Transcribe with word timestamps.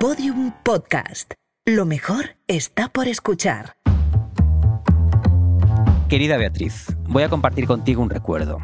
Podium 0.00 0.54
Podcast. 0.62 1.34
Lo 1.66 1.84
mejor 1.84 2.38
está 2.48 2.88
por 2.88 3.06
escuchar. 3.06 3.74
Querida 6.08 6.38
Beatriz, 6.38 6.96
voy 7.06 7.22
a 7.22 7.28
compartir 7.28 7.66
contigo 7.66 8.02
un 8.02 8.08
recuerdo. 8.08 8.60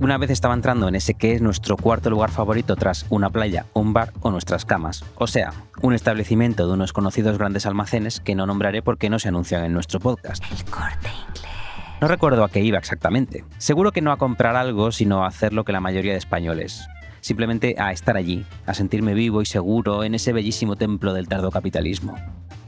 Una 0.00 0.18
vez 0.18 0.30
estaba 0.30 0.52
entrando 0.52 0.88
en 0.88 0.96
ese 0.96 1.14
que 1.14 1.32
es 1.32 1.42
nuestro 1.42 1.76
cuarto 1.76 2.10
lugar 2.10 2.32
favorito 2.32 2.74
tras 2.74 3.06
una 3.08 3.30
playa, 3.30 3.66
un 3.72 3.92
bar 3.92 4.12
o 4.20 4.32
nuestras 4.32 4.64
camas. 4.64 5.04
O 5.14 5.28
sea, 5.28 5.52
un 5.80 5.94
establecimiento 5.94 6.66
de 6.66 6.72
unos 6.72 6.92
conocidos 6.92 7.38
grandes 7.38 7.66
almacenes 7.66 8.18
que 8.18 8.34
no 8.34 8.44
nombraré 8.46 8.82
porque 8.82 9.10
no 9.10 9.20
se 9.20 9.28
anuncian 9.28 9.64
en 9.64 9.72
nuestro 9.72 10.00
podcast. 10.00 10.42
El 10.50 10.64
corte 10.64 11.06
inglés. 11.06 11.44
No 12.00 12.08
recuerdo 12.08 12.42
a 12.42 12.48
qué 12.48 12.64
iba 12.64 12.78
exactamente. 12.78 13.44
Seguro 13.58 13.92
que 13.92 14.02
no 14.02 14.10
a 14.10 14.16
comprar 14.16 14.56
algo, 14.56 14.90
sino 14.90 15.22
a 15.22 15.28
hacer 15.28 15.52
lo 15.52 15.62
que 15.62 15.70
la 15.70 15.80
mayoría 15.80 16.12
de 16.12 16.18
españoles. 16.18 16.84
Simplemente 17.20 17.76
a 17.78 17.92
estar 17.92 18.16
allí, 18.16 18.44
a 18.66 18.74
sentirme 18.74 19.14
vivo 19.14 19.42
y 19.42 19.46
seguro 19.46 20.04
en 20.04 20.14
ese 20.14 20.32
bellísimo 20.32 20.76
templo 20.76 21.12
del 21.12 21.28
tardo 21.28 21.50
capitalismo. 21.50 22.16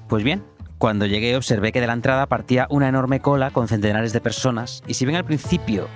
Pues 0.09 0.25
bien, 0.25 0.43
cuando 0.79 1.07
llegué 1.07 1.37
observé 1.37 1.73
que 1.73 1.81
de 1.81 1.87
la 1.87 1.93
entrada 1.93 2.27
partía 2.27 2.67
una 2.69 2.89
enorme 2.89 3.21
cola 3.21 3.51
con 3.51 3.69
centenares 3.69 4.13
de 4.13 4.21
personas 4.21 4.83
y 4.87 4.95
si 4.95 5.05
bien 5.05 5.17
al 5.17 5.25
principio 5.25 5.89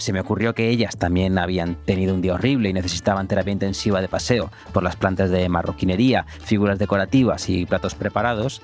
se 0.00 0.12
me 0.12 0.20
ocurrió 0.20 0.54
que 0.54 0.70
ellas 0.70 0.96
también 0.96 1.38
habían 1.38 1.74
tenido 1.74 2.14
un 2.14 2.22
día 2.22 2.34
horrible 2.34 2.70
y 2.70 2.72
necesitaban 2.72 3.28
terapia 3.28 3.52
intensiva 3.52 4.00
de 4.00 4.08
paseo 4.08 4.50
por 4.72 4.82
las 4.82 4.96
plantas 4.96 5.30
de 5.30 5.48
marroquinería, 5.48 6.24
figuras 6.42 6.78
decorativas 6.78 7.48
y 7.50 7.66
platos 7.66 7.94
preparados, 7.94 8.62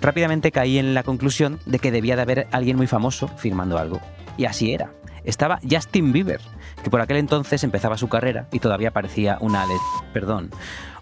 rápidamente 0.00 0.52
caí 0.52 0.78
en 0.78 0.94
la 0.94 1.02
conclusión 1.02 1.58
de 1.66 1.80
que 1.80 1.90
debía 1.90 2.14
de 2.14 2.22
haber 2.22 2.46
alguien 2.52 2.76
muy 2.76 2.86
famoso 2.86 3.28
firmando 3.28 3.78
algo. 3.78 4.00
Y 4.38 4.44
así 4.44 4.72
era. 4.72 4.92
Estaba 5.26 5.60
Justin 5.68 6.12
Bieber, 6.12 6.40
que 6.82 6.88
por 6.88 7.00
aquel 7.00 7.18
entonces 7.18 7.62
empezaba 7.64 7.98
su 7.98 8.08
carrera 8.08 8.48
y 8.52 8.60
todavía 8.60 8.92
parecía 8.92 9.36
una 9.40 9.66
perdón, 10.12 10.50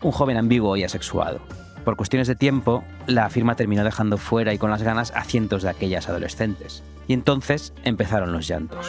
un 0.02 0.10
joven 0.10 0.36
ambiguo 0.36 0.76
y 0.76 0.84
asexuado. 0.84 1.40
Por 1.84 1.96
cuestiones 1.96 2.26
de 2.26 2.34
tiempo, 2.34 2.82
la 3.06 3.28
firma 3.28 3.56
terminó 3.56 3.84
dejando 3.84 4.16
fuera 4.16 4.54
y 4.54 4.58
con 4.58 4.70
las 4.70 4.82
ganas 4.82 5.12
a 5.14 5.22
cientos 5.22 5.62
de 5.62 5.68
aquellas 5.68 6.08
adolescentes. 6.08 6.82
Y 7.06 7.12
entonces 7.12 7.74
empezaron 7.84 8.32
los 8.32 8.48
llantos. 8.48 8.86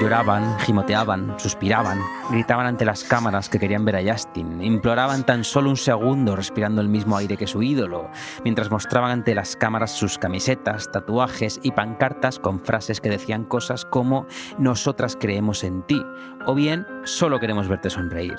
Lloraban, 0.00 0.58
gimoteaban, 0.60 1.38
suspiraban, 1.38 2.00
gritaban 2.30 2.64
ante 2.64 2.86
las 2.86 3.04
cámaras 3.04 3.50
que 3.50 3.58
querían 3.58 3.84
ver 3.84 3.96
a 3.96 4.12
Justin, 4.12 4.62
imploraban 4.62 5.26
tan 5.26 5.44
solo 5.44 5.68
un 5.68 5.76
segundo 5.76 6.36
respirando 6.36 6.80
el 6.80 6.88
mismo 6.88 7.18
aire 7.18 7.36
que 7.36 7.46
su 7.46 7.62
ídolo, 7.62 8.08
mientras 8.42 8.70
mostraban 8.70 9.10
ante 9.10 9.34
las 9.34 9.56
cámaras 9.56 9.90
sus 9.92 10.16
camisetas, 10.16 10.90
tatuajes 10.90 11.60
y 11.62 11.72
pancartas 11.72 12.38
con 12.38 12.60
frases 12.60 13.02
que 13.02 13.10
decían 13.10 13.44
cosas 13.44 13.84
como 13.84 14.26
Nosotras 14.58 15.18
creemos 15.20 15.64
en 15.64 15.82
ti, 15.82 16.02
o 16.46 16.54
bien 16.54 16.86
Solo 17.04 17.38
queremos 17.38 17.68
verte 17.68 17.90
sonreír. 17.90 18.38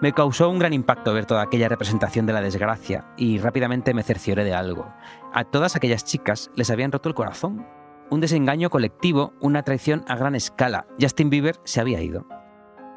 Me 0.00 0.12
causó 0.12 0.48
un 0.48 0.60
gran 0.60 0.74
impacto 0.74 1.12
ver 1.12 1.26
toda 1.26 1.42
aquella 1.42 1.68
representación 1.68 2.24
de 2.24 2.34
la 2.34 2.40
desgracia 2.40 3.04
y 3.16 3.40
rápidamente 3.40 3.94
me 3.94 4.04
cercioré 4.04 4.44
de 4.44 4.54
algo. 4.54 4.94
A 5.34 5.42
todas 5.42 5.74
aquellas 5.74 6.04
chicas 6.04 6.52
les 6.54 6.70
habían 6.70 6.92
roto 6.92 7.08
el 7.08 7.16
corazón 7.16 7.66
un 8.10 8.20
desengaño 8.20 8.70
colectivo, 8.70 9.34
una 9.40 9.62
traición 9.62 10.04
a 10.08 10.16
gran 10.16 10.34
escala. 10.34 10.86
Justin 11.00 11.30
Bieber 11.30 11.56
se 11.64 11.80
había 11.80 12.00
ido. 12.00 12.26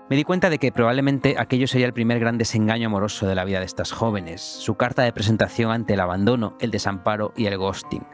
Me 0.09 0.15
di 0.15 0.23
cuenta 0.23 0.49
de 0.49 0.57
que 0.57 0.71
probablemente 0.71 1.35
aquello 1.37 1.67
sería 1.67 1.87
el 1.87 1.93
primer 1.93 2.19
gran 2.19 2.37
desengaño 2.37 2.87
amoroso 2.87 3.27
de 3.27 3.35
la 3.35 3.45
vida 3.45 3.59
de 3.59 3.65
estas 3.65 3.91
jóvenes, 3.91 4.41
su 4.41 4.75
carta 4.75 5.03
de 5.03 5.13
presentación 5.13 5.71
ante 5.71 5.93
el 5.93 6.01
abandono, 6.01 6.57
el 6.59 6.71
desamparo 6.71 7.33
y 7.35 7.45
el 7.45 7.57
ghosting. 7.57 8.05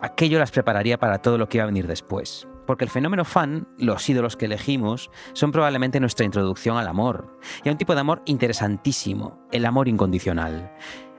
Aquello 0.00 0.38
las 0.38 0.50
prepararía 0.50 0.98
para 0.98 1.18
todo 1.18 1.38
lo 1.38 1.48
que 1.48 1.58
iba 1.58 1.64
a 1.64 1.66
venir 1.66 1.86
después, 1.86 2.48
porque 2.66 2.84
el 2.84 2.90
fenómeno 2.90 3.24
fan, 3.24 3.68
los 3.78 4.08
ídolos 4.08 4.36
que 4.36 4.46
elegimos, 4.46 5.10
son 5.32 5.52
probablemente 5.52 6.00
nuestra 6.00 6.26
introducción 6.26 6.76
al 6.76 6.88
amor, 6.88 7.38
y 7.64 7.68
a 7.68 7.72
un 7.72 7.78
tipo 7.78 7.94
de 7.94 8.00
amor 8.00 8.22
interesantísimo, 8.24 9.40
el 9.52 9.64
amor 9.64 9.86
incondicional. 9.86 10.72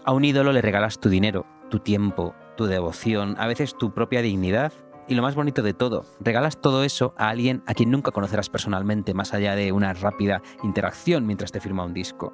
A 0.03 0.11
un 0.11 0.25
ídolo 0.25 0.51
le 0.51 0.61
regalas 0.61 0.99
tu 0.99 1.09
dinero, 1.09 1.45
tu 1.69 1.79
tiempo, 1.79 2.35
tu 2.57 2.65
devoción, 2.65 3.35
a 3.37 3.47
veces 3.47 3.77
tu 3.77 3.93
propia 3.93 4.21
dignidad 4.21 4.73
y 5.09 5.15
lo 5.15 5.23
más 5.23 5.35
bonito 5.35 5.63
de 5.63 5.73
todo, 5.73 6.05
regalas 6.19 6.61
todo 6.61 6.83
eso 6.83 7.13
a 7.17 7.29
alguien 7.29 7.63
a 7.65 7.73
quien 7.73 7.89
nunca 7.89 8.11
conocerás 8.11 8.49
personalmente, 8.49 9.15
más 9.15 9.33
allá 9.33 9.55
de 9.55 9.71
una 9.71 9.93
rápida 9.93 10.41
interacción 10.63 11.25
mientras 11.25 11.51
te 11.51 11.59
firma 11.59 11.83
un 11.83 11.93
disco. 11.93 12.31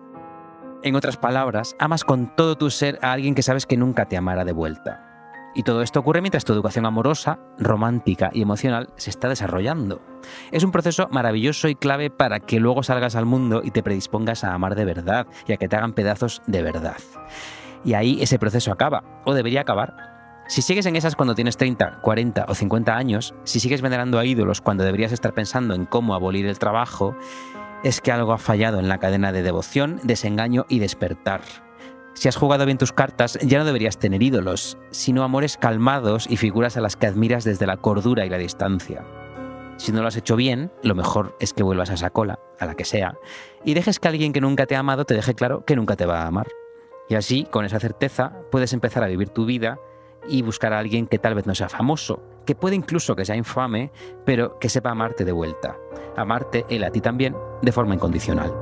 En 0.84 0.96
otras 0.96 1.18
palabras, 1.18 1.76
amas 1.80 2.04
con 2.04 2.36
todo 2.36 2.58
tu 2.58 2.70
ser 2.70 3.00
a 3.02 3.14
alguien 3.14 3.34
que 3.34 3.42
sabes 3.42 3.66
que 3.66 3.78
nunca 3.78 4.08
te 4.08 4.18
amará 4.18 4.44
de 4.44 4.52
vuelta. 4.52 5.02
Y 5.56 5.64
todo 5.64 5.82
esto 5.82 6.02
ocurre 6.02 6.20
mientras 6.20 6.44
tu 6.44 6.52
educación 6.52 6.86
amorosa, 6.86 7.40
romántica 7.58 8.30
y 8.34 8.42
emocional 8.42 8.90
se 8.98 9.10
está 9.10 9.30
desarrollando. 9.30 10.02
Es 10.52 10.66
un 10.66 10.72
proceso 10.72 11.08
maravilloso 11.12 11.70
y 11.70 11.76
clave 11.76 12.10
para 12.10 12.42
que 12.42 12.60
luego 12.60 12.84
salgas 12.84 13.16
al 13.16 13.26
mundo 13.26 13.62
y 13.64 13.72
te 13.72 13.82
predispongas 13.82 14.44
a 14.44 14.54
amar 14.54 14.76
de 14.76 14.84
verdad 14.84 15.28
y 15.48 15.54
a 15.54 15.58
que 15.58 15.70
te 15.70 15.78
hagan 15.78 15.94
pedazos 15.94 16.42
de 16.46 16.62
verdad. 16.62 16.98
Y 17.86 17.94
ahí 17.94 18.22
ese 18.22 18.38
proceso 18.38 18.74
acaba, 18.74 19.04
o 19.24 19.34
debería 19.34 19.62
acabar, 19.62 20.15
si 20.48 20.62
sigues 20.62 20.86
en 20.86 20.96
esas 20.96 21.16
cuando 21.16 21.34
tienes 21.34 21.58
30, 21.58 22.02
40 22.02 22.46
o 22.48 22.54
50 22.54 22.96
años, 22.96 23.34
si 23.46 23.60
sigues 23.60 23.82
venerando 23.82 24.20
a 24.20 24.26
ídolos 24.26 24.62
cuando 24.62 24.84
deberías 24.84 25.12
estar 25.12 25.34
pensando 25.34 25.74
en 25.74 25.86
cómo 25.86 26.14
abolir 26.14 26.46
el 26.46 26.60
trabajo, 26.60 27.16
es 27.84 28.00
que 28.00 28.12
algo 28.12 28.32
ha 28.32 28.38
fallado 28.38 28.80
en 28.80 28.88
la 28.88 29.00
cadena 29.00 29.32
de 29.32 29.44
devoción, 29.44 30.00
desengaño 30.04 30.66
y 30.70 30.80
despertar. 30.80 31.42
Si 32.14 32.28
has 32.30 32.36
jugado 32.36 32.66
bien 32.66 32.78
tus 32.78 32.94
cartas, 32.94 33.38
ya 33.42 33.58
no 33.58 33.66
deberías 33.66 33.98
tener 33.98 34.24
ídolos, 34.24 34.78
sino 34.92 35.24
amores 35.24 35.58
calmados 35.58 36.28
y 36.30 36.38
figuras 36.38 36.78
a 36.78 36.82
las 36.82 36.96
que 36.96 37.08
admiras 37.08 37.44
desde 37.44 37.66
la 37.66 37.78
cordura 37.78 38.26
y 38.26 38.30
la 38.30 38.38
distancia. 38.38 39.04
Si 39.78 39.92
no 39.92 40.02
lo 40.02 40.08
has 40.08 40.16
hecho 40.16 40.36
bien, 40.36 40.72
lo 40.84 40.96
mejor 40.96 41.36
es 41.40 41.54
que 41.54 41.64
vuelvas 41.64 41.90
a 41.90 41.96
esa 41.96 42.12
cola, 42.12 42.40
a 42.60 42.66
la 42.66 42.76
que 42.76 42.86
sea, 42.86 43.18
y 43.66 43.74
dejes 43.74 44.00
que 44.00 44.08
alguien 44.08 44.32
que 44.32 44.42
nunca 44.42 44.66
te 44.66 44.76
ha 44.76 44.80
amado 44.80 45.06
te 45.06 45.16
deje 45.16 45.34
claro 45.34 45.66
que 45.66 45.76
nunca 45.76 45.96
te 45.98 46.06
va 46.06 46.22
a 46.22 46.28
amar. 46.28 46.48
Y 47.10 47.16
así, 47.16 47.46
con 47.52 47.66
esa 47.66 47.80
certeza, 47.80 48.34
puedes 48.52 48.74
empezar 48.74 49.04
a 49.04 49.08
vivir 49.08 49.30
tu 49.30 49.46
vida 49.46 49.78
y 50.28 50.42
buscar 50.42 50.74
a 50.74 50.80
alguien 50.80 51.08
que 51.08 51.20
tal 51.20 51.36
vez 51.36 51.46
no 51.46 51.56
sea 51.56 51.70
famoso, 51.70 52.22
que 52.46 52.56
puede 52.56 52.76
incluso 52.76 53.16
que 53.16 53.26
sea 53.26 53.36
infame, 53.36 53.92
pero 54.26 54.60
que 54.60 54.70
sepa 54.70 54.92
amarte 54.92 55.26
de 55.26 55.32
vuelta. 55.32 55.78
Amarte 56.16 56.66
él 56.70 56.84
a 56.84 56.92
ti 56.92 57.02
también 57.02 57.36
de 57.62 57.72
forma 57.72 57.96
incondicional. 57.96 58.54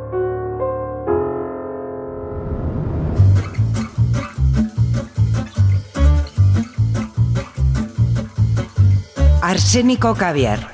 Arsénico 9.42 10.16
Caviar. 10.16 10.74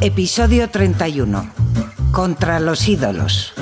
Episodio 0.00 0.70
31. 0.70 1.50
Contra 2.10 2.58
los 2.58 2.88
ídolos. 2.88 3.54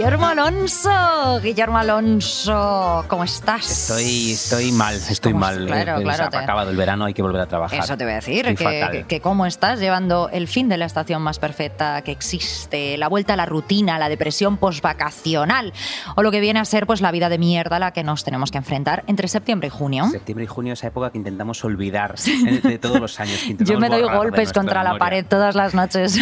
Guillermo 0.00 0.28
Alonso, 0.28 1.40
Guillermo 1.42 1.76
Alonso, 1.76 3.04
¿cómo 3.06 3.22
estás? 3.22 3.70
Estoy, 3.90 4.32
estoy 4.32 4.72
mal, 4.72 4.94
estoy 4.94 5.32
¿Cómo- 5.32 5.44
mal. 5.44 5.66
claro, 5.66 6.00
claro, 6.00 6.24
se 6.24 6.30
te- 6.30 6.36
ha 6.38 6.40
acabado 6.40 6.70
el 6.70 6.76
verano, 6.78 7.04
hay 7.04 7.12
que 7.12 7.20
volver 7.20 7.42
a 7.42 7.46
trabajar. 7.46 7.80
Eso 7.80 7.98
te 7.98 8.04
voy 8.04 8.12
a 8.14 8.16
decir, 8.16 8.46
que, 8.56 9.04
que- 9.06 9.20
cómo 9.20 9.44
estás 9.44 9.78
llevando 9.78 10.30
el 10.32 10.48
fin 10.48 10.70
de 10.70 10.78
la 10.78 10.86
estación 10.86 11.20
más 11.20 11.38
perfecta 11.38 12.00
que 12.00 12.12
existe, 12.12 12.96
la 12.96 13.08
vuelta 13.08 13.34
a 13.34 13.36
la 13.36 13.44
rutina, 13.44 13.98
la 13.98 14.08
depresión 14.08 14.56
postvacacional, 14.56 15.74
o 16.16 16.22
lo 16.22 16.30
que 16.30 16.40
viene 16.40 16.60
a 16.60 16.64
ser 16.64 16.86
pues 16.86 17.02
la 17.02 17.10
vida 17.10 17.28
de 17.28 17.36
mierda 17.36 17.76
a 17.76 17.78
la 17.78 17.92
que 17.92 18.02
nos 18.02 18.24
tenemos 18.24 18.50
que 18.50 18.56
enfrentar 18.56 19.04
entre 19.06 19.28
septiembre 19.28 19.66
y 19.66 19.70
junio. 19.70 20.08
Septiembre 20.10 20.44
y 20.44 20.48
junio, 20.48 20.72
esa 20.72 20.86
época 20.86 21.10
que 21.10 21.18
intentamos 21.18 21.62
olvidar 21.62 22.14
de 22.16 22.78
todos 22.78 23.00
los 23.02 23.20
años. 23.20 23.38
que 23.46 23.54
Yo 23.66 23.78
me 23.78 23.90
doy 23.90 24.00
golpes 24.04 24.54
contra 24.54 24.82
la 24.82 24.94
memoria. 24.94 24.98
pared 24.98 25.26
todas 25.28 25.54
las 25.54 25.74
noches. 25.74 26.18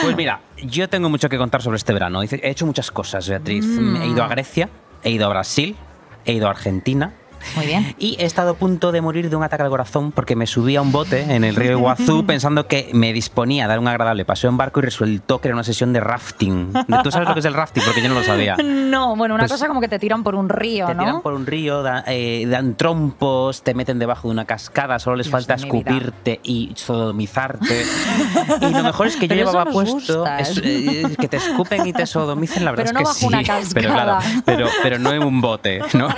Pues 0.00 0.14
mira, 0.14 0.38
yo 0.62 0.88
tengo 0.88 1.08
mucho 1.08 1.28
que 1.28 1.38
contar 1.38 1.62
sobre 1.62 1.76
este 1.76 1.92
verano. 1.92 2.22
He 2.22 2.50
hecho 2.50 2.66
muchas 2.66 2.90
cosas, 2.90 3.28
Beatriz. 3.28 3.64
Mm. 3.64 4.02
He 4.02 4.06
ido 4.08 4.22
a 4.22 4.28
Grecia, 4.28 4.68
he 5.02 5.10
ido 5.10 5.26
a 5.26 5.28
Brasil, 5.28 5.76
he 6.24 6.32
ido 6.32 6.46
a 6.46 6.50
Argentina. 6.50 7.14
Muy 7.54 7.66
bien. 7.66 7.94
Y 7.98 8.16
he 8.20 8.24
estado 8.24 8.50
a 8.50 8.54
punto 8.54 8.92
de 8.92 9.00
morir 9.00 9.30
de 9.30 9.36
un 9.36 9.42
ataque 9.44 9.62
al 9.62 9.68
corazón 9.70 10.12
porque 10.12 10.36
me 10.36 10.46
subí 10.46 10.76
a 10.76 10.82
un 10.82 10.92
bote 10.92 11.22
en 11.34 11.44
el 11.44 11.54
río 11.56 11.72
Iguazú 11.72 12.24
pensando 12.26 12.66
que 12.66 12.90
me 12.92 13.12
disponía 13.12 13.64
a 13.64 13.68
dar 13.68 13.78
un 13.78 13.88
agradable 13.88 14.24
paseo 14.24 14.50
en 14.50 14.56
barco 14.56 14.80
y 14.80 14.82
resultó 14.82 15.40
que 15.40 15.48
era 15.48 15.54
una 15.54 15.64
sesión 15.64 15.92
de 15.92 16.00
rafting. 16.00 16.72
¿Tú 17.02 17.10
sabes 17.10 17.28
lo 17.28 17.34
que 17.34 17.40
es 17.40 17.46
el 17.46 17.54
rafting? 17.54 17.82
Porque 17.84 18.02
yo 18.02 18.08
no 18.08 18.14
lo 18.16 18.22
sabía. 18.22 18.56
No, 18.86 19.16
bueno, 19.16 19.34
una 19.34 19.42
Pues- 19.42 19.52
cosa 19.52 19.66
como 19.68 19.80
que 19.80 19.88
te 19.88 19.98
tiran 19.98 20.22
por 20.22 20.34
un 20.36 20.48
río, 20.48 20.86
Te 20.86 20.94
¿no? 20.94 21.00
tiran 21.02 21.20
por 21.22 21.34
un 21.34 21.44
río, 21.44 21.82
da- 21.82 22.04
eh, 22.06 22.46
dan 22.48 22.76
trompos, 22.76 23.62
te 23.62 23.74
meten 23.74 23.98
debajo 23.98 24.28
de 24.28 24.32
una 24.32 24.44
cascada, 24.44 24.98
solo 24.98 25.16
les 25.16 25.26
Dios 25.26 25.32
falta 25.32 25.56
vida. 25.56 25.66
escupirte 25.66 26.40
y 26.44 26.72
sodomizarte. 26.76 27.84
y 28.60 28.70
lo 28.72 28.82
mejor 28.82 29.08
es 29.08 29.16
que 29.16 29.22
yo 29.26 29.34
Pero 29.34 29.42
eso 29.42 29.50
llevaba 29.52 29.70
puesto 29.72 29.94
gusta, 30.20 30.38
es- 30.38 30.58
¿eh? 30.58 31.02
eh, 31.02 31.16
que 31.18 31.28
te 31.28 31.36
escupen 31.36 31.86
y 31.86 31.92
te 31.92 32.06
sodomicen, 32.06 32.64
la 32.64 32.70
verdad 32.72 32.86
Pero 32.86 33.00
no 33.04 33.10
es 33.10 33.18
que 33.18 33.26
bajo 33.26 33.36
una 33.36 33.60
sí. 33.64 33.70
Pero 33.74 33.88
cascada. 33.90 34.18
claro, 34.20 34.42
pero, 34.44 34.68
pero 34.82 34.98
no 34.98 35.12
en 35.12 35.22
un 35.24 35.40
bote, 35.40 35.80
¿no? 35.94 36.08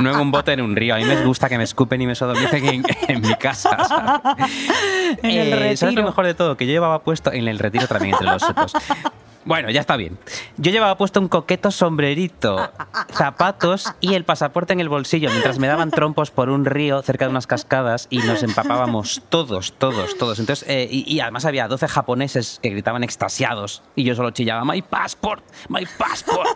No 0.00 0.10
en 0.10 0.20
un 0.20 0.27
bote 0.30 0.52
en 0.52 0.60
un 0.60 0.74
río. 0.76 0.94
A 0.94 0.98
mí 0.98 1.04
me 1.04 1.22
gusta 1.24 1.48
que 1.48 1.56
me 1.58 1.64
escupen 1.64 2.00
y 2.02 2.06
me 2.06 2.14
sodomicen 2.14 2.64
en, 2.66 2.82
en 3.08 3.20
mi 3.20 3.34
casa. 3.36 3.76
¿sabes? 3.88 4.50
En 5.22 5.30
el 5.30 5.52
Eh, 5.52 5.76
¿Sabes 5.76 5.82
lo 5.82 5.86
retiro. 5.88 6.02
mejor 6.04 6.26
de 6.26 6.34
todo? 6.34 6.56
Que 6.56 6.66
yo 6.66 6.72
llevaba 6.72 7.00
puesto 7.00 7.32
en 7.32 7.48
el 7.48 7.58
retiro 7.58 7.86
también 7.86 8.14
entre 8.14 8.26
los 8.30 8.42
setos. 8.42 8.72
Bueno, 9.48 9.70
ya 9.70 9.80
está 9.80 9.96
bien. 9.96 10.18
Yo 10.58 10.70
llevaba 10.70 10.98
puesto 10.98 11.20
un 11.20 11.28
coqueto 11.28 11.70
sombrerito, 11.70 12.70
zapatos 13.10 13.86
y 13.98 14.12
el 14.12 14.24
pasaporte 14.24 14.74
en 14.74 14.80
el 14.80 14.90
bolsillo 14.90 15.30
mientras 15.30 15.58
me 15.58 15.66
daban 15.66 15.90
trompos 15.90 16.30
por 16.30 16.50
un 16.50 16.66
río 16.66 17.00
cerca 17.00 17.24
de 17.24 17.30
unas 17.30 17.46
cascadas 17.46 18.08
y 18.10 18.18
nos 18.18 18.42
empapábamos 18.42 19.22
todos, 19.30 19.72
todos, 19.72 20.18
todos. 20.18 20.38
Entonces, 20.38 20.68
eh, 20.68 20.86
y, 20.90 21.10
y 21.10 21.20
además 21.20 21.46
había 21.46 21.66
12 21.66 21.88
japoneses 21.88 22.60
que 22.62 22.68
gritaban 22.68 23.02
extasiados 23.04 23.82
y 23.96 24.04
yo 24.04 24.14
solo 24.14 24.32
chillaba, 24.32 24.66
My 24.66 24.82
passport, 24.82 25.42
my 25.70 25.86
passport. 25.96 26.46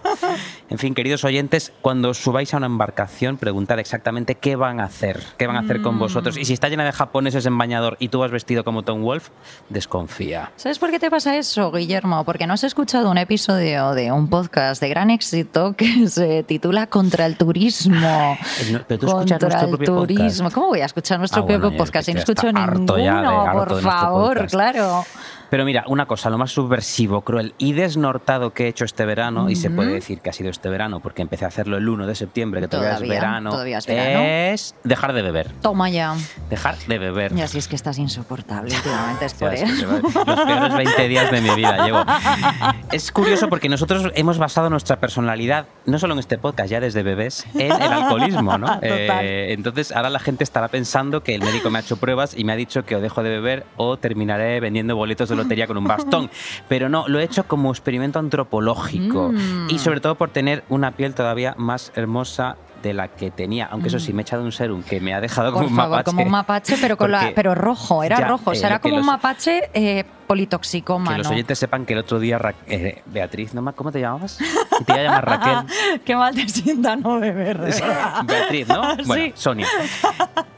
En 0.68 0.76
fin, 0.76 0.94
queridos 0.94 1.24
oyentes, 1.24 1.72
cuando 1.80 2.12
subáis 2.12 2.52
a 2.52 2.58
una 2.58 2.66
embarcación, 2.66 3.38
preguntad 3.38 3.78
exactamente 3.78 4.34
qué 4.34 4.54
van 4.54 4.80
a 4.80 4.84
hacer, 4.84 5.18
qué 5.38 5.46
van 5.46 5.56
a 5.56 5.60
hacer 5.60 5.80
con 5.80 5.98
vosotros. 5.98 6.36
Y 6.36 6.44
si 6.44 6.52
está 6.52 6.68
llena 6.68 6.84
de 6.84 6.92
japoneses 6.92 7.46
en 7.46 7.56
bañador 7.56 7.96
y 8.00 8.08
tú 8.08 8.18
vas 8.18 8.30
vestido 8.30 8.64
como 8.64 8.82
Tom 8.82 9.02
Wolf, 9.02 9.30
desconfía. 9.70 10.52
¿Sabes 10.56 10.78
por 10.78 10.90
qué 10.90 10.98
te 10.98 11.10
pasa 11.10 11.38
eso, 11.38 11.72
Guillermo? 11.72 12.24
Porque 12.24 12.46
no 12.46 12.52
has 12.52 12.64
escuchado 12.82 13.12
un 13.12 13.18
episodio 13.18 13.92
de 13.94 14.10
un 14.10 14.26
podcast 14.28 14.82
de 14.82 14.88
gran 14.88 15.10
éxito 15.10 15.74
que 15.76 16.08
se 16.08 16.42
titula 16.42 16.88
Contra 16.88 17.26
el 17.26 17.36
turismo. 17.36 17.94
No, 18.72 18.80
pero 18.88 18.98
tú 19.00 19.06
Contra 19.06 19.36
el 19.36 19.68
propio 19.68 19.94
podcast. 19.94 20.16
turismo. 20.18 20.50
¿Cómo 20.50 20.66
voy 20.68 20.80
a 20.80 20.86
escuchar 20.86 21.18
nuestro 21.20 21.42
Ah, 21.42 21.44
bueno, 21.44 21.60
propio 21.60 21.76
ya, 21.78 21.84
podcast? 21.84 22.06
Si 22.06 22.12
no 22.14 22.18
escucho 22.18 22.52
ninguno, 22.52 23.52
por 23.52 23.80
favor, 23.82 24.32
podcast. 24.38 24.50
claro. 24.52 25.04
Pero 25.52 25.66
mira, 25.66 25.84
una 25.86 26.06
cosa, 26.06 26.30
lo 26.30 26.38
más 26.38 26.50
subversivo, 26.50 27.20
cruel 27.20 27.52
y 27.58 27.74
desnortado 27.74 28.54
que 28.54 28.64
he 28.64 28.68
hecho 28.68 28.86
este 28.86 29.04
verano, 29.04 29.50
y 29.50 29.56
se 29.56 29.68
puede 29.68 29.92
decir 29.92 30.22
que 30.22 30.30
ha 30.30 30.32
sido 30.32 30.48
este 30.48 30.70
verano 30.70 31.00
porque 31.00 31.20
empecé 31.20 31.44
a 31.44 31.48
hacerlo 31.48 31.76
el 31.76 31.86
1 31.86 32.06
de 32.06 32.14
septiembre, 32.14 32.62
que 32.62 32.68
todavía, 32.68 32.92
Todavía, 32.94 33.14
es 33.14 33.20
verano, 33.20 33.50
todavía 33.50 33.76
es 33.76 33.86
verano. 33.86 34.24
es 34.24 34.74
dejar 34.82 35.12
de 35.12 35.20
beber. 35.20 35.50
Toma 35.60 35.90
ya. 35.90 36.14
Dejar 36.48 36.78
de 36.78 36.98
beber. 36.98 37.34
Ya 37.34 37.46
si 37.48 37.58
es 37.58 37.68
que 37.68 37.76
estás 37.76 37.98
insoportable 37.98 38.74
últimamente, 38.74 39.26
es 39.26 39.34
por 39.38 39.52
eso. 39.52 40.00
los 40.26 40.40
peores 40.40 40.74
20 40.74 41.08
días 41.08 41.30
de 41.30 41.40
mi 41.42 41.50
vida 41.50 41.84
llevo. 41.84 42.02
Es 42.90 43.10
curioso 43.10 43.48
porque 43.48 43.68
nosotros 43.68 44.10
hemos 44.14 44.38
basado 44.38 44.70
nuestra 44.70 45.00
personalidad, 45.00 45.66
no 45.86 45.98
solo 45.98 46.12
en 46.14 46.20
este 46.20 46.38
podcast, 46.38 46.70
ya 46.70 46.80
desde 46.80 47.02
bebés, 47.02 47.46
en 47.54 47.72
el 47.72 47.92
alcoholismo, 47.92 48.56
¿no? 48.56 48.66
Total. 48.80 48.84
Eh, 48.90 49.52
entonces 49.52 49.92
ahora 49.92 50.08
la 50.08 50.18
gente 50.18 50.44
estará 50.44 50.68
pensando 50.68 51.22
que 51.22 51.34
el 51.34 51.42
médico 51.42 51.70
me 51.70 51.78
ha 51.78 51.82
hecho 51.82 51.96
pruebas 51.96 52.34
y 52.36 52.44
me 52.44 52.52
ha 52.52 52.56
dicho 52.56 52.84
que 52.86 52.96
o 52.96 53.00
dejo 53.02 53.22
de 53.22 53.30
beber 53.30 53.66
o 53.76 53.98
terminaré 53.98 54.60
vendiendo 54.60 54.96
boletos 54.96 55.28
de 55.28 55.41
lotería 55.42 55.66
con 55.66 55.76
un 55.76 55.84
bastón. 55.84 56.30
Pero 56.68 56.88
no, 56.88 57.06
lo 57.08 57.18
he 57.20 57.24
hecho 57.24 57.44
como 57.44 57.70
experimento 57.70 58.18
antropológico 58.18 59.30
Mm. 59.32 59.68
y 59.70 59.78
sobre 59.78 60.00
todo 60.00 60.14
por 60.16 60.30
tener 60.30 60.64
una 60.68 60.92
piel 60.92 61.14
todavía 61.14 61.54
más 61.58 61.92
hermosa 61.94 62.56
de 62.82 62.92
la 62.94 63.06
que 63.06 63.30
tenía, 63.30 63.66
aunque 63.70 63.86
eso 63.88 64.00
sí 64.00 64.12
me 64.12 64.22
he 64.22 64.24
echado 64.24 64.42
un 64.42 64.50
serum 64.50 64.82
que 64.82 65.00
me 65.00 65.14
ha 65.14 65.20
dejado 65.20 65.52
como 65.52 65.62
Por 65.64 65.70
un 65.70 65.76
favor, 65.76 65.90
mapache. 65.92 66.04
como 66.10 66.22
un 66.24 66.30
mapache, 66.30 66.76
pero 66.80 66.96
con 66.96 67.12
la, 67.12 67.30
pero 67.32 67.54
rojo, 67.54 68.02
era 68.02 68.18
ya, 68.18 68.26
rojo. 68.26 68.50
O 68.50 68.52
eh, 68.52 68.56
sea, 68.56 68.66
era 68.70 68.76
lo 68.76 68.80
que 68.80 68.88
como 68.88 68.94
un 68.96 69.00
los- 69.00 69.06
mapache 69.06 69.70
eh, 69.72 70.04
politoxicómano. 70.26 71.12
Que 71.12 71.18
los 71.18 71.28
oyentes 71.28 71.58
sepan 71.60 71.86
que 71.86 71.92
el 71.92 72.00
otro 72.00 72.18
día 72.18 72.38
Ra- 72.38 72.54
eh, 72.66 73.02
Beatriz, 73.06 73.54
¿no? 73.54 73.62
me- 73.62 73.72
¿cómo 73.72 73.92
te 73.92 74.00
llamabas? 74.00 74.36
Te 74.84 74.92
iba 74.94 75.00
a 75.00 75.04
llamar 75.04 75.24
Raquel. 75.28 76.00
Qué 76.04 76.16
mal 76.16 76.34
te 76.34 76.48
sienta 76.48 76.96
no 76.96 77.20
beber. 77.20 77.58
Beatriz, 78.26 78.66
¿no? 78.66 78.96
Bueno, 79.06 79.26
Sí. 79.26 79.32
Sonia. 79.36 79.68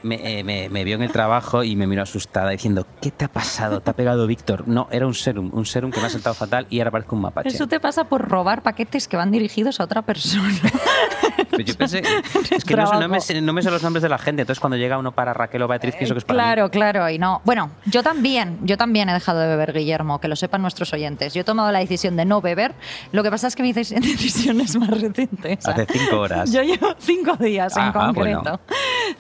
Me, 0.05 0.39
eh, 0.39 0.45
me- 0.45 0.69
me 0.69 0.85
vio 0.85 0.97
en 0.97 1.03
el 1.03 1.11
trabajo 1.11 1.65
y 1.65 1.75
me 1.77 1.87
miró 1.87 2.03
asustada 2.03 2.51
diciendo, 2.51 2.87
¿qué 3.01 3.11
te 3.11 3.25
ha 3.25 3.29
pasado? 3.29 3.81
¿Te 3.81 3.91
ha 3.91 3.95
pegado 3.95 4.27
Víctor? 4.27 4.69
No, 4.69 4.87
era 4.91 5.07
un 5.07 5.15
serum, 5.15 5.51
un 5.53 5.65
serum 5.67 5.91
que 5.91 6.01
me 6.01 6.07
ha 6.07 6.11
sentado 6.11 6.35
fatal 6.35 6.67
y 6.71 6.79
ahora 6.81 6.91
parezco 6.91 7.17
un 7.17 7.23
mapache. 7.23 7.49
Eso 7.49 7.67
te 7.67 7.81
pasa 7.81 8.05
por 8.05 8.29
robar 8.29 8.63
paquetes 8.63 9.09
que 9.09 9.17
van 9.17 9.31
dirigidos 9.31 9.81
a 9.81 9.85
otra 9.85 10.03
persona. 10.03 10.49
Pero 11.51 11.65
yo 11.65 11.75
pensé, 11.77 12.03
es 12.51 12.65
que 12.65 12.75
no, 12.77 12.83
me, 13.09 13.09
no 13.41 13.53
me 13.53 13.63
sé 13.63 13.71
los 13.71 13.83
nombres 13.83 14.03
de 14.03 14.09
la 14.09 14.19
gente, 14.19 14.43
entonces 14.43 14.61
cuando 14.61 14.77
llega 14.77 14.99
uno 14.99 15.13
para 15.13 15.33
Raquel 15.33 15.63
o 15.63 15.69
Beatriz 15.69 15.95
pienso 15.97 16.15
que 16.15 16.19
es 16.19 16.25
para 16.25 16.37
mí. 16.39 16.45
Claro, 16.45 16.71
claro, 16.71 17.09
y 17.09 17.19
no. 17.19 17.41
Bueno, 17.45 17.71
yo 17.87 18.03
también, 18.03 18.59
yo 18.63 18.77
también 18.77 19.09
he 19.09 19.13
dejado 19.15 19.41
de 19.41 19.47
beber, 19.49 19.73
Guillermo, 19.73 20.21
que 20.21 20.29
lo 20.29 20.37
sepan 20.37 20.63
nuestros 20.63 20.93
oyentes. 20.93 21.33
Yo 21.35 21.41
he 21.43 21.45
tomado 21.45 21.71
la 21.73 21.79
decisión 21.79 22.17
de 22.17 22.25
no 22.25 22.41
beber. 22.41 22.75
Lo 23.13 23.23
que 23.23 23.31
pasa 23.31 23.47
es 23.47 23.57
que 23.57 23.63
mi 23.63 23.73
deci- 23.73 23.95
decisión 24.01 24.61
es 24.61 24.77
más 24.77 24.91
reciente. 24.91 25.53
esa. 25.55 25.71
Hace 25.73 25.87
cinco 25.91 26.21
horas. 26.21 26.53
Yo 26.53 26.63
llevo 26.63 26.95
cinco 26.99 27.37
días 27.37 27.77
en 27.77 27.93
concreto. 27.93 28.41
bueno. 28.43 28.61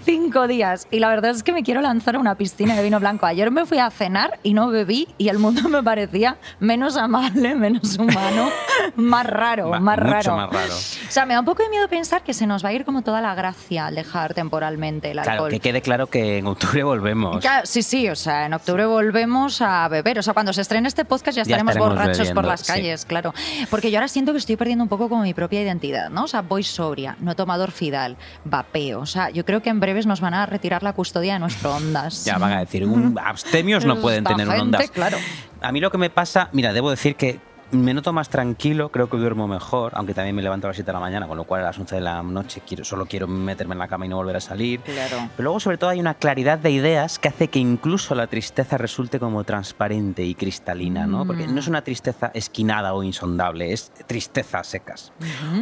Cinco 0.04 0.46
días. 0.48 0.73
Y 0.90 0.98
la 0.98 1.08
verdad 1.08 1.30
es 1.32 1.42
que 1.42 1.52
me 1.52 1.62
quiero 1.62 1.80
lanzar 1.80 2.16
a 2.16 2.18
una 2.18 2.34
piscina 2.36 2.74
de 2.76 2.82
vino 2.82 3.00
blanco. 3.00 3.26
Ayer 3.26 3.50
me 3.50 3.66
fui 3.66 3.78
a 3.78 3.90
cenar 3.90 4.38
y 4.42 4.54
no 4.54 4.68
bebí 4.68 5.08
y 5.18 5.28
el 5.28 5.38
mundo 5.38 5.68
me 5.68 5.82
parecía 5.82 6.36
menos 6.60 6.96
amable, 6.96 7.54
menos 7.56 7.98
humano, 7.98 8.48
más 8.96 9.26
raro, 9.26 9.68
Ma- 9.70 9.80
más 9.80 9.98
mucho 9.98 10.10
raro. 10.10 10.36
más 10.36 10.50
raro. 10.52 10.74
O 10.74 11.10
sea, 11.10 11.26
me 11.26 11.34
da 11.34 11.40
un 11.40 11.46
poco 11.46 11.62
de 11.62 11.68
miedo 11.68 11.88
pensar 11.88 12.22
que 12.22 12.34
se 12.34 12.46
nos 12.46 12.64
va 12.64 12.68
a 12.70 12.72
ir 12.72 12.84
como 12.84 13.02
toda 13.02 13.20
la 13.20 13.34
gracia 13.34 13.86
al 13.86 13.94
dejar 13.94 14.34
temporalmente 14.34 15.10
el 15.10 15.14
Claro, 15.18 15.30
alcohol. 15.32 15.50
que 15.50 15.60
quede 15.60 15.82
claro 15.82 16.06
que 16.08 16.38
en 16.38 16.46
octubre 16.46 16.82
volvemos. 16.82 17.40
Claro, 17.40 17.66
sí, 17.66 17.82
sí, 17.82 18.08
o 18.08 18.16
sea, 18.16 18.46
en 18.46 18.54
octubre 18.54 18.86
volvemos 18.86 19.60
a 19.62 19.86
beber. 19.88 20.18
O 20.18 20.22
sea, 20.22 20.34
cuando 20.34 20.52
se 20.52 20.60
estrene 20.62 20.88
este 20.88 21.04
podcast 21.04 21.36
ya 21.36 21.42
Ya 21.42 21.42
estaremos, 21.42 21.72
estaremos 21.74 21.94
borrachos 21.96 22.18
por 22.18 22.26
bebiendo, 22.26 22.48
las 22.50 22.60
sí. 22.60 22.66
calles, 22.72 23.04
claro. 23.04 23.32
Porque 23.70 23.90
yo 23.90 23.98
ahora 23.98 24.08
siento 24.08 24.32
que 24.32 24.38
estoy 24.38 24.56
perdiendo 24.56 24.82
un 24.84 24.88
poco 24.88 25.08
como 25.08 25.22
mi 25.22 25.34
propia 25.34 25.62
identidad, 25.62 26.10
¿no? 26.10 26.24
O 26.24 26.28
sea, 26.28 26.42
voy 26.42 26.62
sobria, 26.62 27.16
no 27.20 27.32
he 27.32 27.34
tomado 27.34 27.62
orfidal, 27.64 28.16
vapeo. 28.44 29.00
O 29.00 29.06
sea, 29.06 29.30
yo 29.30 29.44
creo 29.44 29.62
que 29.62 29.70
en 29.70 29.80
breves 29.80 30.06
nos 30.06 30.20
van 30.20 30.34
a 30.34 30.46
retirar 30.46 30.63
la 30.82 30.92
custodia 30.92 31.34
de 31.34 31.38
nuestro 31.40 31.74
Ondas. 31.74 32.24
Ya 32.24 32.38
van 32.38 32.52
a 32.52 32.60
decir, 32.60 32.84
un 32.86 33.18
abstemios 33.22 33.84
no 33.84 34.00
pueden 34.00 34.24
Esta 34.24 34.30
tener 34.30 34.48
un 34.48 34.54
gente, 34.54 34.76
ondas. 34.76 34.90
claro. 34.90 35.18
A 35.60 35.72
mí 35.72 35.80
lo 35.80 35.90
que 35.90 35.98
me 35.98 36.10
pasa, 36.10 36.48
mira, 36.52 36.72
debo 36.72 36.90
decir 36.90 37.16
que 37.16 37.38
me 37.74 37.92
noto 37.94 38.12
más 38.12 38.28
tranquilo, 38.28 38.90
creo 38.90 39.08
que 39.08 39.16
duermo 39.16 39.46
mejor, 39.48 39.92
aunque 39.96 40.14
también 40.14 40.34
me 40.36 40.42
levanto 40.42 40.66
a 40.66 40.70
las 40.70 40.76
7 40.76 40.86
de 40.86 40.92
la 40.92 41.00
mañana, 41.00 41.26
con 41.28 41.36
lo 41.36 41.44
cual 41.44 41.62
a 41.62 41.64
las 41.64 41.78
11 41.78 41.94
de 41.96 42.00
la 42.00 42.22
noche 42.22 42.62
quiero, 42.66 42.84
solo 42.84 43.06
quiero 43.06 43.26
meterme 43.26 43.74
en 43.74 43.78
la 43.80 43.88
cama 43.88 44.06
y 44.06 44.08
no 44.08 44.16
volver 44.16 44.36
a 44.36 44.40
salir. 44.40 44.80
Claro. 44.80 45.28
Pero 45.36 45.44
luego, 45.44 45.60
sobre 45.60 45.76
todo, 45.78 45.90
hay 45.90 46.00
una 46.00 46.14
claridad 46.14 46.58
de 46.58 46.70
ideas 46.70 47.18
que 47.18 47.28
hace 47.28 47.48
que 47.48 47.58
incluso 47.58 48.14
la 48.14 48.26
tristeza 48.26 48.78
resulte 48.78 49.18
como 49.18 49.44
transparente 49.44 50.22
y 50.24 50.34
cristalina, 50.34 51.06
¿no? 51.06 51.26
Porque 51.26 51.46
no 51.46 51.58
es 51.60 51.68
una 51.68 51.82
tristeza 51.82 52.30
esquinada 52.34 52.94
o 52.94 53.02
insondable, 53.02 53.72
es 53.72 53.90
tristeza 54.06 54.60
a 54.60 54.64
secas. 54.64 55.12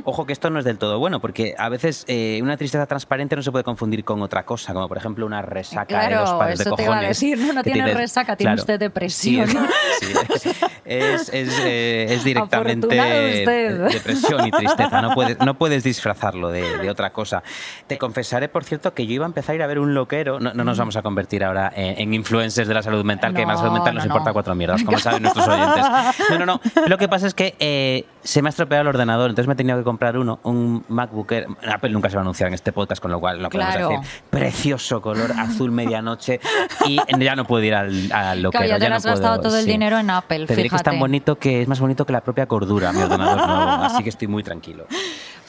Ojo 0.05 0.26
que 0.26 0.32
esto 0.32 0.50
no 0.50 0.59
es 0.59 0.64
del 0.64 0.79
todo 0.79 0.99
bueno, 0.99 1.20
porque 1.20 1.55
a 1.59 1.69
veces 1.69 2.05
eh, 2.09 2.41
una 2.43 2.56
tristeza 2.56 2.87
transparente 2.87 3.37
no 3.37 3.43
se 3.43 3.50
puede 3.50 3.64
confundir 3.64 4.05
con 4.05 4.23
otra 4.23 4.44
cosa, 4.44 4.73
como 4.75 4.88
por 4.88 4.99
ejemplo 4.99 5.25
una 5.26 5.43
resaca 5.43 6.09
de 6.09 6.14
dos 6.14 6.23
Claro, 6.25 6.38
pares 6.38 6.59
de 6.59 6.64
eso 6.64 6.75
te 6.76 6.82
iba 6.82 6.93
a 6.93 6.97
cojones. 6.97 7.20
decir, 7.20 7.38
no, 7.38 7.53
no 7.53 7.62
tiene 7.62 7.94
resaca, 7.94 8.37
tiene 8.37 8.55
usted 8.55 8.79
depresión. 8.79 9.49
Sí, 9.49 9.56
es, 9.56 10.43
sí, 10.43 10.49
es, 10.50 10.56
es, 10.84 11.31
eh, 11.32 12.06
es 12.11 12.25
directamente 12.25 12.87
Afortunado 12.87 13.29
usted. 13.29 13.93
depresión 13.93 14.46
y 14.46 14.50
tristeza, 14.50 15.00
no 15.02 15.14
puedes, 15.14 15.38
no 15.40 15.55
puedes 15.55 15.84
disfrazarlo 15.84 16.50
de, 16.50 16.79
de 16.79 16.90
otra 16.90 17.11
cosa. 17.11 17.43
Te 17.87 17.99
confesaré, 17.99 18.49
por 18.49 18.64
cierto, 18.64 18.94
que 18.94 19.06
yo 19.06 19.14
iba 19.14 19.25
a 19.25 19.29
empezar 19.29 19.52
a 19.52 19.56
ir 19.56 19.62
a 19.62 19.67
ver 19.67 19.79
un 19.79 19.94
loquero, 19.94 20.40
no, 20.40 20.52
no 20.55 20.64
nos 20.64 20.79
vamos 20.79 20.96
a 20.96 21.02
convertir 21.02 21.44
ahora 21.44 21.73
en, 21.75 21.99
en 22.00 22.14
influencers 22.14 22.69
de 22.69 22.75
la 22.75 22.82
salud 22.82 23.05
mental, 23.05 23.34
que 23.34 23.43
No, 23.43 23.52
la 23.52 23.56
salud 23.58 23.73
mental 23.73 23.94
nos 23.94 24.05
no, 24.05 24.08
importa 24.12 24.32
cuatro 24.32 24.55
mierdas, 24.55 24.82
como 24.82 24.99
saben 24.99 25.23
nuestros 25.23 25.46
oyentes. 25.49 25.84
No, 26.31 26.38
no, 26.38 26.46
no. 26.46 26.61
Lo 26.87 26.99
que 26.99 27.08
pasa 27.08 27.26
es 27.26 27.35
que 27.35 27.55
eh, 27.58 28.05
se 28.23 28.43
me 28.43 28.49
ha 28.49 28.50
estropeado 28.50 28.82
el 28.82 28.88
ordenador, 28.88 29.31
entonces 29.31 29.46
me 29.49 29.55
he 29.55 29.56
tenido 29.56 29.78
que 29.78 29.85
comprar 29.85 30.17
uno, 30.19 30.40
un 30.43 30.85
MacBook 30.88 31.31
Air. 31.32 31.46
Apple 31.73 31.90
nunca 31.90 32.08
se 32.11 32.17
va 32.17 32.20
a 32.20 32.25
anunciar 32.25 32.49
en 32.49 32.55
este 32.55 32.73
podcast, 32.73 33.00
con 33.00 33.11
lo 33.11 33.20
cual 33.20 33.43
lo 33.43 33.49
podemos 33.50 33.75
Claro. 33.75 33.88
decir. 34.00 34.06
Precioso 34.31 35.00
color, 35.00 35.32
azul 35.38 35.70
medianoche, 35.70 36.40
y 36.87 36.99
ya 37.19 37.37
no 37.37 37.44
puedo 37.44 37.64
ir 37.64 37.75
al, 37.75 38.11
al 38.12 38.43
loquero. 38.43 38.62
Claro, 38.64 38.78
ya 38.78 38.78
te 38.85 38.88
no 38.90 38.96
has 38.96 39.05
gastado 39.06 39.40
todo 39.40 39.58
el 39.58 39.67
dinero 39.67 39.99
en 39.99 40.11
Apple, 40.11 40.46
Te 40.46 40.55
es 40.77 40.83
tan 40.83 40.99
bonito 40.99 41.39
que 41.39 41.63
es 41.63 41.69
más 41.69 41.81
bonito 41.81 42.05
que 42.07 42.13
la 42.13 42.21
propia 42.23 42.47
cordura, 42.47 42.93
mi 42.93 43.02
ordenador 43.02 43.47
nuevo, 43.47 43.83
así 43.83 44.02
que 44.02 44.09
estoy 44.09 44.29
muy 44.29 44.43
tranquilo. 44.43 44.87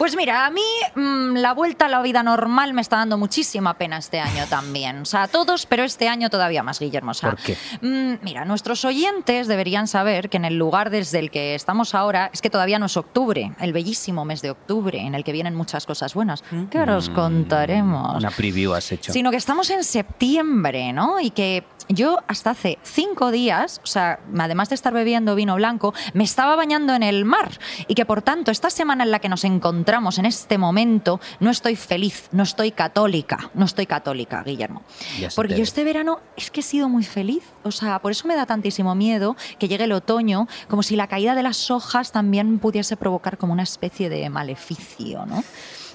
Pues 0.04 0.18
mira, 0.18 0.46
a 0.46 0.50
mí 0.50 0.62
mm, 0.96 1.38
la 1.38 1.54
vuelta 1.54 1.86
a 1.86 1.88
la 1.88 2.02
vida 2.02 2.24
normal 2.24 2.74
me 2.74 2.82
está 2.82 2.98
dando 2.98 3.18
muchísima 3.18 3.76
pena 3.76 4.00
este 4.00 4.20
año 4.20 4.46
también. 4.50 5.04
O 5.04 5.06
sea, 5.06 5.24
a 5.24 5.28
todos, 5.30 5.66
pero 5.66 5.86
este 5.86 6.10
año 6.10 6.30
todavía 6.30 6.62
más, 6.62 6.82
Guillermo. 6.82 7.12
O 7.12 7.14
sea, 7.14 7.30
¿Por 7.30 7.40
qué? 7.40 7.56
mm, 7.80 8.16
mira, 8.22 8.44
nuestros 8.44 8.84
oyentes 8.84 9.48
deberían 9.48 9.88
saber 9.88 10.30
que 10.30 10.36
en 10.36 10.44
el 10.44 10.58
lugar 10.58 10.90
desde 10.90 11.20
el 11.20 11.32
que 11.32 11.56
estamos 11.56 11.96
ahora 11.96 12.30
es 12.34 12.42
que 12.42 12.50
todavía 12.50 12.80
no 12.80 12.88
es 12.88 12.98
octubre, 12.98 13.54
el 13.62 13.72
bellísimo 13.72 14.26
mes 14.26 14.42
de 14.42 14.52
octubre, 14.52 15.00
en 15.00 15.16
el 15.16 15.24
que 15.24 15.32
vienen 15.32 15.56
muchas 15.56 15.86
cosas 15.86 16.14
buenas, 16.14 16.44
que 16.70 16.80
ahora 16.80 16.98
os 16.98 17.08
contaremos. 17.10 18.16
Mm, 18.16 18.18
Una 18.18 18.32
preview 18.32 18.74
has 18.74 18.92
hecho. 18.92 19.14
Sino 19.14 19.32
que 19.32 19.38
estamos 19.38 19.70
en 19.70 19.86
septiembre, 19.86 20.92
¿no? 20.92 21.22
Y 21.22 21.30
que 21.30 21.64
yo 21.88 22.20
hasta 22.28 22.50
hace 22.50 22.78
cinco 22.84 23.32
días, 23.32 23.80
o 23.86 23.88
sea, 23.88 24.20
además 24.38 24.68
de 24.68 24.76
estar 24.76 24.92
bebiendo 24.92 25.34
vino 25.36 25.56
blanco, 25.56 25.94
me 26.14 26.26
estaba 26.26 26.58
bañando 26.58 26.94
en 26.94 27.04
el 27.04 27.24
mar. 27.24 27.58
Y 27.88 27.96
que 27.96 28.06
por 28.06 28.22
tanto, 28.22 28.52
esta 28.52 28.70
semana 28.70 29.06
en 29.06 29.12
la 29.12 29.20
que 29.20 29.30
nos 29.30 29.46
encontramos 29.46 29.93
en 30.18 30.26
este 30.26 30.58
momento, 30.58 31.20
no 31.40 31.52
estoy 31.52 31.76
feliz, 31.76 32.28
no 32.32 32.44
estoy 32.44 32.72
católica, 32.72 33.52
no 33.54 33.66
estoy 33.66 33.86
católica, 33.86 34.42
Guillermo. 34.44 34.82
Porque 35.36 35.56
yo 35.56 35.64
este 35.64 35.84
verano 35.84 36.20
es 36.36 36.50
que 36.50 36.62
he 36.62 36.64
sido 36.64 36.90
muy 36.90 37.04
feliz. 37.04 37.44
O 37.64 37.72
sea, 37.72 38.00
por 38.00 38.12
eso 38.12 38.28
me 38.28 38.36
da 38.36 38.46
tantísimo 38.46 38.96
miedo 38.96 39.36
que 39.60 39.68
llegue 39.68 39.84
el 39.84 39.92
otoño, 39.92 40.48
como 40.68 40.82
si 40.82 40.96
la 40.96 41.08
caída 41.08 41.36
de 41.36 41.44
las 41.44 41.70
hojas 41.70 42.12
también 42.12 42.58
pudiese 42.58 42.98
provocar 42.98 43.38
como 43.38 43.54
una 43.54 43.64
especie 43.64 44.10
de 44.10 44.30
maleficio, 44.30 45.26
¿no? 45.28 45.44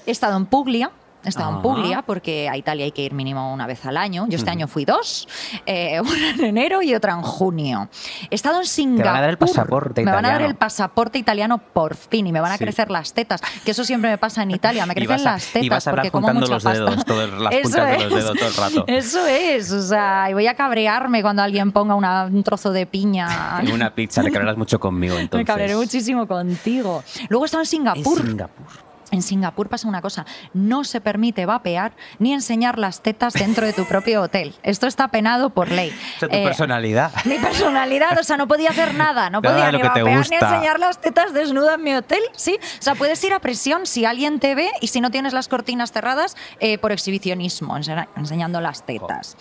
He 0.06 0.12
estado 0.12 0.36
en 0.36 0.46
Puglia, 0.46 0.92
He 1.24 1.30
estado 1.30 1.48
en 1.50 1.54
Ajá. 1.56 1.62
Puglia 1.62 2.02
porque 2.02 2.48
a 2.48 2.56
Italia 2.56 2.84
hay 2.84 2.92
que 2.92 3.02
ir 3.02 3.12
mínimo 3.12 3.52
una 3.52 3.66
vez 3.66 3.84
al 3.84 3.96
año. 3.96 4.26
Yo 4.28 4.36
este 4.36 4.50
año 4.50 4.68
fui 4.68 4.84
dos, 4.84 5.26
eh, 5.66 6.00
una 6.00 6.30
en 6.30 6.44
enero 6.44 6.80
y 6.80 6.94
otra 6.94 7.12
en 7.12 7.22
junio. 7.22 7.88
He 8.30 8.34
estado 8.36 8.60
en 8.60 8.66
Singapur. 8.66 9.04
van 9.06 9.16
a 9.16 9.20
dar 9.22 9.30
el 9.30 9.36
pasaporte 9.38 10.04
Me 10.04 10.12
van 10.12 10.24
a 10.24 10.28
dar 10.28 10.36
italiano. 10.36 10.50
el 10.52 10.56
pasaporte 10.56 11.18
italiano 11.18 11.58
por 11.58 11.96
fin 11.96 12.26
y 12.28 12.32
me 12.32 12.40
van 12.40 12.52
a 12.52 12.56
Sí. 12.56 12.64
crecer 12.64 12.90
las 12.90 13.12
tetas, 13.12 13.40
que 13.64 13.72
eso 13.72 13.84
siempre 13.84 14.10
me 14.10 14.18
pasa 14.18 14.42
en 14.42 14.52
Italia, 14.52 14.86
me 14.86 14.94
crecen 14.94 15.20
a- 15.26 15.32
las 15.32 15.46
tetas 15.46 15.64
y 15.64 15.68
vas 15.68 15.86
a 15.86 15.90
porque 15.90 16.10
como 16.12 16.28
mucha 16.32 16.40
los 16.40 16.50
pasta. 16.64 16.72
dedos, 16.72 17.04
todo 17.04 17.22
el- 17.22 17.42
las 17.44 17.52
Eso 17.52 17.62
puntas 17.62 17.86
de 17.90 17.92
los 17.94 18.02
es. 18.04 18.14
dedos 18.24 18.36
todo 18.38 18.48
el 18.48 18.54
rato. 18.54 18.84
Eso 18.92 19.26
es, 19.26 19.72
o 19.72 19.82
sea, 19.82 20.30
y 20.30 20.34
voy 20.34 20.46
a 20.46 20.54
cabrearme 20.54 21.22
cuando 21.22 21.42
alguien 21.42 21.72
ponga 21.72 21.94
una- 21.96 22.24
un 22.26 22.42
trozo 22.44 22.70
de 22.70 22.86
piña. 22.86 23.58
En 23.60 23.72
una 23.72 23.92
pizza, 23.94 24.22
te 24.22 24.30
cabrearás 24.30 24.56
mucho 24.56 24.78
conmigo 24.78 25.16
entonces. 25.18 25.40
Me 25.40 25.44
cabrearé 25.44 25.74
muchísimo 25.76 26.26
contigo. 26.28 27.02
Luego 27.28 27.44
he 27.44 27.46
estado 27.46 27.62
en 27.62 27.66
Singapur. 27.66 28.20
En 28.20 28.26
Singapur. 28.28 28.87
En 29.10 29.22
Singapur 29.22 29.68
pasa 29.68 29.88
una 29.88 30.02
cosa, 30.02 30.26
no 30.52 30.84
se 30.84 31.00
permite 31.00 31.46
vapear 31.46 31.92
ni 32.18 32.34
enseñar 32.34 32.78
las 32.78 33.02
tetas 33.02 33.32
dentro 33.32 33.64
de 33.64 33.72
tu 33.72 33.84
propio 33.86 34.20
hotel. 34.22 34.54
Esto 34.62 34.86
está 34.86 35.08
penado 35.08 35.50
por 35.50 35.70
ley. 35.70 35.90
O 36.16 36.18
sea, 36.20 36.28
tu 36.28 36.34
Eh, 36.36 36.44
personalidad. 36.44 37.12
mi 37.24 37.38
personalidad, 37.38 38.18
o 38.18 38.22
sea, 38.22 38.36
no 38.36 38.46
podía 38.46 38.70
hacer 38.70 38.94
nada, 38.94 39.30
no 39.30 39.40
Nada 39.42 39.54
podía 39.54 39.72
ni 39.72 39.82
vapear 39.82 40.28
ni 40.28 40.36
enseñar 40.36 40.78
las 40.78 41.00
tetas 41.00 41.32
desnuda 41.32 41.74
en 41.74 41.82
mi 41.84 41.94
hotel, 41.94 42.20
¿sí? 42.36 42.58
O 42.78 42.82
sea, 42.82 42.94
puedes 42.96 43.22
ir 43.24 43.32
a 43.32 43.38
presión 43.40 43.86
si 43.86 44.04
alguien 44.04 44.40
te 44.40 44.54
ve 44.54 44.70
y 44.82 44.88
si 44.88 45.00
no 45.00 45.10
tienes 45.10 45.32
las 45.32 45.48
cortinas 45.48 45.90
cerradas 45.90 46.36
eh, 46.60 46.76
por 46.78 46.92
exhibicionismo, 46.92 47.76
ense- 47.78 48.06
enseñando 48.16 48.60
las 48.60 48.84
tetas. 48.84 49.36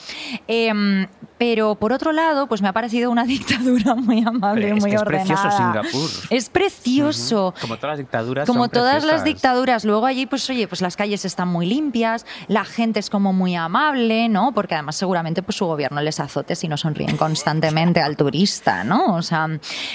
Pero 1.38 1.76
por 1.76 1.94
otro 1.94 2.12
lado, 2.12 2.48
pues 2.48 2.62
me 2.62 2.68
ha 2.68 2.74
parecido 2.74 3.12
una 3.12 3.24
dictadura 3.26 3.96
muy 3.96 4.24
amable, 4.26 4.70
es 4.70 4.82
muy 4.82 4.90
que 4.90 4.96
es 4.96 5.02
ordenada. 5.02 5.28
precioso 5.28 5.58
Singapur. 5.58 6.10
Es 6.30 6.50
precioso. 6.50 7.54
Como 7.62 7.76
todas 7.78 7.92
las 7.92 8.00
dictaduras. 8.00 8.48
Como 8.48 8.64
son 8.64 8.70
todas 8.70 9.04
las 9.04 9.24
dictaduras, 9.24 9.86
luego 9.86 10.06
allí, 10.06 10.26
pues 10.26 10.50
oye, 10.50 10.68
pues 10.68 10.82
las 10.82 10.96
calles 10.96 11.26
están 11.26 11.48
muy 11.48 11.66
limpias, 11.66 12.26
la 12.48 12.66
gente 12.66 13.00
es 13.00 13.10
como 13.10 13.34
muy 13.34 13.56
amable, 13.56 14.30
¿no? 14.30 14.52
Porque 14.54 14.76
además 14.76 14.96
seguramente 14.96 15.44
pues 15.44 15.58
su 15.58 15.66
gobierno 15.66 16.02
les 16.02 16.20
azote 16.20 16.56
si 16.56 16.68
no 16.68 16.78
sonríen 16.78 17.18
constantemente 17.18 18.02
al 18.02 18.18
turista, 18.18 18.84
¿no? 18.84 19.16
O 19.16 19.22
sea, 19.22 19.48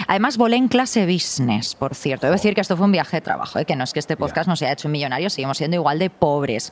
además 0.07 0.37
volé 0.37 0.57
en 0.57 0.69
clase 0.69 1.07
business, 1.07 1.75
por 1.75 1.95
cierto. 1.95 2.27
Debo 2.27 2.35
decir 2.35 2.55
que 2.55 2.61
esto 2.61 2.77
fue 2.77 2.87
un 2.87 2.93
viaje 2.93 3.19
de 3.19 3.21
trabajo, 3.21 3.59
¿eh? 3.59 3.65
que 3.65 3.77
no 3.77 3.85
es 3.85 3.93
que 3.93 3.99
este 3.99 4.17
podcast 4.17 4.49
nos 4.49 4.63
haya 4.63 4.73
hecho 4.73 4.89
millonarios, 4.89 5.33
seguimos 5.33 5.59
siendo 5.59 5.77
igual 5.77 5.99
de 5.99 6.11
pobres. 6.11 6.71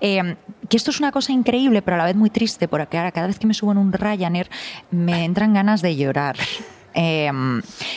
Eh, 0.00 0.36
que 0.68 0.76
esto 0.76 0.90
es 0.90 1.00
una 1.00 1.12
cosa 1.12 1.32
increíble, 1.32 1.82
pero 1.82 1.96
a 1.96 1.98
la 1.98 2.04
vez 2.04 2.16
muy 2.16 2.30
triste, 2.30 2.68
porque 2.68 2.98
ahora 2.98 3.12
cada 3.12 3.26
vez 3.26 3.38
que 3.38 3.46
me 3.46 3.54
subo 3.54 3.72
en 3.72 3.78
un 3.78 3.92
Ryanair 3.92 4.48
me 4.90 5.24
entran 5.24 5.54
ganas 5.54 5.82
de 5.82 5.96
llorar. 5.96 6.36
Eh, 6.96 7.28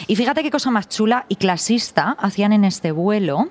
y 0.08 0.16
fíjate 0.16 0.42
qué 0.42 0.50
cosa 0.50 0.72
más 0.72 0.90
chula 0.90 1.26
y 1.30 1.36
clasista 1.36 2.16
hacían 2.20 2.52
en 2.52 2.66
este 2.66 2.92
vuelo, 2.92 3.50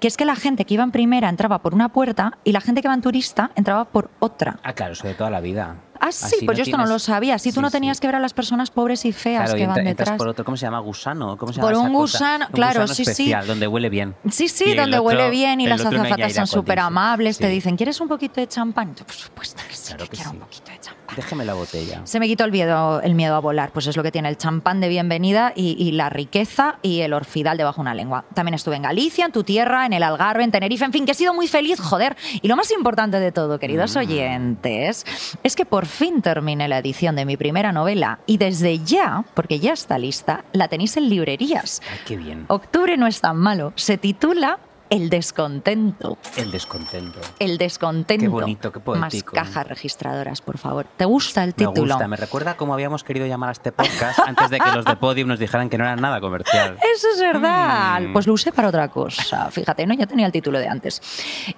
que 0.00 0.08
es 0.08 0.16
que 0.16 0.24
la 0.24 0.34
gente 0.34 0.64
que 0.64 0.74
iba 0.74 0.82
en 0.82 0.90
primera 0.90 1.28
entraba 1.28 1.60
por 1.60 1.72
una 1.72 1.90
puerta 1.90 2.38
y 2.42 2.50
la 2.50 2.60
gente 2.60 2.82
que 2.82 2.88
iba 2.88 2.94
en 2.94 3.00
turista 3.00 3.52
entraba 3.54 3.84
por 3.84 4.10
otra. 4.18 4.58
Ah, 4.64 4.72
claro, 4.72 4.94
eso 4.94 5.06
de 5.06 5.14
toda 5.14 5.30
la 5.30 5.40
vida. 5.40 5.76
Ah, 6.00 6.12
sí, 6.12 6.24
Así 6.26 6.44
pues 6.46 6.56
yo 6.58 6.64
esto 6.64 6.76
no 6.76 6.86
lo 6.86 6.98
sabía. 6.98 7.36
Tú 7.36 7.50
Sí, 7.50 7.60
no 7.60 7.68
sí. 7.68 7.72
tenías 7.72 8.00
que 8.00 8.06
ver 8.06 8.16
a 8.16 8.20
las 8.20 8.32
personas 8.34 8.70
pobres 8.70 9.04
y 9.04 9.12
feas 9.12 9.44
Claro, 9.44 9.56
y 9.56 9.60
que 9.60 9.66
van 9.66 9.76
entra- 9.78 9.90
entras 9.90 10.06
detrás. 10.06 10.18
por 10.18 10.28
otro, 10.28 10.44
¿cómo 10.44 10.56
se 10.56 10.66
llama? 10.66 10.78
Gusano. 10.80 11.36
¿Cómo 11.36 11.52
se 11.52 11.60
Por 11.60 11.70
llama 11.72 11.82
esa 11.82 11.88
un 11.90 11.94
gusano, 11.96 12.46
Un 12.46 12.52
claro, 12.52 12.80
gusano 12.82 12.94
sí, 12.94 13.04
sí. 13.04 13.10
especial, 13.10 13.46
donde 13.46 13.66
huele 13.66 13.88
bien. 13.88 14.14
Sí, 14.30 14.48
sí, 14.48 14.64
Y 14.70 14.74
donde 14.76 14.98
otro- 14.98 15.08
huele 15.08 15.30
bien 15.30 15.60
y 15.60 15.66
las 15.66 15.82
no 15.82 15.88
azafatas 15.90 16.32
son 16.34 16.46
súper 16.46 16.78
amables. 16.80 17.38
Te 17.38 17.46
Sí. 17.48 17.52
dicen, 17.54 17.76
¿quieres 17.76 18.00
un 18.00 18.08
poquito 18.08 18.40
de 18.40 18.46
champán? 18.48 18.94
Yo, 18.94 19.04
Por 19.04 19.14
supuesto 19.14 19.62
que 19.68 19.74
sí, 19.74 19.88
Claro 19.88 20.04
que 20.04 20.10
que 20.10 20.16
quiero 20.16 20.30
sí. 20.30 20.36
un 20.36 20.42
poquito 20.42 20.70
de 20.70 20.78
champán. 20.80 20.98
Déjeme 21.16 21.44
la 21.44 21.54
botella. 21.54 22.02
Se 22.04 22.20
me 22.20 22.26
quitó 22.26 22.44
el 22.44 22.52
miedo, 22.52 23.00
el 23.00 23.14
miedo 23.14 23.34
a 23.34 23.38
volar, 23.40 23.70
pues 23.72 23.86
es 23.86 23.96
lo 23.96 24.02
que 24.02 24.12
tiene 24.12 24.28
el 24.28 24.36
champán 24.36 24.80
de 24.80 24.88
bienvenida 24.88 25.52
y, 25.56 25.74
y 25.82 25.92
la 25.92 26.10
riqueza 26.10 26.78
y 26.82 27.00
el 27.00 27.14
orfidal 27.14 27.56
debajo 27.56 27.76
de 27.76 27.80
una 27.82 27.94
lengua. 27.94 28.24
También 28.34 28.54
estuve 28.54 28.76
en 28.76 28.82
Galicia, 28.82 29.24
en 29.24 29.32
tu 29.32 29.42
tierra, 29.42 29.86
en 29.86 29.94
el 29.94 30.02
Algarve, 30.02 30.44
en 30.44 30.50
Tenerife, 30.50 30.84
en 30.84 30.92
fin, 30.92 31.06
que 31.06 31.12
he 31.12 31.14
sido 31.14 31.32
muy 31.34 31.48
feliz, 31.48 31.80
joder. 31.80 32.14
Y 32.42 32.46
lo 32.46 32.56
más 32.56 32.70
importante 32.72 33.18
de 33.20 33.32
todo, 33.32 33.58
queridos 33.58 33.96
Mm. 33.96 33.98
oyentes, 34.00 35.06
es 35.42 35.56
que 35.56 35.64
por 35.64 35.86
fin 35.88 36.22
terminé 36.22 36.68
la 36.68 36.78
edición 36.78 37.16
de 37.16 37.24
mi 37.24 37.36
primera 37.36 37.72
novela 37.72 38.20
y 38.26 38.38
desde 38.38 38.78
ya, 38.78 39.24
porque 39.34 39.58
ya 39.58 39.72
está 39.72 39.98
lista, 39.98 40.44
la 40.52 40.68
tenéis 40.68 40.96
en 40.96 41.08
librerías. 41.08 41.82
Ay, 41.90 41.98
qué 42.06 42.16
bien. 42.16 42.44
Octubre 42.48 42.96
no 42.96 43.06
es 43.06 43.20
tan 43.20 43.36
malo. 43.36 43.72
Se 43.76 43.98
titula 43.98 44.58
El 44.90 45.10
descontento. 45.10 46.16
El 46.36 46.50
descontento. 46.50 47.20
El 47.38 47.58
descontento. 47.58 48.22
Qué 48.22 48.28
bonito, 48.28 48.72
qué 48.72 48.80
poético. 48.80 49.34
Más 49.36 49.44
cajas 49.46 49.66
registradoras, 49.66 50.40
por 50.40 50.56
favor. 50.56 50.86
¿Te 50.96 51.04
gusta 51.04 51.42
el 51.44 51.48
Me 51.50 51.52
título? 51.54 51.94
gusta, 51.94 52.08
me 52.08 52.16
recuerda 52.16 52.56
cómo 52.56 52.72
habíamos 52.72 53.04
querido 53.04 53.26
llamar 53.26 53.50
a 53.50 53.52
este 53.52 53.70
podcast 53.70 54.18
antes 54.20 54.48
de 54.50 54.58
que 54.58 54.70
los 54.72 54.84
de 54.84 54.96
Podium 55.00 55.28
nos 55.28 55.38
dijeran 55.38 55.68
que 55.68 55.76
no 55.76 55.84
era 55.84 55.96
nada 55.96 56.20
comercial. 56.20 56.78
Eso 56.94 57.06
es 57.14 57.20
verdad. 57.20 58.00
Mm. 58.00 58.12
Pues 58.12 58.26
lo 58.26 58.32
usé 58.32 58.50
para 58.50 58.68
otra 58.68 58.88
cosa. 58.88 59.50
Fíjate, 59.50 59.86
¿no? 59.86 59.94
Ya 59.94 60.06
tenía 60.06 60.26
el 60.26 60.32
título 60.32 60.58
de 60.58 60.68
antes. 60.68 61.02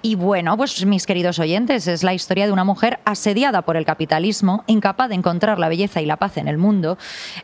Y 0.01 0.15
bueno, 0.15 0.57
pues 0.57 0.85
mis 0.85 1.05
queridos 1.05 1.39
oyentes, 1.39 1.87
es 1.87 2.03
la 2.03 2.13
historia 2.13 2.45
de 2.45 2.51
una 2.51 2.63
mujer 2.65 2.99
asediada 3.05 3.61
por 3.61 3.77
el 3.77 3.85
capitalismo, 3.85 4.63
incapaz 4.67 5.09
de 5.09 5.15
encontrar 5.15 5.57
la 5.57 5.69
belleza 5.69 6.01
y 6.01 6.05
la 6.05 6.17
paz 6.17 6.37
en 6.37 6.47
el 6.47 6.57
mundo, 6.57 6.97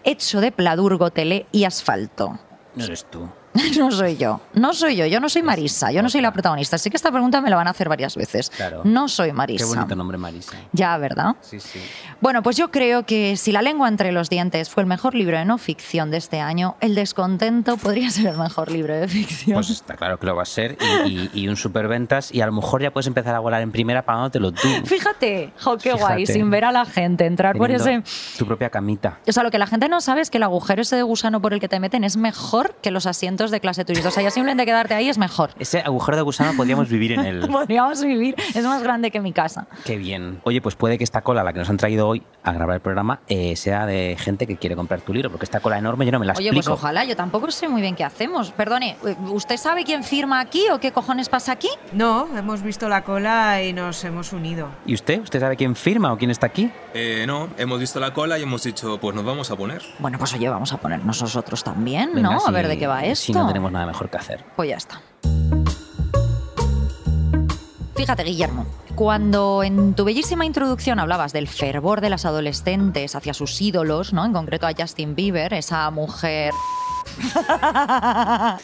hecho 0.04 0.42
de 0.42 0.52
pladur, 0.52 0.98
gotelé 0.98 1.46
y 1.52 1.64
asfalto. 1.64 2.40
No 2.76 2.84
eres 2.84 3.06
tú. 3.10 3.28
No 3.78 3.92
soy 3.92 4.18
yo, 4.18 4.42
no 4.54 4.74
soy 4.74 4.96
yo, 4.96 5.06
yo 5.06 5.20
no 5.20 5.30
soy 5.30 5.44
Marisa, 5.44 5.92
yo 5.92 6.02
no 6.02 6.10
soy 6.10 6.22
la 6.22 6.32
protagonista. 6.32 6.76
Así 6.78 6.90
que 6.90 6.98
esta 6.98 7.12
pregunta 7.12 7.42
me 7.42 7.50
la 7.50 7.56
van 7.56 7.68
a 7.68 7.72
hacer 7.72 7.90
varias 7.90 8.16
veces. 8.16 8.50
Claro. 8.50 8.82
No 8.84 9.08
soy 9.08 9.28
Qué 9.28 9.34
Marisa. 9.34 9.66
bonito 9.66 9.96
nombre, 9.96 10.18
Marisa. 10.18 10.58
Ya, 10.74 10.98
¿verdad? 10.98 11.36
Sí, 11.42 11.60
sí. 11.60 11.80
Bueno, 12.22 12.42
pues 12.44 12.58
yo 12.58 12.72
creo 12.72 13.06
que 13.06 13.36
si 13.38 13.52
La 13.52 13.62
lengua 13.62 13.88
entre 13.88 14.12
los 14.12 14.30
dientes 14.30 14.70
fue 14.70 14.82
el 14.84 14.88
mejor 14.88 15.16
libro 15.16 15.38
de 15.38 15.46
no 15.46 15.58
ficción 15.58 16.12
de 16.12 16.18
este 16.18 16.40
año, 16.40 16.76
El 16.80 16.96
descontento 16.96 17.78
podría 17.78 18.10
ser 18.10 18.28
el 18.28 18.38
mejor 18.38 18.72
libro 18.72 18.96
de 18.96 19.08
ficción. 19.08 19.56
Pues 19.56 19.70
está 19.70 19.96
claro 19.96 20.20
que 20.20 20.26
lo 20.26 20.36
va 20.36 20.44
a 20.44 20.46
ser 20.46 20.78
y, 21.06 21.10
y- 21.10 21.30
y 21.34 21.48
un 21.48 21.56
superventas 21.58 22.34
y 22.34 22.42
a 22.42 22.46
lo 22.46 22.52
mejor 22.52 22.82
ya 22.82 22.92
puedes 22.92 23.08
empezar 23.08 23.36
a 23.36 23.40
volar 23.40 23.62
en 23.62 23.72
primera 23.72 24.04
pagándotelo 24.06 24.52
tú. 24.52 24.68
Fíjate, 24.86 25.54
jo, 25.60 25.78
qué 25.78 25.94
guay, 25.94 26.26
sin 26.26 26.50
ver 26.50 26.66
a 26.66 26.72
la 26.72 26.86
gente 26.86 27.26
entrar 27.26 27.56
por 27.58 27.72
ese... 27.72 28.04
Tu 28.38 28.46
propia 28.46 28.70
camita. 28.70 29.20
O 29.28 29.32
sea, 29.32 29.44
lo 29.44 29.52
que 29.52 29.58
la 29.60 29.68
gente 29.68 29.90
no 29.90 30.02
sabe 30.02 30.22
es 30.22 30.30
que 30.30 30.38
el 30.38 30.44
agujero 30.44 30.82
ese 30.82 30.96
de 30.96 31.04
gusano 31.04 31.42
por 31.42 31.54
el 31.54 31.60
que 31.60 31.68
te 31.68 31.80
meten 31.80 32.04
es 32.04 32.18
mejor 32.18 32.76
que 32.82 32.92
los 32.92 33.06
asientos 33.06 33.47
de 33.52 33.60
clase 33.60 33.86
turista. 33.86 34.10
O 34.10 34.12
sea, 34.12 34.24
ya 34.24 34.32
simplemente 34.32 34.66
quedarte 34.66 34.94
ahí 34.94 35.10
es 35.10 35.18
mejor. 35.18 35.52
Ese 35.60 35.80
agujero 35.80 36.18
de 36.18 36.24
gusano 36.24 36.54
podríamos 36.56 36.90
vivir 36.90 37.14
en 37.14 37.20
él. 37.22 37.48
Podríamos 37.52 38.04
vivir, 38.04 38.36
es 38.54 38.64
más 38.64 38.84
grande 38.84 39.12
que 39.12 39.20
mi 39.20 39.34
casa. 39.34 39.68
Qué 39.86 39.98
bien. 39.98 40.40
Oye, 40.44 40.62
pues 40.62 40.76
puede 40.76 40.98
que 40.98 41.04
esta 41.04 41.22
cola, 41.22 41.44
la 41.44 41.54
que 41.54 41.60
nos 41.60 41.70
han 41.70 41.78
traído 41.78 42.08
hoy 42.08 42.24
a 42.44 42.52
grabar 42.54 42.76
el 42.76 42.82
programa, 42.82 43.20
eh, 43.28 43.56
sea 43.56 43.86
de 43.86 44.16
gente 44.20 44.48
que 44.48 44.58
quiere 44.58 44.76
comprar 44.76 45.02
tu 45.02 45.14
libro, 45.14 45.30
porque 45.32 45.46
esta 45.46 45.60
cola 45.60 45.78
enorme 45.78 46.06
yo 46.06 46.12
no 46.12 46.20
me 46.20 46.26
la 46.26 46.34
Oye, 46.34 46.50
pues 46.50 46.58
explico. 46.60 46.74
ojalá, 46.74 47.04
yo 47.06 47.16
tampoco 47.16 47.50
sé 47.52 47.68
muy 47.68 47.82
bien 47.82 47.96
qué 47.96 48.04
hacemos. 48.04 48.52
Perdone, 48.52 48.98
¿usted 49.30 49.58
sabe 49.58 49.84
quién 49.84 50.04
firma 50.04 50.40
aquí 50.40 50.64
o 50.72 50.80
qué 50.80 50.92
cojones 50.92 51.30
pasa 51.30 51.52
aquí? 51.54 51.70
No, 51.94 52.28
hemos 52.38 52.62
visto 52.62 52.88
la 52.90 53.04
cola 53.04 53.62
y 53.64 53.74
nos 53.74 54.04
hemos 54.04 54.34
unido. 54.34 54.70
¿Y 54.86 54.94
usted? 54.94 55.22
¿Usted 55.22 55.40
sabe 55.40 55.56
quién 55.56 55.76
firma 55.76 56.14
o 56.14 56.18
quién 56.18 56.32
está 56.32 56.48
aquí? 56.48 56.72
Eh, 56.94 57.26
no, 57.28 57.50
hemos 57.58 57.80
visto 57.80 58.00
la 58.00 58.14
cola 58.14 58.38
y 58.40 58.44
hemos 58.44 58.64
dicho, 58.64 59.00
pues 59.00 59.16
nos 59.16 59.26
vamos 59.26 59.50
a 59.52 59.56
poner. 59.56 59.82
Bueno, 60.00 60.18
pues 60.18 60.34
oye, 60.34 60.48
vamos 60.50 60.72
a 60.74 60.78
ponernos 60.78 61.22
nosotros 61.22 61.64
también, 61.64 62.12
Venga, 62.14 62.32
¿no? 62.32 62.46
a 62.46 62.52
ver 62.52 62.68
de 62.68 62.78
qué 62.78 62.88
va 62.88 63.04
esto. 63.06 63.27
Si 63.28 63.34
no 63.34 63.46
tenemos 63.46 63.72
nada 63.74 63.86
mejor 63.86 64.10
que 64.10 64.18
hacer. 64.18 64.46
Pues 64.56 64.70
ya 64.70 64.78
está. 64.78 65.02
Fíjate, 67.96 68.24
Guillermo, 68.24 68.66
cuando 68.96 69.64
en 69.64 69.94
tu 69.96 70.06
bellísima 70.06 70.46
introducción 70.46 70.98
hablabas 70.98 71.34
del 71.34 71.50
fervor 71.50 72.00
de 72.00 72.10
las 72.10 72.24
adolescentes 72.24 73.16
hacia 73.16 73.34
sus 73.34 73.62
ídolos, 73.62 74.14
¿no? 74.14 74.24
En 74.24 74.32
concreto 74.32 74.66
a 74.66 74.72
Justin 74.78 75.14
Bieber, 75.14 75.54
esa 75.54 75.92
mujer. 75.92 76.54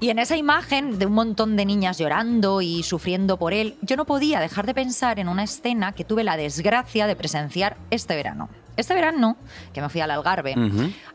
Y 0.00 0.10
en 0.10 0.18
esa 0.18 0.36
imagen 0.36 0.98
de 0.98 1.06
un 1.06 1.12
montón 1.12 1.54
de 1.54 1.64
niñas 1.64 1.98
llorando 1.98 2.60
y 2.60 2.82
sufriendo 2.82 3.36
por 3.36 3.52
él, 3.52 3.76
yo 3.82 3.96
no 3.96 4.04
podía 4.04 4.40
dejar 4.40 4.66
de 4.66 4.74
pensar 4.74 5.20
en 5.20 5.28
una 5.28 5.44
escena 5.44 5.92
que 5.92 6.04
tuve 6.04 6.24
la 6.24 6.36
desgracia 6.36 7.06
de 7.06 7.14
presenciar 7.14 7.76
este 7.90 8.16
verano. 8.16 8.48
Este 8.76 8.94
verano, 8.94 9.36
que 9.72 9.80
me 9.80 9.88
fui 9.88 10.00
al 10.00 10.10
Algarve, 10.10 10.54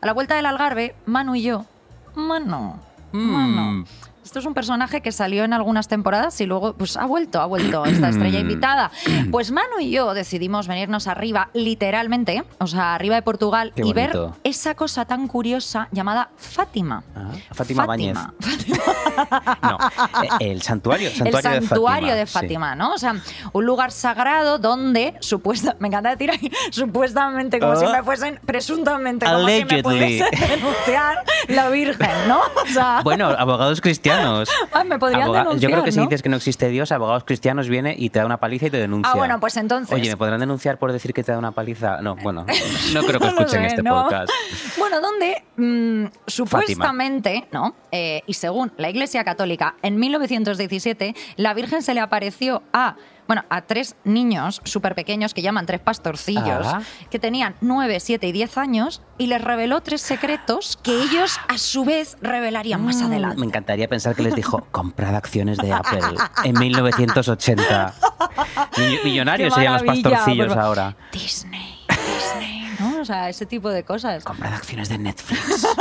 a 0.00 0.06
la 0.06 0.12
vuelta 0.14 0.36
del 0.36 0.46
Algarve, 0.46 0.94
Manu 1.04 1.34
y 1.34 1.42
yo, 1.42 1.66
Manu, 2.14 2.78
Manu. 3.12 3.62
Mm. 3.62 3.86
Esto 4.24 4.38
es 4.38 4.46
un 4.46 4.54
personaje 4.54 5.00
que 5.00 5.10
salió 5.10 5.42
en 5.44 5.52
algunas 5.52 5.88
temporadas 5.88 6.40
y 6.40 6.46
luego 6.46 6.74
pues 6.74 6.96
ha 6.96 7.06
vuelto, 7.06 7.40
ha 7.40 7.46
vuelto 7.46 7.84
esta 7.84 8.08
estrella 8.08 8.38
invitada. 8.38 8.90
Pues 9.32 9.50
Manu 9.50 9.80
y 9.80 9.90
yo 9.90 10.14
decidimos 10.14 10.68
venirnos 10.68 11.08
arriba, 11.08 11.50
literalmente, 11.54 12.44
o 12.58 12.66
sea, 12.68 12.94
arriba 12.94 13.16
de 13.16 13.22
Portugal 13.22 13.72
Qué 13.74 13.82
y 13.84 13.92
ver 13.92 14.12
bonito. 14.16 14.36
esa 14.44 14.74
cosa 14.76 15.04
tan 15.06 15.26
curiosa 15.26 15.88
llamada 15.90 16.30
Fátima. 16.36 17.02
Ah, 17.16 17.30
Fátima 17.52 17.84
Báñez. 17.84 18.16
Fátima. 18.16 19.58
No, 19.62 19.78
eh, 20.22 20.28
el 20.52 20.62
santuario. 20.62 21.08
el 21.08 21.14
santuario 21.16 21.60
santuario 21.68 22.08
de 22.12 22.18
de 22.20 22.26
Fátima. 22.26 22.74
¿no? 22.76 22.92
O 22.94 22.98
sea, 22.98 23.16
un 23.52 23.66
lugar 23.66 23.90
sagrado 23.90 24.58
donde 24.58 25.14
supuesta, 25.20 25.76
me 25.80 25.88
encanta 25.88 26.10
decir 26.10 26.30
ahí, 26.30 26.50
supuestamente 26.70 27.58
como 27.58 27.74
si 27.76 27.84
Ah. 27.86 27.90
me 27.92 28.02
fuesen, 28.04 28.38
presuntamente 28.46 29.26
como 29.26 29.40
si 29.40 29.44
me 29.44 29.52
Allegedly. 29.54 29.82
pudiese 29.82 30.30
denunciar 30.48 31.18
la 31.48 31.68
Virgen, 31.70 32.10
¿no? 32.28 32.38
O 32.40 32.66
sea, 32.72 32.98
Sí. 32.98 33.04
Bueno, 33.04 33.26
abogados 33.36 33.80
cristianos. 33.80 34.12
ay, 34.72 34.88
me 34.88 34.98
podrían 34.98 35.22
Aboga- 35.22 35.38
denunciar, 35.44 35.60
Yo 35.70 35.74
creo 35.74 35.84
que 35.84 35.92
si 35.92 36.00
dices 36.00 36.22
que 36.22 36.28
no 36.28 36.36
existe 36.36 36.68
Dios, 36.68 36.92
abogados 36.92 37.24
cristianos 37.24 37.68
viene 37.68 37.94
y 37.98 38.10
te 38.10 38.18
da 38.18 38.26
una 38.26 38.38
paliza 38.38 38.66
y 38.66 38.70
te 38.70 38.78
denuncia. 38.78 39.12
Ah, 39.12 39.16
bueno, 39.16 39.38
pues 39.40 39.56
entonces. 39.56 39.92
Oye, 39.94 40.10
¿me 40.10 40.16
podrán 40.16 40.40
denunciar 40.40 40.78
por 40.78 40.92
decir 40.92 41.12
que 41.12 41.22
te 41.22 41.32
da 41.32 41.38
una 41.38 41.52
paliza? 41.52 42.00
No, 42.02 42.16
bueno, 42.16 42.44
no 42.94 43.02
creo 43.02 43.20
que 43.20 43.26
No 43.26 43.32
escuchen 43.32 43.60
sé, 43.62 43.66
este 43.66 43.82
¿no? 43.82 44.02
podcast. 44.02 44.30
Bueno, 44.78 45.00
donde 45.00 45.42
mm, 45.56 46.06
supuestamente, 46.26 47.46
¿no? 47.52 47.74
Eh, 47.90 48.22
y 48.26 48.34
según 48.34 48.72
la 48.76 48.90
Iglesia 48.90 49.24
Católica, 49.24 49.74
en 49.82 49.96
1917 49.98 51.14
la 51.36 51.54
Virgen 51.54 51.82
se 51.82 51.94
le 51.94 52.00
apareció 52.00 52.62
a 52.72 52.96
bueno, 53.26 53.44
a 53.50 53.62
tres 53.62 53.96
niños 54.04 54.60
súper 54.64 54.94
pequeños 54.94 55.32
que 55.34 55.42
llaman 55.42 55.64
tres 55.66 55.80
pastorcillos, 55.80 56.66
Ah. 56.66 56.82
que 57.10 57.18
tenían 57.18 57.54
9, 57.60 57.98
7 58.00 58.26
y 58.26 58.32
10 58.32 58.58
años, 58.58 59.00
y 59.18 59.26
les 59.28 59.40
reveló 59.42 59.80
tres 59.80 60.02
secretos 60.02 60.78
que 60.82 60.92
ellos 61.02 61.38
a 61.48 61.56
su 61.58 61.84
vez 61.84 62.16
revelarían 62.20 62.84
más 62.84 62.96
Mm, 62.96 63.04
adelante. 63.06 63.36
Me 63.38 63.46
encantaría 63.46 63.88
pensar 63.88 64.14
que 64.14 64.22
les 64.22 64.34
dijo, 64.34 64.66
comprad 64.70 65.14
acciones 65.14 65.58
de 65.58 65.72
Apple 65.72 66.00
en 66.44 66.58
1980. 66.58 67.94
Mill- 68.76 69.00
Millonarios 69.04 69.54
serían 69.54 69.74
los 69.74 69.82
pastorcillos 69.82 70.56
ahora. 70.56 70.96
Disney, 71.12 71.78
Disney. 71.88 72.51
O 73.02 73.04
sea, 73.04 73.28
ese 73.28 73.46
tipo 73.46 73.68
de 73.68 73.82
cosas. 73.82 74.22
Comprad 74.24 74.54
acciones 74.54 74.88
de 74.88 74.98
Netflix. 74.98 75.66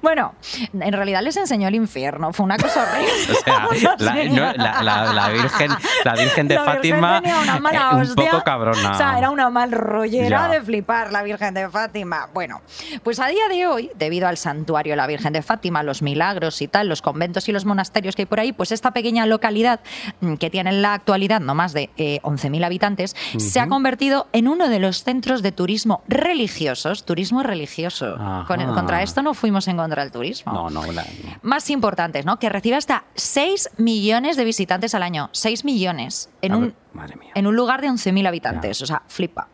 Bueno, 0.00 0.34
en 0.72 0.92
realidad 0.92 1.22
les 1.22 1.36
enseñó 1.36 1.68
el 1.68 1.74
infierno, 1.74 2.32
fue 2.32 2.44
una 2.44 2.56
cosa 2.56 2.82
horrible. 2.82 3.12
O 3.32 3.74
sea, 3.74 3.94
la, 3.98 4.24
no, 4.24 4.52
la- 4.54 4.82
la- 4.82 5.12
la 5.12 5.28
Virgen, 5.30 5.70
la 6.04 6.12
Virgen 6.14 6.48
de 6.48 6.54
Virgen 6.56 6.74
Fátima 6.74 7.20
tenía 7.20 7.40
una 7.40 7.58
mala 7.60 7.90
eh, 7.92 7.94
un 7.96 8.00
hostia. 8.02 8.30
poco 8.30 8.44
cabrona. 8.44 8.90
O 8.90 8.94
sea, 8.94 9.18
era 9.18 9.30
una 9.30 9.50
mal 9.50 9.70
rollera 9.72 10.28
Ya. 10.28 10.48
de 10.48 10.60
flipar 10.62 11.12
la 11.12 11.22
Virgen 11.22 11.54
de 11.54 11.68
Fátima. 11.68 12.28
Bueno, 12.32 12.60
pues 13.02 13.18
a 13.20 13.26
día 13.28 13.48
de 13.48 13.66
hoy, 13.66 13.90
debido 13.96 14.28
al 14.28 14.36
santuario 14.36 14.92
de 14.92 14.96
la 14.96 15.06
Virgen 15.06 15.32
de 15.32 15.42
Fátima, 15.42 15.82
los 15.82 16.02
milagros 16.02 16.60
y 16.62 16.68
tal, 16.68 16.88
los 16.88 17.02
conventos 17.02 17.48
y 17.48 17.52
los 17.52 17.64
monasterios 17.64 18.16
que 18.16 18.22
hay 18.22 18.26
por 18.26 18.40
ahí, 18.40 18.52
pues 18.52 18.72
esta 18.72 18.90
pequeña 18.92 19.26
localidad 19.26 19.80
mm, 20.20 20.34
que 20.34 20.50
tiene 20.50 20.70
en 20.70 20.82
la 20.82 20.94
actualidad 20.94 21.40
no 21.40 21.54
más 21.54 21.72
de 21.72 21.90
eh, 21.96 22.20
11.000 22.22 22.64
habitantes, 22.64 23.16
se 23.38 23.60
ha 23.60 23.66
convertido 23.68 24.26
en 24.32 24.48
uno 24.48 24.68
de 24.68 24.78
los 24.78 25.01
centros 25.04 25.42
de 25.42 25.52
turismo 25.52 26.02
religiosos, 26.08 27.04
turismo 27.04 27.42
religioso. 27.42 28.16
Contra 28.46 29.02
esto 29.02 29.22
no 29.22 29.34
fuimos 29.34 29.68
en 29.68 29.76
contra 29.76 30.02
del 30.02 30.12
turismo 30.12 30.52
No, 30.52 30.70
no, 30.70 30.90
la- 30.92 31.06
más 31.42 31.68
importantes, 31.70 32.24
¿no? 32.24 32.38
Que 32.38 32.48
recibe 32.48 32.76
hasta 32.76 33.04
6 33.14 33.70
millones 33.78 34.36
de 34.36 34.44
visitantes 34.44 34.94
al 34.94 35.02
año. 35.02 35.28
6 35.32 35.64
millones 35.64 36.30
en 36.42 36.54
un, 36.54 36.60
ver, 36.66 36.74
madre 36.92 37.16
mía. 37.16 37.32
en 37.34 37.46
un 37.46 37.54
lugar 37.56 37.80
de 37.80 37.88
11.000 37.88 38.26
habitantes. 38.26 38.82
O 38.82 38.86
sea, 38.86 39.02
flipa. 39.08 39.48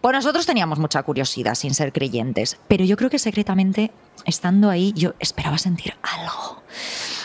Pues 0.00 0.12
nosotros 0.14 0.46
teníamos 0.46 0.78
mucha 0.78 1.02
curiosidad 1.02 1.54
sin 1.54 1.74
ser 1.74 1.92
creyentes, 1.92 2.58
pero 2.68 2.84
yo 2.84 2.96
creo 2.96 3.10
que 3.10 3.18
secretamente, 3.18 3.90
estando 4.24 4.70
ahí, 4.70 4.92
yo 4.96 5.14
esperaba 5.20 5.58
sentir 5.58 5.94
algo. 6.02 6.62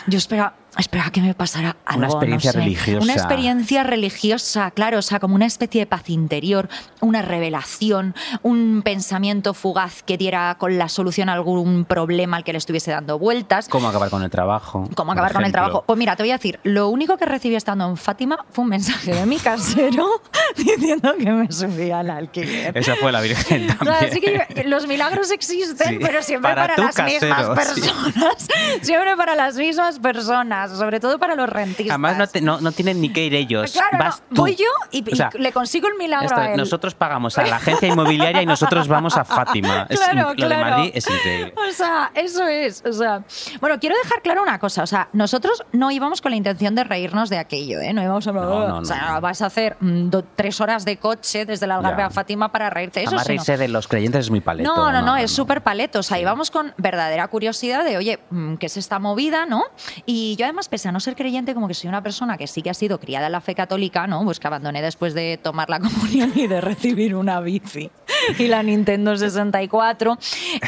Yo 0.06 0.16
esperaba, 0.16 0.54
esperaba 0.78 1.10
que 1.10 1.20
me 1.20 1.34
pasara 1.34 1.76
algo. 1.84 1.98
Una 1.98 2.06
experiencia 2.08 2.50
no 2.50 2.52
sé. 2.54 2.58
religiosa. 2.60 3.04
Una 3.04 3.12
experiencia 3.12 3.82
religiosa, 3.82 4.70
claro, 4.70 4.98
o 4.98 5.02
sea, 5.02 5.20
como 5.20 5.34
una 5.34 5.44
especie 5.46 5.82
de 5.82 5.86
paz 5.86 6.08
interior, 6.08 6.68
una 7.00 7.20
revelación, 7.20 8.14
un 8.42 8.80
pensamiento 8.82 9.52
fugaz 9.52 10.02
que 10.02 10.16
diera 10.16 10.56
con 10.58 10.78
la 10.78 10.88
solución 10.88 11.28
a 11.28 11.34
algún 11.34 11.84
problema 11.84 12.38
al 12.38 12.44
que 12.44 12.52
le 12.52 12.58
estuviese 12.58 12.92
dando 12.92 13.18
vueltas. 13.18 13.68
¿Cómo 13.68 13.88
acabar 13.88 14.08
con 14.08 14.22
el 14.22 14.30
trabajo? 14.30 14.88
¿Cómo 14.94 15.12
acabar 15.12 15.32
con 15.34 15.44
el 15.44 15.52
trabajo? 15.52 15.84
Pues 15.86 15.98
mira, 15.98 16.16
te 16.16 16.22
voy 16.22 16.30
a 16.30 16.38
decir, 16.38 16.60
lo 16.62 16.88
único 16.88 17.18
que 17.18 17.26
recibí 17.26 17.56
estando 17.56 17.86
en 17.86 17.96
Fátima 17.98 18.44
fue 18.50 18.64
un 18.64 18.70
mensaje 18.70 19.14
de 19.14 19.26
mi 19.26 19.36
casero 19.38 20.22
diciendo 20.56 21.14
que 21.18 21.30
me 21.30 21.52
subía 21.52 21.98
al 21.98 22.10
alquiler. 22.10 22.76
Esa 22.76 22.96
fue 22.96 23.12
la 23.12 23.20
Virgen 23.20 23.64
O 23.64 23.66
sea, 23.66 23.76
también. 23.76 24.10
así 24.10 24.20
que 24.20 24.64
los 24.64 24.86
milagros 24.86 25.30
existen, 25.30 25.88
Sí, 25.88 25.98
pero 26.00 26.22
siempre 26.22 26.54
para 26.54 26.74
para, 26.74 26.79
las 26.84 27.04
mismas 27.04 27.46
sí. 27.74 27.80
personas. 27.80 28.48
Siempre 28.82 29.16
para 29.16 29.34
las 29.34 29.56
mismas 29.56 29.98
personas, 29.98 30.70
sobre 30.76 31.00
todo 31.00 31.18
para 31.18 31.34
los 31.34 31.48
rentistas. 31.48 31.90
Además, 31.90 32.16
no, 32.18 32.26
te- 32.26 32.40
no, 32.40 32.60
no 32.60 32.72
tienen 32.72 33.00
ni 33.00 33.12
que 33.12 33.24
ir 33.24 33.34
ellos. 33.34 33.72
Claro, 33.72 33.88
no, 33.92 33.98
Vas 34.04 34.22
tú. 34.28 34.42
voy 34.42 34.56
yo 34.56 34.64
y, 34.90 35.08
y 35.08 35.12
O 35.12 35.16
sea, 35.16 35.30
le 35.38 35.52
consigo 35.52 35.88
el 35.88 35.94
milagro 35.96 36.26
esto, 36.26 36.40
a 36.40 36.50
él. 36.52 36.56
nosotros 36.56 36.94
pagamos 36.94 37.36
a 37.38 37.44
la 37.44 37.56
agencia 37.56 37.88
inmobiliaria 37.92 38.42
y 38.42 38.46
nosotros 38.46 38.88
vamos 38.88 39.16
a 39.16 39.24
Fátima. 39.24 39.86
Es 39.88 39.98
Claro, 39.98 40.32
in- 40.32 40.40
lo 40.40 40.48
de 40.48 40.54
claro. 40.54 40.70
Madrid 40.76 40.90
es 40.94 41.06
increíble. 41.08 41.54
O 41.68 41.72
sea, 41.72 42.10
eso 42.14 42.46
es. 42.46 42.82
O 42.86 42.92
sea, 42.92 43.22
bueno, 43.60 43.78
quiero 43.78 43.96
dejar 44.02 44.22
claro 44.22 44.42
una 44.42 44.58
cosa. 44.58 44.82
O 44.82 44.86
sea, 44.86 45.08
nosotros 45.12 45.62
no 45.72 45.90
íbamos 45.90 46.20
con 46.20 46.30
la 46.30 46.36
intención 46.36 46.74
de 46.74 46.84
reírnos 46.84 47.28
de 47.30 47.38
aquello, 47.38 47.80
¿eh? 47.80 47.92
No 47.92 48.02
íbamos 48.02 48.26
a. 48.26 48.32
No, 48.32 48.40
no, 48.42 48.68
no, 48.68 48.78
o 48.78 48.84
sea, 48.84 49.12
no. 49.14 49.20
vas 49.20 49.42
a 49.42 49.46
hacer 49.46 49.76
mm, 49.80 50.08
do- 50.10 50.24
tres 50.36 50.60
horas 50.60 50.84
de 50.84 50.96
coche 50.98 51.44
desde 51.44 51.66
el 51.66 51.72
Algarve 51.72 52.02
Ya. 52.02 52.06
a 52.06 52.10
Fátima 52.10 52.50
para 52.52 52.70
reírte 52.70 53.00
eso. 53.00 53.08
Además, 53.10 53.26
reírse 53.26 53.56
de 53.56 53.68
los 53.68 53.88
creyentes 53.88 54.20
es 54.26 54.30
muy 54.30 54.40
paleto. 54.40 54.74
no, 54.74 54.92
no, 54.92 55.02
no, 55.02 55.16
es 55.16 55.30
súper 55.30 55.62
paleto. 55.62 55.98
O 55.98 56.02
sea, 56.02 56.18
íbamos 56.18 56.50
con 56.50 56.69
verdadera 56.76 57.26
curiosidad 57.28 57.84
de, 57.84 57.96
oye, 57.96 58.18
mm, 58.30 58.54
¿qué 58.56 58.66
es 58.66 58.76
esta 58.76 58.98
movida, 58.98 59.46
no? 59.46 59.64
Y 60.06 60.36
yo 60.36 60.46
además, 60.46 60.68
pese 60.68 60.88
a 60.88 60.92
no 60.92 61.00
ser 61.00 61.16
creyente, 61.16 61.54
como 61.54 61.68
que 61.68 61.74
soy 61.74 61.88
una 61.88 62.02
persona 62.02 62.36
que 62.36 62.46
sí 62.46 62.62
que 62.62 62.70
ha 62.70 62.74
sido 62.74 62.98
criada 63.00 63.26
en 63.26 63.32
la 63.32 63.40
fe 63.40 63.54
católica, 63.54 64.06
¿no? 64.06 64.24
Pues 64.24 64.38
que 64.40 64.46
abandoné 64.46 64.82
después 64.82 65.14
de 65.14 65.38
tomar 65.42 65.68
la 65.70 65.78
comunión 65.80 66.32
y 66.34 66.46
de 66.46 66.60
recibir 66.60 67.14
una 67.14 67.40
bici 67.40 67.90
y 68.38 68.46
la 68.48 68.62
Nintendo 68.62 69.16
64. 69.16 70.18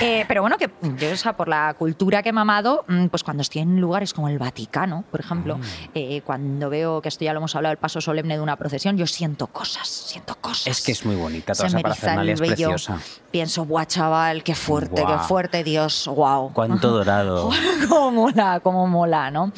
Eh, 0.01 0.25
pero 0.29 0.41
bueno, 0.43 0.57
que 0.59 0.71
yo, 0.99 1.13
o 1.13 1.17
sea, 1.17 1.37
por 1.37 1.49
la 1.49 1.75
cultura 1.79 2.23
que 2.23 2.31
he 2.31 2.33
mamado, 2.33 2.85
mm, 2.89 3.07
pues 3.07 3.23
cuando 3.25 3.43
estoy 3.43 3.63
en 3.63 3.81
lugares 3.81 4.13
como 4.15 4.29
el 4.29 4.39
Vaticano, 4.39 5.05
por 5.11 5.21
ejemplo, 5.21 5.59
Mm. 5.59 5.63
eh, 5.95 6.23
cuando 6.25 6.71
veo 6.71 7.01
que 7.03 7.09
esto 7.09 7.25
ya 7.25 7.33
lo 7.33 7.39
hemos 7.39 7.55
hablado, 7.57 7.73
el 7.73 7.79
paso 7.79 8.01
solemne 8.01 8.35
de 8.37 8.41
una 8.41 8.57
procesión, 8.57 8.97
yo 8.97 9.07
siento 9.07 9.47
cosas, 9.49 9.87
siento 9.89 10.35
cosas. 10.41 10.67
Es 10.79 10.83
que 10.83 10.93
es 10.93 11.05
muy 11.05 11.17
bonita, 11.17 11.53
toda 11.53 11.69
Se 11.69 11.77
esa 11.77 11.83
parafernalia 11.83 12.35
es 12.35 12.41
preciosa. 12.41 12.99
Pienso, 13.31 13.65
guau, 13.65 13.85
chaval, 13.87 14.43
qué 14.43 14.55
fuerte, 14.55 15.03
qué 15.07 15.19
fuerte, 15.27 15.65
Dios, 15.65 15.92
wow. 16.07 16.53
Cuánto 16.53 16.91
dorado. 16.93 17.51
cómo 17.89 18.11
mola, 18.11 18.61
cómo 18.61 18.87
mola, 18.87 19.31
¿no? 19.31 19.53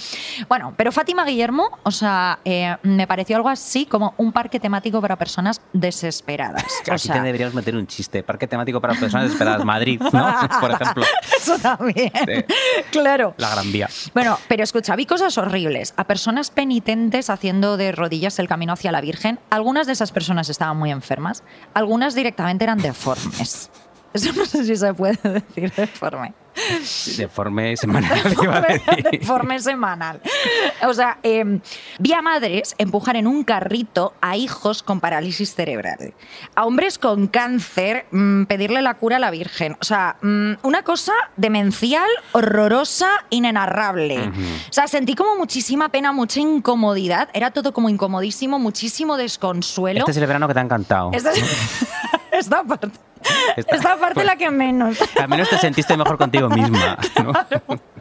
Bueno, 0.48 0.74
pero 0.76 0.92
Fátima 0.92 1.24
Guillermo, 1.24 1.70
o 1.82 1.90
sea, 1.90 2.38
eh, 2.44 2.76
me 2.82 3.06
pareció 3.06 3.36
algo 3.36 3.48
así 3.48 3.86
como 3.86 4.14
un 4.18 4.32
parque 4.32 4.60
temático 4.60 5.00
para 5.00 5.16
personas 5.16 5.60
desesperadas. 5.72 6.64
O 6.88 6.92
Aquí 6.92 7.06
sea, 7.06 7.16
te 7.16 7.20
deberíamos 7.22 7.54
meter 7.54 7.76
un 7.76 7.86
chiste. 7.86 8.22
Parque 8.22 8.46
temático 8.46 8.80
para 8.80 8.94
personas 8.94 9.24
desesperadas. 9.24 9.64
Madrid, 9.64 10.00
¿no? 10.00 10.34
Por 10.60 10.70
ejemplo. 10.70 11.04
eso 11.36 11.58
también. 11.58 12.12
Sí. 12.14 12.44
Claro. 12.90 13.34
La 13.38 13.50
Gran 13.50 13.72
Vía. 13.72 13.88
Bueno, 14.12 14.38
pero 14.48 14.62
escucha, 14.62 14.96
vi 14.96 15.06
cosas 15.06 15.36
horribles. 15.38 15.94
A 15.96 16.04
personas 16.04 16.50
penitentes 16.50 17.30
haciendo 17.30 17.76
de 17.76 17.92
rodillas 17.92 18.38
el 18.38 18.48
camino 18.48 18.72
hacia 18.72 18.92
la 18.92 19.00
Virgen. 19.00 19.38
Algunas 19.50 19.86
de 19.86 19.92
esas 19.92 20.12
personas 20.12 20.48
estaban 20.48 20.76
muy 20.76 20.90
enfermas. 20.90 21.42
Algunas 21.74 22.14
directamente 22.14 22.64
eran 22.64 22.78
deformes. 22.78 23.70
Eso 24.14 24.32
no 24.32 24.46
sé 24.46 24.64
si 24.64 24.76
se 24.76 24.94
puede 24.94 25.18
decir 25.22 25.72
deforme. 25.72 26.32
Deforme 27.16 27.76
semanal, 27.76 28.36
iba 28.42 28.58
a 28.58 28.60
decir. 28.60 29.08
Deforme 29.10 29.58
semanal. 29.58 30.20
O 30.86 30.94
sea, 30.94 31.18
eh, 31.24 31.60
vi 31.98 32.12
a 32.12 32.22
madres 32.22 32.76
empujar 32.78 33.16
en 33.16 33.26
un 33.26 33.42
carrito 33.42 34.14
a 34.20 34.36
hijos 34.36 34.84
con 34.84 35.00
parálisis 35.00 35.52
cerebral. 35.52 36.14
A 36.54 36.64
hombres 36.64 36.98
con 36.98 37.26
cáncer 37.26 38.06
mm, 38.12 38.44
pedirle 38.44 38.82
la 38.82 38.94
cura 38.94 39.16
a 39.16 39.18
la 39.18 39.32
Virgen. 39.32 39.76
O 39.80 39.84
sea, 39.84 40.16
mm, 40.22 40.52
una 40.62 40.84
cosa 40.84 41.12
demencial, 41.36 42.08
horrorosa, 42.30 43.08
inenarrable. 43.30 44.20
O 44.20 44.72
sea, 44.72 44.86
sentí 44.86 45.16
como 45.16 45.34
muchísima 45.34 45.88
pena, 45.88 46.12
mucha 46.12 46.38
incomodidad. 46.38 47.30
Era 47.34 47.50
todo 47.50 47.72
como 47.72 47.88
incomodísimo, 47.88 48.60
muchísimo 48.60 49.16
desconsuelo. 49.16 50.00
Este 50.00 50.12
es 50.12 50.16
el 50.18 50.26
verano 50.26 50.46
que 50.46 50.54
te 50.54 50.60
ha 50.60 50.62
encantado. 50.62 51.10
Esta, 51.12 51.32
esta 52.38 52.62
parte. 52.64 52.88
Esta- 53.56 53.76
Esta 53.76 53.96
parte 53.96 54.14
pues- 54.14 54.26
la 54.26 54.36
que 54.36 54.50
menos. 54.50 54.98
Al 55.18 55.28
menos 55.28 55.48
te 55.48 55.56
sentiste 55.58 55.96
mejor 55.96 56.18
contigo 56.18 56.48
misma. 56.50 56.98
¿no? 57.22 57.32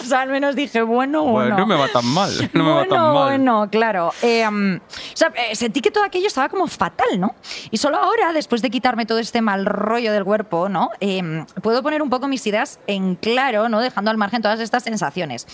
O 0.00 0.02
sea, 0.04 0.22
al 0.22 0.30
menos 0.30 0.56
dije, 0.56 0.80
bueno, 0.80 1.24
Bueno, 1.24 1.32
bueno. 1.32 1.56
no 1.58 1.66
me 1.66 1.74
va 1.76 1.86
tan 1.88 2.06
mal. 2.06 2.30
No 2.54 2.64
me 2.64 2.70
va 2.72 2.86
tan 2.86 2.98
mal. 2.98 3.12
bueno, 3.12 3.68
claro. 3.70 4.12
Eh, 4.22 4.48
um, 4.48 4.76
o 4.76 4.80
sea, 5.12 5.30
eh, 5.36 5.54
sentí 5.54 5.82
que 5.82 5.90
todo 5.90 6.04
aquello 6.04 6.26
estaba 6.26 6.48
como 6.48 6.66
fatal, 6.66 7.20
¿no? 7.20 7.34
Y 7.70 7.76
solo 7.76 7.98
ahora, 7.98 8.32
después 8.32 8.62
de 8.62 8.70
quitarme 8.70 9.04
todo 9.04 9.18
este 9.18 9.42
mal 9.42 9.66
rollo 9.66 10.10
del 10.12 10.24
cuerpo, 10.24 10.70
¿no? 10.70 10.90
Eh, 11.00 11.44
puedo 11.62 11.82
poner 11.82 12.00
un 12.00 12.08
poco 12.08 12.28
mis 12.28 12.46
ideas 12.46 12.80
en 12.86 13.14
claro, 13.16 13.68
¿no? 13.68 13.80
Dejando 13.80 14.10
al 14.10 14.16
margen 14.16 14.40
todas 14.40 14.58
estas 14.60 14.84
sensaciones. 14.84 15.46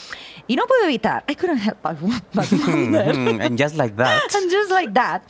Y 0.47 0.55
no 0.55 0.65
puedo 0.67 0.85
evitar. 0.85 1.25
I 1.29 1.35
couldn't 1.35 1.59
help 1.67 1.79
but 1.83 1.97
wonder. 2.01 3.43
And 3.43 3.61
just 3.61 3.75
like 3.75 3.97
that. 3.97 4.21
And 4.37 4.49
just 4.53 4.71
like 4.71 4.93
that. 4.95 5.23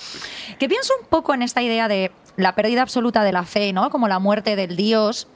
Que 0.59 0.69
pienso 0.69 0.93
un 1.01 1.07
poco 1.07 1.33
en 1.33 1.41
esta 1.41 1.63
idea 1.63 1.89
de 1.89 2.13
la 2.39 2.55
pérdida 2.55 2.83
absoluta 2.83 3.25
de 3.25 3.33
la 3.33 3.45
fe, 3.45 3.73
¿no? 3.73 3.91
Como 3.91 4.07
la 4.07 4.21
muerte 4.21 4.55
del 4.55 4.77
Dios. 4.77 5.27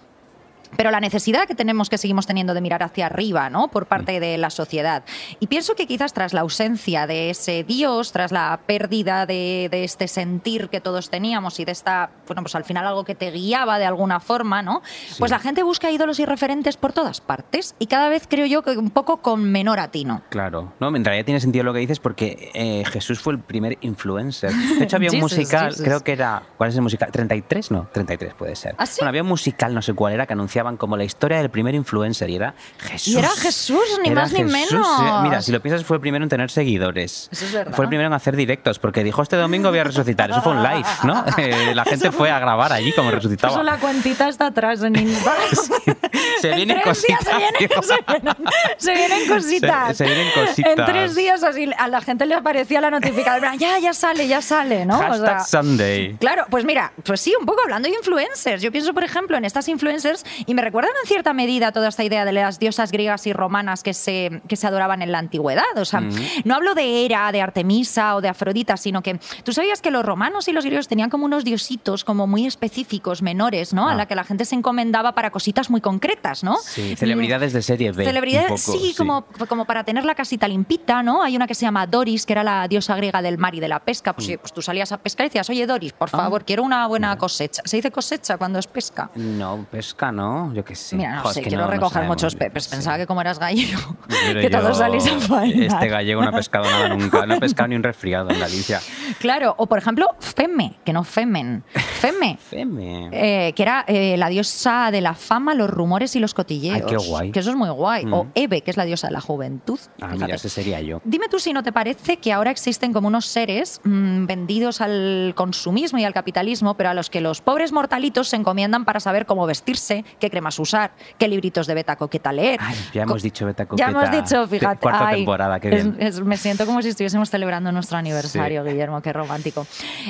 Pero 0.76 0.90
la 0.90 1.00
necesidad 1.00 1.46
que 1.46 1.54
tenemos, 1.54 1.90
que 1.90 1.98
seguimos 1.98 2.26
teniendo 2.26 2.54
de 2.54 2.60
mirar 2.60 2.82
hacia 2.82 3.06
arriba, 3.06 3.50
¿no? 3.50 3.68
Por 3.68 3.86
parte 3.86 4.20
de 4.20 4.38
la 4.38 4.50
sociedad. 4.50 5.04
Y 5.40 5.46
pienso 5.46 5.74
que 5.74 5.86
quizás 5.86 6.12
tras 6.12 6.32
la 6.32 6.40
ausencia 6.40 7.06
de 7.06 7.30
ese 7.30 7.64
Dios, 7.64 8.12
tras 8.12 8.32
la 8.32 8.60
pérdida 8.66 9.26
de, 9.26 9.68
de 9.70 9.84
este 9.84 10.08
sentir 10.08 10.68
que 10.68 10.80
todos 10.80 11.10
teníamos 11.10 11.60
y 11.60 11.64
de 11.64 11.72
esta, 11.72 12.10
bueno, 12.26 12.42
pues 12.42 12.54
al 12.54 12.64
final 12.64 12.86
algo 12.86 13.04
que 13.04 13.14
te 13.14 13.30
guiaba 13.30 13.78
de 13.78 13.84
alguna 13.84 14.20
forma, 14.20 14.62
¿no? 14.62 14.82
Pues 15.18 15.30
la 15.30 15.38
gente 15.38 15.62
busca 15.62 15.90
ídolos 15.90 16.18
y 16.20 16.24
referentes 16.24 16.76
por 16.76 16.92
todas 16.92 17.20
partes 17.20 17.74
y 17.78 17.86
cada 17.86 18.08
vez 18.08 18.26
creo 18.28 18.46
yo 18.46 18.62
que 18.62 18.72
un 18.78 18.90
poco 18.90 19.18
con 19.18 19.44
menor 19.44 19.80
atino. 19.80 20.22
Claro, 20.30 20.72
no, 20.80 20.94
en 20.94 21.04
realidad 21.04 21.24
tiene 21.24 21.40
sentido 21.40 21.64
lo 21.64 21.72
que 21.72 21.80
dices 21.80 21.98
porque 22.00 22.50
eh, 22.54 22.84
Jesús 22.86 23.20
fue 23.20 23.34
el 23.34 23.40
primer 23.40 23.78
influencer. 23.80 24.52
De 24.52 24.84
hecho, 24.84 24.96
había 24.96 25.10
un 25.10 25.16
Jesus, 25.20 25.38
musical, 25.38 25.70
Jesus. 25.70 25.84
creo 25.84 26.00
que 26.00 26.12
era. 26.12 26.42
¿Cuál 26.56 26.70
es 26.70 26.76
el 26.76 26.82
musical? 26.82 27.10
¿33? 27.10 27.70
No, 27.70 27.88
33 27.92 28.34
puede 28.34 28.56
ser. 28.56 28.74
¿Ah, 28.78 28.86
sí? 28.86 28.96
Bueno, 29.00 29.08
había 29.10 29.22
un 29.22 29.28
musical, 29.28 29.74
no 29.74 29.82
sé 29.82 29.94
cuál 29.94 30.14
era, 30.14 30.26
que 30.26 30.32
anunciaba 30.32 30.61
anunciaban 30.62 30.76
como 30.76 30.96
la 30.96 31.04
historia 31.04 31.38
del 31.38 31.50
primer 31.50 31.74
influencer 31.74 32.30
y 32.30 32.36
era 32.36 32.54
Jesús. 32.78 33.14
Y 33.14 33.18
era 33.18 33.28
Jesús, 33.30 33.80
ni 34.02 34.10
Era 34.10 34.22
más 34.22 34.32
ni 34.32 34.44
menos. 34.44 34.86
Mira, 35.22 35.42
si 35.42 35.50
lo 35.52 35.60
piensas, 35.60 35.84
fue 35.84 35.96
el 35.96 36.00
primero 36.00 36.22
en 36.24 36.28
tener 36.28 36.50
seguidores. 36.50 37.28
Eso 37.32 37.44
es 37.46 37.52
verdad. 37.52 37.74
Fue 37.74 37.84
el 37.84 37.88
primero 37.88 38.06
en 38.06 38.12
hacer 38.12 38.36
directos, 38.36 38.78
porque 38.78 39.02
dijo 39.04 39.22
este 39.22 39.36
domingo 39.36 39.70
voy 39.70 39.80
a 39.80 39.84
resucitar. 39.84 40.30
Eso 40.30 40.42
fue 40.42 40.52
un 40.52 40.62
live, 40.62 40.86
¿no? 41.04 41.24
Eh, 41.42 41.74
la 41.74 41.84
gente 41.84 42.12
fue 42.12 42.30
a 42.30 42.38
grabar 42.38 42.72
allí 42.72 42.92
como 42.92 43.10
resucitaba. 43.10 43.52
Eso 43.54 43.62
la 43.62 43.78
cuentita 43.78 44.28
está 44.28 44.46
atrás 44.46 44.82
en 44.82 44.94
Instagram. 44.96 45.42
Se 46.40 46.50
En 46.50 46.56
vienen 46.56 46.80
cositas. 46.82 47.24
Se 47.24 47.36
vienen, 47.36 47.54
tío. 47.68 47.82
se 47.82 47.94
vienen- 48.06 48.36
se 48.76 48.94
vienen 48.94 49.28
cositas. 49.28 49.88
Se- 49.88 49.94
se 49.94 50.04
vienen 50.04 50.28
cositas. 50.34 50.72
En 50.78 50.84
tres 50.84 51.14
días 51.14 51.42
así 51.42 51.70
a 51.76 51.88
la 51.88 52.00
gente 52.00 52.26
le 52.26 52.34
aparecía 52.34 52.80
la 52.80 52.90
notificación. 52.90 53.58
Ya, 53.58 53.78
ya 53.78 53.92
sale, 53.94 54.26
ya 54.28 54.42
sale, 54.42 54.84
¿no? 54.86 54.98
O 54.98 55.00
Hashtag 55.02 55.44
sea, 55.46 55.62
Sunday. 55.62 56.16
Claro, 56.20 56.44
pues 56.50 56.64
mira, 56.64 56.92
pues 57.04 57.20
sí, 57.20 57.32
un 57.38 57.46
poco 57.46 57.62
hablando 57.62 57.88
de 57.88 57.94
influencers. 57.94 58.60
Yo 58.62 58.70
pienso, 58.70 58.92
por 58.92 59.04
ejemplo, 59.04 59.36
en 59.36 59.44
estas 59.44 59.68
influencers 59.68 60.24
y 60.52 60.54
me 60.54 60.62
recuerdan 60.62 60.92
en 61.02 61.08
cierta 61.08 61.32
medida 61.32 61.72
toda 61.72 61.88
esta 61.88 62.04
idea 62.04 62.24
de 62.24 62.32
las 62.32 62.58
diosas 62.58 62.92
griegas 62.92 63.26
y 63.26 63.32
romanas 63.32 63.82
que 63.82 63.94
se, 63.94 64.42
que 64.48 64.56
se 64.56 64.66
adoraban 64.66 65.00
en 65.02 65.10
la 65.10 65.18
antigüedad. 65.18 65.64
O 65.76 65.84
sea, 65.84 66.00
no 66.44 66.54
hablo 66.54 66.74
de 66.74 67.04
Hera, 67.04 67.32
de 67.32 67.40
Artemisa 67.40 68.16
o 68.16 68.20
de 68.20 68.28
Afrodita, 68.28 68.76
sino 68.76 69.02
que 69.02 69.18
tú 69.44 69.52
sabías 69.52 69.80
que 69.80 69.90
los 69.90 70.04
romanos 70.04 70.46
y 70.48 70.52
los 70.52 70.64
griegos 70.64 70.88
tenían 70.88 71.08
como 71.10 71.24
unos 71.24 71.44
diositos 71.44 72.04
como 72.04 72.26
muy 72.26 72.46
específicos, 72.46 73.22
menores, 73.22 73.72
¿no? 73.72 73.88
A 73.88 73.92
Ah. 73.92 73.94
la 73.94 74.06
que 74.06 74.14
la 74.14 74.24
gente 74.24 74.44
se 74.44 74.54
encomendaba 74.54 75.12
para 75.14 75.30
cositas 75.30 75.70
muy 75.70 75.80
concretas, 75.80 76.44
¿no? 76.44 76.56
Sí, 76.58 76.94
celebridades 76.96 77.52
de 77.52 77.62
serie 77.62 77.92
B. 77.92 78.04
Celebridades, 78.04 78.64
poco, 78.66 78.78
sí, 78.78 78.94
Como, 78.96 79.24
como 79.48 79.64
para 79.64 79.84
tener 79.84 80.04
la 80.04 80.14
casita 80.14 80.46
limpita, 80.48 81.02
¿no? 81.02 81.22
Hay 81.22 81.34
una 81.36 81.46
que 81.46 81.54
se 81.54 81.62
llama 81.64 81.86
Doris, 81.86 82.26
que 82.26 82.32
era 82.34 82.44
la 82.44 82.68
diosa 82.68 82.94
griega 82.96 83.22
del 83.22 83.38
mar 83.38 83.54
y 83.54 83.60
de 83.60 83.68
la 83.68 83.78
pesca. 83.80 84.12
Pues, 84.12 84.26
sí, 84.26 84.36
pues 84.36 84.52
tú 84.52 84.60
salías 84.62 84.92
a 84.92 84.98
pescar 84.98 85.26
y 85.26 85.28
decías, 85.30 85.48
oye, 85.50 85.66
Doris, 85.66 85.92
por 85.94 86.08
Ah. 86.12 86.18
favor, 86.18 86.44
quiero 86.44 86.62
una 86.62 86.86
buena 86.86 87.16
cosecha. 87.16 87.62
¿Se 87.64 87.76
dice 87.76 87.90
cosecha 87.90 88.36
cuando 88.36 88.58
es 88.58 88.66
pesca? 88.66 89.10
No, 89.14 89.64
pesca, 89.70 90.12
¿no? 90.12 90.41
Yo 90.52 90.64
qué 90.64 90.74
sé. 90.74 90.96
Mira, 90.96 91.16
no 91.16 91.22
Jo, 91.22 91.32
sé, 91.32 91.42
quiero 91.42 91.64
no- 91.64 91.70
recoger 91.70 92.04
muchos 92.04 92.34
pepes. 92.34 92.64
Sí. 92.64 92.70
Pensaba 92.70 92.98
que 92.98 93.06
como 93.06 93.20
eras 93.20 93.38
gallego, 93.38 93.96
Pero 94.08 94.40
que 94.40 94.50
yo, 94.50 94.58
todos 94.60 94.78
salís 94.78 95.06
a 95.06 95.18
faenar. 95.20 95.62
Este 95.74 95.88
gallego 95.88 96.22
no 96.22 96.28
ha 96.28 96.32
pescado 96.32 96.64
nada 96.64 96.88
nunca. 96.96 97.24
No 97.26 97.34
ha 97.34 97.38
pescado 97.40 97.68
ni 97.68 97.76
un 97.76 97.82
resfriado 97.82 98.30
en 98.30 98.40
Galicia. 98.40 98.80
Claro, 99.18 99.54
o 99.58 99.66
por 99.66 99.78
ejemplo, 99.78 100.08
Feme, 100.20 100.74
que 100.84 100.92
no 100.92 101.04
Femen. 101.04 101.64
Feme. 102.00 102.38
Feme. 102.40 103.08
eh, 103.12 103.52
que 103.54 103.62
era 103.62 103.84
eh, 103.86 104.16
la 104.16 104.28
diosa 104.28 104.90
de 104.90 105.00
la 105.00 105.14
fama, 105.14 105.54
los 105.54 105.70
rumores 105.70 106.16
y 106.16 106.20
los 106.20 106.34
cotilleos. 106.34 106.76
Ay, 106.76 106.82
qué 106.88 106.96
guay. 106.96 107.30
Que 107.32 107.40
eso 107.40 107.50
es 107.50 107.56
muy 107.56 107.68
guay. 107.70 108.06
O 108.10 108.24
Mm. 108.24 108.30
Eve, 108.34 108.60
que 108.62 108.70
es 108.70 108.76
la 108.76 108.84
diosa 108.84 109.08
de 109.08 109.12
la 109.12 109.20
juventud. 109.20 109.78
Ah, 110.00 110.06
Fíjate. 110.06 110.18
mira, 110.24 110.34
ese 110.36 110.48
sería 110.48 110.80
yo. 110.80 111.00
Dime 111.04 111.28
tú 111.28 111.38
si 111.38 111.52
no 111.52 111.62
te 111.62 111.72
parece 111.72 112.16
que 112.18 112.32
ahora 112.32 112.50
existen 112.50 112.92
como 112.92 113.08
unos 113.08 113.26
seres 113.26 113.80
mm, 113.84 114.26
vendidos 114.26 114.80
al 114.80 115.32
consumismo 115.36 115.98
y 115.98 116.04
al 116.04 116.12
capitalismo, 116.14 116.76
pero 116.76 116.90
a 116.90 116.94
los 116.94 117.10
que 117.10 117.20
los 117.20 117.40
pobres 117.40 117.72
mortalitos 117.72 118.28
se 118.28 118.36
encomiendan 118.36 118.84
para 118.84 119.00
saber 119.00 119.26
cómo 119.26 119.46
vestirse, 119.46 120.04
qué 120.20 120.30
cremas 120.32 120.58
usar, 120.58 120.92
qué 121.18 121.28
libritos 121.28 121.66
de 121.66 121.74
beta 121.74 121.94
coqueta 121.96 122.32
leer. 122.32 122.58
Ay, 122.62 122.74
ya 122.94 123.04
Co- 123.04 123.10
hemos 123.12 123.22
dicho 123.22 123.44
beta 123.44 123.64
Ya 123.64 123.68
coqueta. 123.68 123.90
hemos 123.90 124.10
dicho, 124.10 124.42
Te- 124.48 124.58
fíjate. 124.58 124.80
Cuarta 124.80 125.08
ay, 125.08 125.16
temporada, 125.16 125.60
qué 125.60 125.68
bien. 125.68 125.96
es- 126.00 126.20
me 126.20 126.38
siento 126.38 126.64
como 126.64 126.80
si 126.80 126.88
estuviésemos 126.88 127.28
celebrando 127.28 127.70
nuestro 127.70 127.98
aniversario, 127.98 128.64
Guillermo, 128.64 129.02
qué 129.02 129.12
romántico. 129.12 129.66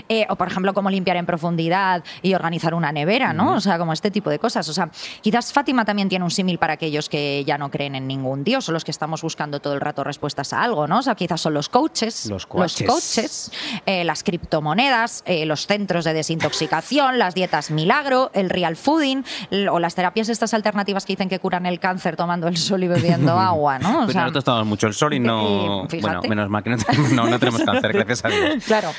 Eh, 0.08 0.24
o, 0.30 0.36
por 0.36 0.46
ejemplo, 0.46 0.72
cómo 0.74 0.88
limpiar 0.90 1.16
en 1.16 1.26
profundidad 1.26 2.04
y 2.22 2.34
organizar 2.34 2.72
una 2.74 2.92
nevera, 2.92 3.32
¿no? 3.32 3.54
O 3.54 3.60
sea, 3.60 3.78
como 3.78 3.92
este 3.92 4.10
tipo 4.12 4.30
de 4.30 4.38
cosas. 4.38 4.68
O 4.68 4.72
sea, 4.72 4.88
quizás 5.20 5.52
Fátima 5.52 5.84
también 5.84 6.08
tiene 6.08 6.24
un 6.24 6.30
símil 6.30 6.58
para 6.58 6.74
aquellos 6.74 7.08
que 7.08 7.42
ya 7.44 7.58
no 7.58 7.70
creen 7.70 7.96
en 7.96 8.06
ningún 8.06 8.44
dios 8.44 8.68
o 8.68 8.72
los 8.72 8.84
que 8.84 8.92
estamos 8.92 9.22
buscando 9.22 9.58
todo 9.60 9.74
el 9.74 9.80
rato 9.80 10.04
respuestas 10.04 10.52
a 10.52 10.62
algo, 10.62 10.86
¿no? 10.86 10.98
O 10.98 11.02
sea, 11.02 11.16
quizás 11.16 11.40
son 11.40 11.54
los 11.54 11.68
coaches, 11.68 12.26
Los 12.26 12.46
coaches. 12.46 12.86
coaches, 12.86 13.52
eh, 13.86 14.04
las 14.04 14.22
criptomonedas, 14.22 15.22
eh, 15.26 15.46
los 15.46 15.66
centros 15.66 16.04
de 16.04 16.12
desintoxicación, 16.14 17.18
las 17.18 17.34
dietas 17.34 17.70
milagro, 17.70 18.30
el 18.34 18.50
real 18.50 18.76
fooding 18.76 19.24
o 19.70 19.78
las 19.80 19.94
terapias 20.02 20.28
estas 20.28 20.52
alternativas 20.52 21.06
que 21.06 21.12
dicen 21.12 21.28
que 21.28 21.38
curan 21.38 21.64
el 21.64 21.78
cáncer 21.78 22.16
tomando 22.16 22.48
el 22.48 22.56
sol 22.56 22.82
y 22.82 22.88
bebiendo 22.88 23.38
agua, 23.38 23.78
¿no? 23.78 24.00
O 24.00 24.02
Pues 24.02 24.12
sea, 24.14 24.22
nosotros 24.22 24.42
tomamos 24.44 24.66
mucho 24.66 24.88
el 24.88 24.94
sol 24.94 25.14
y 25.14 25.20
no. 25.20 25.86
bueno, 26.00 26.20
menos 26.28 26.48
mal 26.50 26.64
que 26.64 26.70
no 26.70 26.76
tenemos, 26.76 27.12
no, 27.12 27.26
no 27.28 27.38
tenemos 27.38 27.62
cáncer, 27.62 27.92
gracias 28.04 28.24
a 28.24 28.28
Dios. 28.28 28.64
Claro. 28.66 28.90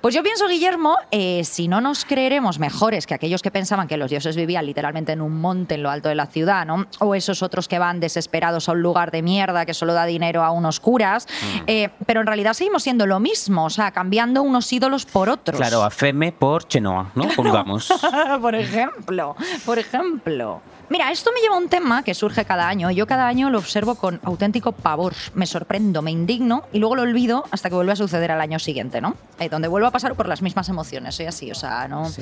Pues 0.00 0.14
yo 0.14 0.22
pienso, 0.24 0.48
Guillermo, 0.48 0.96
eh, 1.12 1.44
si 1.44 1.68
no 1.68 1.80
nos 1.80 2.04
creeremos 2.04 2.58
mejores 2.58 3.06
que 3.06 3.14
aquellos 3.14 3.40
que 3.42 3.50
pensaban 3.52 3.86
que 3.86 3.96
los 3.96 4.10
dioses 4.10 4.34
vivían 4.34 4.66
literalmente 4.66 5.12
en 5.12 5.20
un 5.20 5.40
monte 5.40 5.74
en 5.76 5.82
lo 5.84 5.90
alto 5.90 6.08
de 6.08 6.14
la 6.16 6.26
ciudad, 6.26 6.66
¿no? 6.66 6.86
O 6.98 7.14
esos 7.14 7.42
otros 7.42 7.68
que 7.68 7.78
van 7.78 8.00
desesperados 8.00 8.68
a 8.68 8.72
un 8.72 8.82
lugar 8.82 9.10
de 9.12 9.22
mierda 9.22 9.64
que 9.66 9.74
solo 9.74 9.92
da 9.94 10.06
dinero 10.06 10.42
a 10.42 10.50
unos 10.50 10.80
curas, 10.80 11.26
Mm. 11.42 11.62
eh, 11.66 11.90
pero 12.06 12.20
en 12.22 12.26
realidad 12.26 12.54
seguimos 12.54 12.82
siendo 12.82 13.06
lo 13.06 13.20
mismo, 13.20 13.66
o 13.66 13.70
sea, 13.70 13.90
cambiando 13.92 14.42
unos 14.42 14.72
ídolos 14.72 15.04
por 15.06 15.28
otros. 15.28 15.56
Claro, 15.58 15.82
a 15.84 15.90
Feme 15.90 16.32
por 16.32 16.66
Chenoa, 16.66 17.10
¿no? 17.14 17.28
Pongamos. 17.36 17.92
por 18.40 18.54
ejemplo, 18.54 19.36
por 19.66 19.78
ejemplo 19.78 20.31
ejemplo, 20.32 20.64
Mira, 20.92 21.10
esto 21.10 21.30
me 21.34 21.40
lleva 21.40 21.54
a 21.54 21.58
un 21.58 21.70
tema 21.70 22.02
que 22.02 22.12
surge 22.12 22.44
cada 22.44 22.68
año. 22.68 22.90
Yo 22.90 23.06
cada 23.06 23.26
año 23.26 23.48
lo 23.48 23.56
observo 23.56 23.94
con 23.94 24.20
auténtico 24.24 24.72
pavor. 24.72 25.14
Me 25.34 25.46
sorprendo, 25.46 26.02
me 26.02 26.10
indigno 26.10 26.64
y 26.70 26.80
luego 26.80 26.96
lo 26.96 27.00
olvido 27.02 27.44
hasta 27.50 27.70
que 27.70 27.74
vuelve 27.76 27.92
a 27.92 27.96
suceder 27.96 28.30
al 28.30 28.42
año 28.42 28.58
siguiente, 28.58 29.00
¿no? 29.00 29.16
Eh, 29.40 29.48
donde 29.48 29.68
vuelvo 29.68 29.86
a 29.88 29.90
pasar 29.90 30.14
por 30.16 30.28
las 30.28 30.42
mismas 30.42 30.68
emociones. 30.68 31.14
Soy 31.14 31.24
así, 31.24 31.50
o 31.50 31.54
sea, 31.54 31.88
no. 31.88 32.10
Sí. 32.10 32.20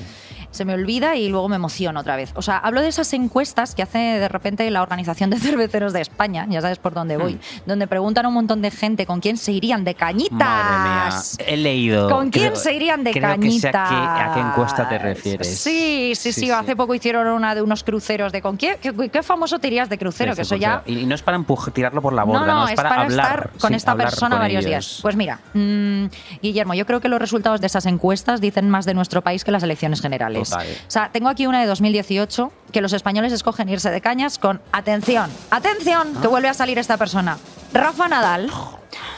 Se 0.52 0.64
me 0.64 0.74
olvida 0.74 1.16
y 1.16 1.28
luego 1.28 1.48
me 1.48 1.56
emociono 1.56 1.98
otra 1.98 2.14
vez. 2.14 2.30
O 2.36 2.42
sea, 2.42 2.58
hablo 2.58 2.80
de 2.80 2.86
esas 2.86 3.12
encuestas 3.12 3.74
que 3.74 3.82
hace 3.82 3.98
de 3.98 4.28
repente 4.28 4.70
la 4.70 4.82
Organización 4.82 5.30
de 5.30 5.40
Cerveceros 5.40 5.92
de 5.92 6.02
España, 6.02 6.46
ya 6.48 6.60
sabes 6.60 6.78
por 6.78 6.94
dónde 6.94 7.16
voy, 7.16 7.40
donde 7.66 7.88
preguntan 7.88 8.26
a 8.26 8.28
un 8.28 8.34
montón 8.34 8.62
de 8.62 8.70
gente 8.70 9.04
con 9.04 9.18
quién 9.18 9.36
se 9.36 9.50
irían 9.50 9.82
de 9.82 9.96
cañitas. 9.96 10.30
Hmm. 10.30 10.38
Madre 10.38 10.88
mía, 10.90 11.52
he 11.52 11.56
leído. 11.56 12.08
¿Con 12.08 12.30
quién 12.30 12.50
creo- 12.50 12.56
se 12.56 12.72
irían 12.72 13.02
de 13.02 13.10
creo 13.10 13.34
que 13.40 13.50
sé 13.50 13.68
a 13.68 13.72
qué- 13.72 13.78
cañitas? 13.78 13.90
a 13.90 14.30
qué 14.34 14.40
encuesta 14.40 14.88
te 14.88 14.98
refieres. 14.98 15.58
Sí, 15.58 16.12
sí, 16.14 16.32
sí. 16.32 16.48
hace 16.52 16.76
poco 16.76 16.94
hicieron 16.94 17.26
una 17.26 17.56
de 17.56 17.62
unos 17.62 17.82
cruceros 17.82 18.30
de 18.30 18.40
con 18.40 18.59
qué, 18.60 19.10
qué 19.10 19.22
famoso 19.22 19.58
te 19.58 19.66
irías 19.68 19.88
de 19.88 19.98
crucero, 19.98 20.32
Sí, 20.32 20.36
que 20.36 20.42
eso 20.42 20.56
ya 20.56 20.82
Y 20.86 20.98
y 21.00 21.06
no 21.06 21.14
es 21.14 21.22
para 21.22 21.36
empujar, 21.36 21.72
tirarlo 21.72 22.00
por 22.02 22.12
la 22.12 22.24
borda, 22.24 22.40
no, 22.40 22.46
no, 22.46 22.54
no, 22.60 22.68
es 22.68 22.74
para, 22.76 22.90
hablar. 23.02 23.08
estar 23.10 23.50
con 23.58 23.70
sí, 23.70 23.74
esta 23.76 23.96
persona 23.96 24.36
con 24.36 24.40
varios 24.44 24.64
ellos. 24.64 24.70
días. 24.70 24.98
Pues 25.02 25.16
mira, 25.16 25.40
mm, 25.54 26.04
Guillermo, 26.42 26.74
yo 26.74 26.86
creo 26.86 27.00
que 27.00 27.08
los 27.08 27.18
resultados 27.18 27.60
de 27.60 27.66
esas 27.66 27.86
encuestas 27.86 28.40
dicen 28.40 28.68
más 28.70 28.84
de 28.84 28.94
nuestro 28.94 29.22
país 29.22 29.42
que 29.44 29.50
las 29.50 29.62
elecciones 29.62 30.00
generales. 30.00 30.50
Total. 30.50 30.66
O 30.66 30.90
sea, 30.90 31.10
tengo 31.10 31.28
aquí 31.28 31.46
una 31.46 31.60
de 31.60 31.66
2018 31.66 32.52
que 32.72 32.80
los 32.80 32.92
españoles 32.92 33.32
escogen 33.32 33.68
irse 33.68 33.90
de 33.90 34.00
cañas 34.00 34.38
con 34.38 34.60
atención, 34.72 35.30
atención, 35.50 36.12
que 36.20 36.26
Ah. 36.26 36.30
vuelve 36.30 36.48
a 36.48 36.54
salir 36.54 36.78
esta 36.78 36.96
persona. 36.96 37.38
Rafa 37.72 38.08
Nadal, 38.08 38.50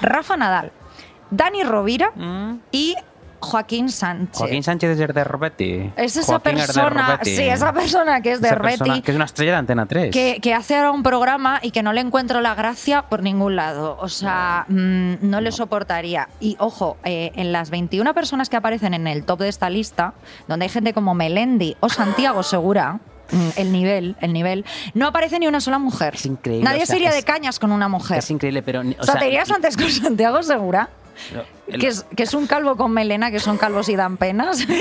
Rafa 0.01 0.37
Nadal, 0.37 0.73
Dani 1.31 1.65
Rovira 1.65 2.13
y 2.71 2.95
Joaquín 3.43 3.91
Sánchez. 3.91 4.39
Joaquín 4.39 4.63
Sánchez 4.63 4.99
es 4.99 5.15
de 5.15 5.25
Robetti. 5.25 5.93
es 5.97 6.17
esa 6.17 6.39
Joaquín 6.39 6.57
persona, 6.57 7.19
sí, 7.23 7.43
esa 7.43 7.73
persona 7.73 8.21
que 8.23 8.33
es 8.33 8.41
de 8.41 8.49
Herbeti, 8.49 9.03
Que 9.03 9.11
es 9.11 9.17
una 9.17 9.25
estrella 9.25 9.53
de 9.53 9.59
Antena 9.59 9.87
3. 9.87 10.13
que, 10.13 10.39
que 10.41 10.55
hace 10.55 10.77
ahora 10.77 10.93
un 10.93 11.03
programa 11.03 11.59
y 11.63 11.73
que 11.73 11.83
no 11.83 11.93
le 11.93 12.01
encuentro 12.01 12.41
la 12.41 12.55
gracia 12.55 13.03
por 13.03 13.23
ningún 13.23 13.57
lado. 13.57 13.99
O 14.01 14.09
sea, 14.09 14.65
mm, 14.69 15.15
no 15.23 15.41
le 15.41 15.53
soportaría. 15.53 16.29
Y 16.41 16.57
ojo, 16.59 16.97
eh, 17.05 17.33
en 17.35 17.53
las 17.53 17.71
21 17.71 18.15
personas 18.15 18.49
que 18.49 18.57
aparecen 18.57 18.95
en 18.95 19.07
el 19.07 19.25
top 19.25 19.41
de 19.41 19.49
esta 19.49 19.69
lista, 19.69 20.15
donde 20.49 20.67
hay 20.67 20.71
gente 20.71 20.93
como 20.93 21.15
Melendi 21.15 21.77
o 21.81 21.89
Santiago 21.89 22.43
Segura, 22.53 23.01
mm, 23.31 23.49
el 23.57 23.73
nivel, 23.73 24.17
el 24.21 24.33
nivel, 24.33 24.65
no 24.95 25.09
aparece 25.09 25.39
ni 25.39 25.49
una 25.49 25.61
sola 25.61 25.79
mujer. 25.79 26.15
Es 26.15 26.27
increíble, 26.27 26.65
Nadie 26.65 26.85
o 26.85 26.87
sea, 26.87 26.95
se 26.95 26.97
iría 26.97 27.13
de 27.13 27.23
cañas 27.25 27.59
con 27.59 27.73
una 27.73 27.89
mujer. 27.89 28.19
Es 28.19 28.31
increíble, 28.31 28.63
pero... 28.63 28.81
o, 28.81 29.05
sea, 29.05 29.19
¿te 29.19 29.27
irías 29.27 29.51
antes 29.51 29.77
con 29.77 29.91
Santiago 29.91 30.43
Segura? 30.43 30.89
No, 31.35 31.43
el- 31.67 31.81
Que 31.81 31.89
es, 31.89 32.05
que 32.17 32.23
es 32.25 32.35
un 32.35 32.47
calvo 32.47 32.77
con 32.77 32.93
melena, 32.93 33.31
que 33.31 33.41
son 33.41 33.57
calvos 33.59 33.89
y 33.89 33.97
dan 33.97 34.17
penas. 34.17 34.67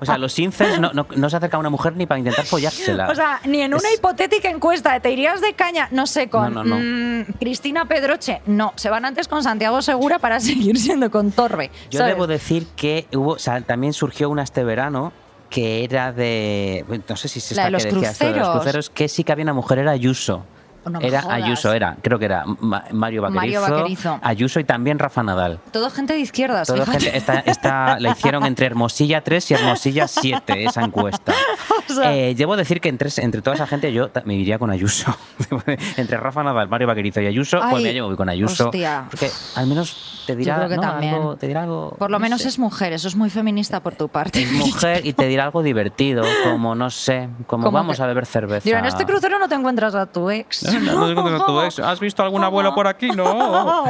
O 0.00 0.04
sea, 0.06 0.18
los 0.18 0.38
incels 0.38 0.78
no, 0.80 0.92
no, 0.92 1.06
no 1.14 1.30
se 1.30 1.36
acerca 1.36 1.56
a 1.56 1.60
una 1.60 1.68
mujer 1.70 1.94
ni 1.96 2.06
para 2.06 2.18
intentar 2.18 2.44
follársela. 2.46 3.08
O 3.10 3.14
sea, 3.14 3.40
ni 3.44 3.60
en 3.60 3.74
una 3.74 3.88
Es- 3.88 3.96
hipotética 3.98 4.48
encuesta 4.48 4.92
de 4.92 5.00
te 5.00 5.10
irías 5.10 5.40
de 5.40 5.52
caña, 5.54 5.88
no 5.90 6.06
sé, 6.06 6.28
con 6.28 6.54
mm, 6.54 7.24
Cristina 7.38 7.84
Pedroche. 7.86 8.40
No, 8.46 8.72
se 8.76 8.88
van 8.90 9.04
antes 9.04 9.28
con 9.28 9.42
Santiago 9.42 9.82
Segura 9.82 10.18
para 10.18 10.40
seguir 10.40 10.78
siendo 10.78 11.10
con 11.10 11.32
Torbe. 11.32 11.70
Yo 11.90 11.98
¿sabes? 11.98 12.14
debo 12.14 12.26
decir 12.26 12.66
que 12.76 13.06
hubo, 13.14 13.32
o 13.32 13.38
sea, 13.38 13.60
también 13.60 13.92
surgió 13.92 14.30
una 14.30 14.42
este 14.42 14.64
verano 14.64 15.12
que 15.50 15.84
era 15.84 16.12
de. 16.12 16.84
No 17.08 17.16
sé 17.16 17.28
si 17.28 17.40
se 17.40 17.54
La 17.54 17.62
está 17.62 17.66
de 17.66 17.70
los 17.72 17.82
que 17.86 17.92
decía 17.92 18.28
de 18.28 18.38
los 18.38 18.48
cruceros. 18.48 18.52
cruceros, 18.62 18.90
que 18.90 19.08
sí 19.08 19.22
que 19.24 19.32
había 19.32 19.42
una 19.44 19.54
mujer, 19.54 19.78
era 19.80 19.90
Ayuso. 19.90 20.46
No 20.84 21.00
era 21.00 21.22
jodas. 21.22 21.42
Ayuso, 21.42 21.72
era, 21.72 21.96
creo 22.02 22.18
que 22.18 22.24
era 22.24 22.44
Ma- 22.60 22.84
Mario 22.92 23.22
Vaquerizo, 23.22 23.60
Mario 23.60 23.76
Vaquerizo. 23.76 24.18
Ayuso 24.22 24.60
y 24.60 24.64
también 24.64 24.98
Rafa 24.98 25.22
Nadal. 25.22 25.60
Todo 25.70 25.90
gente 25.90 26.12
de 26.14 26.20
izquierdas, 26.20 26.66
Todo 26.66 26.84
gente, 26.86 27.16
esta, 27.16 27.38
esta 27.40 27.98
la 28.00 28.10
hicieron 28.10 28.44
entre 28.44 28.66
Hermosilla 28.66 29.22
3 29.22 29.50
y 29.50 29.54
Hermosilla 29.54 30.08
7, 30.08 30.64
esa 30.64 30.82
encuesta. 30.82 31.32
O 31.90 31.94
sea- 31.94 32.14
Eh, 32.14 32.34
debo 32.34 32.56
decir 32.56 32.80
que 32.80 32.88
entre, 32.88 33.10
entre 33.18 33.42
toda 33.42 33.54
esa 33.56 33.66
gente 33.66 33.92
yo 33.92 34.10
me 34.24 34.34
iría 34.34 34.58
con 34.58 34.70
Ayuso. 34.70 35.14
entre 35.96 36.16
Rafa 36.16 36.42
Nadal, 36.42 36.68
Mario 36.68 36.86
Vaquerizo 36.86 37.20
y 37.20 37.26
Ayuso, 37.26 37.58
pues 37.60 37.74
Ay, 37.76 37.82
me 37.84 37.92
llevo 37.92 38.14
con 38.16 38.28
Ayuso. 38.28 38.66
hostia. 38.66 39.06
Porque 39.10 39.30
al 39.56 39.66
menos 39.66 40.22
te 40.26 40.36
dirá, 40.36 40.56
creo 40.56 40.68
que 40.68 40.76
¿no? 40.76 40.82
también. 40.82 41.14
algo, 41.14 41.36
te 41.36 41.46
dirá 41.48 41.62
algo. 41.64 41.94
Por 41.98 42.10
lo 42.10 42.18
no 42.18 42.22
menos 42.22 42.42
sé. 42.42 42.48
es 42.48 42.58
mujer, 42.58 42.92
eso 42.92 43.08
es 43.08 43.16
muy 43.16 43.28
feminista 43.30 43.80
por 43.80 43.94
tu 43.94 44.08
parte. 44.08 44.42
Es 44.42 44.52
mujer 44.52 45.04
y 45.04 45.12
te 45.12 45.26
dirá 45.26 45.44
algo 45.44 45.62
divertido, 45.62 46.22
como 46.44 46.74
no 46.74 46.90
sé, 46.90 47.28
como 47.46 47.70
vamos 47.70 47.96
que- 47.96 48.02
a 48.02 48.06
beber 48.06 48.26
cerveza. 48.26 48.64
Digo, 48.64 48.78
en 48.78 48.84
este 48.86 49.04
crucero 49.04 49.38
no 49.38 49.48
te 49.48 49.54
encuentras 49.54 49.94
a 49.94 50.06
tu 50.06 50.30
ex. 50.30 50.62
No, 50.80 51.06
te 51.06 51.12
encuentras 51.12 51.40
a 51.42 51.46
tu 51.46 51.60
ex. 51.60 51.78
¿Has 51.80 52.00
visto 52.00 52.22
algún 52.22 52.42
abuelo 52.44 52.74
por 52.74 52.86
aquí? 52.86 53.10
No. 53.10 53.84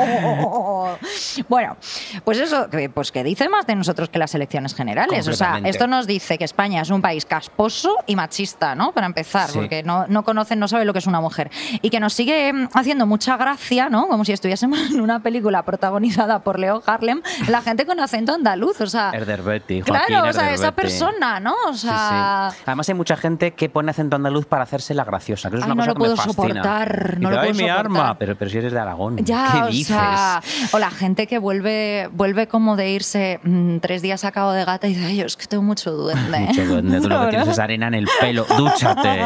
Bueno, 1.48 1.76
pues 2.24 2.38
eso, 2.38 2.66
pues 2.94 3.12
que 3.12 3.24
dice 3.24 3.48
más 3.48 3.66
de 3.66 3.74
nosotros 3.74 4.08
que 4.08 4.18
las 4.18 4.34
elecciones 4.34 4.74
generales. 4.74 5.26
O 5.28 5.32
sea, 5.32 5.60
esto 5.64 5.86
nos 5.86 6.06
dice 6.06 6.38
que 6.38 6.44
España 6.44 6.82
es 6.82 6.90
un 6.90 7.00
país 7.02 7.24
casposo 7.24 7.81
y 8.06 8.16
machista, 8.16 8.74
¿no? 8.74 8.92
Para 8.92 9.06
empezar, 9.06 9.48
Sí. 9.50 9.58
porque 9.58 9.82
no, 9.82 10.06
no 10.08 10.22
conocen, 10.24 10.58
no 10.58 10.68
saben 10.68 10.86
lo 10.86 10.92
que 10.92 10.98
es 11.00 11.06
una 11.06 11.20
mujer. 11.20 11.50
Y 11.82 11.90
que 11.90 12.00
nos 12.00 12.12
sigue 12.12 12.52
mm, 12.52 12.68
haciendo 12.74 13.06
mucha 13.06 13.36
gracia, 13.36 13.88
¿no? 13.88 14.08
Como 14.08 14.24
si 14.24 14.32
estuviésemos 14.32 14.78
en 14.90 15.00
una 15.00 15.20
película 15.20 15.62
protagonizada 15.64 16.40
por 16.40 16.58
Leo 16.58 16.82
Harlem, 16.86 17.22
la 17.48 17.62
gente 17.62 17.86
con 17.86 17.98
acento 18.00 18.32
andaluz, 18.34 18.80
o 18.80 18.86
sea... 18.86 19.10
Herder 19.12 19.42
Betty, 19.42 19.80
Joaquín 19.82 20.06
Claro, 20.06 20.28
o 20.28 20.32
sea, 20.32 20.52
esa 20.52 20.72
persona, 20.72 21.40
¿no? 21.40 21.54
O 21.68 21.74
sea... 21.74 22.50
sí. 22.52 22.58
Además 22.66 22.88
hay 22.88 22.94
mucha 22.94 23.16
gente 23.16 23.52
que 23.52 23.68
pone 23.68 23.90
acento 23.90 24.16
andaluz 24.16 24.46
para 24.46 24.64
hacerse 24.64 24.94
la 24.94 25.04
graciosa, 25.04 25.50
que 25.50 25.56
eso 25.56 25.64
es 25.64 25.70
Ay, 25.70 25.72
una 25.72 25.74
no 25.74 25.80
cosa 25.82 25.88
lo 25.90 25.94
que 25.94 25.98
me 25.98 26.04
puedo 26.04 26.16
fascina. 26.16 26.62
soportar, 26.62 27.20
no 27.20 27.28
Dice, 27.28 27.34
lo 27.34 27.40
"Ay, 27.40 27.48
puedo 27.50 27.62
mi 27.64 27.68
soportar". 27.70 27.78
arma, 27.78 28.18
pero, 28.18 28.36
pero 28.36 28.50
si 28.50 28.58
eres 28.58 28.72
de 28.72 28.78
Aragón, 28.80 29.16
Ya, 29.18 29.50
¿qué 29.52 29.62
o 29.62 29.66
dices? 29.68 29.86
sea, 29.96 30.42
o 30.72 30.78
la 30.78 30.90
gente 30.90 31.26
que 31.26 31.38
vuelve, 31.38 32.08
vuelve 32.12 32.46
como 32.48 32.76
de 32.76 32.90
irse 32.90 33.40
mm, 33.42 33.78
tres 33.78 34.02
días 34.02 34.24
a 34.24 34.32
cabo 34.32 34.52
de 34.52 34.64
gata 34.64 34.86
y 34.88 34.94
dice, 34.94 35.06
ay, 35.06 35.16
yo 35.16 35.26
es 35.26 35.36
que 35.36 35.46
tengo 35.46 35.62
mucho 35.62 35.90
duende. 35.92 36.38
Mucho 36.52 36.64
duende, 36.66 37.00
tú 37.00 37.08
lo 37.08 37.20
que 37.22 37.26
tienes 37.30 37.48
es 37.48 37.58
arena 37.72 37.88
en 37.88 37.94
el 37.94 38.08
pelo, 38.20 38.44
dúchate. 38.56 39.20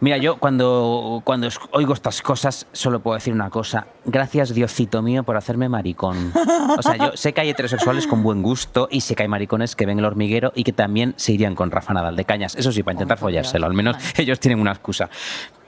Mira, 0.00 0.16
yo 0.18 0.36
cuando, 0.38 1.20
cuando 1.24 1.48
oigo 1.72 1.94
estas 1.94 2.22
cosas 2.22 2.66
solo 2.72 3.00
puedo 3.00 3.14
decir 3.16 3.32
una 3.32 3.50
cosa, 3.50 3.86
gracias 4.04 4.54
Diosito 4.54 5.02
mío 5.02 5.22
por 5.24 5.36
hacerme 5.36 5.68
maricón. 5.68 6.32
O 6.78 6.82
sea, 6.82 6.96
yo 6.96 7.12
sé 7.16 7.32
que 7.32 7.40
hay 7.40 7.50
heterosexuales 7.50 8.06
con 8.06 8.22
buen 8.22 8.42
gusto 8.42 8.88
y 8.90 9.00
sé 9.00 9.14
que 9.14 9.22
hay 9.22 9.28
maricones 9.28 9.74
que 9.76 9.86
ven 9.86 9.98
el 9.98 10.04
hormiguero 10.04 10.52
y 10.54 10.64
que 10.64 10.72
también 10.72 11.14
se 11.16 11.32
irían 11.32 11.54
con 11.54 11.70
Rafa 11.70 11.94
Nadal 11.94 12.16
de 12.16 12.24
cañas, 12.24 12.54
eso 12.56 12.72
sí, 12.72 12.82
para 12.82 12.94
intentar 12.94 13.16
Oh, 13.16 13.26
Dios. 13.28 13.46
follárselo, 13.46 13.66
al 13.66 13.74
menos 13.74 13.96
ellos 14.16 14.38
tienen 14.38 14.60
una 14.60 14.72
excusa. 14.72 15.08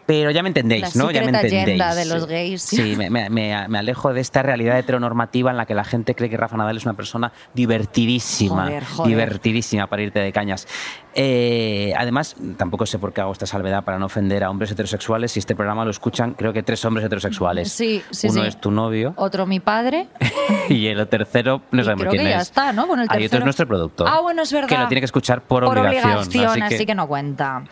Pero 0.06 0.32
ya 0.32 0.42
me 0.42 0.48
entendéis, 0.48 0.96
La 0.96 1.04
¿no? 1.04 1.10
Ya 1.12 1.20
me 1.22 1.28
entendéis. 1.28 1.94
de 1.94 2.04
los 2.06 2.26
gays. 2.26 2.62
Sí, 2.62 2.96
me, 2.96 3.10
me- 3.10 3.30
me- 3.30 3.68
me 3.68 3.78
alejo 3.78 4.12
de 4.12 4.20
esta 4.20 4.42
realidad 4.42 4.76
heteronormativa 4.76 5.52
en 5.52 5.56
la 5.56 5.66
que 5.66 5.74
la 5.74 5.84
gente 5.84 6.16
cree 6.16 6.28
que 6.28 6.36
Rafa 6.36 6.56
Nadal 6.56 6.76
es 6.78 6.84
una 6.84 6.94
persona 6.94 7.30
divertidísima, 7.54 8.64
Joder, 8.64 8.84
joder. 8.84 9.08
divertidísima 9.08 9.86
para 9.86 10.02
irte 10.02 10.18
de 10.18 10.32
cañas. 10.32 10.66
Eh, 11.14 11.92
además, 11.96 12.36
tampoco 12.56 12.86
sé 12.86 12.98
por 12.98 13.12
qué 13.12 13.20
hago 13.20 13.32
esta 13.32 13.46
salvedad 13.46 13.84
para 13.84 13.98
no 13.98 14.06
ofender 14.06 14.44
a 14.44 14.50
hombres 14.50 14.70
heterosexuales. 14.70 15.32
Si 15.32 15.38
este 15.40 15.56
programa 15.56 15.84
lo 15.84 15.90
escuchan, 15.90 16.34
creo 16.34 16.52
que 16.52 16.62
tres 16.62 16.84
hombres 16.84 17.04
heterosexuales. 17.06 17.72
Sí, 17.72 18.02
sí, 18.10 18.28
Uno 18.28 18.42
sí. 18.42 18.48
es 18.48 18.60
tu 18.60 18.70
novio 18.70 19.14
Otro 19.16 19.46
mi 19.46 19.60
padre. 19.60 20.06
y 20.68 20.86
el 20.86 21.06
tercero 21.08 21.62
no 21.70 21.80
Y 21.80 21.84
sabemos 21.84 22.02
creo 22.02 22.10
quién 22.12 22.22
que 22.24 22.30
es. 22.30 22.36
ya 22.36 22.42
está, 22.42 22.72
¿no? 22.72 22.86
Bueno, 22.86 23.02
el 23.02 23.08
Hay 23.10 23.16
otro 23.16 23.24
es 23.24 23.30
tercero- 23.30 23.44
nuestro 23.44 23.66
productor. 23.66 24.08
Ah, 24.08 24.20
bueno, 24.20 24.42
es 24.42 24.52
verdad. 24.52 24.68
Que 24.68 24.78
lo 24.78 24.88
tiene 24.88 25.00
que 25.00 25.06
escuchar 25.06 25.42
por, 25.42 25.64
Por 25.64 25.78
obligación. 25.78 26.18
obligación, 26.18 26.62
así 26.62 26.86
que- 26.86 26.94
no 26.94 27.06
cuenta. 27.08 27.64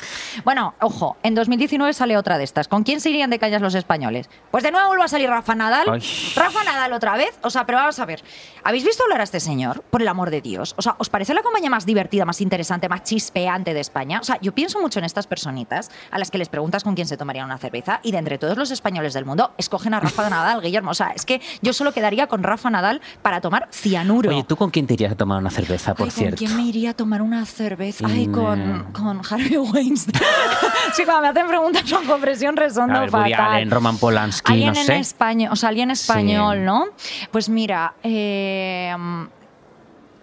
Bueno, 0.44 0.74
ojo, 0.81 1.16
en 1.22 1.35
2019 1.35 1.92
sale 1.92 2.16
otra 2.16 2.38
de 2.38 2.44
estas. 2.44 2.68
¿Con 2.68 2.83
quién 2.83 3.01
se 3.01 3.11
irían 3.11 3.31
de 3.31 3.38
cañas 3.38 3.62
los 3.62 3.74
españoles? 3.74 4.29
Pues 4.51 4.62
de 4.64 4.70
nuevo 4.70 4.88
vuelve 4.88 5.05
a 5.05 5.09
salir 5.09 5.29
Rafa 5.29 5.55
Nadal. 5.55 5.88
Ay. 5.90 6.03
Rafa 6.37 6.64
Nadal 6.64 6.92
otra 6.92 7.16
vez. 7.16 7.38
O 7.42 7.51
sea, 7.51 7.66
pero 7.66 7.79
vamos 7.79 7.98
a 7.98 8.07
ver. 8.07 8.22
¿Habéis 8.64 8.85
visto 8.85 9.03
hablar 9.05 9.20
a 9.20 9.24
este 9.24 9.40
señor? 9.40 9.83
Por 9.90 10.03
el 10.03 10.09
amor 10.09 10.31
de 10.31 10.40
Dios. 10.40 10.74
O 10.77 10.83
sea, 10.83 10.94
¿os 10.98 11.09
parece 11.11 11.35
la 11.35 11.42
compañía 11.42 11.70
más 11.70 11.87
divertida, 11.87 12.24
más 12.24 12.40
interesante, 12.40 12.88
más 12.88 13.03
chispeante 13.29 13.75
de 13.75 13.81
España? 13.81 14.21
O 14.21 14.25
sea, 14.25 14.38
yo 14.41 14.53
pienso 14.55 14.81
mucho 14.81 14.99
en 14.99 15.05
estas 15.05 15.27
personitas 15.27 15.91
a 16.11 16.19
las 16.19 16.31
que 16.31 16.38
les 16.38 16.49
preguntas 16.49 16.83
con 16.83 16.95
quién 16.95 17.07
se 17.07 17.17
tomarían 17.17 17.45
una 17.45 17.59
cerveza 17.59 18.01
y 18.03 18.12
de 18.12 18.19
entre 18.19 18.38
todos 18.38 18.57
los 18.57 18.71
españoles 18.71 19.12
del 19.12 19.25
mundo 19.27 19.53
escogen 19.59 19.93
a 19.95 20.01
Rafa 20.01 20.31
Nadal, 20.31 20.62
Guillermo. 20.62 20.91
O 20.91 20.95
sea, 20.95 21.09
es 21.14 21.27
que 21.27 21.41
yo 21.61 21.73
solo 21.73 21.93
quedaría 21.93 22.27
con 22.27 22.43
Rafa 22.43 22.71
Nadal 22.71 23.01
para 23.23 23.41
tomar 23.41 23.69
cianuro. 23.71 24.31
Oye, 24.31 24.45
¿tú 24.45 24.57
con 24.57 24.71
quién 24.71 24.87
te 24.87 24.95
irías 24.95 25.12
a 25.12 25.17
tomar 25.17 25.38
una 25.38 25.51
cerveza, 25.51 25.95
por 25.95 26.07
Ay, 26.07 26.11
cierto? 26.11 26.37
¿Con 26.38 26.47
quién 26.47 26.57
me 26.57 26.62
iría 26.69 26.91
a 26.91 26.95
tomar 26.95 27.21
una 27.23 27.45
cerveza? 27.45 28.07
Ay, 28.07 28.29
Mm. 28.29 28.33
con, 28.33 28.87
con 28.93 29.21
Harvey 29.31 29.57
Weinstein. 29.59 30.19
sí, 30.95 31.05
cuando 31.05 31.23
me 31.23 31.29
hacen 31.29 31.47
preguntas 31.47 31.83
con 31.93 32.05
compresión 32.07 32.57
resondo 32.57 32.99
ver, 33.01 33.11
fatal. 33.11 33.33
Allen, 33.35 33.71
Roman 33.71 33.99
Polanski, 33.99 34.53
Alguien 34.53 34.73
no 34.75 34.81
en 34.81 34.87
sé. 34.87 34.97
español, 34.99 35.51
o 35.53 35.57
sea, 35.57 35.69
alguien 35.69 35.91
español, 35.91 36.59
Sí. 36.59 36.62
¿no? 36.64 36.85
Pues 37.31 37.49
mira, 37.49 37.95
eh, 38.03 38.95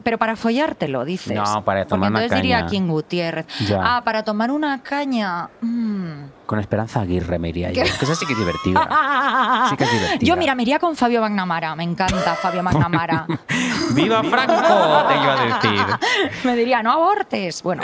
pero 0.06 0.20
para 0.20 0.36
follártelo, 0.36 1.04
dices. 1.04 1.34
No, 1.34 1.66
para 1.66 1.88
tomar 1.88 2.12
una 2.12 2.20
entonces 2.22 2.44
diría 2.44 2.58
caña. 2.60 2.70
King 2.70 2.88
Gutiérrez. 2.88 3.48
Ya. 3.68 3.80
Ah, 3.82 4.04
para 4.06 4.22
tomar 4.24 4.52
una 4.52 4.84
caña. 4.84 5.50
mm. 5.62 6.46
Con 6.46 6.60
Esperanza 6.60 7.02
Aguirre 7.02 7.40
me 7.40 7.50
iría 7.50 7.72
yo. 7.72 7.82
Que 7.82 7.90
esa 7.90 8.14
sí 8.14 8.24
que 8.28 8.34
es 8.34 8.38
divertida. 8.40 8.88
Sí 9.72 9.76
que 9.76 9.84
es 9.84 9.92
divertida. 9.92 10.20
Yo, 10.28 10.38
mira, 10.38 10.54
me 10.54 10.62
iría 10.62 10.78
con 10.78 10.96
Fabio 10.96 11.22
Magnamara. 11.22 11.76
Me 11.76 11.84
encanta 11.84 12.36
Fabio 12.36 12.62
Magnamara. 12.62 13.26
¡Viva 13.96 14.22
Franco! 14.24 15.08
Te 15.08 15.16
iba 15.16 15.42
a 15.42 15.46
decir. 15.46 15.86
me 16.44 16.56
diría, 16.56 16.84
no 16.84 16.92
abortes. 16.92 17.64
Bueno, 17.64 17.82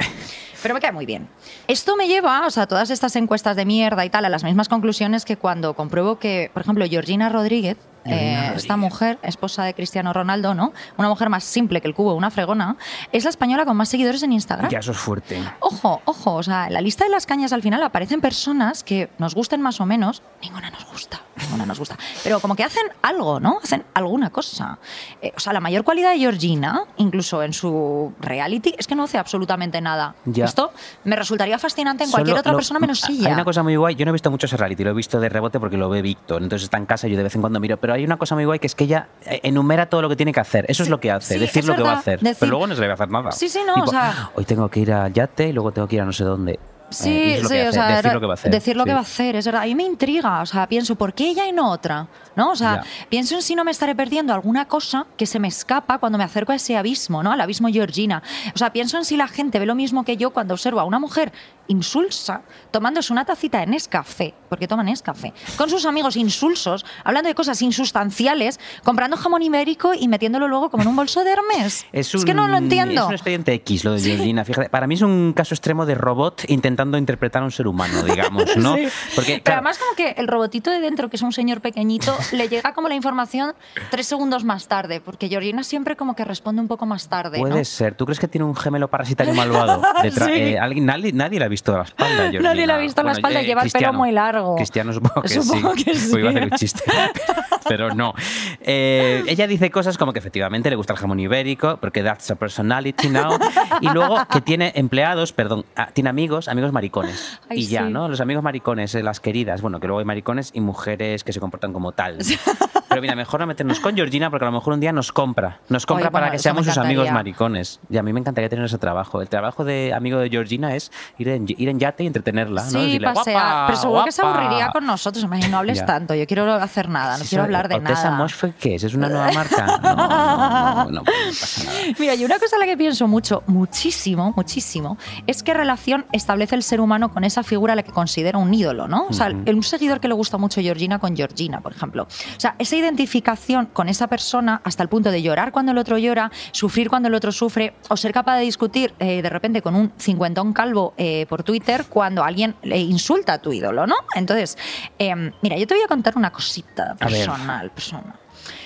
pero 0.61 0.75
me 0.75 0.79
cae 0.79 0.91
muy 0.91 1.07
bien. 1.07 1.27
Esto 1.67 1.95
me 1.95 2.07
lleva, 2.07 2.45
o 2.45 2.51
sea, 2.51 2.67
todas 2.67 2.91
estas 2.91 3.15
encuestas 3.15 3.55
de 3.55 3.65
mierda 3.65 4.05
y 4.05 4.11
tal, 4.11 4.25
a 4.25 4.29
las 4.29 4.43
mismas 4.43 4.69
conclusiones 4.69 5.25
que 5.25 5.37
cuando 5.37 5.73
compruebo 5.73 6.19
que, 6.19 6.51
por 6.53 6.61
ejemplo, 6.61 6.85
Georgina 6.87 7.29
Rodríguez, 7.29 7.77
eh, 8.05 8.53
esta 8.55 8.77
mujer, 8.77 9.19
esposa 9.23 9.63
de 9.63 9.73
Cristiano 9.73 10.13
Ronaldo, 10.13 10.53
¿no? 10.53 10.73
Una 10.97 11.09
mujer 11.09 11.29
más 11.29 11.43
simple 11.43 11.81
que 11.81 11.87
el 11.87 11.93
cubo, 11.93 12.13
una 12.15 12.31
fregona, 12.31 12.77
es 13.11 13.23
la 13.23 13.29
española 13.29 13.65
con 13.65 13.77
más 13.77 13.89
seguidores 13.89 14.23
en 14.23 14.33
Instagram. 14.33 14.69
Ya 14.69 14.79
eso 14.79 14.91
es 14.91 14.97
fuerte. 14.97 15.41
Ojo, 15.59 16.01
ojo, 16.05 16.33
o 16.35 16.43
sea, 16.43 16.67
en 16.67 16.73
la 16.73 16.81
lista 16.81 17.03
de 17.03 17.11
las 17.11 17.25
cañas 17.25 17.53
al 17.53 17.61
final 17.61 17.83
aparecen 17.83 18.21
personas 18.21 18.83
que 18.83 19.09
nos 19.17 19.35
gusten 19.35 19.61
más 19.61 19.79
o 19.81 19.85
menos, 19.85 20.23
ninguna 20.41 20.69
nos 20.71 20.85
gusta, 20.85 21.21
ninguna 21.41 21.65
nos 21.65 21.79
gusta, 21.79 21.97
pero 22.23 22.39
como 22.39 22.55
que 22.55 22.63
hacen 22.63 22.83
algo, 23.01 23.39
¿no? 23.39 23.59
Hacen 23.63 23.83
alguna 23.93 24.29
cosa. 24.29 24.79
Eh, 25.21 25.31
o 25.35 25.39
sea, 25.39 25.53
la 25.53 25.59
mayor 25.59 25.83
cualidad 25.83 26.11
de 26.11 26.19
Georgina, 26.19 26.83
incluso 26.97 27.43
en 27.43 27.53
su 27.53 28.13
reality, 28.19 28.73
es 28.77 28.87
que 28.87 28.95
no 28.95 29.03
hace 29.03 29.17
absolutamente 29.17 29.81
nada. 29.81 30.15
Ya. 30.25 30.45
Esto 30.45 30.71
me 31.03 31.15
resultaría 31.15 31.57
fascinante 31.59 32.03
en 32.03 32.11
cualquier 32.11 32.37
otra 32.37 32.51
lo- 32.51 32.57
persona 32.57 32.79
menos 32.79 33.07
ella. 33.09 33.27
Hay 33.27 33.33
una 33.33 33.43
cosa 33.45 33.63
muy 33.63 33.75
guay. 33.75 33.95
Yo 33.95 34.05
no 34.05 34.11
he 34.11 34.13
visto 34.13 34.29
mucho 34.31 34.45
ese 34.45 34.57
reality, 34.57 34.83
lo 34.83 34.91
he 34.91 34.93
visto 34.93 35.19
de 35.19 35.29
rebote 35.29 35.59
porque 35.59 35.77
lo 35.77 35.89
ve 35.89 36.01
Víctor. 36.01 36.41
Entonces 36.43 36.65
está 36.65 36.77
en 36.77 36.85
casa 36.85 37.07
y 37.07 37.11
yo 37.11 37.17
de 37.17 37.23
vez 37.23 37.35
en 37.35 37.41
cuando 37.41 37.59
miro. 37.59 37.77
Pero 37.77 37.93
hay 37.93 38.03
una 38.03 38.17
cosa 38.17 38.35
muy 38.35 38.45
guay 38.45 38.59
que 38.59 38.67
es 38.67 38.75
que 38.75 38.83
ella 38.85 39.07
eh, 39.25 39.39
enumera 39.43 39.87
todo 39.87 40.01
lo 40.01 40.09
que 40.09 40.15
tiene 40.15 40.31
que 40.33 40.39
hacer. 40.39 40.65
Eso 40.67 40.83
es 40.83 40.89
lo 40.89 40.99
que 40.99 41.11
hace, 41.11 41.33
sí, 41.35 41.39
decir 41.39 41.65
lo 41.65 41.75
que 41.75 41.81
va 41.83 41.93
a 41.93 41.97
hacer. 41.99 42.19
decir- 42.19 42.37
Pero 42.39 42.49
luego 42.51 42.67
no 42.67 42.75
se 42.75 42.81
le 42.81 42.87
va 42.87 42.93
a 42.93 42.95
hacer 42.95 43.09
nada. 43.09 43.31
Sí, 43.31 43.49
sí, 43.49 43.59
no, 43.65 43.73
Tipo, 43.75 43.87
o 43.87 43.91
sea- 43.91 44.31
Hoy 44.35 44.45
tengo 44.45 44.69
que 44.69 44.79
ir 44.79 44.91
a 44.93 45.07
yate 45.09 45.47
y 45.49 45.53
luego 45.53 45.71
tengo 45.71 45.87
que 45.87 45.95
ir 45.95 46.01
a 46.01 46.05
no 46.05 46.13
sé 46.13 46.23
dónde. 46.23 46.59
Sí, 46.91 47.09
Eh, 47.09 47.39
lo 47.41 47.49
sí, 47.49 47.55
que 47.55 47.63
o 47.63 47.69
hace, 47.69 47.73
sea, 47.73 47.87
decir 47.97 48.13
lo 48.13 48.19
que 48.19 48.25
va 48.27 48.33
a 48.33 48.35
hacer. 48.35 48.51
decir 48.51 48.75
lo 48.77 48.83
que 48.83 48.89
sí. 48.91 48.93
va 48.93 48.99
a 48.99 49.03
hacer, 49.03 49.35
es 49.37 49.45
verdad. 49.45 49.61
A 49.63 49.65
mí 49.65 49.75
me 49.75 49.83
intriga, 49.83 50.41
o 50.41 50.45
sea, 50.45 50.67
pienso, 50.67 50.95
¿por 50.95 51.13
qué 51.13 51.29
ella 51.29 51.47
y 51.47 51.51
no 51.51 51.71
otra? 51.71 52.07
¿No? 52.35 52.51
O 52.51 52.55
sea, 52.55 52.81
Ya. 52.83 53.07
pienso 53.09 53.35
en 53.35 53.41
si 53.41 53.55
no 53.55 53.63
me 53.63 53.71
estaré 53.71 53.95
perdiendo 53.95 54.33
alguna 54.33 54.67
cosa 54.67 55.05
que 55.17 55.25
se 55.25 55.39
me 55.39 55.47
escapa 55.47 55.97
cuando 55.97 56.17
me 56.17 56.23
acerco 56.23 56.51
a 56.51 56.55
ese 56.55 56.77
abismo, 56.77 57.23
¿no? 57.23 57.31
Al 57.31 57.41
abismo 57.41 57.67
Georgina. 57.69 58.21
O 58.53 58.57
sea, 58.57 58.71
pienso 58.71 58.97
en 58.97 59.05
si 59.05 59.17
la 59.17 59.27
gente 59.27 59.57
ve 59.59 59.65
lo 59.65 59.75
mismo 59.75 60.03
que 60.03 60.17
yo 60.17 60.31
cuando 60.31 60.53
observo 60.53 60.79
a 60.79 60.83
una 60.83 60.99
mujer 60.99 61.31
insulsa 61.71 62.41
tomándose 62.71 63.11
una 63.11 63.25
tacita 63.25 63.59
de 63.59 63.67
Nescafé, 63.67 64.33
porque 64.49 64.67
toman 64.67 64.85
Nescafé, 64.85 65.33
con 65.57 65.69
sus 65.69 65.85
amigos 65.85 66.15
insulsos, 66.15 66.85
hablando 67.03 67.27
de 67.27 67.35
cosas 67.35 67.61
insustanciales, 67.61 68.59
comprando 68.83 69.17
jamón 69.17 69.41
ibérico 69.41 69.93
y 69.93 70.07
metiéndolo 70.07 70.47
luego 70.47 70.69
como 70.69 70.83
en 70.83 70.89
un 70.89 70.95
bolso 70.95 71.23
de 71.23 71.31
Hermes. 71.31 71.85
Es, 71.91 72.11
que 72.25 72.33
no 72.33 72.47
lo 72.47 72.57
un- 72.57 72.63
entiendo. 72.63 73.01
Es 73.01 73.07
un 73.07 73.13
expediente 73.13 73.53
X 73.53 73.83
lo 73.83 73.93
de 73.93 73.99
Georgina. 74.01 74.45
Fíjate, 74.45 74.69
para 74.69 74.87
mí 74.87 74.95
es 74.95 75.01
un 75.01 75.33
caso 75.35 75.53
extremo 75.53 75.85
de 75.85 75.95
robot 75.95 76.43
intentando 76.49 76.97
interpretar 76.97 77.41
a 77.41 77.45
un 77.45 77.51
ser 77.51 77.67
humano, 77.67 78.03
digamos, 78.03 78.45
¿no? 78.57 78.75
Sí. 78.75 78.87
Porque, 79.15 79.31
Pero 79.33 79.43
claro, 79.43 79.59
además 79.59 79.77
como 79.79 79.95
que 79.95 80.15
el 80.21 80.27
robotito 80.27 80.71
de 80.71 80.79
dentro, 80.79 81.09
que 81.09 81.15
es 81.17 81.21
un 81.21 81.33
señor 81.33 81.61
pequeñito, 81.61 82.15
le 82.31 82.47
llega 82.49 82.73
como 82.73 82.87
la 82.89 82.95
información 82.95 83.53
tres 83.89 84.07
segundos 84.07 84.43
más 84.43 84.67
tarde, 84.67 85.01
porque 85.01 85.27
Georgina 85.29 85.63
siempre 85.63 85.95
como 85.95 86.15
que 86.15 86.25
responde 86.25 86.61
un 86.61 86.67
poco 86.67 86.85
más 86.85 87.07
tarde, 87.09 87.37
¿no? 87.39 87.47
Puede 87.49 87.65
ser. 87.65 87.95
¿Tú 87.95 88.05
crees 88.05 88.19
que 88.19 88.27
tiene 88.27 88.45
un 88.45 88.55
gemelo 88.55 88.89
parasitario 88.89 89.33
malvado? 89.33 89.81
Detrás- 90.03 90.29
Sí. 90.31 90.39
eh, 90.39 90.59
alguien- 90.59 90.85
nadie, 90.85 91.11
nadie 91.13 91.39
le 91.39 91.45
ha 91.45 91.49
visto 91.49 91.60
la 91.65 91.83
espalda. 91.83 92.23
Georgina. 92.23 92.41
Nadie 92.41 92.67
le 92.67 92.73
ha 92.73 92.77
visto 92.77 93.03
la 93.03 93.11
espalda, 93.11 93.41
lleva 93.41 93.63
el 93.63 93.71
pelo 93.71 93.93
muy 93.93 94.11
largo. 94.11 94.55
Cristiano 94.55 94.93
supongo 94.93 95.21
que 95.21 95.29
Supongo 95.29 95.75
sí. 95.75 95.83
que 95.83 95.95
sí. 95.95 96.07
Pues 96.11 96.19
iba 96.19 96.29
a 96.29 96.31
hacer 96.31 96.43
un 96.43 96.51
chiste. 96.51 96.83
Pero 97.67 97.93
no. 97.95 98.13
Eh, 98.61 99.23
ella 99.27 99.47
dice 99.47 99.69
cosas 99.71 99.97
como 99.97 100.11
que 100.13 100.19
efectivamente 100.19 100.69
le 100.69 100.75
gusta 100.75 100.93
el 100.93 100.99
jamón 100.99 101.19
ibérico, 101.19 101.77
porque 101.77 102.03
that's 102.03 102.29
a 102.31 102.35
personality 102.35 103.09
now. 103.09 103.37
Y 103.79 103.89
luego 103.89 104.17
que 104.31 104.41
tiene 104.41 104.71
empleados, 104.75 105.31
perdón, 105.31 105.65
ah, 105.75 105.89
tiene 105.93 106.09
amigos, 106.09 106.47
amigos 106.47 106.71
maricones. 106.71 107.39
Ay, 107.49 107.59
y 107.59 107.67
ya, 107.67 107.85
sí. 107.85 107.93
¿no? 107.93 108.09
Los 108.09 108.19
amigos 108.19 108.43
maricones, 108.43 108.93
eh, 108.95 109.03
las 109.03 109.19
queridas. 109.19 109.61
Bueno, 109.61 109.79
que 109.79 109.87
luego 109.87 109.99
hay 109.99 110.05
maricones 110.05 110.51
y 110.53 110.61
mujeres 110.61 111.23
que 111.23 111.33
se 111.33 111.39
comportan 111.39 111.71
como 111.73 111.91
tal. 111.91 112.17
Pero 112.91 113.01
mira, 113.01 113.15
mejor 113.15 113.39
no 113.39 113.47
meternos 113.47 113.79
con 113.79 113.95
Georgina 113.95 114.29
porque 114.29 114.45
a 114.45 114.49
lo 114.49 114.51
mejor 114.53 114.73
un 114.73 114.79
día 114.79 114.91
nos 114.91 115.11
compra. 115.11 115.59
Nos 115.69 115.85
compra 115.85 116.05
Oye, 116.07 116.11
para 116.11 116.25
bueno, 116.27 116.31
que 116.33 116.39
seamos 116.39 116.65
sus 116.65 116.77
amigos 116.77 117.09
maricones. 117.11 117.79
Y 117.89 117.97
a 117.97 118.03
mí 118.03 118.13
me 118.13 118.19
encantaría 118.19 118.49
tener 118.49 118.65
ese 118.65 118.77
trabajo. 118.77 119.21
El 119.21 119.29
trabajo 119.29 119.63
de 119.63 119.93
amigo 119.93 120.19
de 120.19 120.29
Georgina 120.29 120.75
es 120.75 120.91
ir 121.17 121.29
en, 121.29 121.45
ir 121.47 121.69
en 121.69 121.79
yate 121.79 122.03
y 122.03 122.07
entretenerla. 122.07 122.63
¿no? 122.65 122.69
Sí, 122.69 122.77
Decirle, 122.77 123.07
pasea. 123.13 123.33
"Guapa, 123.33 123.63
pero 123.67 123.79
seguro 123.79 124.05
que 124.05 124.11
se 124.11 124.21
guapa". 124.21 124.39
aburriría 124.41 124.69
con 124.69 124.85
nosotros. 124.85 125.23
Hombre, 125.23 125.47
no 125.49 125.57
hables 125.57 125.85
tanto. 125.85 126.13
Yo 126.13 126.27
quiero 126.27 126.51
hacer 126.53 126.89
nada, 126.89 127.17
no 127.17 127.23
Sí, 127.23 127.29
quiero 127.29 127.45
hablar 127.45 127.67
de 127.69 127.75
Otesa 127.75 128.11
nada. 128.11 128.27
¿qué 128.59 128.75
es? 128.75 128.83
¿Es 128.83 128.93
una 128.93 129.07
nueva 129.09 129.31
marca? 129.31 129.65
No, 129.81 129.95
no, 129.95 129.95
no, 129.95 130.85
no, 130.85 130.91
no 130.91 131.03
pasa 131.03 131.63
nada. 131.63 131.79
Mira, 131.97 132.15
y 132.15 132.25
una 132.25 132.37
cosa 132.39 132.57
a 132.57 132.59
la 132.59 132.65
que 132.65 132.77
pienso 132.77 133.07
mucho, 133.07 133.43
muchísimo, 133.47 134.33
muchísimo, 134.35 134.97
es 135.27 135.43
qué 135.43 135.53
relación 135.53 136.05
establece 136.11 136.55
el 136.55 136.63
ser 136.63 136.81
humano 136.81 137.11
con 137.11 137.23
esa 137.23 137.43
figura 137.43 137.73
a 137.73 137.75
la 137.75 137.83
que 137.83 137.91
considera 137.91 138.37
un 138.37 138.53
ídolo, 138.53 138.87
¿no? 138.87 139.05
O 139.09 139.13
sea, 139.13 139.29
Ujú. 139.29 139.49
un 139.51 139.63
seguidor 139.63 139.99
que 139.99 140.07
le 140.07 140.13
gusta 140.13 140.37
mucho 140.37 140.61
Georgina 140.61 140.99
con 140.99 141.15
Georgina, 141.15 141.61
por 141.61 141.71
ejemplo. 141.73 142.03
O 142.03 142.39
sea, 142.39 142.55
esa 142.59 142.75
identificación 142.81 143.67
con 143.67 143.89
esa 143.89 144.07
persona 144.07 144.61
hasta 144.63 144.83
el 144.83 144.89
punto 144.89 145.11
de 145.11 145.21
llorar 145.21 145.51
cuando 145.51 145.71
el 145.71 145.77
otro 145.77 145.97
llora, 145.97 146.31
sufrir 146.51 146.89
cuando 146.89 147.07
el 147.07 147.15
otro 147.15 147.31
sufre, 147.31 147.73
o 147.89 147.97
ser 147.97 148.11
capaz 148.11 148.37
de 148.37 148.43
discutir 148.43 148.93
eh, 148.99 149.21
de 149.21 149.29
repente 149.29 149.61
con 149.61 149.75
un 149.75 149.91
cincuentón 149.97 150.53
calvo 150.53 150.93
eh, 150.97 151.25
por 151.27 151.43
Twitter 151.43 151.85
cuando 151.89 152.23
alguien 152.23 152.55
le 152.63 152.77
insulta 152.79 153.33
a 153.33 153.41
tu 153.41 153.53
ídolo, 153.53 153.87
¿no? 153.87 153.95
Entonces, 154.15 154.57
eh, 154.99 155.31
mira, 155.41 155.57
yo 155.57 155.67
te 155.67 155.75
voy 155.75 155.83
a 155.83 155.87
contar 155.87 156.17
una 156.17 156.31
cosita 156.31 156.95
personal, 156.95 157.71
personal. 157.71 158.15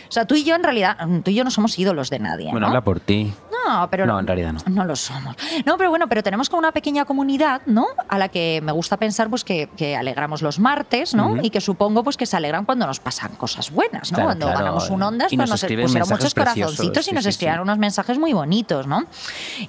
O 0.08 0.12
sea, 0.12 0.26
tú 0.26 0.36
y 0.36 0.44
yo 0.44 0.56
en 0.56 0.64
realidad, 0.64 0.98
tú 1.24 1.32
y 1.32 1.36
yo 1.36 1.44
no 1.44 1.52
somos 1.52 1.78
ídolos 1.78 2.10
de 2.10 2.20
nadie. 2.20 2.46
Bueno, 2.46 2.62
¿no? 2.62 2.68
habla 2.68 2.84
por 2.84 3.00
ti. 3.00 3.34
No, 3.68 3.90
pero 3.90 4.06
No, 4.06 4.20
en 4.20 4.28
realidad 4.28 4.54
no. 4.54 4.62
No 4.68 4.86
lo 4.86 4.96
somos. 4.96 5.36
No, 5.66 5.78
pero 5.78 5.90
bueno, 5.90 6.08
pero 6.08 6.24
tenemos 6.24 6.50
como 6.50 6.60
una 6.60 6.72
pequeña 6.72 7.06
comunidad, 7.06 7.62
¿no? 7.66 7.88
A 8.08 8.18
la 8.18 8.30
que 8.30 8.62
me 8.64 8.72
gusta 8.72 8.98
pensar 8.98 9.30
pues 9.30 9.44
que, 9.44 9.70
que 9.78 9.96
alegramos 9.96 10.42
los 10.42 10.60
martes, 10.60 11.14
¿no? 11.14 11.38
Y 11.42 11.50
que 11.50 11.62
supongo 11.62 12.04
pues 12.04 12.18
que 12.18 12.26
se 12.26 12.38
alegran 12.38 12.66
cuando 12.66 12.86
nos 12.86 13.00
pasan 13.00 13.36
cosas 13.36 13.72
buenas, 13.72 14.12
¿no? 14.12 14.16
Claro, 14.16 14.28
cuando 14.28 14.46
claro. 14.48 14.60
ganamos 14.60 14.90
un 14.90 15.04
ondas, 15.04 15.34
Y 15.34 15.38
pues 15.38 15.50
nos 15.50 15.62
pusieron 15.62 16.10
muchos 16.10 16.34
corazoncitos 16.34 17.08
y 17.08 17.12
nos 17.14 17.24
sí, 17.24 17.30
escribieron 17.30 17.66
sí. 17.66 17.70
unos 17.70 17.78
mensajes 17.78 18.18
muy 18.20 18.34
bonitos, 18.34 18.88
¿no? 18.88 19.06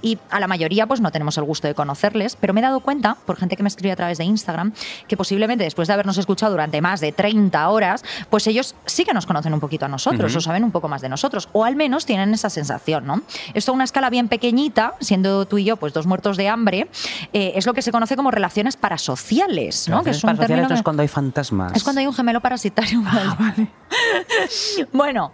Y 0.03 0.19
a 0.31 0.41
la 0.41 0.47
mayoría 0.47 0.87
pues 0.87 1.01
no 1.01 1.11
tenemos 1.11 1.39
el 1.39 1.45
gusto 1.45 1.69
de 1.69 1.75
conocerles, 1.75 2.37
pero 2.37 2.53
me 2.53 2.61
he 2.61 2.63
dado 2.63 2.81
cuenta, 2.81 3.17
por 3.27 3.37
gente 3.37 3.57
que 3.57 3.63
me 3.63 3.69
escribe 3.69 3.93
a 3.93 3.97
través 3.97 4.19
de 4.19 4.25
Instagram, 4.25 4.73
que 5.09 5.17
posiblemente 5.17 5.65
después 5.65 5.89
de 5.89 5.95
habernos 5.95 6.19
escuchado 6.19 6.53
durante 6.53 6.81
más 6.81 7.01
de 7.01 7.13
30 7.13 7.69
horas, 7.69 8.05
pues 8.31 8.47
ellos 8.47 8.75
sí 8.85 9.05
que 9.05 9.15
nos 9.15 9.27
conocen 9.27 9.55
un 9.55 9.61
poquito 9.61 9.87
a 9.87 9.89
nosotros 9.89 10.35
o 10.35 10.41
saben 10.41 10.65
un 10.65 10.71
poco 10.71 10.89
más 10.89 11.03
de 11.03 11.09
nosotros, 11.09 11.49
o 11.53 11.65
al 11.65 11.77
menos 11.77 12.07
tienen 12.07 12.35
esa 12.35 12.51
sensación, 12.51 13.07
¿no? 13.07 13.23
Esto 13.55 13.73
una 13.73 13.86
escala 13.87 14.11
bien 14.11 14.29
pequeñita, 14.29 14.95
siendo 15.01 15.47
tú 15.47 15.57
y 15.59 15.65
yo 15.65 15.77
pues 15.77 15.95
dos 15.95 16.07
muertos 16.07 16.37
de 16.37 16.49
hambre, 16.49 16.89
eh, 17.33 17.53
es 17.57 17.65
lo 17.65 17.73
que 17.73 17.81
se 17.81 17.91
conoce 17.91 18.17
como 18.17 18.31
relaciones 18.31 18.77
parasociales, 18.77 19.89
¿no? 19.89 20.03
Que 20.03 20.11
es 20.11 20.23
un 20.23 20.37
término 20.37 20.67
es 20.75 20.83
cuando 20.83 21.03
hay 21.03 21.09
fantasmas. 21.09 21.73
es 21.75 21.83
cuando 21.83 22.01
hay 22.01 22.07
un 22.07 22.15
gemelo 22.15 22.41
parasitario. 22.41 23.03
bueno, 24.93 25.33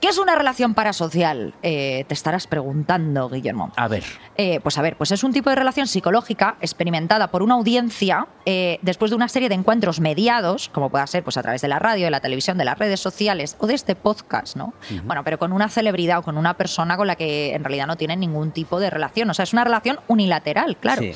¿qué 0.00 0.08
es 0.08 0.18
una 0.18 0.34
relación 0.34 0.74
parasocial? 0.74 1.54
Eh, 1.62 2.04
te 2.08 2.14
estarás 2.14 2.46
preguntando, 2.46 3.28
Guillermo. 3.28 3.72
A 3.76 3.88
ver. 3.88 4.04
Eh, 4.36 4.60
pues 4.62 4.78
a 4.78 4.82
ver, 4.82 4.96
pues 4.96 5.12
es 5.12 5.24
un 5.24 5.32
tipo 5.32 5.50
de 5.50 5.56
relación 5.56 5.86
psicológica 5.86 6.56
experimentada 6.60 7.30
por 7.30 7.42
una 7.42 7.54
audiencia 7.54 8.26
eh, 8.46 8.78
después 8.82 9.10
de 9.10 9.16
una 9.16 9.28
serie 9.28 9.48
de 9.48 9.54
encuentros 9.54 10.00
mediados, 10.00 10.68
como 10.70 10.90
pueda 10.90 11.06
ser 11.06 11.22
pues 11.22 11.36
a 11.36 11.42
través 11.42 11.60
de 11.62 11.68
la 11.68 11.78
radio, 11.78 12.06
de 12.06 12.10
la 12.10 12.20
televisión, 12.20 12.58
de 12.58 12.64
las 12.64 12.78
redes 12.78 13.00
sociales 13.00 13.56
o 13.58 13.66
de 13.66 13.74
este 13.74 13.94
podcast, 13.94 14.56
¿no? 14.56 14.72
Bueno, 15.04 15.22
pero 15.24 15.38
con 15.38 15.52
una 15.52 15.68
celebridad 15.68 16.18
o 16.18 16.22
con 16.22 16.36
una 16.38 16.56
persona 16.56 16.96
con 16.96 17.06
la 17.06 17.16
que 17.16 17.54
en 17.54 17.64
realidad 17.64 17.86
no 17.86 17.96
tienen 17.96 18.20
ningún 18.20 18.52
tipo 18.52 18.80
de 18.80 18.90
relación. 18.90 19.30
O 19.30 19.34
sea, 19.34 19.44
es 19.44 19.52
una 19.52 19.64
relación 19.64 20.00
unilateral, 20.08 20.76
claro. 20.76 21.02
Sí. 21.02 21.12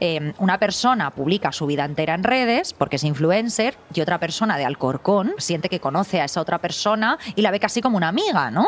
Eh, 0.00 0.32
una 0.38 0.58
persona 0.58 1.10
publica 1.10 1.52
su 1.52 1.66
vida 1.66 1.84
entera 1.84 2.14
en 2.14 2.24
redes 2.24 2.72
porque 2.72 2.96
es 2.96 3.04
influencer 3.04 3.76
y 3.92 4.00
otra 4.00 4.18
persona 4.18 4.56
de 4.56 4.64
Alcorcón 4.64 5.34
siente 5.38 5.68
que 5.68 5.80
conoce 5.80 6.20
a 6.20 6.24
esa 6.24 6.39
otra 6.40 6.58
persona 6.58 7.18
y 7.34 7.42
la 7.42 7.50
ve 7.50 7.60
casi 7.60 7.80
como 7.80 7.96
una 7.96 8.08
amiga, 8.08 8.50
¿no? 8.50 8.66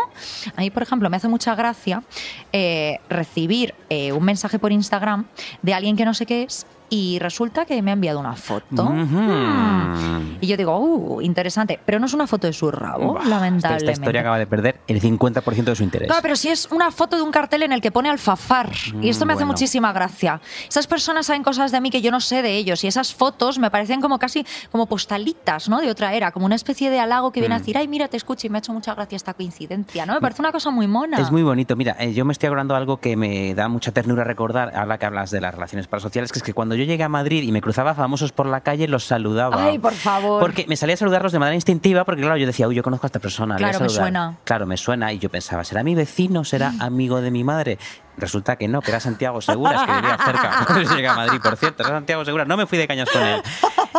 A 0.57 0.61
mí, 0.61 0.71
por 0.71 0.83
ejemplo, 0.83 1.09
me 1.11 1.17
hace 1.17 1.29
mucha 1.29 1.55
gracia 1.55 2.03
eh, 2.53 2.99
recibir 3.09 3.75
eh, 3.89 4.13
un 4.13 4.25
mensaje 4.25 4.59
por 4.59 4.73
Instagram 4.73 5.27
de 5.63 5.75
alguien 5.75 5.97
que 5.97 6.05
no 6.05 6.15
sé 6.15 6.27
qué 6.27 6.43
es 6.45 6.67
y 6.95 7.19
resulta 7.21 7.65
que 7.65 7.81
me 7.81 7.91
ha 7.91 7.95
enviado 7.95 8.21
una 8.21 8.37
foto. 8.37 8.83
Ujú. 8.83 8.93
Mm. 8.93 10.37
Y 10.43 10.47
yo 10.47 10.59
digo, 10.59 10.77
uh, 10.79 11.23
interesante, 11.23 11.81
pero 11.87 11.99
no 11.99 12.05
es 12.05 12.13
una 12.13 12.27
foto 12.27 12.47
de 12.47 12.53
su 12.53 12.71
rabo, 12.71 13.15
Buah, 13.15 13.25
lamentablemente. 13.27 13.93
Esta 13.93 14.03
historia 14.03 14.21
acaba 14.21 14.39
de 14.39 14.47
perder 14.47 14.81
el 14.87 15.01
50% 15.01 15.65
de 15.65 15.75
su 15.75 15.83
interés. 15.85 16.09
Claro, 16.09 16.21
pero 16.23 16.37
si 16.37 16.49
es 16.49 16.69
una 16.71 16.91
foto 16.91 17.17
de 17.17 17.23
un 17.23 17.31
cartel 17.31 17.63
en 17.63 17.73
el 17.73 17.81
que 17.81 17.91
pone 17.91 18.11
alfafar. 18.11 18.71
y 19.01 19.09
esto 19.09 19.25
me 19.25 19.33
hace 19.33 19.47
muchísima 19.47 19.93
gracia. 19.95 20.41
Esas 20.69 20.87
personas 20.87 21.25
saben 21.27 21.43
cosas 21.43 21.73
de 21.73 21.81
mí 21.81 21.91
que 21.91 22.03
yo 22.03 22.11
no 22.11 22.21
sé 22.21 22.43
de 22.43 22.57
ellos. 22.57 22.85
Y 22.85 22.89
esas 22.89 23.15
fotos 23.15 23.59
me 23.59 23.71
parecen 23.71 24.03
como 24.03 24.19
casi 24.19 24.45
como 24.71 24.85
postalitas, 24.87 25.71
¿no? 25.71 25.81
De 25.81 25.91
otra 25.91 26.13
era, 26.13 26.31
como 26.31 26.45
una 26.45 26.57
especie 26.57 26.91
de 26.91 27.01
halago 27.01 27.33
que 27.33 27.41
viene 27.41 27.55
a 27.55 27.59
Mm. 27.59 27.63
decir, 27.63 27.79
ay, 27.79 27.89
mira, 27.89 28.09
te 28.09 28.19
escucho 28.19 28.47
y 28.47 28.51
me 28.51 28.59
ha 28.59 28.61
hecho 28.61 28.73
mucha 28.75 28.95
gracia 28.95 29.17
esta 29.17 29.33
coincidencia, 29.33 30.05
¿no? 30.05 30.13
Me 30.15 30.21
parece 30.21 30.43
una 30.43 30.53
cosa 30.53 30.71
muy 30.71 30.87
mona. 30.87 31.19
Es 31.19 31.31
muy 31.31 31.43
bonito. 31.43 31.75
Mira, 31.75 31.97
eh, 31.99 32.13
yo 32.13 32.25
me 32.27 32.33
estoy 32.33 32.49
acordando 32.49 32.75
algo 32.77 32.99
que 32.99 33.17
me 33.17 33.55
da 33.55 33.69
mucha 33.69 33.93
ternura 33.93 34.25
recordar, 34.25 34.73
ahora 34.77 34.99
que 34.99 35.07
hablas 35.07 35.31
de 35.31 35.41
las 35.41 35.55
relaciones 35.55 35.87
parasociales, 35.87 36.33
que 36.33 36.39
es 36.39 36.43
que 36.43 36.53
cuando 36.53 36.75
yo 36.75 36.82
llegué 36.85 37.03
a 37.05 37.09
Madrid 37.09 37.43
y 37.43 37.53
me 37.53 37.61
cruzaba 37.61 37.95
famosos 37.95 38.33
por 38.33 38.47
la 38.47 38.61
calle, 38.61 38.89
los 38.89 39.05
saludaba. 39.05 39.65
Ay, 39.65 39.79
por 39.79 39.93
favor. 39.93 40.41
Porque 40.41 40.67
me 40.69 40.77
salía 40.77 40.95
a 40.95 40.97
saludarlos 40.99 41.33
de 41.33 41.39
manera 41.39 41.55
instintiva, 41.55 42.05
porque 42.05 42.23
claro, 42.23 42.37
yo 42.37 42.47
decía, 42.47 42.69
uy, 42.69 42.75
yo 42.75 42.83
conozco 42.83 43.07
a 43.07 43.09
esta 43.09 43.19
persona. 43.19 43.57
Claro, 43.57 43.81
me 43.81 43.89
saludar". 43.89 44.03
suena. 44.05 44.37
Claro, 44.45 44.67
me 44.67 44.77
suena. 44.77 45.13
Y 45.13 45.19
yo 45.19 45.29
pensaba, 45.31 45.65
¿será 45.65 45.83
mi 45.83 45.95
vecino? 45.95 46.45
¿Será 46.45 46.73
amigo 46.81 47.21
de 47.21 47.31
mi 47.31 47.45
madre? 47.45 47.79
Resulta 48.17 48.57
que 48.57 48.69
no, 48.69 48.81
que 48.83 48.91
era 48.91 49.01
Santiago 49.01 49.41
Seguras, 49.41 49.87
que 49.87 49.93
vivía 49.93 50.19
cerca 50.19 50.65
cuando 50.67 50.95
llegué 50.95 51.09
a 51.09 51.15
Madrid, 51.15 51.41
por 51.43 51.57
cierto. 51.57 51.83
Era 51.83 51.93
Santiago 51.97 52.25
Seguras, 52.25 52.47
no 52.47 52.57
me 52.57 52.67
fui 52.67 52.79
de 52.79 52.87
cañas 52.87 53.09
con 53.11 53.23
él. 53.23 53.43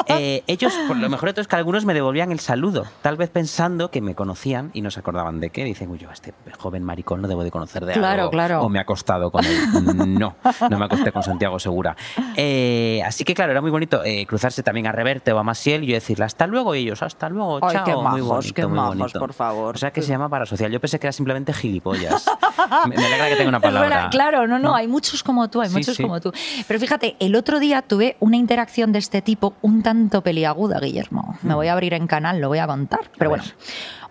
Eh, 0.08 0.44
ellos, 0.48 0.74
por 0.88 0.98
lo 0.98 1.10
mejor 1.10 1.30
de 1.30 1.34
todo 1.34 1.42
es 1.42 1.48
que 1.48 1.56
algunos 1.56 1.86
me 1.86 1.94
devolvían 1.94 2.32
el 2.32 2.40
saludo, 2.40 2.86
tal 3.02 3.16
vez 3.18 3.30
pensando 3.30 3.90
que 3.92 4.02
me 4.02 4.16
conocían 4.16 4.70
y 4.74 4.82
no 4.82 4.92
se 4.92 5.00
acordaban 5.00 5.40
de 5.40 5.50
qué. 5.50 5.64
Dicen, 5.64 5.90
uy, 5.90 5.98
yo 6.00 6.10
a 6.10 6.14
este 6.14 6.34
joven 6.60 6.84
maricón 6.84 7.22
no 7.22 7.28
debo 7.28 7.44
de 7.44 7.52
conocer 7.52 7.86
de 7.86 7.94
Claro, 7.94 8.22
algo. 8.24 8.32
claro. 8.32 8.62
O 8.62 8.70
me 8.70 8.80
ha 8.80 8.84
acostado 8.84 9.32
con 9.32 9.44
él. 9.46 9.58
No, 10.20 10.36
no 10.70 10.78
me 10.80 10.86
acosté 10.86 11.12
con 11.12 11.24
Santiago 11.24 11.58
Segura. 11.60 11.96
Eh, 12.36 13.02
así 13.06 13.24
que 13.24 13.34
claro, 13.34 13.52
era 13.52 13.62
muy 13.62 13.72
bonito 13.72 14.04
eh, 14.04 14.26
cruzarse 14.26 14.64
también 14.64 14.88
a 14.88 14.92
Reverte 14.92 15.32
o 15.32 15.40
a 15.40 15.44
Masiel 15.44 15.84
y 15.84 15.88
yo 15.88 15.94
decirle 15.94 16.26
hasta 16.26 16.48
luego 16.48 16.76
y 16.76 16.80
ellos, 16.80 17.02
hasta 17.04 17.30
luego, 17.30 17.60
Ay, 17.62 17.76
chao. 17.76 17.86
qué 17.86 17.96
muy 17.96 18.04
majos, 18.04 18.28
bonito, 18.28 18.54
qué 18.54 18.68
muy 18.68 18.76
majos, 18.76 18.98
bonito. 18.98 19.20
por 19.20 19.34
favor. 19.34 19.76
O 19.76 19.78
sea 19.78 19.92
que 19.92 20.02
se 20.02 20.10
llama 20.10 20.30
parasocial. 20.30 20.72
Yo 20.72 20.80
pensé 20.80 21.00
que 21.00 21.08
era 21.08 21.12
simplemente 21.14 21.54
gilipollas. 21.54 22.26
me, 22.88 22.96
me 22.98 23.06
alegra 23.06 23.30
que 23.30 23.36
tenga 23.36 23.50
una 23.50 23.58
Es 23.58 23.64
claro, 24.12 24.48
no, 24.48 24.60
no, 24.60 24.76
hay 24.76 24.88
muchos 24.88 25.24
como 25.24 25.50
tú, 25.50 25.62
hay 25.62 25.70
Sí, 25.70 25.76
muchos 25.76 25.96
sí. 25.98 26.04
como 26.04 26.20
tú. 26.22 26.32
Pero 26.68 26.80
fíjate, 26.80 27.16
el 27.20 27.36
otro 27.36 27.60
día 27.60 27.82
tuve 27.82 28.18
una 28.20 28.38
interacción 28.38 28.92
de 28.92 29.00
este 29.00 29.22
tipo 29.22 29.56
un 29.62 29.84
tanto 29.84 30.22
peliaguda, 30.22 30.80
Guillermo. 30.80 31.38
Me 31.42 31.54
voy 31.56 31.68
a 31.68 31.74
abrir 31.74 31.94
en 31.94 32.08
canal, 32.08 32.40
lo 32.40 32.48
voy 32.50 32.60
a 32.60 32.68
contar. 32.68 33.12
Pero. 33.18 33.26
A 33.26 33.30
bueno, 33.30 33.44
ver. 33.44 33.54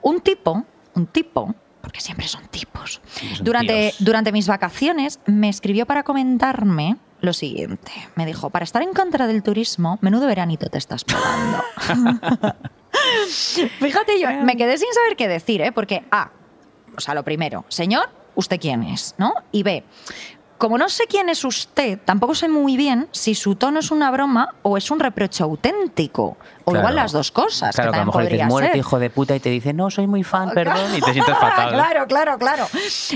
un 0.02 0.20
tipo, 0.20 0.64
un 0.94 1.06
tipo, 1.06 1.54
porque 1.80 2.00
siempre 2.00 2.28
son 2.28 2.46
tipos, 2.48 3.00
Siempre 3.06 3.36
son 3.38 3.44
durante, 3.44 3.72
tíos. 3.90 3.96
durante 4.04 4.32
mis 4.32 4.46
vacaciones 4.48 5.20
me 5.26 5.48
escribió 5.48 5.86
para 5.86 6.02
comentarme 6.02 6.96
lo 7.20 7.32
siguiente. 7.32 7.92
Me 8.16 8.26
dijo, 8.26 8.50
para 8.50 8.64
estar 8.64 8.82
en 8.82 8.92
contra 8.94 9.26
del 9.28 9.42
turismo, 9.44 9.98
menudo 10.00 10.26
veranito 10.26 10.68
te 10.68 10.78
estás 10.78 11.04
pegando. 11.04 11.62
Fíjate, 13.80 14.20
yo 14.20 14.28
me 14.44 14.56
quedé 14.56 14.76
sin 14.78 14.92
saber 14.92 15.16
qué 15.16 15.28
decir, 15.28 15.60
¿eh? 15.62 15.72
Porque, 15.72 16.04
A, 16.10 16.30
o 16.96 17.00
sea, 17.00 17.14
lo 17.14 17.22
primero, 17.24 17.64
señor, 17.68 18.08
¿usted 18.34 18.60
quién 18.60 18.82
es? 18.82 19.14
¿No? 19.18 19.32
Y 19.50 19.62
B, 19.62 19.84
como 20.62 20.78
no 20.78 20.88
sé 20.88 21.08
quién 21.08 21.28
es 21.28 21.44
usted, 21.44 21.98
tampoco 22.04 22.36
sé 22.36 22.48
muy 22.48 22.76
bien 22.76 23.08
si 23.10 23.34
su 23.34 23.56
tono 23.56 23.80
es 23.80 23.90
una 23.90 24.12
broma 24.12 24.54
o 24.62 24.76
es 24.76 24.92
un 24.92 25.00
reproche 25.00 25.42
auténtico. 25.42 26.36
O 26.64 26.70
Claro. 26.72 26.80
igual 26.80 26.96
las 26.96 27.12
dos 27.12 27.30
cosas, 27.30 27.74
Claro, 27.74 27.90
que 27.90 27.94
que 27.96 28.00
a 28.00 28.04
lo 28.04 28.06
mejor 28.06 28.28
dices, 28.28 28.46
muérete, 28.46 28.72
ser. 28.72 28.78
hijo 28.80 28.98
de 28.98 29.10
puta, 29.10 29.36
y 29.36 29.40
te 29.40 29.50
dice, 29.50 29.72
no, 29.72 29.90
soy 29.90 30.06
muy 30.06 30.22
fan, 30.24 30.50
perdón, 30.54 30.94
y 30.96 31.00
te 31.00 31.12
sientes 31.12 31.36
fatal. 31.36 31.70
claro, 31.72 32.06
claro, 32.06 32.38
claro. 32.38 32.66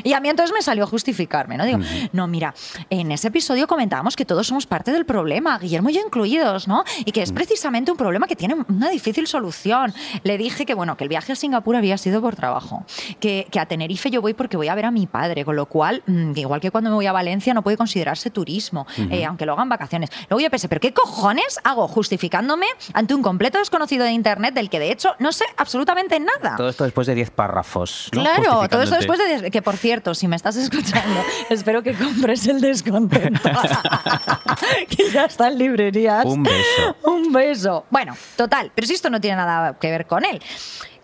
Y 0.02 0.12
a 0.12 0.20
mí 0.20 0.28
entonces 0.28 0.54
me 0.54 0.62
salió 0.62 0.84
a 0.84 0.86
justificarme, 0.86 1.56
¿no? 1.56 1.64
Digo, 1.64 1.78
no, 2.12 2.26
mira, 2.26 2.54
en 2.90 3.12
ese 3.12 3.28
episodio 3.28 3.66
comentábamos 3.66 4.16
que 4.16 4.24
todos 4.24 4.46
somos 4.46 4.66
parte 4.66 4.92
del 4.92 5.04
problema, 5.06 5.58
Guillermo 5.58 5.90
y 5.90 5.94
yo 5.94 6.00
incluidos, 6.04 6.68
¿no? 6.68 6.84
Y 7.04 7.12
que 7.12 7.22
es 7.22 7.32
precisamente 7.32 7.90
un 7.90 7.96
problema 7.96 8.26
que 8.26 8.36
tiene 8.36 8.56
una 8.68 8.88
difícil 8.90 9.26
solución. 9.26 9.92
Le 10.22 10.38
dije 10.38 10.66
que, 10.66 10.74
bueno, 10.74 10.96
que 10.96 11.04
el 11.04 11.08
viaje 11.08 11.32
a 11.32 11.36
Singapur 11.36 11.76
había 11.76 11.98
sido 11.98 12.20
por 12.20 12.36
trabajo, 12.36 12.84
que, 13.20 13.46
que 13.50 13.60
a 13.60 13.66
Tenerife 13.66 14.10
yo 14.10 14.20
voy 14.22 14.34
porque 14.34 14.56
voy 14.56 14.68
a 14.68 14.74
ver 14.74 14.84
a 14.86 14.90
mi 14.90 15.06
padre, 15.06 15.44
con 15.44 15.56
lo 15.56 15.66
cual, 15.66 16.02
mm, 16.06 16.32
igual 16.36 16.60
que 16.60 16.70
cuando 16.70 16.90
me 16.90 16.96
voy 16.96 17.06
a 17.06 17.12
Valencia 17.12 17.54
no 17.54 17.62
puede 17.62 17.76
considerarse 17.76 18.30
turismo, 18.30 18.86
eh, 19.10 19.24
aunque 19.24 19.46
lo 19.46 19.52
hagan 19.54 19.68
vacaciones. 19.68 20.10
Luego 20.28 20.40
yo 20.40 20.50
pensé, 20.50 20.68
¿pero 20.68 20.80
qué 20.80 20.92
cojones 20.92 21.58
hago 21.64 21.88
justificándome 21.88 22.66
ante 22.92 23.14
un 23.14 23.22
completo 23.36 23.58
desconocido 23.58 24.02
de 24.06 24.12
Internet 24.12 24.54
del 24.54 24.70
que 24.70 24.78
de 24.78 24.90
hecho 24.90 25.14
no 25.18 25.30
sé 25.30 25.44
absolutamente 25.58 26.18
nada? 26.18 26.56
Todo 26.56 26.70
esto 26.70 26.84
después 26.84 27.06
de 27.06 27.14
10 27.14 27.30
párrafos. 27.32 28.08
¿no? 28.14 28.22
Claro, 28.22 28.66
todo 28.66 28.80
esto 28.80 28.96
después 28.96 29.18
de... 29.18 29.50
Que, 29.50 29.60
por 29.60 29.76
cierto, 29.76 30.14
si 30.14 30.26
me 30.26 30.36
estás 30.36 30.56
escuchando, 30.56 31.20
espero 31.50 31.82
que 31.82 31.92
compres 31.92 32.46
el 32.46 32.62
descontento. 32.62 33.50
que 34.88 35.10
ya 35.10 35.26
está 35.26 35.48
en 35.48 35.58
librerías. 35.58 36.24
Un 36.24 36.44
beso. 36.44 36.96
Un 37.04 37.30
beso. 37.30 37.84
Bueno, 37.90 38.16
total, 38.36 38.72
pero 38.74 38.86
si 38.86 38.94
esto 38.94 39.10
no 39.10 39.20
tiene 39.20 39.36
nada 39.36 39.78
que 39.78 39.90
ver 39.90 40.06
con 40.06 40.24
él. 40.24 40.40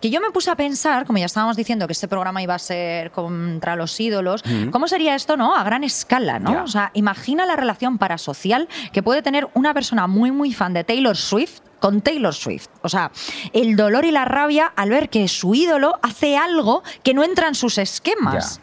Que 0.03 0.11
yo 0.11 0.21
me 0.21 0.31
puse 0.33 0.51
a 0.51 0.57
pensar, 0.57 1.07
como 1.07 1.19
ya 1.19 1.27
estábamos 1.27 1.57
diciendo 1.57 1.87
que 1.87 1.93
este 1.93 2.09
programa 2.09 2.43
iba 2.43 2.55
a 2.55 2.59
ser 2.59 3.13
contra 3.13 3.77
los 3.77 3.99
ídolos, 4.01 4.43
¿cómo 4.73 4.89
sería 4.89 5.15
esto, 5.15 5.37
no? 5.37 5.55
A 5.55 5.63
gran 5.63 5.85
escala, 5.85 6.41
¿no? 6.41 6.65
O 6.65 6.67
sea, 6.67 6.91
imagina 6.95 7.47
la 7.47 7.55
relación 7.55 7.99
parasocial 7.99 8.69
que 8.93 9.03
puede 9.03 9.23
tener 9.23 9.49
una 9.55 9.73
persona 9.73 10.09
muy, 10.09 10.33
muy 10.33 10.53
fan 10.53 10.75
de 10.75 10.83
Taylor 10.83 11.17
Swift 11.17 11.61
con 11.79 12.01
Taylor 12.01 12.35
Swift. 12.35 12.69
O 12.83 12.89
sea, 12.89 13.13
el 13.53 13.77
dolor 13.77 14.05
y 14.05 14.11
la 14.11 14.25
rabia 14.25 14.73
al 14.75 14.91
ver 14.91 15.09
que 15.09 15.27
su 15.29 15.55
ídolo 15.55 15.99
hace 16.03 16.37
algo 16.37 16.83
que 17.03 17.15
no 17.15 17.23
entra 17.25 17.47
en 17.49 17.55
sus 17.55 17.79
esquemas. 17.79 18.61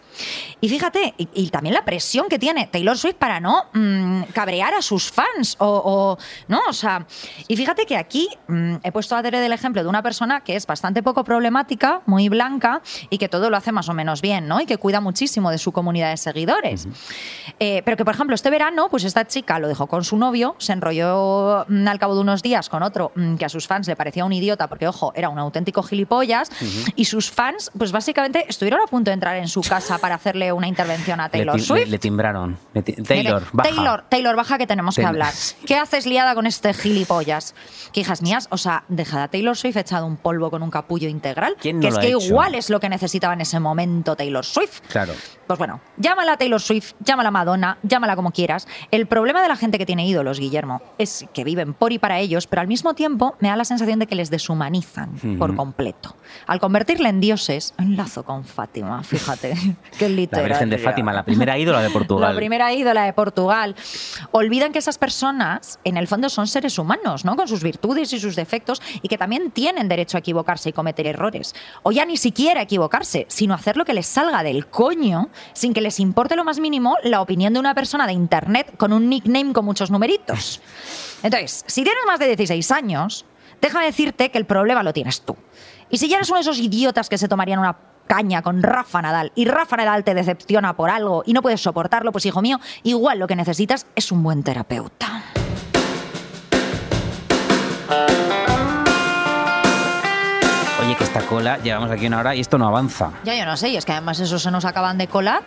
Y 0.61 0.69
fíjate, 0.69 1.13
y, 1.17 1.27
y 1.33 1.49
también 1.49 1.73
la 1.75 1.85
presión 1.85 2.27
que 2.29 2.39
tiene 2.39 2.67
Taylor 2.67 2.97
Swift 2.97 3.15
para 3.15 3.39
no 3.39 3.65
mm, 3.73 4.23
cabrear 4.33 4.73
a 4.73 4.81
sus 4.81 5.11
fans. 5.11 5.55
O, 5.59 5.67
o- 5.67 6.17
¿no? 6.47 6.59
O 6.69 6.73
sea, 6.73 7.05
y 7.47 7.55
fíjate 7.55 7.85
que 7.85 7.97
aquí 7.97 8.27
mm, 8.47 8.75
he 8.83 8.91
puesto 8.91 9.15
a 9.15 9.21
Tere 9.21 9.39
del 9.39 9.51
ejemplo 9.53 9.81
de 9.83 9.89
una 9.89 10.01
persona 10.03 10.41
que 10.41 10.55
es 10.55 10.65
bastante 10.65 11.03
poco 11.03 11.23
problemática, 11.23 12.01
muy 12.05 12.29
blanca 12.29 12.81
y 13.09 13.17
que 13.17 13.29
todo 13.29 13.49
lo 13.49 13.57
hace 13.57 13.71
más 13.71 13.89
o 13.89 13.93
menos 13.93 14.21
bien, 14.21 14.47
¿no? 14.47 14.59
Y 14.61 14.65
que 14.65 14.77
cuida 14.77 15.01
muchísimo 15.01 15.51
de 15.51 15.57
su 15.57 15.71
comunidad 15.71 16.09
de 16.11 16.17
seguidores. 16.17 16.87
Eh, 17.59 17.81
pero 17.85 17.97
que, 17.97 18.05
por 18.05 18.13
ejemplo, 18.13 18.35
este 18.35 18.49
verano, 18.49 18.87
pues 18.89 19.03
esta 19.03 19.25
chica 19.27 19.59
lo 19.59 19.67
dejó 19.67 19.87
con 19.87 20.03
su 20.03 20.17
novio, 20.17 20.55
se 20.59 20.73
enrolló 20.73 21.65
mm, 21.67 21.87
al 21.87 21.99
cabo 21.99 22.15
de 22.15 22.21
unos 22.21 22.41
días 22.41 22.69
con 22.69 22.83
otro 22.83 23.11
mm, 23.15 23.35
que 23.35 23.45
a 23.45 23.49
sus 23.49 23.67
fans 23.67 23.87
le 23.87 23.95
parecía 23.95 24.25
un 24.25 24.33
idiota, 24.33 24.67
porque, 24.67 24.87
ojo, 24.87 25.11
era 25.15 25.29
un 25.29 25.39
auténtico 25.39 25.83
gilipollas, 25.83 26.49
y 26.95 27.05
sus 27.05 27.31
fans, 27.31 27.71
pues 27.77 27.91
básicamente 27.91 28.45
estuvieron 28.47 28.81
a 28.81 28.87
punto 28.87 29.09
de 29.11 29.13
entrar 29.13 29.35
en 29.37 29.47
su 29.47 29.61
casa 29.61 29.97
para 29.97 30.08
para 30.09 30.15
hacerle 30.15 30.51
una 30.51 30.67
intervención 30.67 31.19
a 31.19 31.29
Taylor 31.29 31.61
Swift. 31.61 31.85
le- 31.85 31.91
le 31.91 31.99
timbraron. 31.99 32.57
Le 32.73 32.81
ti- 32.81 32.93
Taylor, 32.93 33.41
Mire, 33.43 33.49
baja. 33.53 33.69
Taylor, 33.69 34.05
Taylor, 34.09 34.35
baja 34.35 34.57
que 34.57 34.65
tenemos 34.65 34.95
que 34.95 35.05
hablar. 35.05 35.31
¿Qué 35.67 35.75
haces 35.75 36.07
liada 36.07 36.33
con 36.33 36.47
este 36.47 36.73
gilipollas? 36.73 37.53
Que 37.93 37.99
hijas 37.99 38.23
mías, 38.23 38.47
o 38.49 38.57
sea, 38.57 38.85
dejad 38.87 39.21
a 39.21 39.27
Taylor 39.27 39.55
Swift 39.55 39.77
echado 39.77 40.07
un 40.07 40.17
polvo 40.17 40.49
con 40.49 40.63
un 40.63 40.71
capullo 40.71 41.07
integral. 41.09 41.55
¿Quién 41.61 41.75
no 41.77 41.81
que 41.83 41.87
es 41.89 41.97
que 41.99 42.07
hecho? 42.07 42.19
igual 42.21 42.55
es 42.55 42.71
lo 42.71 42.79
que 42.79 42.89
necesitaba 42.89 43.33
en 43.35 43.41
ese 43.41 43.59
momento 43.59 44.15
Taylor 44.15 44.43
Swift. 44.43 44.79
Claro. 44.89 45.13
Pues 45.45 45.59
bueno, 45.59 45.79
llámala 45.97 46.37
Taylor 46.37 46.59
Swift, 46.61 46.93
llámala 47.01 47.29
Madonna, 47.29 47.77
llámala 47.83 48.15
como 48.15 48.31
quieras. 48.31 48.67
El 48.89 49.05
problema 49.05 49.43
de 49.43 49.47
la 49.47 49.55
gente 49.55 49.77
que 49.77 49.85
tiene 49.85 50.07
ídolos, 50.07 50.39
Guillermo, 50.39 50.81
es 50.97 51.25
que 51.35 51.43
viven 51.43 51.73
por 51.75 51.91
y 51.93 51.99
para 51.99 52.19
ellos, 52.19 52.47
pero 52.47 52.61
al 52.61 52.67
mismo 52.67 52.95
tiempo 52.95 53.35
me 53.39 53.49
da 53.49 53.55
la 53.55 53.65
sensación 53.65 53.99
de 53.99 54.07
que 54.07 54.15
les 54.15 54.31
deshumanizan 54.31 55.11
por 55.37 55.55
completo. 55.55 56.15
Al 56.47 56.59
convertirle 56.59 57.09
en 57.09 57.19
dioses, 57.19 57.73
enlazo 57.77 58.23
con 58.23 58.43
Fátima, 58.45 59.03
fíjate, 59.03 59.53
qué 59.99 60.09
La. 60.09 60.41
Virgen 60.41 60.69
de 60.69 60.77
Fátima, 60.79 61.13
la 61.13 61.23
primera 61.23 61.57
ídola 61.57 61.81
de 61.81 61.89
Portugal. 61.99 62.31
La 62.31 62.35
primera 62.35 62.73
ídola 62.73 63.03
de 63.03 63.13
Portugal. 63.13 63.75
Olvidan 64.31 64.71
que 64.71 64.79
esas 64.79 64.97
personas, 64.97 65.79
en 65.83 65.97
el 65.97 66.07
fondo, 66.07 66.29
son 66.29 66.47
seres 66.47 66.79
humanos, 66.79 67.25
¿no? 67.25 67.35
Con 67.35 67.47
sus 67.47 67.61
virtudes 67.61 68.11
y 68.13 68.19
sus 68.19 68.35
defectos, 68.35 68.81
y 69.01 69.07
que 69.07 69.17
también 69.17 69.51
tienen 69.51 69.87
derecho 69.87 70.17
a 70.17 70.21
equivocarse 70.21 70.69
y 70.69 70.73
cometer 70.73 71.05
errores. 71.05 71.53
O 71.83 71.91
ya 71.91 72.05
ni 72.05 72.17
siquiera 72.17 72.61
equivocarse, 72.61 73.25
sino 73.29 73.53
hacer 73.53 73.77
lo 73.77 73.85
que 73.85 73.93
les 73.93 74.07
salga 74.07 74.41
del 74.41 74.67
coño, 74.67 75.29
sin 75.53 75.73
que 75.73 75.81
les 75.81 75.99
importe 75.99 76.35
lo 76.35 76.43
más 76.43 76.59
mínimo 76.59 76.95
la 77.03 77.21
opinión 77.21 77.53
de 77.53 77.59
una 77.59 77.75
persona 77.75 78.07
de 78.07 78.13
internet 78.13 78.75
con 78.77 78.93
un 78.93 79.09
nickname 79.09 79.53
con 79.53 79.65
muchos 79.65 79.91
numeritos. 79.91 80.61
Entonces, 81.23 81.65
si 81.67 81.83
tienes 81.83 82.03
más 82.07 82.19
de 82.19 82.27
16 82.27 82.71
años, 82.71 83.25
déjame 83.61 83.85
decirte 83.85 84.31
que 84.31 84.37
el 84.37 84.45
problema 84.45 84.83
lo 84.83 84.93
tienes 84.93 85.21
tú. 85.21 85.35
Y 85.89 85.97
si 85.97 86.07
ya 86.07 86.17
eres 86.17 86.29
uno 86.29 86.37
de 86.37 86.41
esos 86.41 86.59
idiotas 86.59 87.09
que 87.09 87.17
se 87.17 87.27
tomarían 87.27 87.59
una 87.59 87.75
caña 88.09 88.41
con 88.41 88.63
Rafa 88.63 89.03
Nadal 89.03 89.31
y 89.35 89.45
Rafa 89.45 89.77
Nadal 89.77 90.03
te 90.03 90.15
decepciona 90.15 90.75
por 90.75 90.89
algo 90.89 91.21
y 91.27 91.33
no 91.33 91.43
puedes 91.43 91.61
soportarlo, 91.61 92.11
pues 92.11 92.25
hijo 92.25 92.41
mío, 92.41 92.59
igual 92.81 93.19
lo 93.19 93.27
que 93.27 93.35
necesitas 93.35 93.85
es 93.95 94.11
un 94.11 94.23
buen 94.23 94.41
terapeuta. 94.41 95.23
Oye, 100.81 100.95
que 100.97 101.03
esta 101.03 101.21
cola, 101.21 101.59
llevamos 101.59 101.91
aquí 101.91 102.07
una 102.07 102.19
hora 102.19 102.35
y 102.35 102.39
esto 102.39 102.57
no 102.57 102.67
avanza. 102.67 103.11
Ya 103.23 103.35
yo 103.35 103.45
no 103.45 103.55
sé, 103.55 103.69
y 103.69 103.77
es 103.77 103.85
que 103.85 103.91
además 103.91 104.19
eso 104.19 104.39
se 104.39 104.49
nos 104.49 104.65
acaban 104.65 104.97
de 104.97 105.07
colar. 105.07 105.43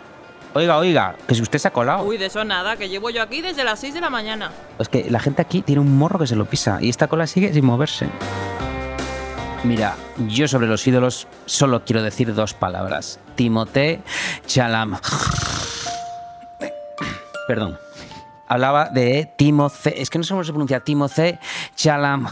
Oiga, 0.53 0.77
oiga, 0.77 1.15
que 1.27 1.35
si 1.35 1.41
usted 1.41 1.59
se 1.59 1.67
ha 1.67 1.71
colado. 1.71 2.03
Uy, 2.03 2.17
de 2.17 2.27
eso 2.27 2.45
nada, 2.45 2.77
que 2.77 2.87
llevo 2.87 3.09
yo 3.09 3.21
aquí 3.21 3.41
desde 3.41 3.65
las 3.65 3.79
6 3.79 3.95
de 3.95 4.01
la 4.01 4.09
mañana. 4.09 4.51
Es 4.79 4.87
que 4.87 5.09
la 5.09 5.19
gente 5.19 5.41
aquí 5.41 5.63
tiene 5.63 5.81
un 5.81 5.97
morro 5.97 6.17
que 6.17 6.27
se 6.27 6.37
lo 6.37 6.45
pisa 6.45 6.77
y 6.79 6.89
esta 6.89 7.07
cola 7.07 7.27
sigue 7.27 7.51
sin 7.51 7.65
moverse. 7.65 8.07
Mira, 9.63 9.95
yo 10.27 10.47
sobre 10.47 10.67
los 10.67 10.85
ídolos 10.85 11.27
solo 11.45 11.85
quiero 11.85 12.03
decir 12.03 12.33
dos 12.33 12.53
palabras. 12.53 13.19
Timothée 13.35 14.01
Chalam. 14.45 14.97
Perdón. 17.47 17.79
Hablaba 18.49 18.89
de 18.89 19.31
Timothée. 19.37 20.01
Es 20.01 20.09
que 20.09 20.17
no 20.17 20.25
sé 20.25 20.33
cómo 20.33 20.43
se 20.43 20.51
pronuncia. 20.51 20.81
Timothée 20.81 21.39
Chalam. 21.75 22.27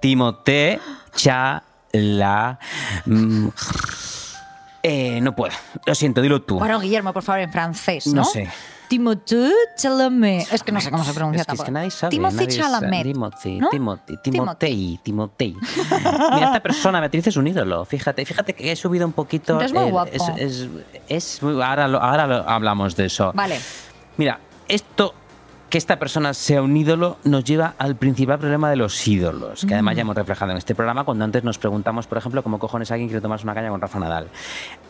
Timothée 0.00 0.80
Chalam. 1.14 2.58
Eh, 4.82 5.20
no 5.20 5.34
puedo. 5.34 5.54
Lo 5.84 5.94
siento, 5.94 6.22
dilo 6.22 6.42
tú. 6.42 6.58
Bueno, 6.58 6.80
Guillermo, 6.80 7.12
por 7.12 7.22
favor, 7.22 7.40
en 7.40 7.52
francés, 7.52 8.08
¿no? 8.08 8.22
No 8.22 8.24
sé. 8.24 8.50
Timothée 8.88 9.52
Chalamet. 9.76 10.46
Es 10.52 10.62
que 10.62 10.72
no 10.72 10.80
sé 10.80 10.90
cómo 10.90 11.04
se 11.04 11.12
pronuncia 11.12 11.40
Es 11.42 11.46
que, 11.46 11.54
es 11.54 11.62
que 11.62 11.70
nadie 11.70 11.90
sabe. 11.90 12.10
Timothy 12.10 12.36
nadie. 12.36 12.48
Chalamet. 12.58 13.02
Timothy, 13.02 13.58
¿no? 13.60 13.68
Timothy, 13.70 14.16
Timotei, 14.22 15.00
Timotei. 15.02 15.56
Mira, 16.34 16.46
esta 16.46 16.60
persona, 16.60 17.00
Beatriz, 17.00 17.26
es 17.26 17.36
un 17.36 17.46
ídolo. 17.46 17.84
Fíjate, 17.84 18.24
fíjate 18.24 18.52
que 18.54 18.72
he 18.72 18.76
subido 18.76 19.06
un 19.06 19.12
poquito. 19.12 19.60
Es 19.60 19.72
muy 19.72 19.84
el- 19.84 19.90
guapo. 19.90 20.10
Es, 20.12 20.22
es- 20.38 20.68
es 21.08 21.42
muy- 21.42 21.60
ahora, 21.62 21.88
lo- 21.88 22.00
ahora 22.02 22.26
lo- 22.26 22.48
hablamos 22.48 22.96
de 22.96 23.06
eso. 23.06 23.32
Vale. 23.34 23.58
Mira, 24.16 24.38
esto 24.68 25.14
que 25.70 25.78
esta 25.78 25.98
persona 25.98 26.32
sea 26.34 26.62
un 26.62 26.76
ídolo 26.76 27.18
nos 27.24 27.44
lleva 27.44 27.74
al 27.78 27.96
principal 27.96 28.38
problema 28.38 28.70
de 28.70 28.76
los 28.76 29.06
ídolos, 29.06 29.64
que 29.66 29.74
además 29.74 29.96
ya 29.96 30.02
hemos 30.02 30.14
reflejado 30.14 30.52
en 30.52 30.58
este 30.58 30.74
programa 30.74 31.04
cuando 31.04 31.24
antes 31.24 31.42
nos 31.42 31.58
preguntamos, 31.58 32.06
por 32.06 32.18
ejemplo, 32.18 32.42
cómo 32.42 32.58
cojones 32.58 32.90
alguien 32.90 33.08
quiere 33.08 33.20
tomarse 33.20 33.44
una 33.44 33.54
caña 33.54 33.70
con 33.70 33.80
Rafa 33.80 33.98
Nadal. 33.98 34.28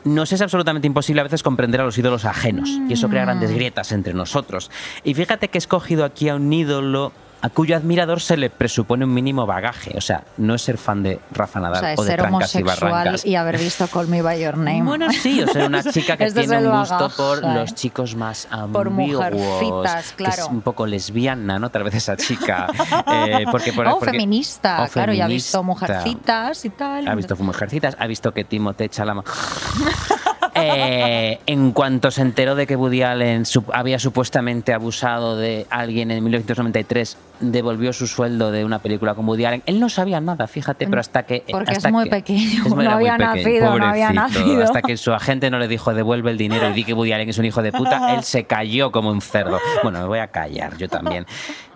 Nos 0.05 0.33
es 0.33 0.41
absolutamente 0.41 0.87
imposible 0.87 1.21
a 1.21 1.25
veces 1.25 1.43
comprender 1.43 1.81
a 1.81 1.85
los 1.85 1.97
ídolos 1.97 2.25
ajenos 2.25 2.69
y 2.89 2.93
eso 2.93 3.09
crea 3.09 3.23
grandes 3.23 3.53
grietas 3.53 3.93
entre 3.93 4.13
nosotros. 4.13 4.71
Y 5.03 5.15
fíjate 5.15 5.49
que 5.49 5.59
he 5.59 5.61
escogido 5.61 6.05
aquí 6.05 6.29
a 6.29 6.37
un 6.37 6.53
ídolo 6.53 7.13
a 7.43 7.49
cuyo 7.51 7.77
admirador 7.77 8.21
se 8.21 8.37
le 8.37 8.51
presupone 8.51 9.05
un 9.05 9.13
mínimo 9.15 9.47
bagaje. 9.47 9.93
O 9.97 10.01
sea, 10.01 10.25
no 10.39 10.55
es 10.55 10.63
ser 10.63 10.79
fan 10.79 11.03
de 11.03 11.21
Rafa 11.33 11.61
O 11.61 11.63
Nadal 11.63 11.81
sea, 11.81 11.91
o, 11.91 11.93
es 11.93 11.99
de 12.01 12.07
ser 12.07 12.21
Trancas 12.21 12.55
y 12.55 12.59
homosexual 12.59 12.91
Barrancas. 12.93 13.27
y 13.27 13.37
haber 13.37 13.59
visto 13.59 13.87
Call 13.89 14.09
Me 14.09 14.23
By 14.23 14.41
Your 14.43 14.57
Name. 14.57 14.83
Bueno, 14.83 15.13
sí, 15.13 15.43
o 15.43 15.47
ser 15.49 15.67
una 15.67 15.83
chica 15.93 16.17
que 16.17 16.25
Este 16.25 16.41
tiene 16.41 16.59
un 16.67 16.79
gusto 16.79 16.95
bagaje. 16.95 17.17
por 17.17 17.43
los 17.55 17.75
chicos 17.75 18.17
más 18.17 18.49
Por 18.73 18.89
ambiguos. 18.89 19.31
mujercitas, 19.33 20.13
Que 20.13 20.25
es 20.25 20.35
claro. 20.37 20.51
un 20.51 20.61
poco 20.63 20.87
lesbiana, 20.87 21.59
¿no? 21.59 21.71
Tal 21.71 21.85
vez 21.85 21.95
esa 21.95 22.17
chica. 22.17 22.67
Eh, 23.09 23.45
porque, 23.51 23.73
por- 23.73 23.87
o 23.87 23.99
porque- 23.99 24.13
feminista, 24.13 24.83
o 24.85 24.89
claro, 24.89 25.13
ya 25.13 25.25
ha 25.25 25.29
visto 25.29 25.59
feminista. 25.59 25.87
mujercitas 25.87 26.65
y 26.65 26.71
tal. 26.71 27.09
Ha 27.09 27.15
visto 27.15 27.37
mujercitas, 27.37 27.97
ha 27.99 28.07
visto 28.07 28.33
que 28.33 28.45
Timothée 28.45 28.89
Chalamet... 28.89 29.25
Eh, 30.59 31.39
en 31.47 31.73
cuanto 31.73 32.11
se 32.11 32.23
enteró 32.23 32.55
de 32.55 32.67
que 32.67 32.77
Woody 32.77 33.03
Allen 33.03 33.45
su- 33.45 33.65
había 33.75 33.99
supuestamente 33.99 34.73
abusado 34.73 35.37
de 35.37 35.67
alguien 35.69 36.11
en 36.11 36.25
1993, 36.25 37.19
devolvió 37.41 37.93
su 37.93 38.07
sueldo 38.07 38.51
de 38.51 38.65
una 38.65 38.79
película 38.79 39.15
con 39.15 39.27
Woody 39.29 39.45
Allen. 39.45 39.63
Él 39.67 39.79
no 39.81 39.89
sabía 39.89 40.21
nada, 40.21 40.47
fíjate, 40.47 40.87
pero 40.87 41.01
hasta 41.01 41.25
que... 41.25 41.45
Porque 41.51 41.73
hasta 41.73 41.89
es 41.89 41.93
muy 41.93 42.05
que- 42.05 42.11
pequeño, 42.11 42.63
muy- 42.65 42.85
no 42.85 42.97
muy 42.97 43.09
había 43.09 43.17
pequeño, 43.17 43.35
nacido, 43.37 43.79
no 43.79 43.87
había 43.87 44.09
pobrecito. 44.09 44.39
nacido. 44.41 44.65
Hasta 44.65 44.83
que 44.83 44.97
su 44.97 45.13
agente 45.13 45.51
no 45.51 45.59
le 45.59 45.69
dijo 45.69 45.93
devuelve 45.95 46.31
el 46.31 46.39
dinero 46.39 46.69
y 46.71 46.73
di 46.73 46.85
que 46.85 46.95
Woody 46.95 47.13
Allen 47.13 47.29
es 47.29 47.39
un 47.39 47.45
hijo 47.45 47.63
de 47.63 47.73
puta, 47.73 48.15
él 48.15 48.23
se 48.25 48.45
cayó 48.45 48.91
como 48.93 49.11
un 49.11 49.21
cerdo. 49.21 49.59
Bueno, 49.83 50.01
me 50.01 50.07
voy 50.07 50.19
a 50.19 50.29
callar, 50.29 50.77
yo 50.79 50.89
también. 50.89 51.27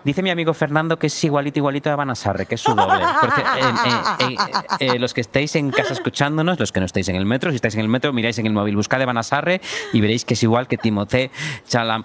Dice 0.03 0.23
mi 0.23 0.31
amigo 0.31 0.53
Fernando 0.55 0.97
que 0.97 1.07
es 1.07 1.23
igualito, 1.23 1.59
igualito 1.59 1.91
a 1.91 1.95
Vanasarre, 1.95 2.47
que 2.47 2.55
es 2.55 2.61
su 2.61 2.73
doble. 2.73 3.05
Por 3.21 3.29
ci- 3.29 3.43
eh, 4.19 4.35
eh, 4.79 4.87
eh, 4.95 4.99
los 4.99 5.13
que 5.13 5.21
estéis 5.21 5.55
en 5.55 5.69
casa 5.69 5.93
escuchándonos, 5.93 6.59
los 6.59 6.71
que 6.71 6.79
no 6.79 6.87
estéis 6.87 7.07
en 7.09 7.15
el 7.17 7.25
metro, 7.25 7.51
si 7.51 7.57
estáis 7.57 7.75
en 7.75 7.81
el 7.81 7.87
metro, 7.87 8.11
miráis 8.11 8.39
en 8.39 8.47
el 8.47 8.53
móvil, 8.53 8.75
buscad 8.75 8.97
de 8.97 9.05
Vanasarre 9.05 9.61
y 9.93 10.01
veréis 10.01 10.25
que 10.25 10.33
es 10.33 10.41
igual 10.41 10.67
que 10.67 10.77
Timothée 10.77 11.29
Chalam. 11.67 12.03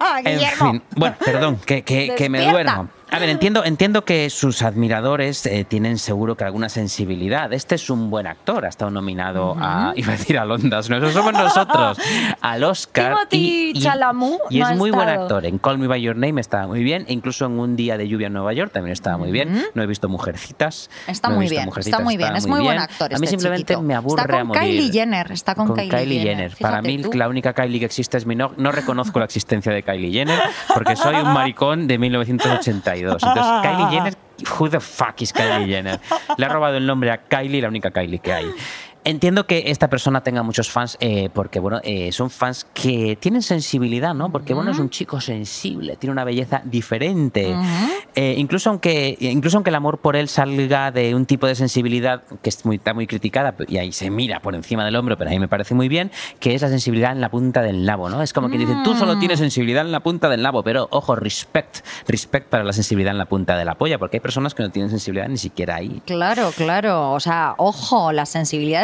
En 0.24 0.38
fin, 0.72 0.82
bueno, 0.96 1.16
perdón, 1.24 1.56
que, 1.66 1.82
que- 1.82 2.14
que 2.16 2.28
me 2.28 2.38
duermo. 2.52 2.88
A 3.12 3.18
ver, 3.18 3.28
entiendo, 3.28 3.64
entiendo 3.64 4.04
que 4.04 4.30
sus 4.30 4.62
admiradores 4.62 5.44
eh, 5.44 5.64
tienen 5.68 5.98
seguro 5.98 6.36
que 6.36 6.44
alguna 6.44 6.68
sensibilidad. 6.68 7.52
Este 7.52 7.74
es 7.74 7.90
un 7.90 8.08
buen 8.08 8.28
actor, 8.28 8.64
ha 8.64 8.68
estado 8.68 8.92
nominado 8.92 9.56
a, 9.58 9.92
iba 9.96 10.12
a 10.12 10.16
decir 10.16 10.38
a 10.38 10.44
Londas, 10.44 10.88
no, 10.88 10.96
eso 10.96 11.10
somos 11.10 11.32
nosotros, 11.32 11.98
al 12.40 12.62
Oscar. 12.62 13.26
Timothy 13.28 13.72
Chalamet 13.80 14.38
y 14.50 14.60
no 14.60 14.68
es 14.70 14.76
muy 14.76 14.90
buen 14.92 15.08
estado. 15.08 15.22
actor. 15.24 15.46
En 15.46 15.58
Call 15.58 15.78
Me 15.78 15.88
By 15.88 16.00
Your 16.00 16.14
Name 16.16 16.40
estaba 16.40 16.68
muy 16.68 16.84
bien, 16.84 17.04
e 17.08 17.12
incluso 17.12 17.46
en 17.46 17.58
Un 17.58 17.74
Día 17.74 17.96
de 17.96 18.06
Lluvia 18.06 18.28
en 18.28 18.32
Nueva 18.32 18.52
York 18.52 18.70
también 18.72 18.92
estaba 18.92 19.16
muy 19.16 19.32
bien. 19.32 19.60
No 19.74 19.82
he 19.82 19.86
visto 19.86 20.08
Mujercitas. 20.08 20.88
Está 21.08 21.30
no 21.30 21.34
muy 21.34 21.48
bien, 21.48 21.68
está 21.76 21.98
muy 21.98 22.16
bien, 22.16 22.36
es 22.36 22.46
muy 22.46 22.60
buen 22.60 22.78
actor. 22.78 23.12
A 23.12 23.18
mí 23.18 23.24
este 23.24 23.30
simplemente 23.38 23.74
chiquito. 23.74 23.82
me 23.82 23.94
aburre 23.96 24.22
Está 24.22 24.34
a 24.34 24.38
con 24.38 24.46
morir. 24.48 24.62
Kylie 24.62 24.92
Jenner, 24.92 25.32
está 25.32 25.54
con, 25.56 25.66
Con 25.66 25.76
Kylie, 25.76 26.20
Jenner. 26.20 26.52
Para 26.60 26.80
Fíjate 26.80 26.96
mí, 26.96 27.02
tú. 27.02 27.12
la 27.14 27.28
única 27.28 27.52
Kylie 27.54 27.80
que 27.80 27.86
existe 27.86 28.16
es 28.18 28.24
mi 28.24 28.36
no. 28.36 28.52
No 28.56 28.70
reconozco 28.70 29.18
la 29.18 29.24
existencia 29.24 29.72
de 29.72 29.82
Kylie 29.82 30.12
Jenner 30.12 30.38
porque 30.72 30.94
soy 30.94 31.16
un 31.16 31.32
maricón 31.32 31.88
de 31.88 31.98
1982. 31.98 32.99
Entonces, 33.08 33.42
Kylie 33.62 33.90
Jenner, 33.90 34.14
who 34.58 34.68
the 34.68 34.80
fuck 34.80 35.20
is 35.22 35.32
Kylie 35.32 35.66
Jenner? 35.66 36.00
Le 36.36 36.46
ha 36.46 36.48
robado 36.48 36.76
el 36.76 36.86
nombre 36.86 37.10
a 37.10 37.18
Kylie, 37.18 37.60
la 37.60 37.68
única 37.68 37.90
Kylie 37.90 38.18
que 38.18 38.32
hay. 38.32 38.50
Entiendo 39.04 39.46
que 39.46 39.64
esta 39.66 39.88
persona 39.88 40.22
tenga 40.22 40.42
muchos 40.42 40.70
fans 40.70 40.98
eh, 41.00 41.30
porque, 41.32 41.58
bueno, 41.58 41.80
eh, 41.84 42.12
son 42.12 42.28
fans 42.28 42.66
que 42.74 43.16
tienen 43.18 43.40
sensibilidad, 43.40 44.14
¿no? 44.14 44.30
Porque, 44.30 44.52
bueno, 44.52 44.70
es 44.70 44.78
un 44.78 44.90
chico 44.90 45.20
sensible, 45.20 45.96
tiene 45.96 46.12
una 46.12 46.24
belleza 46.24 46.60
diferente. 46.64 47.54
Eh, 48.14 48.34
incluso, 48.36 48.68
aunque, 48.70 49.16
incluso 49.20 49.56
aunque 49.56 49.70
el 49.70 49.76
amor 49.76 49.98
por 49.98 50.16
él 50.16 50.28
salga 50.28 50.90
de 50.90 51.14
un 51.14 51.24
tipo 51.24 51.46
de 51.46 51.54
sensibilidad 51.54 52.22
que 52.42 52.50
es 52.50 52.64
muy, 52.66 52.76
está 52.76 52.92
muy 52.92 53.06
criticada 53.06 53.54
y 53.68 53.78
ahí 53.78 53.92
se 53.92 54.10
mira 54.10 54.40
por 54.40 54.54
encima 54.54 54.84
del 54.84 54.96
hombro, 54.96 55.16
pero 55.16 55.30
a 55.30 55.32
mí 55.32 55.38
me 55.38 55.48
parece 55.48 55.74
muy 55.74 55.88
bien, 55.88 56.10
que 56.38 56.54
es 56.54 56.62
la 56.62 56.68
sensibilidad 56.68 57.12
en 57.12 57.20
la 57.20 57.30
punta 57.30 57.62
del 57.62 57.84
nabo, 57.86 58.10
¿no? 58.10 58.22
Es 58.22 58.32
como 58.32 58.50
que 58.50 58.58
dice, 58.58 58.74
tú 58.84 58.94
solo 58.94 59.18
tienes 59.18 59.38
sensibilidad 59.38 59.84
en 59.84 59.92
la 59.92 60.00
punta 60.00 60.28
del 60.28 60.42
nabo, 60.42 60.62
pero 60.62 60.88
ojo, 60.90 61.16
respect, 61.16 61.78
respect 62.06 62.48
para 62.48 62.64
la 62.64 62.72
sensibilidad 62.72 63.12
en 63.12 63.18
la 63.18 63.26
punta 63.26 63.56
de 63.56 63.64
la 63.64 63.76
polla, 63.76 63.98
porque 63.98 64.18
hay 64.18 64.20
personas 64.20 64.54
que 64.54 64.62
no 64.62 64.70
tienen 64.70 64.90
sensibilidad 64.90 65.28
ni 65.28 65.38
siquiera 65.38 65.76
ahí. 65.76 66.02
Claro, 66.04 66.50
claro. 66.56 67.12
O 67.12 67.20
sea, 67.20 67.54
ojo, 67.56 68.12
las 68.12 68.36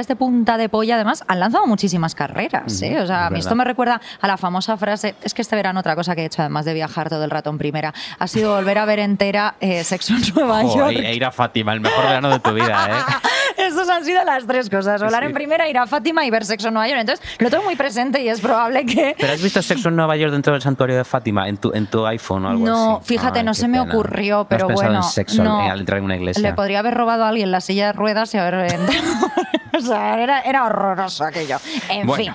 de 0.07 0.17
punta 0.17 0.57
de 0.57 0.69
polla, 0.69 0.97
además, 0.97 1.25
han 1.27 1.41
lanzado 1.41 1.67
muchísimas 1.67 2.15
carreras. 2.15 2.83
¿eh? 2.83 3.01
O 3.01 3.07
sea, 3.07 3.27
a 3.27 3.31
mí 3.31 3.39
esto 3.39 3.55
me 3.55 3.65
recuerda 3.65 4.01
a 4.21 4.27
la 4.27 4.37
famosa 4.37 4.77
frase. 4.77 5.15
Es 5.23 5.35
que 5.35 5.43
este 5.43 5.57
verano 5.57 5.81
otra 5.81 5.95
cosa 5.97 6.15
que 6.15 6.23
he 6.23 6.27
hecho, 6.27 6.43
además 6.43 6.65
de 6.65 6.75
viajar 6.75 7.09
todo 7.09 7.25
el 7.25 7.31
rato 7.31 7.51
en 7.51 7.59
primera, 7.59 7.95
ha 8.19 8.27
sido 8.27 8.55
volver 8.55 8.79
a 8.79 8.85
ver 8.85 8.99
entera 8.99 9.55
eh, 9.61 9.85
Sexo 9.85 10.15
en 10.15 10.23
Nueva 10.35 10.63
York. 10.63 10.97
e 10.97 11.15
ir 11.15 11.25
a 11.25 11.31
Fátima, 11.33 11.73
el 11.73 11.81
mejor 11.81 12.05
verano 12.05 12.31
de 12.31 12.41
tu 12.41 12.53
vida, 12.53 12.89
¿eh? 12.91 13.13
Esas 13.57 13.89
han 13.89 14.05
sido 14.05 14.23
las 14.25 14.47
tres 14.47 14.69
cosas. 14.69 15.01
Sí. 15.01 15.07
en 15.23 15.33
primera, 15.33 15.69
ir 15.69 15.79
a 15.79 15.87
Fátima 15.87 16.25
y 16.25 16.31
ver 16.31 16.45
Sexo 16.45 16.69
en 16.69 16.75
Nueva 16.75 16.89
York. 16.89 17.01
Entonces, 17.01 17.27
lo 17.39 17.51
tengo 17.51 17.65
muy 17.65 17.75
presente 17.77 18.23
y 18.23 18.29
es 18.29 18.41
probable 18.41 18.85
que... 18.85 19.15
¿Pero 19.19 19.33
has 19.33 19.43
visto 19.43 19.63
Sexo 19.63 19.89
en 19.89 19.97
Nueva 19.97 20.17
York 20.17 20.33
dentro 20.33 20.53
del 20.53 20.63
santuario 20.63 20.97
de 20.97 21.05
Fátima 21.05 21.49
en 21.49 21.57
tu, 21.57 21.73
en 21.73 21.87
tu 21.87 22.07
iPhone 22.07 22.45
o 22.45 22.49
algo 22.51 22.65
así? 22.65 22.73
No, 22.73 23.01
fíjate, 23.03 23.41
Ay, 23.41 23.45
no 23.45 23.55
se 23.55 23.69
me 23.69 23.81
ocurrió, 23.81 24.39
¿No 24.39 24.49
pero 24.49 24.65
has 24.65 24.69
pensado 24.69 24.91
bueno. 24.91 25.07
en 25.07 25.11
sexo 25.11 25.43
no. 25.43 25.61
al 25.61 25.81
entrar 25.81 25.99
en 25.99 26.05
una 26.05 26.17
iglesia? 26.17 26.43
Le 26.43 26.55
podría 26.55 26.81
haber 26.81 26.95
robado 26.95 27.25
a 27.25 27.29
alguien 27.29 27.51
la 27.51 27.61
silla 27.61 27.87
de 27.87 27.93
ruedas 27.93 28.35
y 28.35 28.39
haber 28.39 28.73
entrado 28.73 28.87
o 29.85 29.87
sea, 29.87 30.21
era, 30.23 30.41
era 30.41 30.65
horroroso 30.67 31.25
aquello. 31.25 31.59
En 31.89 32.07
Bueno. 32.07 32.25
fin. 32.25 32.35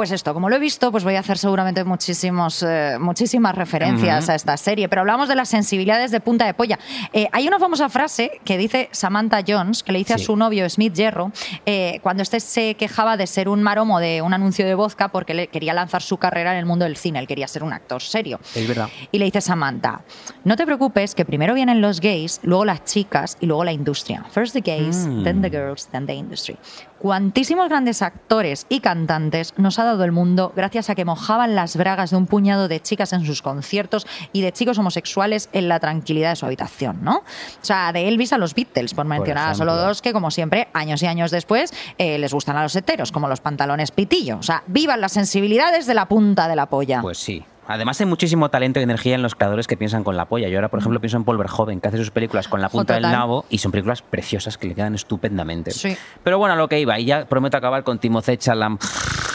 Pues 0.00 0.12
esto, 0.12 0.32
como 0.32 0.48
lo 0.48 0.56
he 0.56 0.58
visto, 0.58 0.90
pues 0.90 1.04
voy 1.04 1.16
a 1.16 1.20
hacer 1.20 1.36
seguramente 1.36 1.84
muchísimos, 1.84 2.62
eh, 2.66 2.96
muchísimas 2.98 3.54
referencias 3.54 4.30
a 4.30 4.34
esta 4.34 4.56
serie. 4.56 4.88
Pero 4.88 5.02
hablamos 5.02 5.28
de 5.28 5.34
las 5.34 5.50
sensibilidades 5.50 6.10
de 6.10 6.20
punta 6.20 6.46
de 6.46 6.54
polla. 6.54 6.78
Eh, 7.12 7.28
hay 7.32 7.46
una 7.46 7.58
famosa 7.58 7.90
frase 7.90 8.40
que 8.42 8.56
dice 8.56 8.88
Samantha 8.92 9.42
Jones, 9.46 9.82
que 9.82 9.92
le 9.92 9.98
dice 9.98 10.14
Sí. 10.16 10.22
a 10.22 10.24
su 10.24 10.36
novio 10.36 10.66
Smith 10.70 10.96
Jerro, 10.96 11.32
eh, 11.66 12.00
cuando 12.02 12.22
este 12.22 12.40
se 12.40 12.76
quejaba 12.76 13.18
de 13.18 13.26
ser 13.26 13.50
un 13.50 13.62
maromo 13.62 14.00
de 14.00 14.22
un 14.22 14.32
anuncio 14.32 14.64
de 14.64 14.74
vodka 14.74 15.08
porque 15.08 15.34
le 15.34 15.48
quería 15.48 15.74
lanzar 15.74 16.00
su 16.00 16.16
carrera 16.16 16.52
en 16.52 16.58
el 16.60 16.64
mundo 16.64 16.86
del 16.86 16.96
cine. 16.96 17.18
Él 17.18 17.26
quería 17.26 17.46
ser 17.46 17.62
un 17.62 17.74
actor 17.74 18.00
serio. 18.00 18.40
Es 18.54 18.66
verdad. 18.66 18.88
Y 19.12 19.18
le 19.18 19.26
dice 19.26 19.42
Samantha, 19.42 20.00
no 20.44 20.56
te 20.56 20.64
preocupes 20.64 21.14
que 21.14 21.26
primero 21.26 21.52
vienen 21.52 21.82
los 21.82 22.00
gays, 22.00 22.40
luego 22.42 22.64
las 22.64 22.84
chicas 22.86 23.36
y 23.38 23.44
luego 23.44 23.64
la 23.64 23.72
industria. 23.72 24.24
First 24.30 24.54
the 24.54 24.62
gays, 24.62 24.96
Mm. 25.06 25.24
then 25.24 25.42
the 25.42 25.50
girls, 25.50 25.88
then 25.88 26.06
the 26.06 26.14
industry. 26.14 26.56
Cuantísimos 27.00 27.70
grandes 27.70 28.02
actores 28.02 28.66
y 28.68 28.80
cantantes 28.80 29.54
nos 29.56 29.78
ha 29.78 29.84
dado 29.84 30.04
el 30.04 30.12
mundo 30.12 30.52
gracias 30.54 30.90
a 30.90 30.94
que 30.94 31.06
mojaban 31.06 31.54
las 31.54 31.74
bragas 31.74 32.10
de 32.10 32.18
un 32.18 32.26
puñado 32.26 32.68
de 32.68 32.78
chicas 32.80 33.14
en 33.14 33.24
sus 33.24 33.40
conciertos 33.40 34.06
y 34.34 34.42
de 34.42 34.52
chicos 34.52 34.78
homosexuales 34.78 35.48
en 35.54 35.68
la 35.68 35.80
tranquilidad 35.80 36.28
de 36.28 36.36
su 36.36 36.44
habitación, 36.44 37.02
¿no? 37.02 37.16
O 37.16 37.62
sea, 37.62 37.94
de 37.94 38.06
Elvis 38.06 38.34
a 38.34 38.38
los 38.38 38.54
Beatles, 38.54 38.92
por 38.92 39.06
mencionar 39.06 39.48
a 39.48 39.54
solo 39.54 39.76
dos 39.76 40.02
que, 40.02 40.12
como 40.12 40.30
siempre, 40.30 40.68
años 40.74 41.02
y 41.02 41.06
años 41.06 41.30
después, 41.30 41.72
eh, 41.96 42.18
les 42.18 42.34
gustan 42.34 42.58
a 42.58 42.62
los 42.62 42.76
heteros, 42.76 43.12
como 43.12 43.28
los 43.28 43.40
pantalones 43.40 43.92
pitillo. 43.92 44.36
O 44.36 44.42
sea, 44.42 44.62
vivan 44.66 45.00
las 45.00 45.12
sensibilidades 45.12 45.86
de 45.86 45.94
la 45.94 46.06
punta 46.06 46.48
de 46.48 46.56
la 46.56 46.66
polla. 46.66 47.00
Pues 47.00 47.16
sí. 47.16 47.42
Además 47.70 48.00
hay 48.00 48.06
muchísimo 48.06 48.48
talento 48.48 48.80
y 48.80 48.82
energía 48.82 49.14
en 49.14 49.22
los 49.22 49.36
creadores 49.36 49.68
que 49.68 49.76
piensan 49.76 50.02
con 50.02 50.16
la 50.16 50.24
polla. 50.24 50.48
Yo 50.48 50.56
ahora, 50.58 50.68
por 50.68 50.80
ejemplo, 50.80 51.00
pienso 51.00 51.16
en 51.18 51.24
Paul 51.24 51.38
Verhoeven, 51.38 51.80
que 51.80 51.86
hace 51.86 51.98
sus 51.98 52.10
películas 52.10 52.48
con 52.48 52.60
la 52.60 52.68
punta 52.68 52.94
del 52.94 53.02
nabo 53.02 53.44
y 53.48 53.58
son 53.58 53.70
películas 53.70 54.02
preciosas 54.02 54.58
que 54.58 54.66
le 54.66 54.74
quedan 54.74 54.96
estupendamente. 54.96 55.70
Sí. 55.70 55.96
Pero 56.24 56.38
bueno, 56.38 56.54
a 56.54 56.56
lo 56.56 56.66
que 56.68 56.80
iba, 56.80 56.98
y 56.98 57.04
ya 57.04 57.26
prometo 57.26 57.56
acabar 57.56 57.84
con 57.84 58.00
Timothée 58.00 58.38
Chalamet. 58.38 58.82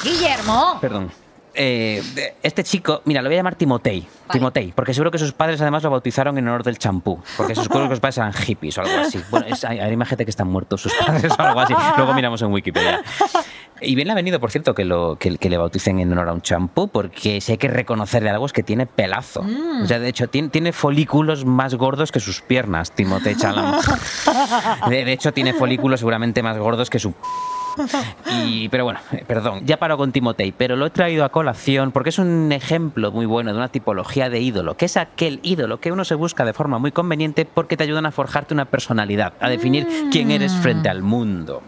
Guillermo. 0.03 0.79
Perdón. 0.81 1.11
Eh, 1.56 2.01
este 2.43 2.64
chico, 2.64 3.01
mira, 3.06 3.22
lo 3.22 3.30
voy 3.30 3.36
a 3.36 3.39
llamar 3.39 3.56
Timotei. 3.56 4.06
Timotei, 4.32 4.74
porque 4.74 4.93
seguro 4.93 5.12
que 5.12 5.18
sus 5.18 5.32
padres 5.32 5.62
además 5.62 5.84
lo 5.84 5.89
bautizaron 5.89 6.38
en 6.38 6.47
honor 6.47 6.64
del 6.64 6.78
champú. 6.78 7.22
Porque 7.38 7.56
sus 7.56 7.68
que 7.68 7.88
sus 7.88 7.99
padres 7.99 8.18
eran 8.18 8.34
hippies 8.34 8.78
o 8.78 8.82
algo 8.82 8.99
así. 8.99 9.22
Bueno, 9.30 9.45
es, 9.47 9.64
hay, 9.64 9.80
hay 9.80 9.93
imagínate 9.93 10.26
que 10.26 10.32
están 10.32 10.47
muertos 10.47 10.82
sus 10.82 10.93
padres 10.93 11.32
o 11.38 11.41
algo 11.41 11.60
así. 11.60 11.74
Luego 11.97 12.14
miramos 12.14 12.41
en 12.41 12.51
Wikipedia. 12.51 13.01
Y 13.82 13.95
bien 13.95 14.08
le 14.08 14.14
ha 14.14 14.16
venido, 14.16 14.39
por 14.39 14.51
cierto, 14.51 14.74
que, 14.74 14.86
lo, 14.86 15.18
que, 15.18 15.38
que 15.38 15.49
le 15.49 15.58
bauticen 15.58 15.99
en 15.99 16.12
honor 16.12 16.30
a 16.30 16.34
un 16.34 16.41
champú, 16.41 16.88
porque 16.88 17.41
si 17.41 17.51
hay 17.51 17.58
que 17.58 17.68
reconocerle 17.68 18.30
algo 18.30 18.45
es 18.45 18.53
que 18.53 18.64
tiene 18.64 18.86
pelazo. 18.86 19.45
O 19.82 19.86
sea, 19.86 19.99
de 19.99 20.08
hecho, 20.08 20.28
tiene, 20.30 20.49
tiene 20.49 20.72
folículos 20.72 21.45
más 21.45 21.76
gordos 21.76 22.12
que 22.12 22.20
sus 22.20 22.41
piernas, 22.41 22.91
Timothée 22.91 23.36
Chalamet. 23.36 23.82
De, 24.89 25.06
de 25.06 25.12
hecho, 25.12 25.34
tiene 25.34 25.53
folículos 25.53 25.99
seguramente 25.99 26.41
más 26.41 26.58
gordos 26.58 26.89
que 26.89 26.99
su 26.99 27.14
y, 28.45 28.69
pero 28.69 28.86
bueno, 28.86 28.99
eh, 29.11 29.23
perdón, 29.28 29.65
ya 29.65 29.78
paro 29.78 29.97
con 29.97 30.11
Timotei, 30.11 30.51
pero 30.51 30.76
lo 30.76 30.86
he 30.86 30.89
traído 30.89 31.26
a 31.26 31.30
colación 31.30 31.91
porque 31.91 32.09
es 32.09 32.19
un 32.19 32.51
ejemplo 32.51 33.11
muy 33.11 33.26
bueno 33.26 33.51
de 33.51 33.57
una 33.57 33.69
tipología 33.69 34.30
de 34.30 34.39
ídolo, 34.39 34.78
que 34.78 34.86
es 34.86 34.97
aquel 34.97 35.39
ídolo 35.43 35.80
que 35.80 35.91
uno 35.91 36.05
se 36.05 36.15
busca 36.15 36.45
de 36.45 36.53
forma 36.53 36.80
muy 36.80 36.91
conveniente 36.91 37.45
porque 37.45 37.78
te 37.78 37.84
ayudan 37.84 38.05
a 38.05 38.11
forjarte 38.11 38.53
una 38.53 38.65
personalidad, 38.65 39.34
a 39.39 39.49
definir 39.49 39.88
quién 40.11 40.32
eres 40.32 40.53
frente 40.53 40.89
al 40.89 41.01
mundo. 41.01 41.61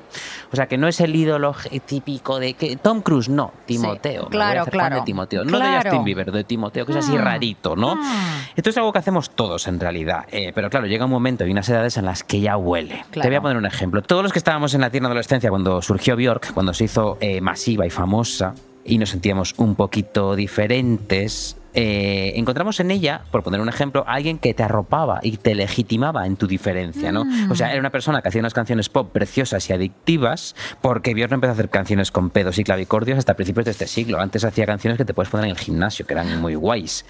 O 0.52 0.56
sea, 0.56 0.68
que 0.68 0.78
no 0.78 0.88
es 0.88 1.00
el 1.02 1.16
ídolo 1.16 1.54
típico 1.86 2.40
de 2.40 2.54
que 2.54 2.76
Tom 2.78 3.02
Cruise, 3.02 3.30
no, 3.30 3.52
Timoteo. 3.66 4.28
claro, 4.30 4.62
hacer 4.62 4.74
fan 4.74 4.80
claro. 4.88 4.96
de 4.98 5.02
Timoteo, 5.02 5.44
no 5.44 5.52
de 5.52 5.64
Claro. 5.66 5.90
Justin 5.90 6.04
Bieber, 6.06 6.32
de 6.32 6.44
Timoteo, 6.44 6.86
que 6.86 6.92
es 6.94 6.98
así 7.00 7.16
Ah. 7.18 7.22
rarito, 7.22 7.76
¿no? 7.76 7.96
Ah. 7.98 8.40
Esto 8.56 8.70
es 8.70 8.78
algo 8.78 8.94
que 8.94 9.00
hacemos 9.00 9.30
todos 9.32 9.68
en 9.68 9.80
realidad, 9.80 10.26
eh, 10.32 10.52
pero 10.56 10.70
claro, 10.70 10.88
llega 10.88 11.06
un 11.06 11.12
momento 11.12 11.46
y 11.46 11.52
unas 11.52 11.68
edades 11.70 11.98
en 11.98 12.06
las 12.06 12.24
que 12.24 12.40
ya 12.40 12.56
huele. 12.58 12.96
Te 13.12 13.20
voy 13.20 13.22
Claro. 13.24 13.38
a 13.38 13.42
poner 13.42 13.58
un 13.58 13.66
ejemplo. 13.66 14.02
Todos 14.02 14.24
los 14.24 14.32
que 14.32 14.40
estábamos 14.40 14.74
en 14.74 14.82
la 14.82 14.90
tierna 14.90 15.08
adolescencia 15.10 15.50
cuando 15.50 15.82
surgió 15.82 16.16
Bjork, 16.16 16.54
cuando 16.54 16.74
se 16.74 16.86
hizo 16.86 17.18
eh, 17.20 17.42
masiva 17.42 17.86
y 17.86 17.90
famosa 17.90 18.54
y 18.86 18.98
nos 19.00 19.10
sentíamos 19.10 19.54
un 19.58 19.76
poquito 19.76 20.36
diferentes, 20.38 21.57
eh, 21.74 22.34
encontramos 22.36 22.80
en 22.80 22.92
ella, 22.92 23.22
por 23.32 23.44
poner 23.44 23.62
un 23.62 23.70
ejemplo, 23.70 24.04
a 24.08 24.14
alguien 24.14 24.40
que 24.40 24.54
te 24.54 24.64
arropaba 24.64 25.20
y 25.22 25.38
te 25.38 25.56
legitimaba 25.56 26.26
en 26.26 26.36
tu 26.36 26.48
diferencia, 26.48 27.12
¿no? 27.12 27.26
O 27.50 27.56
sea, 27.56 27.72
era 27.72 27.80
una 27.80 27.92
persona 27.92 28.22
que 28.22 28.30
hacía 28.30 28.40
unas 28.40 28.54
canciones 28.54 28.90
pop 28.90 29.12
preciosas 29.12 29.70
y 29.70 29.74
adictivas 29.74 30.56
porque 30.82 31.14
Bjork 31.14 31.32
no 31.32 31.36
empezó 31.36 31.52
a 31.52 31.54
hacer 31.54 31.70
canciones 31.70 32.12
con 32.12 32.30
pedos 32.30 32.58
y 32.58 32.64
clavicordios 32.64 33.18
hasta 33.18 33.36
principios 33.36 33.66
de 33.66 33.72
este 33.72 33.88
siglo. 33.88 34.20
Antes 34.20 34.44
hacía 34.44 34.66
canciones 34.66 34.98
que 34.98 35.06
te 35.06 35.14
puedes 35.14 35.30
poner 35.30 35.46
en 35.46 35.52
el 35.52 35.58
gimnasio, 35.58 36.06
que 36.06 36.14
eran 36.14 36.42
muy 36.42 36.56
guays. 36.56 37.06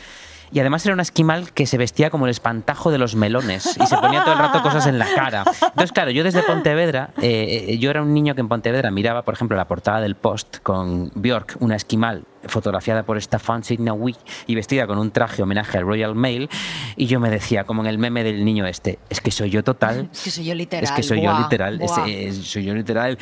Y 0.51 0.59
además 0.59 0.85
era 0.85 0.93
una 0.93 1.01
esquimal 1.01 1.51
que 1.51 1.65
se 1.65 1.77
vestía 1.77 2.09
como 2.09 2.25
el 2.25 2.31
espantajo 2.31 2.91
de 2.91 2.97
los 2.97 3.15
melones 3.15 3.77
y 3.81 3.85
se 3.85 3.97
ponía 3.97 4.23
todo 4.23 4.33
el 4.33 4.39
rato 4.39 4.61
cosas 4.61 4.87
en 4.87 4.97
la 4.97 5.07
cara. 5.13 5.43
Entonces, 5.61 5.91
claro, 5.91 6.11
yo 6.11 6.23
desde 6.23 6.41
Pontevedra, 6.43 7.09
eh, 7.21 7.65
eh, 7.69 7.77
yo 7.77 7.89
era 7.89 8.01
un 8.01 8.13
niño 8.13 8.33
que 8.33 8.41
en 8.41 8.47
Pontevedra 8.47 8.89
miraba, 8.91 9.23
por 9.23 9.33
ejemplo, 9.33 9.57
la 9.57 9.67
portada 9.67 9.99
del 9.99 10.15
Post 10.15 10.57
con 10.63 11.11
Björk, 11.15 11.57
una 11.59 11.75
esquimal 11.75 12.23
fotografiada 12.49 13.03
por 13.03 13.21
Stefan 13.21 13.63
Signawi 13.63 14.15
y 14.47 14.55
vestida 14.55 14.87
con 14.87 14.97
un 14.97 15.11
traje 15.11 15.41
homenaje 15.43 15.77
al 15.77 15.85
Royal 15.85 16.15
Mail 16.15 16.49
y 16.95 17.05
yo 17.07 17.19
me 17.19 17.29
decía, 17.29 17.63
como 17.63 17.81
en 17.81 17.87
el 17.87 17.97
meme 17.97 18.23
del 18.23 18.43
niño 18.45 18.65
este, 18.65 18.99
es 19.09 19.21
que 19.21 19.31
soy 19.31 19.49
yo 19.49 19.63
total. 19.63 20.09
Es 20.13 20.23
que 20.23 20.31
soy 20.31 20.45
yo 20.45 20.53
literal. 20.53 20.83
Es 20.83 20.91
que 20.91 21.03
soy 21.03 21.21
yo 21.21 21.37
literal, 21.39 21.81
es- 21.81 21.91
es- 22.07 22.37
soy 22.47 22.65
yo 22.65 22.73
literal. 22.73 23.17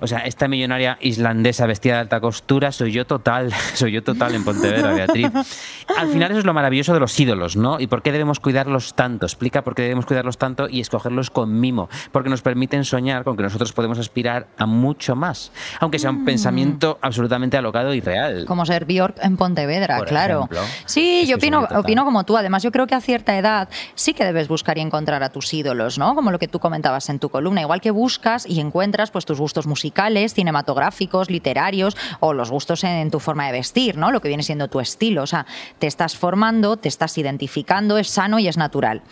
O 0.00 0.06
sea, 0.06 0.20
esta 0.20 0.48
millonaria 0.48 0.98
islandesa 1.00 1.66
vestida 1.66 1.94
de 1.94 2.00
alta 2.00 2.20
costura, 2.20 2.72
soy 2.72 2.92
yo 2.92 3.06
total, 3.06 3.52
soy 3.74 3.92
yo 3.92 4.02
total 4.02 4.34
en 4.34 4.44
Pontevedra, 4.44 4.92
Beatriz. 4.92 5.30
Al 5.96 6.08
final 6.08 6.30
eso 6.30 6.40
es 6.40 6.46
lo 6.46 6.54
maravilloso 6.54 6.92
de 6.94 7.00
los 7.00 7.18
ídolos, 7.18 7.56
¿no? 7.56 7.80
Y 7.80 7.86
por 7.86 8.02
qué 8.02 8.12
debemos 8.12 8.40
cuidarlos 8.40 8.94
tanto. 8.94 9.26
Explica 9.26 9.62
por 9.64 9.74
qué 9.74 9.82
debemos 9.82 10.06
cuidarlos 10.06 10.38
tanto 10.38 10.68
y 10.68 10.80
escogerlos 10.80 11.30
con 11.30 11.58
mimo, 11.60 11.88
porque 12.12 12.28
nos 12.30 12.42
permiten 12.42 12.84
soñar 12.84 13.24
con 13.24 13.36
que 13.36 13.42
nosotros 13.42 13.72
podemos 13.72 13.98
aspirar 13.98 14.48
a 14.58 14.66
mucho 14.66 15.16
más, 15.16 15.52
aunque 15.80 15.98
sea 15.98 16.10
un 16.10 16.24
pensamiento 16.24 16.98
absolutamente 17.00 17.56
alocado 17.56 17.94
y 17.94 18.00
real. 18.00 18.42
Mm. 18.42 18.46
Como 18.56 18.64
ser 18.64 18.86
Bjork 18.86 19.18
en 19.22 19.36
Pontevedra, 19.36 19.98
Por 19.98 20.08
claro. 20.08 20.36
ejemplo. 20.38 20.60
Sí, 20.86 21.26
yo 21.26 21.36
opino 21.36 22.04
como 22.06 22.24
tú. 22.24 22.38
Además, 22.38 22.62
yo 22.62 22.72
creo 22.72 22.86
que 22.86 22.94
a 22.94 23.02
cierta 23.02 23.36
edad 23.36 23.68
sí 23.94 24.14
que 24.14 24.24
debes 24.24 24.48
buscar 24.48 24.78
y 24.78 24.80
encontrar 24.80 25.22
a 25.22 25.28
tus 25.28 25.52
ídolos, 25.52 25.98
¿no? 25.98 26.14
Como 26.14 26.30
lo 26.30 26.38
que 26.38 26.48
tú 26.48 26.58
comentabas 26.58 27.10
en 27.10 27.18
tu 27.18 27.28
columna. 27.28 27.60
Igual 27.60 27.82
que 27.82 27.90
buscas 27.90 28.46
y 28.46 28.60
encuentras 28.60 29.10
pues 29.10 29.26
tus 29.26 29.38
gustos 29.38 29.66
musicales, 29.66 30.32
cinematográficos, 30.32 31.28
literarios 31.28 31.98
o 32.20 32.32
los 32.32 32.50
gustos 32.50 32.82
en 32.84 33.10
tu 33.10 33.20
forma 33.20 33.44
de 33.44 33.52
vestir, 33.52 33.98
¿no? 33.98 34.10
Lo 34.10 34.22
que 34.22 34.28
viene 34.28 34.42
siendo 34.42 34.68
tu 34.68 34.80
estilo. 34.80 35.22
O 35.22 35.26
sea, 35.26 35.44
te 35.78 35.86
estás 35.86 36.16
formando, 36.16 36.78
te 36.78 36.88
estás 36.88 37.18
identificando, 37.18 37.98
es 37.98 38.08
sano 38.08 38.38
y 38.38 38.48
es 38.48 38.56
natural. 38.56 39.02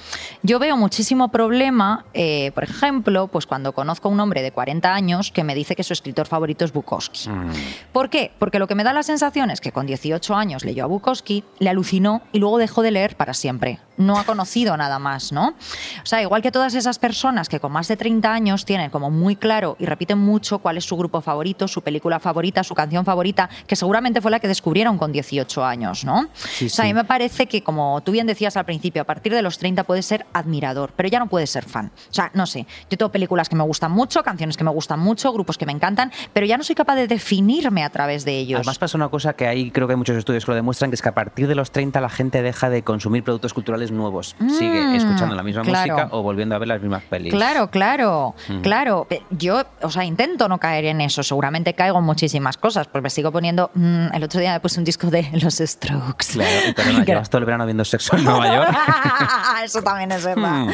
Yo 0.42 0.58
veo 0.58 0.78
muchísimo 0.78 1.28
problema, 1.30 2.06
eh, 2.14 2.50
por 2.54 2.64
ejemplo, 2.64 3.26
pues 3.26 3.44
cuando 3.44 3.74
conozco 3.74 4.08
a 4.08 4.10
un 4.10 4.20
hombre 4.20 4.40
de 4.40 4.52
40 4.52 4.94
años 4.94 5.30
que 5.30 5.44
me 5.44 5.54
dice 5.54 5.76
que 5.76 5.82
su 5.82 5.92
escritor 5.92 6.28
favorito 6.28 6.64
es 6.64 6.72
Bukowski. 6.72 7.28
Mm. 7.28 7.52
¿Por 7.92 8.08
qué? 8.08 8.32
Porque 8.38 8.58
lo 8.58 8.66
que 8.66 8.74
me 8.74 8.84
da 8.84 8.94
la 8.94 9.02
sensación 9.02 9.23
es 9.24 9.60
que 9.60 9.72
con 9.72 9.86
18 9.86 10.34
años 10.34 10.64
leyó 10.64 10.84
a 10.84 10.86
Bukowski, 10.86 11.44
le 11.58 11.70
alucinó 11.70 12.20
y 12.32 12.40
luego 12.40 12.58
dejó 12.58 12.82
de 12.82 12.90
leer 12.90 13.16
para 13.16 13.32
siempre. 13.32 13.78
No 13.96 14.18
ha 14.18 14.24
conocido 14.24 14.76
nada 14.76 14.98
más, 14.98 15.32
¿no? 15.32 15.54
O 16.02 16.06
sea, 16.06 16.20
igual 16.20 16.42
que 16.42 16.50
todas 16.50 16.74
esas 16.74 16.98
personas 16.98 17.48
que 17.48 17.60
con 17.60 17.72
más 17.72 17.88
de 17.88 17.96
30 17.96 18.32
años 18.32 18.64
tienen 18.64 18.90
como 18.90 19.10
muy 19.10 19.36
claro 19.36 19.76
y 19.78 19.86
repiten 19.86 20.18
mucho 20.18 20.58
cuál 20.58 20.76
es 20.76 20.84
su 20.84 20.96
grupo 20.96 21.20
favorito, 21.20 21.68
su 21.68 21.80
película 21.80 22.18
favorita, 22.18 22.64
su 22.64 22.74
canción 22.74 23.04
favorita, 23.04 23.48
que 23.66 23.76
seguramente 23.76 24.20
fue 24.20 24.30
la 24.30 24.40
que 24.40 24.48
descubrieron 24.48 24.98
con 24.98 25.12
18 25.12 25.64
años, 25.64 26.04
¿no? 26.04 26.28
Sí, 26.34 26.66
o 26.66 26.68
sea, 26.68 26.84
a 26.84 26.86
sí. 26.86 26.92
mí 26.92 26.94
me 26.94 27.04
parece 27.04 27.46
que, 27.46 27.62
como 27.62 28.02
tú 28.02 28.12
bien 28.12 28.26
decías 28.26 28.56
al 28.56 28.64
principio, 28.64 29.02
a 29.02 29.04
partir 29.04 29.32
de 29.32 29.42
los 29.42 29.58
30 29.58 29.84
puedes 29.84 30.04
ser 30.04 30.26
admirador, 30.32 30.92
pero 30.96 31.08
ya 31.08 31.20
no 31.20 31.28
puedes 31.28 31.50
ser 31.50 31.64
fan. 31.64 31.92
O 32.10 32.14
sea, 32.14 32.30
no 32.34 32.46
sé, 32.46 32.66
yo 32.90 32.98
tengo 32.98 33.12
películas 33.12 33.48
que 33.48 33.56
me 33.56 33.64
gustan 33.64 33.92
mucho, 33.92 34.22
canciones 34.22 34.56
que 34.56 34.64
me 34.64 34.70
gustan 34.70 34.98
mucho, 34.98 35.32
grupos 35.32 35.56
que 35.56 35.66
me 35.66 35.72
encantan, 35.72 36.12
pero 36.32 36.44
ya 36.46 36.58
no 36.58 36.64
soy 36.64 36.74
capaz 36.74 36.96
de 36.96 37.06
definirme 37.06 37.84
a 37.84 37.90
través 37.90 38.24
de 38.24 38.36
ellos. 38.36 38.58
Además 38.58 38.78
pasa 38.78 38.98
una 38.98 39.08
cosa 39.14 39.34
que 39.34 39.46
hay, 39.46 39.70
creo 39.70 39.86
que 39.86 39.92
hay 39.92 39.96
muchos 39.96 40.16
estudios 40.16 40.44
que 40.44 40.50
lo 40.50 40.56
demuestran, 40.56 40.90
que 40.90 40.96
es 40.96 41.02
que 41.02 41.08
a 41.08 41.14
partir 41.14 41.46
de 41.46 41.54
los 41.54 41.70
30 41.70 42.00
la 42.00 42.08
gente 42.08 42.42
deja 42.42 42.68
de 42.68 42.82
consumir 42.82 43.22
productos 43.22 43.54
culturales 43.54 43.92
nuevos. 43.92 44.34
Sigue 44.58 44.84
Mm, 44.86 44.94
escuchando 44.96 45.34
la 45.36 45.42
misma 45.44 45.62
claro. 45.62 45.92
música 45.94 46.08
o 46.16 46.22
volviendo 46.22 46.56
a 46.56 46.58
ver 46.58 46.66
las 46.68 46.80
mismas 46.80 47.04
pelis. 47.04 47.32
Claro, 47.32 47.70
claro, 47.70 48.34
Mm. 48.48 48.60
claro. 48.62 49.06
Yo, 49.30 49.62
o 49.82 49.90
sea, 49.90 50.04
intento 50.04 50.48
no 50.48 50.58
caer 50.58 50.86
en 50.86 51.00
eso. 51.00 51.22
Seguramente 51.22 51.74
caigo 51.74 51.98
en 52.00 52.04
muchísimas 52.04 52.56
cosas, 52.56 52.88
pues 52.88 53.02
me 53.02 53.10
sigo 53.10 53.30
poniendo. 53.30 53.70
mm, 53.74 54.06
el 54.14 54.22
otro 54.24 54.40
día 54.40 54.52
me 54.52 54.60
puse 54.60 54.78
un 54.80 54.84
disco 54.84 55.08
de 55.10 55.28
Los 55.42 55.54
Strokes. 55.58 56.32
Claro, 56.32 56.74
perdona, 56.74 56.98
Que- 57.04 57.04
llevas 57.12 57.30
todo 57.30 57.38
el 57.38 57.44
verano 57.44 57.64
viendo 57.66 57.84
sexo 57.84 58.16
en 58.16 58.24
Nueva 58.24 58.52
York. 58.54 58.76
Eso 59.64 59.82
también 59.82 60.10
es 60.12 60.24
verdad. 60.24 60.66
Hmm. 60.66 60.70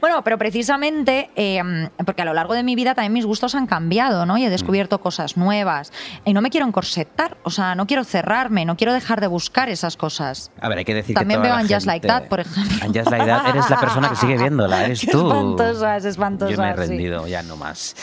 Bueno, 0.00 0.22
pero 0.22 0.38
precisamente 0.38 1.30
eh, 1.36 1.88
porque 2.04 2.22
a 2.22 2.24
lo 2.24 2.32
largo 2.34 2.54
de 2.54 2.62
mi 2.62 2.74
vida 2.76 2.94
también 2.94 3.12
mis 3.12 3.26
gustos 3.26 3.54
han 3.54 3.66
cambiado, 3.66 4.24
¿no? 4.26 4.38
Y 4.38 4.44
he 4.44 4.50
descubierto 4.50 5.00
cosas 5.00 5.36
nuevas. 5.36 5.92
Y 6.24 6.32
no 6.32 6.40
me 6.42 6.50
quiero 6.50 6.66
encorsetar, 6.66 7.36
o 7.42 7.50
sea, 7.56 7.74
no 7.74 7.86
quiero 7.86 8.04
cerrarme, 8.04 8.64
no 8.64 8.76
quiero 8.76 8.92
dejar 8.92 9.20
de 9.20 9.26
buscar 9.26 9.68
esas 9.68 9.96
cosas. 9.96 10.50
A 10.60 10.68
ver, 10.68 10.78
hay 10.78 10.84
que 10.84 10.94
decir 10.94 11.14
También 11.16 11.40
que 11.42 11.48
toda 11.48 11.58
veo 11.58 11.66
en 11.66 11.74
Just 11.74 11.86
Like 11.86 12.06
That, 12.06 12.24
por 12.28 12.40
ejemplo. 12.40 12.76
En 12.86 12.94
Just 12.94 13.10
Like 13.10 13.26
That 13.26 13.48
eres 13.48 13.68
la 13.70 13.80
persona 13.80 14.08
que 14.08 14.16
sigue 14.16 14.36
viéndola, 14.36 14.84
eres 14.84 15.00
Qué 15.06 15.10
tú. 15.10 15.26
espantosa, 15.26 15.96
es 15.96 16.04
espantosa, 16.04 16.52
Yo 16.52 16.58
me 16.58 16.70
he 16.70 16.74
sí. 16.74 16.78
rendido, 16.78 17.26
ya 17.26 17.42
no 17.42 17.56
más. 17.56 17.94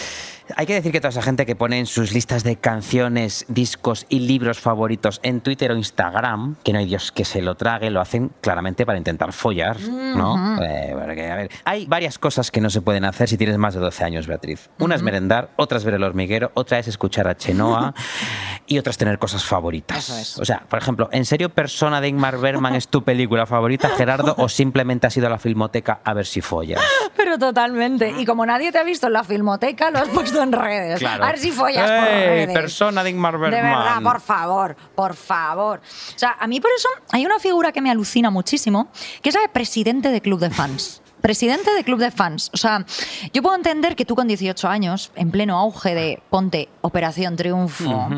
Hay 0.56 0.66
que 0.66 0.74
decir 0.74 0.92
que 0.92 1.00
toda 1.00 1.10
esa 1.10 1.22
gente 1.22 1.46
que 1.46 1.56
pone 1.56 1.80
en 1.80 1.86
sus 1.86 2.14
listas 2.14 2.44
de 2.44 2.58
canciones, 2.58 3.46
discos 3.48 4.06
y 4.10 4.20
libros 4.20 4.60
favoritos 4.60 5.20
en 5.24 5.42
Twitter 5.42 5.72
o 5.72 5.76
Instagram, 5.76 6.56
que 6.64 6.74
no 6.74 6.80
hay 6.80 6.86
Dios 6.86 7.12
que 7.12 7.26
se 7.26 7.42
lo 7.42 7.56
trague, 7.56 7.90
lo 7.90 8.02
hacen 8.02 8.32
claramente 8.42 8.86
para 8.86 8.98
intentar 8.98 9.34
follar, 9.34 9.80
¿no? 9.80 10.62
Eh, 10.62 10.96
porque, 10.98 11.32
a 11.32 11.36
ver, 11.36 11.50
hay 11.66 11.86
varias 11.86 12.20
cosas 12.20 12.52
que 12.52 12.62
no 12.62 12.70
se 12.70 12.82
pueden 12.82 13.06
hacer 13.06 13.30
si 13.30 13.38
tienes 13.38 13.58
más 13.58 13.74
de 13.74 13.80
12 13.80 14.04
años, 14.04 14.28
Beatriz. 14.28 14.70
Una 14.80 14.96
es 14.96 15.02
merendar, 15.02 15.50
otra 15.56 15.78
es 15.78 15.86
ver 15.86 15.96
el 15.96 16.04
hormiguero, 16.04 16.52
otra 16.54 16.78
es 16.78 16.88
escuchar 16.88 17.28
a 17.28 17.36
Chenoa 17.36 17.94
y 18.68 18.78
otra 18.78 18.92
es 18.92 18.98
tener 18.98 19.18
cosas 19.18 19.44
favoritas. 19.44 20.10
Eso 20.10 20.18
es. 20.18 20.40
O 20.40 20.46
sea, 20.46 20.66
por 20.70 20.80
ejemplo, 20.80 21.10
¿en 21.12 21.26
serio 21.26 21.50
Persona 21.50 22.00
de 22.00 22.10
Ingmar 22.10 22.38
Bergman 22.38 22.76
es 22.76 22.88
tu 22.88 23.04
película 23.04 23.46
favorita, 23.46 23.90
Gerardo, 23.90 24.36
o 24.38 24.50
simplemente 24.50 25.08
has 25.08 25.18
ido 25.18 25.28
a 25.28 25.30
la 25.32 25.40
filmoteca 25.40 26.02
a 26.04 26.14
ver 26.14 26.26
si 26.26 26.42
follas? 26.42 26.82
Pero 27.18 27.38
totalmente. 27.38 28.14
Y 28.20 28.26
como 28.26 28.46
nadie 28.46 28.72
te 28.72 28.78
ha 28.78 28.84
visto 28.84 29.08
en 29.08 29.14
la 29.14 29.24
filmoteca, 29.24 29.90
lo 29.90 30.00
has 30.00 30.10
puesto 30.10 30.43
en 30.44 30.52
redes. 30.52 31.00
Claro. 31.00 31.24
A 31.24 31.28
ver 31.28 31.40
si 31.40 31.52
follas 31.52 31.90
por 31.90 32.08
¡Ey, 32.10 32.46
redes. 32.46 32.54
Persona 32.54 33.04
de 33.04 33.10
Ingmar 33.10 33.34
De 33.34 33.40
verdad, 33.50 33.62
Bergman! 33.62 34.04
por 34.04 34.22
favor, 34.22 34.76
por 34.96 35.16
favor. 35.16 35.80
O 35.80 36.20
sea, 36.20 36.36
a 36.40 36.48
mí 36.48 36.60
por 36.60 36.72
eso 36.76 36.90
hay 37.12 37.26
una 37.26 37.40
figura 37.40 37.72
que 37.72 37.82
me 37.82 37.92
alucina 37.92 38.30
muchísimo, 38.30 38.90
que 39.22 39.30
es 39.30 39.36
la 39.36 39.42
de 39.42 39.50
presidente 39.50 40.10
de 40.10 40.22
club 40.22 40.40
de 40.40 40.50
fans. 40.50 41.03
Presidente 41.24 41.74
de 41.74 41.86
club 41.86 42.00
de 42.00 42.12
fans. 42.12 42.52
O 42.54 42.58
sea, 42.58 42.86
yo 43.32 43.42
puedo 43.42 43.56
entender 43.56 43.96
que 43.96 44.04
tú 44.04 44.14
con 44.14 44.28
18 44.28 44.68
años, 44.68 45.10
en 45.16 45.32
pleno 45.32 45.58
auge 45.58 45.96
de 45.96 46.22
ponte 46.30 46.68
Operación 46.82 47.38
Triunfo, 47.38 48.10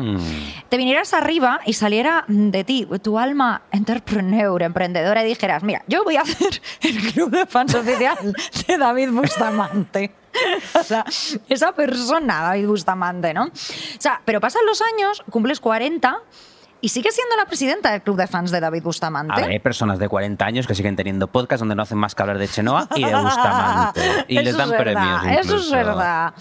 te 0.68 0.76
vinieras 0.76 1.14
arriba 1.14 1.60
y 1.64 1.74
saliera 1.74 2.24
de 2.26 2.64
ti 2.64 2.84
tu 3.04 3.16
alma 3.16 3.62
entrepreneur, 3.70 4.60
emprendedora, 4.60 5.24
y 5.24 5.28
dijeras, 5.28 5.62
mira, 5.62 5.84
yo 5.86 6.02
voy 6.02 6.16
a 6.16 6.22
hacer 6.22 6.60
el 6.80 7.12
club 7.12 7.30
de 7.30 7.46
fans 7.46 7.76
oficial 7.76 8.34
de 8.66 8.76
David 8.76 9.10
Bustamante. 9.12 10.12
O 10.74 10.82
sea, 10.82 11.04
esa 11.48 11.70
persona, 11.76 12.42
David 12.42 12.66
Bustamante, 12.66 13.32
¿no? 13.32 13.44
O 13.44 13.50
sea, 14.00 14.20
pero 14.24 14.40
pasan 14.40 14.66
los 14.66 14.82
años, 14.82 15.22
cumples 15.30 15.60
40 15.60 16.18
y 16.86 16.88
sigues 16.88 17.16
siendo 17.16 17.34
la 17.34 17.46
presidenta 17.46 17.90
del 17.90 18.00
club 18.00 18.16
de 18.16 18.28
fans 18.28 18.52
de 18.52 18.60
David 18.60 18.84
Bustamante. 18.84 19.32
A 19.32 19.36
ver, 19.38 19.50
hay 19.50 19.58
personas 19.58 19.98
de 19.98 20.08
40 20.08 20.44
años 20.46 20.68
que 20.68 20.74
siguen 20.76 20.94
teniendo 20.94 21.26
podcast 21.26 21.58
donde 21.58 21.74
no 21.74 21.82
hacen 21.82 21.98
más 21.98 22.14
que 22.14 22.22
hablar 22.22 22.38
de 22.38 22.46
Chenoa 22.46 22.86
y 22.94 23.02
de 23.02 23.12
Bustamante. 23.12 24.00
Y 24.28 24.38
les 24.38 24.56
dan 24.56 24.70
es 24.72 24.78
verdad, 24.78 25.20
premios. 25.22 25.46
Eso 25.46 25.56
es 25.56 25.70
verdad. 25.72 26.32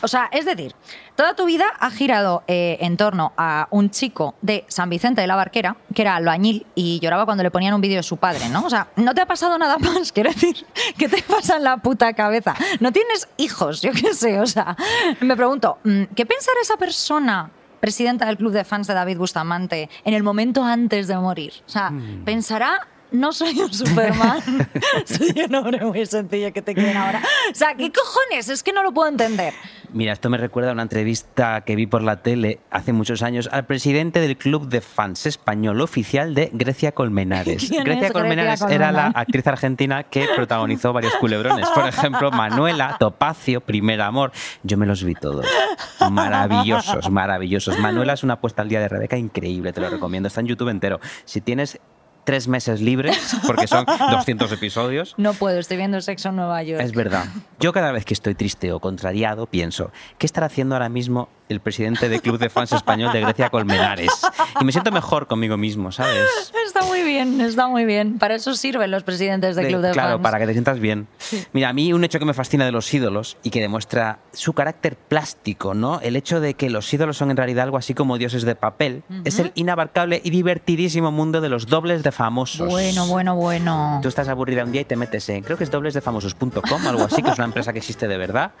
O 0.00 0.08
sea, 0.08 0.30
es 0.32 0.46
decir, 0.46 0.74
toda 1.16 1.36
tu 1.36 1.44
vida 1.44 1.66
ha 1.78 1.90
girado 1.90 2.44
eh, 2.46 2.78
en 2.80 2.96
torno 2.96 3.34
a 3.36 3.68
un 3.72 3.90
chico 3.90 4.34
de 4.40 4.64
San 4.68 4.88
Vicente 4.88 5.20
de 5.20 5.26
la 5.26 5.36
Barquera, 5.36 5.76
que 5.94 6.00
era 6.00 6.16
albañil 6.16 6.66
y 6.74 6.98
lloraba 7.00 7.26
cuando 7.26 7.42
le 7.42 7.50
ponían 7.50 7.74
un 7.74 7.82
vídeo 7.82 7.98
de 7.98 8.02
su 8.02 8.16
padre, 8.16 8.48
¿no? 8.48 8.64
O 8.64 8.70
sea, 8.70 8.88
no 8.96 9.12
te 9.12 9.20
ha 9.20 9.26
pasado 9.26 9.58
nada 9.58 9.76
más, 9.76 10.12
quiero 10.12 10.30
decir, 10.30 10.64
¿qué 10.96 11.10
te 11.10 11.22
pasa 11.22 11.58
en 11.58 11.64
la 11.64 11.76
puta 11.76 12.14
cabeza? 12.14 12.54
No 12.80 12.90
tienes 12.90 13.28
hijos, 13.36 13.82
yo 13.82 13.92
qué 13.92 14.14
sé, 14.14 14.40
o 14.40 14.46
sea, 14.46 14.78
me 15.20 15.36
pregunto, 15.36 15.76
mm, 15.84 16.04
¿qué 16.16 16.24
pensará 16.24 16.58
esa 16.62 16.78
persona? 16.78 17.50
Presidenta 17.84 18.24
del 18.24 18.38
club 18.38 18.50
de 18.52 18.64
fans 18.64 18.86
de 18.86 18.94
David 18.94 19.18
Bustamante 19.18 19.90
en 20.06 20.14
el 20.14 20.22
momento 20.22 20.64
antes 20.64 21.06
de 21.06 21.16
morir. 21.18 21.52
O 21.66 21.68
sea, 21.68 21.90
Hmm. 21.90 22.24
pensará, 22.24 22.88
no 23.14 23.32
soy 23.32 23.58
un 23.60 23.72
Superman, 23.72 24.42
soy 25.04 25.44
un 25.48 25.54
hombre 25.54 25.84
muy 25.84 26.04
sencillo 26.06 26.52
que 26.52 26.62
te 26.62 26.74
quieren 26.74 26.96
ahora. 26.96 27.22
O 27.50 27.54
sea, 27.54 27.74
¿qué 27.74 27.90
cojones? 27.92 28.48
Es 28.48 28.62
que 28.62 28.72
no 28.72 28.82
lo 28.82 28.92
puedo 28.92 29.08
entender. 29.08 29.54
Mira, 29.92 30.12
esto 30.12 30.28
me 30.28 30.38
recuerda 30.38 30.70
a 30.70 30.72
una 30.72 30.82
entrevista 30.82 31.60
que 31.60 31.76
vi 31.76 31.86
por 31.86 32.02
la 32.02 32.20
tele 32.20 32.58
hace 32.70 32.92
muchos 32.92 33.22
años 33.22 33.48
al 33.52 33.64
presidente 33.64 34.20
del 34.20 34.36
club 34.36 34.68
de 34.68 34.80
fans 34.80 35.24
español 35.26 35.80
oficial 35.80 36.34
de 36.34 36.50
Grecia 36.52 36.92
Colmenares. 36.92 37.64
¿Quién 37.68 37.80
es 37.80 37.84
Grecia 37.84 38.00
Grecia 38.00 38.12
Colmenares 38.12 38.62
era 38.62 38.90
la 38.90 39.06
actriz 39.06 39.46
argentina 39.46 40.02
que 40.02 40.26
protagonizó 40.34 40.92
varios 40.92 41.14
culebrones. 41.14 41.68
Por 41.70 41.86
ejemplo, 41.86 42.32
Manuela, 42.32 42.96
Topacio, 42.98 43.60
Primer 43.60 44.00
Amor. 44.00 44.32
Yo 44.64 44.76
me 44.76 44.86
los 44.86 45.04
vi 45.04 45.14
todos. 45.14 45.46
Maravillosos, 46.10 47.08
maravillosos. 47.10 47.78
Manuela 47.78 48.14
es 48.14 48.24
una 48.24 48.40
puesta 48.40 48.62
al 48.62 48.68
día 48.68 48.80
de 48.80 48.88
Rebeca 48.88 49.16
increíble, 49.16 49.72
te 49.72 49.80
lo 49.80 49.88
recomiendo. 49.90 50.26
Está 50.26 50.40
en 50.40 50.48
YouTube 50.48 50.70
entero. 50.70 50.98
Si 51.24 51.40
tienes 51.40 51.78
tres 52.24 52.48
meses 52.48 52.80
libres, 52.80 53.36
porque 53.46 53.66
son 53.66 53.84
200 54.10 54.50
episodios, 54.52 55.14
No 55.16 55.32
puedo, 55.34 55.58
estoy 55.58 55.76
viendo 55.76 56.00
Sexo 56.00 56.30
en 56.30 56.36
Nueva 56.36 56.62
York. 56.62 56.82
es 56.82 56.92
verdad. 56.92 57.26
Yo 57.60 57.72
cada 57.72 57.92
vez 57.92 58.04
que 58.04 58.14
estoy 58.14 58.34
triste 58.34 58.72
o 58.72 58.80
contrariado 58.80 59.46
pienso, 59.46 59.92
¿qué 60.18 60.26
estará 60.26 60.46
haciendo 60.46 60.74
ahora 60.74 60.88
mismo 60.88 61.28
el 61.48 61.60
presidente 61.60 62.08
del 62.08 62.22
Club 62.22 62.38
de 62.38 62.48
Fans 62.48 62.72
Español 62.72 63.12
de 63.12 63.20
Grecia 63.20 63.50
Colmenares? 63.50 64.10
Y 64.60 64.64
me 64.64 64.72
siento 64.72 64.90
mejor 64.90 65.26
conmigo 65.26 65.56
mismo, 65.56 65.92
¿sabes? 65.92 66.52
Está 66.66 66.82
muy 66.84 67.02
bien, 67.02 67.40
está 67.40 67.68
muy 67.68 67.84
bien. 67.84 68.18
Para 68.18 68.34
eso 68.34 68.54
sirven 68.54 68.90
los 68.90 69.02
presidentes 69.02 69.54
del 69.56 69.66
De- 69.66 69.70
club 69.70 69.82
de 69.82 69.90
claro, 69.92 70.12
fans. 70.14 70.22
para 70.22 70.38
que 70.38 70.46
te 70.46 70.52
sientas 70.52 70.78
bien. 70.80 71.06
Mira, 71.52 71.68
a 71.68 71.72
mí 71.72 71.92
un 71.92 72.02
hecho 72.04 72.18
que 72.18 72.24
me 72.24 72.34
fascina 72.34 72.64
de 72.64 72.72
los 72.72 72.92
ídolos 72.92 73.36
y 73.42 73.50
que 73.50 73.60
demuestra 73.60 74.18
su 74.32 74.52
carácter 74.54 74.96
plástico, 74.96 75.74
¿no? 75.74 76.00
El 76.00 76.16
hecho 76.16 76.40
de 76.40 76.54
que 76.54 76.70
los 76.70 76.92
ídolos 76.92 77.16
son 77.16 77.30
en 77.30 77.36
realidad 77.36 77.64
algo 77.64 77.76
así 77.76 77.94
como 77.94 78.18
dioses 78.18 78.42
de 78.44 78.54
papel, 78.54 79.02
es 79.24 79.38
el 79.38 79.52
inabarcable 79.54 80.20
y 80.24 80.30
divertidísimo 80.30 81.10
mundo 81.12 81.40
de 81.40 81.48
los 81.48 81.66
dobles 81.66 82.02
de 82.02 82.12
famosos. 82.12 82.68
Bueno, 82.68 83.06
bueno, 83.06 83.36
bueno. 83.36 84.00
Tú 84.02 84.08
estás 84.08 84.28
aburrida 84.28 84.64
un 84.64 84.72
día 84.72 84.80
y 84.80 84.84
te 84.84 84.96
metes 84.96 85.28
en, 85.28 85.42
creo 85.42 85.56
que 85.58 85.64
es 85.64 85.70
doblesdefamosos.com, 85.70 86.86
algo 86.86 87.04
así, 87.04 87.22
que 87.22 87.30
es 87.30 87.38
una 87.38 87.46
empresa 87.46 87.72
que 87.72 87.78
existe 87.78 88.08
de 88.08 88.16
verdad. 88.18 88.52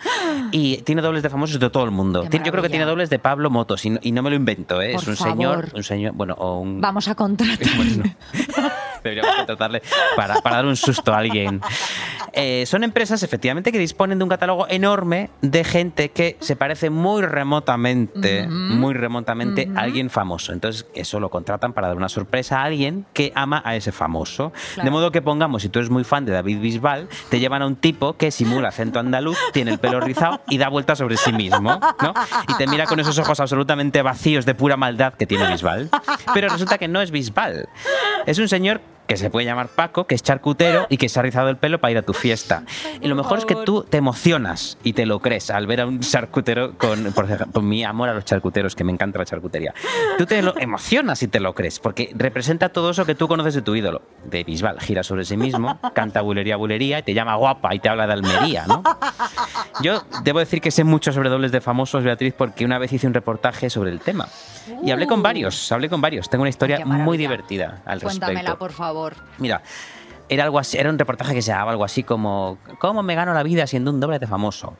Y 0.50 0.78
tiene 0.78 1.02
dobles 1.02 1.22
de 1.22 1.30
famosos 1.30 1.58
de 1.60 1.70
todo 1.70 1.84
el 1.84 1.90
mundo. 1.90 2.24
Yo 2.24 2.40
creo 2.52 2.62
que 2.62 2.68
tiene 2.74 2.86
dobles 2.86 3.08
de 3.08 3.20
Pablo 3.20 3.50
Motos 3.50 3.84
y 3.84 3.90
no, 3.90 4.00
y 4.02 4.10
no 4.10 4.20
me 4.22 4.30
lo 4.30 4.36
invento, 4.36 4.82
¿eh? 4.82 4.94
Es 4.94 5.06
un 5.06 5.16
favor. 5.16 5.36
señor, 5.36 5.68
un 5.74 5.84
señor, 5.84 6.12
bueno, 6.14 6.34
o 6.34 6.58
un... 6.58 6.80
Vamos 6.80 7.06
a 7.06 7.14
contratar. 7.14 7.58
Bueno, 7.76 8.04
deberíamos 9.04 9.36
contratarle 9.36 9.82
para, 10.16 10.40
para 10.40 10.56
dar 10.56 10.66
un 10.66 10.76
susto 10.76 11.12
a 11.14 11.18
alguien. 11.18 11.60
Eh, 12.32 12.64
son 12.66 12.82
empresas, 12.82 13.22
efectivamente, 13.22 13.70
que 13.70 13.78
disponen 13.78 14.18
de 14.18 14.24
un 14.24 14.30
catálogo 14.30 14.66
enorme 14.68 15.30
de 15.40 15.62
gente 15.62 16.10
que 16.10 16.36
se 16.40 16.56
parece 16.56 16.90
muy 16.90 17.22
remotamente, 17.22 18.48
muy 18.48 18.94
remotamente 18.94 19.70
a 19.76 19.80
alguien 19.80 20.10
famoso. 20.10 20.52
Entonces, 20.52 20.86
eso 20.94 21.20
lo 21.20 21.30
contratan 21.30 21.72
para 21.74 21.88
dar 21.88 21.96
una 21.96 22.08
sorpresa 22.08 22.60
a 22.60 22.64
alguien 22.64 23.06
que 23.12 23.32
ama 23.36 23.62
a 23.64 23.76
ese 23.76 23.92
famoso. 23.92 24.52
Claro. 24.74 24.84
De 24.84 24.90
modo 24.90 25.12
que 25.12 25.22
pongamos, 25.22 25.62
si 25.62 25.68
tú 25.68 25.78
eres 25.78 25.90
muy 25.90 26.02
fan 26.02 26.24
de 26.24 26.32
David 26.32 26.60
Bisbal, 26.60 27.08
te 27.28 27.38
llevan 27.38 27.62
a 27.62 27.66
un 27.66 27.76
tipo 27.76 28.14
que 28.14 28.30
simula 28.30 28.68
acento 28.68 28.98
andaluz, 28.98 29.38
tiene 29.52 29.70
el 29.72 29.78
pelo 29.78 30.00
rizado 30.00 30.40
y 30.48 30.58
da 30.58 30.68
vueltas 30.68 30.98
sobre 30.98 31.16
sí 31.16 31.32
mismo, 31.32 31.78
¿no? 32.02 32.14
Y 32.48 32.54
te 32.54 32.63
mira 32.66 32.86
con 32.86 33.00
esos 33.00 33.18
ojos 33.18 33.40
absolutamente 33.44 34.02
vacíos 34.02 34.44
de 34.46 34.54
pura 34.54 34.76
maldad 34.76 35.14
que 35.14 35.26
tiene 35.26 35.50
Bisbal. 35.50 35.90
Pero 36.32 36.48
resulta 36.48 36.78
que 36.78 36.88
no 36.88 37.00
es 37.00 37.10
Bisbal. 37.10 37.68
Es 38.26 38.38
un 38.38 38.48
señor 38.48 38.80
que 39.06 39.16
se 39.16 39.30
puede 39.30 39.46
llamar 39.46 39.68
Paco, 39.68 40.06
que 40.06 40.14
es 40.14 40.22
charcutero 40.22 40.86
y 40.88 40.96
que 40.96 41.08
se 41.08 41.18
ha 41.18 41.22
rizado 41.22 41.48
el 41.48 41.56
pelo 41.56 41.80
para 41.80 41.92
ir 41.92 41.98
a 41.98 42.02
tu 42.02 42.12
fiesta. 42.12 42.64
Y 43.00 43.08
lo 43.08 43.14
mejor 43.14 43.38
es 43.38 43.44
que 43.44 43.54
tú 43.56 43.84
te 43.84 43.98
emocionas 43.98 44.78
y 44.82 44.92
te 44.92 45.06
lo 45.06 45.20
crees 45.20 45.50
al 45.50 45.66
ver 45.66 45.82
a 45.82 45.86
un 45.86 46.00
charcutero 46.00 46.76
con, 46.78 47.12
por 47.12 47.24
ejemplo, 47.26 47.62
mi 47.62 47.84
amor 47.84 48.08
a 48.08 48.14
los 48.14 48.24
charcuteros, 48.24 48.74
que 48.74 48.84
me 48.84 48.92
encanta 48.92 49.18
la 49.18 49.24
charcutería. 49.24 49.74
Tú 50.18 50.26
te 50.26 50.42
lo 50.42 50.56
emocionas 50.58 51.22
y 51.22 51.28
te 51.28 51.40
lo 51.40 51.54
crees, 51.54 51.80
porque 51.80 52.12
representa 52.14 52.70
todo 52.70 52.90
eso 52.90 53.04
que 53.04 53.14
tú 53.14 53.28
conoces 53.28 53.54
de 53.54 53.62
tu 53.62 53.74
ídolo. 53.74 54.02
De 54.24 54.44
Bisbal, 54.44 54.80
gira 54.80 55.02
sobre 55.02 55.24
sí 55.24 55.36
mismo, 55.36 55.78
canta 55.92 56.20
bulería, 56.22 56.56
bulería, 56.56 57.00
y 57.00 57.02
te 57.02 57.14
llama 57.14 57.36
guapa 57.36 57.74
y 57.74 57.80
te 57.80 57.88
habla 57.88 58.06
de 58.06 58.14
Almería, 58.14 58.64
¿no? 58.66 58.82
Yo 59.82 60.02
debo 60.22 60.38
decir 60.38 60.60
que 60.60 60.70
sé 60.70 60.84
mucho 60.84 61.12
sobre 61.12 61.28
dobles 61.28 61.52
de 61.52 61.60
famosos, 61.60 62.04
Beatriz, 62.04 62.34
porque 62.36 62.64
una 62.64 62.78
vez 62.78 62.92
hice 62.92 63.06
un 63.06 63.14
reportaje 63.14 63.68
sobre 63.70 63.90
el 63.90 64.00
tema. 64.00 64.28
Y 64.82 64.90
hablé 64.90 65.06
con 65.06 65.22
varios, 65.22 65.70
hablé 65.72 65.90
con 65.90 66.00
varios. 66.00 66.30
Tengo 66.30 66.42
una 66.42 66.48
historia 66.48 66.84
muy 66.86 67.18
divertida 67.18 67.82
al 67.84 68.00
Cuéntamela, 68.00 68.40
respecto. 68.40 68.58
por 68.58 68.72
favor. 68.72 68.93
Mira, 69.38 69.62
era 70.28 70.44
algo 70.44 70.58
así, 70.58 70.78
era 70.78 70.90
un 70.90 70.98
reportaje 70.98 71.34
que 71.34 71.42
se 71.42 71.50
llamaba 71.50 71.72
algo 71.72 71.84
así 71.84 72.02
como 72.02 72.58
¿Cómo 72.78 73.02
me 73.02 73.14
gano 73.14 73.34
la 73.34 73.42
vida 73.42 73.66
siendo 73.66 73.90
un 73.90 74.00
doble 74.00 74.18
de 74.18 74.26
famoso? 74.26 74.76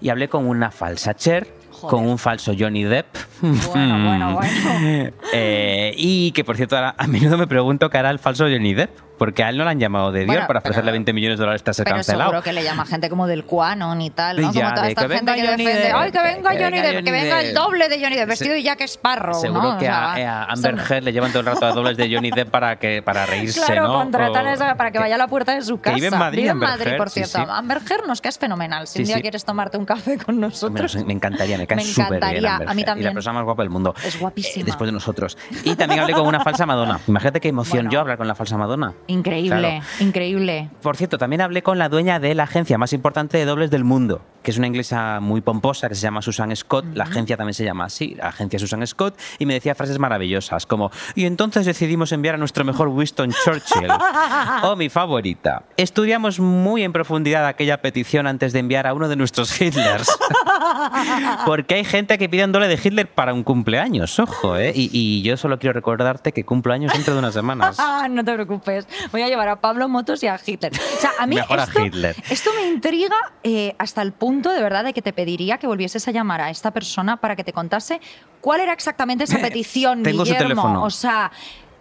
Y 0.00 0.08
hablé 0.08 0.28
con 0.28 0.46
una 0.46 0.70
falsa 0.70 1.14
Cher, 1.14 1.48
Joder. 1.70 1.90
con 1.90 2.06
un 2.06 2.18
falso 2.18 2.52
Johnny 2.58 2.84
Depp. 2.84 3.06
Bueno, 3.40 4.04
bueno, 4.04 4.34
bueno. 4.34 5.12
Eh, 5.32 5.92
y 5.96 6.30
que 6.32 6.44
por 6.44 6.56
cierto, 6.56 6.76
a 6.76 6.94
menudo 7.08 7.36
me 7.36 7.46
pregunto 7.46 7.90
qué 7.90 7.98
hará 7.98 8.10
el 8.10 8.18
falso 8.18 8.44
Johnny 8.44 8.72
Depp, 8.74 8.90
porque 9.18 9.44
a 9.44 9.48
él 9.48 9.56
no 9.56 9.64
le 9.64 9.70
han 9.70 9.78
llamado 9.80 10.10
de 10.12 10.20
Dios 10.20 10.28
Bueno, 10.28 10.46
para 10.46 10.58
ofrecerle 10.60 10.88
pero- 10.88 10.94
20 10.94 11.12
millones 11.12 11.38
de 11.38 11.42
dólares 11.42 11.62
tras 11.62 11.76
ser 11.76 11.84
Pero 11.84 11.96
cancelado. 11.96 12.30
seguro 12.30 12.42
que 12.42 12.52
le 12.52 12.64
llama 12.64 12.84
gente 12.86 13.08
como 13.10 13.26
del 13.26 13.44
Quanon 13.44 14.00
y 14.00 14.10
tal, 14.10 14.40
¿no? 14.40 14.52
Ya, 14.52 14.60
como 14.62 14.74
toda 14.74 14.86
de 14.86 14.88
esta 14.92 15.08
que 15.08 15.14
gente 15.14 15.34
que 15.34 15.40
Johnny 15.40 15.64
defiende. 15.64 15.82
Depp, 15.88 15.94
¡Ay, 15.96 16.10
que 16.12 16.18
que 16.18 16.24
venga 16.24 16.50
Johnny 16.50 16.80
Depp! 16.80 17.04
Que 17.04 17.12
venga 17.12 17.40
el 17.40 17.46
Depp". 17.46 17.56
doble 17.56 17.88
de 17.88 18.00
Johnny 18.02 18.16
Depp, 18.16 18.28
vestido 18.28 18.54
de 18.54 18.62
Jack 18.62 18.80
Sparrow, 18.82 19.40
Seguro 19.40 19.62
¿no? 19.62 19.74
O 19.76 19.78
que 19.78 19.84
sea, 19.86 20.12
a, 20.14 20.20
eh, 20.20 20.26
a 20.26 20.44
Amber 20.44 20.74
Heard 20.78 21.04
le 21.04 21.12
llevan 21.12 21.30
todo 21.30 21.40
el 21.40 21.46
rato 21.46 21.66
a 21.66 21.72
dobles 21.72 21.96
de 21.96 22.12
Johnny 22.14 22.30
Depp 22.30 22.50
para, 22.50 22.76
que, 22.78 23.02
para 23.02 23.26
reírse, 23.26 23.60
Claro, 23.64 23.88
¿no? 23.88 23.94
contratan 23.94 24.46
O- 24.46 24.50
esa 24.50 24.74
para 24.76 24.90
que 24.90 24.98
vaya 24.98 25.14
a 25.14 25.18
la 25.18 25.28
puerta 25.28 25.54
de 25.54 25.62
su 25.62 25.80
casa. 25.80 25.94
vive 25.94 26.08
en 26.08 26.18
Madrid, 26.18 26.38
Vive 26.38 26.48
en 26.50 26.52
Amber 26.52 26.68
Madrid, 26.70 26.86
Heard, 26.88 26.96
por 26.98 27.10
sí, 27.10 27.24
cierto. 27.24 27.38
sí. 27.38 27.56
Amber 27.56 27.78
Heard 27.88 28.06
nos 28.06 28.20
que 28.20 28.28
es 28.28 28.38
fenomenal. 28.38 28.86
Si 28.86 28.94
Sí, 28.94 28.98
un 29.02 29.06
día 29.06 29.16
sí. 29.16 29.22
quieres 29.22 29.44
tomarte 29.44 29.76
un 29.78 29.84
café 29.84 30.18
con 30.18 30.40
nosotros. 30.40 30.94
Me, 30.96 31.04
me 31.04 31.12
encantaría, 31.14 31.56
me 31.58 31.66
cae 31.66 31.80
súper 31.80 32.20
bien. 32.20 32.46
a 32.46 32.58
mí 32.58 32.64
Heard, 32.64 32.78
Y 32.80 32.84
también. 32.84 33.08
la 33.08 33.14
persona 33.14 33.34
más 33.34 33.44
guapa 33.44 33.62
del 33.62 33.70
mundo. 33.70 33.94
Es 34.04 34.18
guapísima. 34.18 34.62
Eh, 34.62 34.66
después 34.66 34.88
de 34.88 34.92
nosotros. 34.92 35.36
Y 35.64 35.76
también 35.76 36.00
hablé 36.00 36.14
con 36.14 36.26
una 36.26 36.40
falsa 36.40 36.66
Madonna. 36.66 36.98
Imagínate 37.06 37.40
qué 37.40 37.48
emoción 37.48 37.88
yo 37.90 38.00
hablar 38.00 38.16
con 38.18 38.26
la 38.28 38.34
falsa 38.34 38.56
Madonna. 38.58 38.92
Increíble, 39.06 39.58
Claro. 39.80 39.84
increíble. 40.00 40.70
Por 40.82 40.96
cierto, 40.96 41.18
también 41.18 41.40
hablé 41.42 41.62
con 41.62 41.78
la 41.78 41.88
dueña 41.88 42.18
de 42.20 42.34
la 42.34 42.44
agencia 42.44 42.78
más 42.78 42.92
importante 42.92 43.38
de 43.38 43.44
dobles 43.44 43.70
del 43.70 43.84
mundo, 43.84 44.22
que 44.42 44.50
es 44.50 44.58
una 44.58 44.66
inglesa 44.66 45.20
muy 45.20 45.40
pomposa 45.40 45.88
que 45.88 45.94
se 45.94 46.02
llama 46.02 46.22
Susan 46.22 46.54
Scott. 46.56 46.84
La 46.94 47.04
agencia 47.04 47.36
también 47.36 47.54
se 47.54 47.64
llama 47.64 47.84
así, 47.86 48.14
la 48.14 48.28
agencia 48.28 48.58
Susan 48.58 48.86
Scott, 48.86 49.18
y 49.38 49.46
me 49.46 49.54
decía 49.54 49.74
frases 49.74 49.98
maravillosas 49.98 50.66
como, 50.66 50.90
y 51.14 51.24
entonces 51.26 51.66
decidimos 51.66 52.12
enviar 52.12 52.34
a 52.36 52.38
nuestro 52.38 52.64
mejor 52.64 52.88
Winston 52.88 53.32
Churchill. 53.44 53.88
o 54.62 54.76
mi 54.76 54.88
favorita. 54.88 55.64
Estudiamos 55.76 56.40
muy 56.40 56.82
en 56.82 56.92
profundidad 56.92 57.46
aquella 57.46 57.80
petición 57.82 58.26
antes 58.26 58.52
de 58.52 58.60
enviar 58.60 58.86
a 58.86 58.94
uno 58.94 59.08
de 59.08 59.16
nuestros 59.16 59.60
Hitlers. 59.60 60.08
Porque 61.46 61.74
hay 61.74 61.84
gente 61.84 62.18
que 62.18 62.28
pide 62.28 62.44
un 62.44 62.52
doble 62.52 62.68
de 62.68 62.78
Hitler 62.82 63.08
para 63.08 63.32
un 63.34 63.42
cumpleaños, 63.42 64.18
ojo, 64.18 64.56
¿eh? 64.56 64.72
Y, 64.74 64.90
y 64.92 65.22
yo 65.22 65.36
solo 65.36 65.58
quiero 65.58 65.72
recordarte 65.72 66.32
que 66.32 66.44
cumplo 66.44 66.72
años 66.72 66.92
dentro 66.92 67.14
de 67.14 67.20
unas 67.20 67.34
semanas. 67.34 67.76
Ah, 67.78 68.06
no 68.10 68.24
te 68.24 68.32
preocupes. 68.34 68.86
Voy 69.12 69.22
a 69.22 69.28
llevar 69.28 69.48
a 69.48 69.60
Pablo 69.60 69.88
Motos 69.88 70.22
y 70.22 70.26
a 70.26 70.38
Hitler. 70.44 70.72
O 70.72 71.00
sea, 71.00 71.10
a 71.18 71.26
mí 71.26 71.36
Mejor 71.36 71.60
a 71.60 71.64
esto, 71.64 71.84
Hitler. 71.84 72.16
esto 72.30 72.50
me 72.54 72.66
intriga 72.68 73.16
eh, 73.42 73.74
hasta 73.78 74.02
el 74.02 74.12
punto 74.12 74.50
de 74.52 74.60
verdad 74.62 74.84
de 74.84 74.92
que 74.92 75.02
te 75.02 75.12
pediría 75.12 75.58
que 75.58 75.66
volvieses 75.66 76.06
a 76.08 76.10
llamar 76.10 76.40
a 76.40 76.50
esta 76.50 76.70
persona 76.72 77.16
para 77.18 77.36
que 77.36 77.44
te 77.44 77.52
contase 77.52 78.00
cuál 78.40 78.60
era 78.60 78.72
exactamente 78.72 79.24
esa 79.24 79.38
petición, 79.40 80.02
Tengo 80.02 80.24
su 80.24 80.32
Guillermo. 80.32 80.48
teléfono. 80.62 80.84
O 80.84 80.90
sea, 80.90 81.30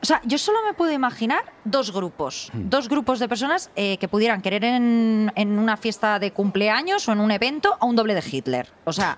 o 0.01 0.05
sea, 0.05 0.21
yo 0.25 0.37
solo 0.37 0.59
me 0.65 0.73
puedo 0.73 0.91
imaginar 0.91 1.43
dos 1.63 1.93
grupos, 1.93 2.49
Hmm. 2.53 2.69
dos 2.69 2.89
grupos 2.89 3.19
de 3.19 3.29
personas 3.29 3.71
eh, 3.77 3.97
que 3.99 4.07
pudieran 4.09 4.41
querer 4.41 4.65
en, 4.65 5.31
en 5.35 5.57
una 5.59 5.77
fiesta 5.77 6.19
de 6.19 6.31
cumpleaños 6.31 7.07
o 7.07 7.13
en 7.13 7.19
un 7.21 7.31
evento 7.31 7.77
a 7.79 7.85
un 7.85 7.95
doble 7.95 8.13
de 8.13 8.23
Hitler. 8.29 8.67
O 8.83 8.91
sea, 8.91 9.17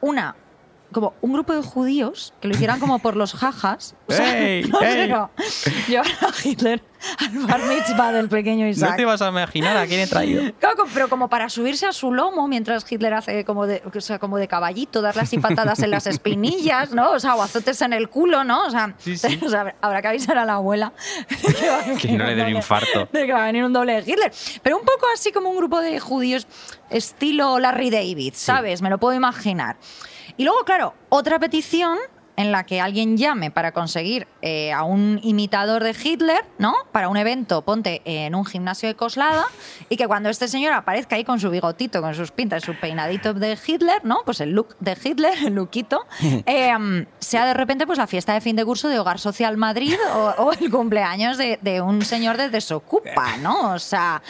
una 0.00 0.36
como 0.92 1.14
un 1.20 1.32
grupo 1.32 1.52
de 1.54 1.62
judíos 1.62 2.32
que 2.40 2.48
lo 2.48 2.54
hicieran 2.54 2.80
como 2.80 2.98
por 2.98 3.16
los 3.16 3.32
jajas. 3.34 3.94
O 4.06 4.12
sea, 4.12 4.38
¡Ey, 4.38 4.62
no 4.68 4.78
sé, 4.80 5.02
ey! 5.04 5.08
no. 5.08 5.30
Llevar 5.88 6.06
a 6.06 6.48
Hitler 6.48 6.82
al 7.18 7.38
bar 7.46 7.60
mitzvah 7.66 8.12
del 8.12 8.28
pequeño 8.28 8.66
Isaac. 8.68 8.90
No 8.90 8.96
te 8.96 9.04
vas 9.06 9.22
a 9.22 9.28
imaginar 9.28 9.74
a 9.76 9.86
quién 9.86 10.00
he 10.00 10.06
traído. 10.06 10.52
Claro, 10.58 10.84
pero 10.92 11.08
como 11.08 11.28
para 11.28 11.48
subirse 11.48 11.86
a 11.86 11.92
su 11.92 12.12
lomo 12.12 12.46
mientras 12.48 12.84
Hitler 12.90 13.14
hace 13.14 13.44
como 13.46 13.66
de, 13.66 13.82
o 13.94 14.00
sea, 14.00 14.18
como 14.18 14.36
de 14.36 14.48
caballito, 14.48 15.00
darle 15.00 15.22
así 15.22 15.38
patadas 15.38 15.78
en 15.80 15.90
las 15.90 16.06
espinillas, 16.06 16.92
¿no? 16.92 17.12
O 17.12 17.20
sea, 17.20 17.36
o 17.36 17.42
azotes 17.42 17.80
en 17.82 17.92
el 17.94 18.08
culo, 18.10 18.44
¿no? 18.44 18.66
O 18.66 18.70
sea, 18.70 18.94
Sí, 18.98 19.16
sí. 19.16 19.38
o 19.46 19.48
sea, 19.48 19.74
habrá 19.80 20.02
que 20.02 20.08
avisar 20.08 20.36
a 20.36 20.44
la 20.44 20.54
abuela 20.54 20.92
que, 22.00 22.12
no 22.12 22.24
le 22.26 22.32
un 22.32 22.36
dé 22.36 22.42
un 22.44 22.48
doble- 22.50 22.56
infarto. 22.56 23.08
De 23.12 23.26
que 23.26 23.32
va 23.32 23.42
a 23.44 23.46
venir 23.46 23.64
un 23.64 23.72
doble 23.72 23.94
de 24.02 24.10
Hitler. 24.10 24.32
Pero 24.62 24.76
un 24.76 24.84
poco 24.84 25.06
así 25.14 25.32
como 25.32 25.48
un 25.50 25.56
grupo 25.56 25.80
de 25.80 25.98
judíos 26.00 26.46
estilo 26.90 27.58
Larry 27.58 27.90
David, 27.90 28.34
¿sabes? 28.36 28.82
Me 28.82 28.90
lo 28.90 28.98
puedo 28.98 29.14
imaginar. 29.16 29.76
Y 30.40 30.44
luego, 30.44 30.64
claro, 30.64 30.94
otra 31.10 31.38
petición 31.38 31.98
en 32.36 32.52
la 32.52 32.64
que 32.64 32.80
alguien 32.80 33.16
llame 33.16 33.50
para 33.50 33.72
conseguir 33.72 34.26
eh, 34.42 34.72
a 34.72 34.82
un 34.84 35.20
imitador 35.22 35.82
de 35.84 35.94
Hitler, 36.02 36.44
¿no? 36.58 36.74
Para 36.92 37.08
un 37.08 37.16
evento, 37.16 37.62
ponte 37.62 38.00
en 38.04 38.34
un 38.34 38.44
gimnasio 38.46 38.88
de 38.88 38.94
Coslada, 38.94 39.44
y 39.88 39.96
que 39.96 40.06
cuando 40.06 40.28
este 40.30 40.48
señor 40.48 40.72
aparezca 40.72 41.16
ahí 41.16 41.24
con 41.24 41.38
su 41.40 41.50
bigotito, 41.50 42.00
con 42.00 42.14
sus 42.14 42.30
pintas, 42.30 42.62
su 42.62 42.74
peinadito 42.74 43.34
de 43.34 43.58
Hitler, 43.66 44.04
¿no? 44.04 44.20
Pues 44.24 44.40
el 44.40 44.50
look 44.52 44.76
de 44.80 44.96
Hitler, 45.02 45.34
el 45.44 45.54
lookito, 45.54 46.06
eh, 46.46 47.06
sea 47.18 47.44
de 47.46 47.54
repente 47.54 47.86
pues 47.86 47.98
la 47.98 48.06
fiesta 48.06 48.32
de 48.32 48.40
fin 48.40 48.56
de 48.56 48.64
curso 48.64 48.88
de 48.88 48.98
Hogar 48.98 49.18
Social 49.18 49.56
Madrid 49.56 49.96
o, 50.14 50.34
o 50.38 50.52
el 50.52 50.70
cumpleaños 50.70 51.36
de, 51.36 51.58
de 51.62 51.80
un 51.80 52.02
señor 52.04 52.36
de 52.36 52.48
Desocupa, 52.48 53.36
¿no? 53.38 53.72
O 53.74 53.78
sea, 53.78 54.22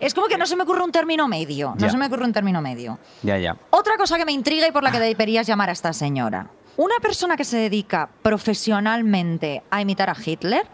es 0.00 0.14
como 0.14 0.28
que 0.28 0.38
no 0.38 0.46
se 0.46 0.54
me 0.56 0.62
ocurre 0.62 0.82
un 0.84 0.92
término 0.92 1.26
medio, 1.28 1.70
no 1.76 1.80
Ya. 1.86 1.90
se 1.90 1.96
me 1.96 2.06
ocurre 2.06 2.24
un 2.24 2.32
término 2.32 2.62
medio. 2.62 2.98
Ya, 3.22 3.36
ya. 3.38 3.56
Otra 3.70 3.96
cosa 3.96 4.16
que 4.16 4.24
me 4.24 4.32
intriga 4.32 4.66
y 4.68 4.70
por 4.72 4.82
la 4.82 4.90
que 4.92 5.00
deberías 5.00 5.46
llamar 5.46 5.70
a 5.70 5.72
esta 5.72 5.92
señora. 5.92 6.46
Una 6.78 6.94
persona 7.02 7.36
que 7.36 7.44
se 7.44 7.56
dedica 7.56 8.08
profesionalmente 8.22 9.64
a 9.68 9.80
imitar 9.80 10.10
a 10.10 10.16
Hitler, 10.24 10.64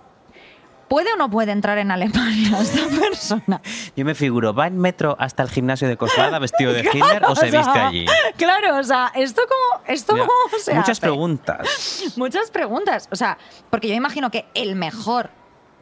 ¿puede 0.87 1.11
o 1.15 1.17
no 1.17 1.31
puede 1.31 1.51
entrar 1.53 1.79
en 1.79 1.91
Alemania 1.91 2.59
esta 2.61 2.87
persona? 3.01 3.63
Yo 3.97 4.05
me 4.05 4.15
figuro, 4.15 4.53
¿va 4.53 4.67
en 4.67 4.77
metro 4.79 5.17
hasta 5.19 5.43
el 5.43 5.49
gimnasio 5.49 5.89
de 5.89 5.97
Coslada 5.97 6.39
vestido 6.39 6.75
de 6.75 6.81
Hitler 6.93 7.25
o 7.27 7.35
se 7.35 7.51
sea, 7.51 7.61
viste 7.63 7.79
allí? 7.79 8.07
Claro, 8.37 8.79
o 8.79 8.83
sea, 8.85 9.13
esto 9.15 9.41
como, 9.49 9.83
esto 9.87 10.15
Ya. 10.15 10.23
cómo 10.27 10.59
se 10.63 10.75
Muchas 10.75 10.91
hace? 10.91 11.01
preguntas. 11.01 12.05
Muchas 12.17 12.51
preguntas. 12.51 13.09
O 13.11 13.17
sea, 13.17 13.39
porque 13.71 13.89
yo 13.89 13.95
imagino 13.95 14.31
que 14.31 14.45
el 14.53 14.77
mejor 14.77 15.31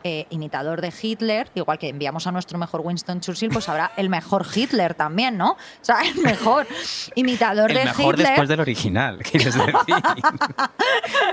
eh, 0.05 0.27
imitador 0.31 0.81
de 0.81 0.93
Hitler, 1.01 1.49
igual 1.55 1.79
que 1.79 1.89
enviamos 1.89 2.27
a 2.27 2.33
nuestro 2.33 2.59
mejor 2.59 2.81
Winston 2.85 3.21
Churchill, 3.21 3.51
pues 3.51 3.69
habrá 3.69 3.93
el 3.97 4.09
mejor 4.09 4.47
Hitler 4.55 4.95
también, 4.95 5.37
¿no? 5.39 5.53
O 5.53 5.57
sea, 5.81 6.01
el 6.03 6.17
mejor 6.17 6.67
imitador 7.15 7.71
El 7.71 7.79
de 7.79 7.85
mejor 7.85 8.15
Hitler. 8.15 8.27
después 8.29 8.49
del 8.49 8.61
original, 8.61 9.19
quieres 9.23 9.55
decir. 9.55 9.75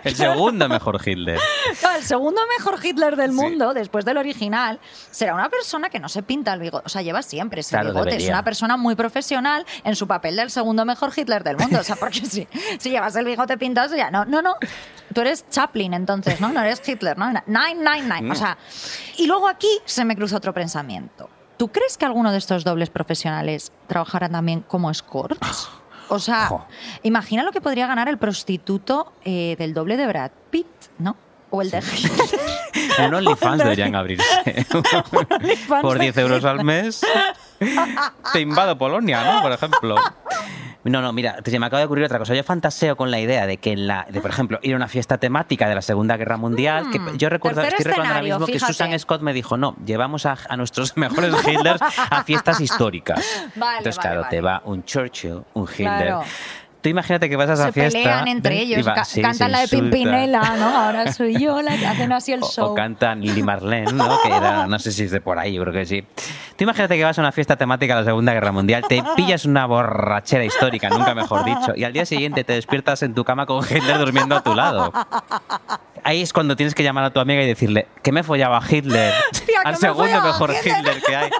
El 0.04 0.16
segundo 0.16 0.68
mejor 0.70 1.00
Hitler. 1.06 1.40
No, 1.84 1.92
el 1.96 2.04
segundo 2.04 2.42
mejor 2.58 2.80
Hitler 2.84 3.16
del 3.16 3.30
Sí. 3.32 3.36
mundo, 3.36 3.74
después 3.74 4.06
del 4.06 4.18
original, 4.18 4.80
será 5.12 5.34
una 5.34 5.50
persona 5.50 5.90
que 5.90 6.00
no 6.00 6.10
se 6.10 6.24
pinta 6.24 6.54
el 6.54 6.60
bigote. 6.60 6.84
O 6.86 6.90
sea, 6.90 7.02
lleva 7.02 7.22
siempre 7.22 7.62
ese 7.62 7.72
Claro, 7.72 7.90
bigote. 7.90 8.16
Es 8.18 8.28
una 8.28 8.44
persona 8.44 8.78
muy 8.78 8.96
profesional 8.96 9.66
en 9.84 9.96
su 9.96 10.08
papel 10.08 10.36
del 10.36 10.50
segundo 10.52 10.86
mejor 10.86 11.12
Hitler 11.16 11.44
del 11.44 11.58
mundo. 11.58 11.80
O 11.80 11.84
sea, 11.84 11.96
porque 11.96 12.26
si, 12.26 12.48
si 12.80 12.90
llevas 12.90 13.16
el 13.16 13.26
bigote 13.26 13.58
pintado, 13.58 13.96
ya 13.96 14.10
no, 14.12 14.26
no, 14.26 14.42
no. 14.42 14.56
Tú 15.14 15.22
eres 15.22 15.46
Chaplin, 15.50 15.94
entonces, 15.94 16.40
¿no? 16.40 16.50
No 16.50 16.62
eres 16.62 16.82
Hitler, 16.88 17.18
¿no? 17.18 17.30
Nine, 17.30 17.76
nine, 17.76 18.04
nine. 18.04 18.32
O 18.32 18.36
sea, 18.36 18.58
y 19.18 19.28
luego 19.28 19.48
aquí 19.48 19.70
se 19.86 20.06
me 20.06 20.16
cruza 20.16 20.38
otro 20.38 20.54
pensamiento. 20.54 21.30
¿Tú 21.58 21.70
crees 21.70 21.98
que 21.98 22.06
alguno 22.06 22.32
de 22.32 22.38
estos 22.38 22.64
dobles 22.64 22.90
profesionales 22.90 23.72
trabajará 23.88 24.30
también 24.30 24.62
como 24.62 24.90
escorts? 24.90 25.70
O 26.08 26.20
sea, 26.20 26.50
imagina 27.04 27.44
lo 27.44 27.52
que 27.52 27.62
podría 27.62 27.86
ganar 27.86 28.08
el 28.08 28.18
prostituto 28.18 29.14
eh, 29.24 29.56
del 29.60 29.74
doble 29.74 29.98
de 29.98 30.08
Brad 30.08 30.32
Pitt, 30.50 30.68
¿no? 30.98 31.16
O 31.52 31.62
el 31.62 31.70
de. 31.70 31.82
Un 33.06 33.14
OnlyFans 33.14 33.64
deberían 33.64 33.96
abrirse. 33.96 34.66
Por 35.82 35.98
de 35.98 36.06
10 36.06 36.18
euros 36.18 36.46
al 36.46 36.64
mes. 36.64 37.02
Te 38.34 38.40
invado 38.40 38.78
Polonia, 38.78 39.24
¿no? 39.24 39.42
Por 39.42 39.52
ejemplo. 39.52 39.96
No, 40.84 41.02
no, 41.02 41.12
mira, 41.12 41.38
se 41.44 41.60
me 41.60 41.66
acaba 41.66 41.80
de 41.80 41.86
ocurrir 41.86 42.06
otra 42.06 42.20
cosa. 42.20 42.34
Yo 42.34 42.44
fantaseo 42.44 42.96
con 42.96 43.12
la 43.12 43.20
idea 43.20 43.46
de 43.46 43.58
que, 43.58 43.74
en 43.74 43.86
la, 43.86 44.08
de, 44.10 44.22
por 44.22 44.32
ejemplo, 44.32 44.60
ir 44.62 44.74
a 44.74 44.78
una 44.78 44.88
fiesta 44.88 45.18
temática 45.18 45.68
de 45.68 45.76
la 45.76 45.82
Segunda 45.82 46.16
Guerra 46.16 46.38
Mundial. 46.38 46.90
que 46.92 47.00
Mm, 47.00 47.18
yo 47.18 47.30
recuerdo, 47.30 47.62
estoy 47.62 47.84
recordando 47.86 48.14
ahora 48.16 48.24
mismo 48.24 48.46
que. 48.46 48.60
Susan 48.60 48.98
Scott 48.98 49.22
me 49.22 49.34
dijo: 49.34 49.58
no, 49.58 49.76
llevamos 49.86 50.26
a, 50.26 50.38
a 50.48 50.56
nuestros 50.58 50.96
mejores 50.98 51.34
Hitlers 51.46 51.82
a 51.82 52.24
fiestas 52.24 52.62
históricas. 52.62 53.20
Vale, 53.56 53.80
Entonces, 53.80 53.98
vale, 53.98 54.08
claro, 54.08 54.22
vale. 54.22 54.30
te 54.30 54.42
va 54.42 54.62
un 54.66 54.84
Churchill, 54.84 55.44
un 55.54 55.64
Hitler. 55.66 56.08
Claro. 56.08 56.24
Tú 56.82 56.88
imagínate 56.88 57.30
que 57.30 57.36
vas 57.36 57.50
a 57.50 57.54
esa 57.54 57.66
Se 57.66 57.72
fiesta. 57.74 58.00
pelean 58.00 58.28
entre 58.30 58.58
ellos, 58.62 58.88
va- 58.88 58.94
ca- 58.94 59.04
sí, 59.06 59.22
cantan 59.22 59.48
se 59.48 59.52
la 59.52 59.60
de. 59.62 59.68
Pimpinela, 59.68 60.56
¿no? 60.58 60.78
Ahora 60.78 61.12
soy 61.12 61.38
yo 61.38 61.62
la 61.62 61.76
que 61.76 61.86
hacen 61.86 62.12
así 62.14 62.32
el 62.32 62.42
O- 62.42 62.48
show. 62.50 62.66
O, 62.72 62.74
cantan 62.76 63.20
Lili 63.20 63.44
Marlene, 63.44 63.92
¿no? 63.92 64.18
Que 64.24 64.30
era, 64.30 64.66
no 64.66 64.80
sé 64.80 64.94
si 64.94 65.04
es 65.04 65.12
de 65.12 65.20
por 65.20 65.38
ahí, 65.40 65.54
yo 65.56 65.62
creo 65.64 65.74
que 65.74 65.86
sí. 65.86 66.06
Tú 66.56 66.64
imagínate 66.64 66.96
que 66.98 67.04
vas 67.04 67.18
a 67.18 67.22
una 67.22 67.34
fiesta 67.34 67.58
temática 67.58 67.96
de 67.96 68.02
la 68.02 68.06
Segunda 68.06 68.34
Guerra 68.34 68.54
Mundial, 68.54 68.84
te 68.88 69.04
pillas 69.18 69.44
una 69.44 69.66
borrachera 69.66 70.46
histórica, 70.46 70.90
nunca 70.90 71.14
mejor 71.14 71.44
dicho, 71.44 71.74
y 71.76 71.84
al 71.84 71.92
día 71.92 72.06
siguiente 72.06 72.46
te 72.46 72.54
despiertas 72.54 73.04
en 73.04 73.14
tu 73.14 73.26
cama 73.26 73.46
con 73.46 73.62
Hitler 73.64 73.98
durmiendo 73.98 74.38
a 74.38 74.42
tu 74.42 74.56
lado. 74.56 74.94
Ahí 76.04 76.22
es 76.22 76.34
cuando 76.34 76.56
tienes 76.56 76.74
que 76.76 76.84
llamar 76.84 77.04
a 77.04 77.10
tu 77.12 77.20
amiga 77.20 77.42
y 77.44 77.48
decirle 77.48 77.88
que 78.04 78.12
me 78.12 78.24
follaba 78.24 78.58
a 78.58 78.62
Hitler, 78.68 79.14
Tía, 79.46 79.62
al 79.64 79.78
segundo 79.78 80.22
mejor 80.22 80.54
Hitler. 80.54 80.78
Hitler 80.80 81.02
que 81.02 81.16
hay. 81.16 81.30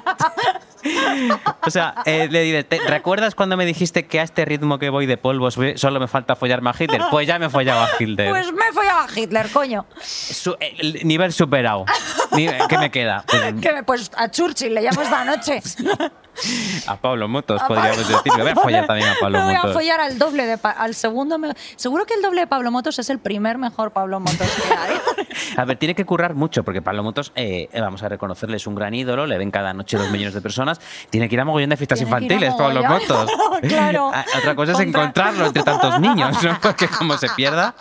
O 1.68 1.70
sea, 1.70 1.94
eh, 2.06 2.30
le 2.32 2.64
¿te- 2.64 2.80
¿recuerdas 2.88 3.36
cuando 3.36 3.58
me 3.58 3.66
dijiste 3.66 4.06
que 4.08 4.22
a 4.22 4.24
este 4.24 4.46
ritmo 4.46 4.80
que 4.80 4.90
voy 4.90 5.06
de 5.08 5.18
polvos 5.18 5.58
solo 5.76 6.00
me 6.00 6.08
falta 6.08 6.38
follarme 6.38 6.70
a 6.70 6.74
Hitler? 6.80 7.02
Pues 7.12 7.28
ya 7.28 7.38
me 7.38 7.50
follaba 7.50 7.84
a 7.86 7.90
Hitler. 8.00 8.30
Pues 8.30 8.52
me 8.54 8.72
follaba 8.74 9.04
a 9.04 9.20
Hitler, 9.20 9.50
coño. 9.52 9.86
Su- 10.02 10.56
el 10.60 11.06
nivel 11.06 11.34
superado. 11.34 11.84
Ni- 12.32 12.48
¿Qué 12.70 12.78
me 12.78 12.90
queda? 12.92 13.26
Pues, 13.28 13.74
pues 13.86 14.12
a 14.16 14.32
Churchill 14.32 14.74
le 14.74 14.82
llamo 14.82 15.02
esta 15.02 15.26
noche. 15.26 15.62
a 16.88 16.96
Pablo 16.96 17.28
Motos, 17.28 17.62
podríamos 17.68 17.98
decir. 18.08 18.16
Me 18.38 18.44
voy 18.44 18.52
a 18.52 18.56
follar 18.56 18.88
también 18.88 19.10
a 19.10 19.16
Pablo 19.20 19.40
Me 19.40 19.44
voy 19.46 19.56
a 19.56 19.58
Motos. 19.58 19.74
follar 19.74 20.00
al 20.00 20.18
doble 20.18 20.46
de 20.46 20.58
al 20.64 20.96
segundo. 20.96 21.38
me- 21.38 21.54
Seguro 21.76 22.06
que 22.06 22.14
el 22.14 22.22
doble 22.22 22.42
de 22.42 22.48
Pablo 22.48 22.72
Motos 22.72 22.98
es 23.00 23.10
el 23.10 23.20
primer 23.20 23.58
mejor 23.58 23.92
Pablo 23.92 24.22
Motos 24.22 24.49
que 24.56 24.74
hay. 24.78 24.98
A 25.58 25.66
ver, 25.66 25.78
tiene 25.78 25.96
que 25.96 26.06
currar 26.06 26.34
mucho, 26.36 26.64
porque 26.64 26.82
Pablo 26.82 27.04
Motos, 27.04 27.32
eh, 27.36 27.68
vamos 27.74 28.04
a 28.04 28.10
reconocerle, 28.10 28.58
es 28.58 28.68
un 28.68 28.76
gran 28.76 28.94
ídolo, 28.94 29.26
le 29.26 29.38
ven 29.38 29.52
cada 29.52 29.74
noche 29.74 29.98
dos 29.98 30.10
millones 30.12 30.34
de 30.34 30.42
personas. 30.42 30.80
Tiene 31.10 31.28
que 31.30 31.36
ir 31.36 31.42
a 31.42 31.46
mogollón 31.46 31.70
de 31.70 31.78
fiestas 31.78 32.00
Tiene 32.00 32.10
infantiles, 32.10 32.54
Pablo. 32.56 32.84
Motos. 32.84 33.32
Claro. 33.62 34.08
Otra 34.38 34.56
cosa 34.56 34.72
es 34.72 34.78
Contra- 34.78 35.02
encontrarlo 35.02 35.46
entre 35.48 35.64
tantos 35.64 36.00
niños, 36.00 36.42
¿no? 36.44 36.58
Porque 36.62 36.88
como 36.88 37.18
se 37.18 37.28
pierda. 37.36 37.76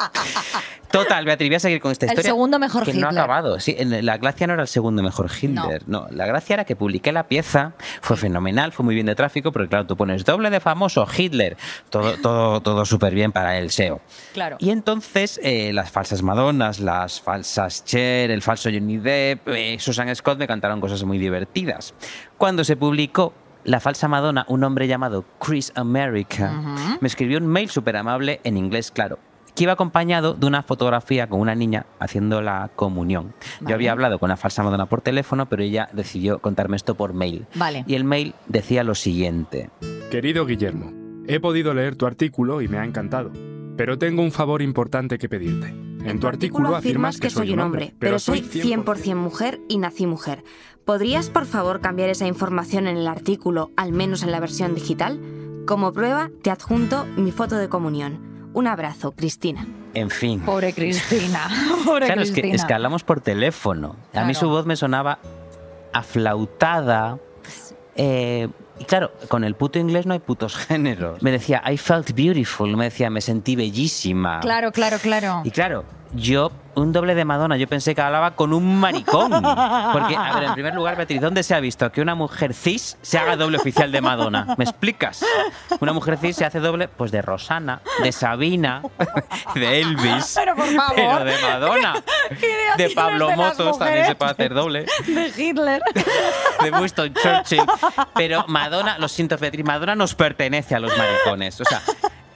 Total, 0.91 1.24
Beatriz, 1.24 1.49
voy 1.51 1.57
a 1.57 1.61
seguir 1.61 1.80
con 1.80 1.93
esta 1.93 2.07
El 2.07 2.12
historia. 2.12 2.30
segundo 2.30 2.59
mejor 2.59 2.84
que 2.84 2.93
no 2.95 3.07
ha 3.07 3.11
Hitler. 3.11 3.22
acabado. 3.24 3.61
Sí, 3.61 3.76
la 3.78 4.16
gracia 4.18 4.47
no 4.47 4.55
era 4.55 4.62
el 4.62 4.68
segundo 4.68 5.03
mejor 5.03 5.30
Hitler. 5.30 5.82
No. 5.86 6.07
la 6.11 6.26
gracia 6.26 6.55
era 6.55 6.64
que 6.64 6.76
publiqué 6.76 7.12
la 7.12 7.24
pieza, 7.28 7.72
fue 8.01 8.16
fenomenal, 8.16 8.72
fue 8.72 8.84
muy 8.84 8.95
bien 8.95 9.07
de 9.07 9.14
tráfico, 9.14 9.53
porque 9.53 9.68
claro, 9.68 9.86
tú 9.86 9.97
pones 9.97 10.24
doble 10.24 10.51
de 10.51 10.61
famoso 10.61 11.07
Hitler, 11.16 11.57
todo, 11.91 12.16
todo, 12.18 12.61
todo 12.61 12.84
súper 12.84 13.14
bien 13.14 13.32
para 13.32 13.59
el 13.59 13.70
SEO. 13.70 14.01
Claro. 14.32 14.57
Y 14.61 14.70
entonces 14.70 15.39
eh, 15.43 15.72
las 15.72 15.91
falsas 15.91 16.22
Madonas, 16.22 16.80
las 16.80 17.20
falsas 17.20 17.84
Cher, 17.84 18.30
el 18.30 18.43
falso 18.43 18.70
Johnny 18.72 18.97
Depp, 18.99 19.49
eh, 19.49 19.76
Susan 19.78 20.14
Scott 20.14 20.39
me 20.39 20.47
cantaron 20.47 20.80
cosas 20.80 21.05
muy 21.05 21.18
divertidas. 21.18 21.95
Cuando 22.39 22.64
se 22.64 22.76
publicó 22.76 23.32
la 23.64 23.80
falsa 23.80 24.09
Madonna, 24.09 24.47
un 24.49 24.64
hombre 24.64 24.86
llamado 24.86 25.24
Chris 25.39 25.72
America 25.74 26.51
me 27.01 27.09
escribió 27.09 27.39
un 27.39 27.47
mail 27.47 27.68
súper 27.68 27.97
amable 27.97 28.41
en 28.45 28.57
inglés, 28.57 28.91
claro. 28.91 29.18
Que 29.59 29.64
iba 29.64 29.72
acompañado 29.72 30.34
de 30.34 30.46
una 30.46 30.62
fotografía 30.62 31.26
con 31.26 31.40
una 31.40 31.56
niña 31.56 31.86
haciendo 31.98 32.40
la 32.40 32.70
comunión. 32.76 33.34
Vale. 33.61 33.70
Yo 33.70 33.74
había 33.74 33.90
hablado 33.90 34.20
con 34.20 34.28
la 34.28 34.36
falsa 34.36 34.62
Madonna 34.62 34.86
por 34.86 35.00
teléfono, 35.00 35.46
pero 35.48 35.64
ella 35.64 35.88
decidió 35.92 36.38
contarme 36.38 36.76
esto 36.76 36.94
por 36.94 37.12
mail. 37.12 37.44
Vale. 37.56 37.84
Y 37.88 37.96
el 37.96 38.04
mail 38.04 38.36
decía 38.46 38.84
lo 38.84 38.94
siguiente. 38.94 39.70
Querido 40.12 40.46
Guillermo, 40.46 40.92
he 41.26 41.40
podido 41.40 41.74
leer 41.74 41.96
tu 41.96 42.06
artículo 42.06 42.62
y 42.62 42.68
me 42.68 42.78
ha 42.78 42.84
encantado, 42.84 43.32
pero 43.76 43.98
tengo 43.98 44.22
un 44.22 44.30
favor 44.30 44.62
importante 44.62 45.18
que 45.18 45.28
pedirte. 45.28 45.74
En, 46.04 46.20
tu 46.20 46.28
artículo 46.28 46.76
afirmas 46.76 47.18
que 47.18 47.28
soy 47.28 47.52
un 47.52 47.59
hombre, 47.59 47.94
pero 47.98 48.20
soy 48.20 48.42
100% 48.42 49.16
mujer 49.16 49.59
y 49.68 49.78
nací 49.78 50.06
mujer. 50.06 50.44
¿Podrías, 50.84 51.30
por 51.30 51.46
favor, 51.46 51.80
cambiar 51.80 52.11
esa 52.11 52.28
información 52.28 52.86
en 52.86 52.96
el 52.96 53.09
artículo, 53.09 53.72
al 53.76 53.90
menos 53.90 54.22
en 54.22 54.30
la 54.30 54.38
versión 54.38 54.76
digital? 54.76 55.20
Como 55.66 55.92
prueba, 55.92 56.30
te 56.42 56.52
adjunto 56.52 57.06
mi 57.16 57.32
foto 57.32 57.56
de 57.56 57.68
comunión. 57.68 58.38
Un 58.59 58.66
abrazo, 58.66 59.12
Cristina. 59.12 59.64
En 59.94 60.11
fin. 60.11 60.40
Pobre 60.40 60.72
Cristina. 60.72 61.48
Pobre 61.84 62.06
Claro, 62.06 62.22
es 62.22 62.30
que, 62.32 62.40
Cristina. 62.40 62.56
es 62.56 62.64
que 62.64 62.74
hablamos 62.74 63.04
por 63.04 63.20
teléfono. 63.20 63.94
A 64.12 64.24
mí 64.24 64.34
su 64.34 64.48
voz 64.48 64.66
me 64.66 64.74
sonaba 64.74 65.20
aflautada. 65.92 67.18
eh, 67.94 68.48
y 68.80 68.84
claro, 68.84 69.12
con 69.28 69.44
el 69.44 69.54
puto 69.54 69.78
inglés 69.78 70.06
no 70.06 70.12
hay 70.12 70.18
putos 70.18 70.56
géneros. 70.56 71.22
Me 71.22 71.30
decía, 71.30 71.62
I 71.70 71.76
felt 71.76 72.12
beautiful. 72.16 72.76
Me 72.76 72.86
decía, 72.86 73.11
me 73.11 73.20
sentí 73.20 73.54
bellísima. 73.54 74.40
Claro, 74.40 74.72
claro, 74.72 74.98
claro. 74.98 75.42
Y 75.44 75.52
claro, 75.52 75.84
yo, 76.12 76.52
un 76.74 76.92
doble 76.92 77.14
de 77.14 77.24
Madonna, 77.24 77.56
yo 77.56 77.66
pensé 77.66 77.94
que 77.94 78.00
hablaba 78.00 78.32
con 78.32 78.52
un 78.52 78.78
maricón. 78.78 79.30
Porque, 79.92 80.16
a 80.16 80.32
ver, 80.34 80.44
en 80.44 80.54
primer 80.54 80.74
lugar, 80.74 80.96
Beatriz, 80.96 81.20
¿dónde 81.20 81.42
se 81.42 81.54
ha 81.54 81.61
visto 81.61 81.90
que 81.90 82.00
una 82.00 82.14
mujer 82.14 82.54
cis 82.54 82.96
se 83.02 83.18
haga 83.18 83.36
doble 83.36 83.59
oficial 83.59 83.92
de 83.92 84.00
Madonna? 84.00 84.54
¿Me 84.56 84.64
explicas? 84.64 85.24
Una 85.80 85.92
mujer 85.92 86.18
cis 86.18 86.36
se 86.36 86.44
hace 86.44 86.61
doble, 86.61 86.88
pues 86.88 87.11
de 87.11 87.22
Rosana, 87.22 87.80
de 88.02 88.12
Sabina, 88.12 88.82
de 89.54 89.80
Elvis. 89.80 90.34
Pero 90.34 90.54
por 90.54 90.66
favor. 90.66 90.94
Pero 90.94 91.24
de 91.24 91.38
Madonna. 91.42 91.94
idea 92.30 92.76
De 92.76 92.90
Pablo 92.90 93.28
de 93.28 93.36
Motos 93.36 93.78
también 93.78 94.06
se 94.06 94.14
puede 94.14 94.30
hacer 94.30 94.54
doble. 94.54 94.86
De 95.06 95.32
Hitler. 95.36 95.82
De 96.62 96.70
Winston 96.70 97.12
Churchill. 97.14 97.64
Pero 98.14 98.44
Madonna, 98.48 98.98
lo 98.98 99.09
siento, 99.09 99.36
Beatriz, 99.36 99.64
Madonna 99.64 99.94
nos 99.94 100.14
pertenece 100.14 100.74
a 100.74 100.80
los 100.80 100.96
maricones. 100.96 101.61
O 101.61 101.64
sea, 101.64 101.82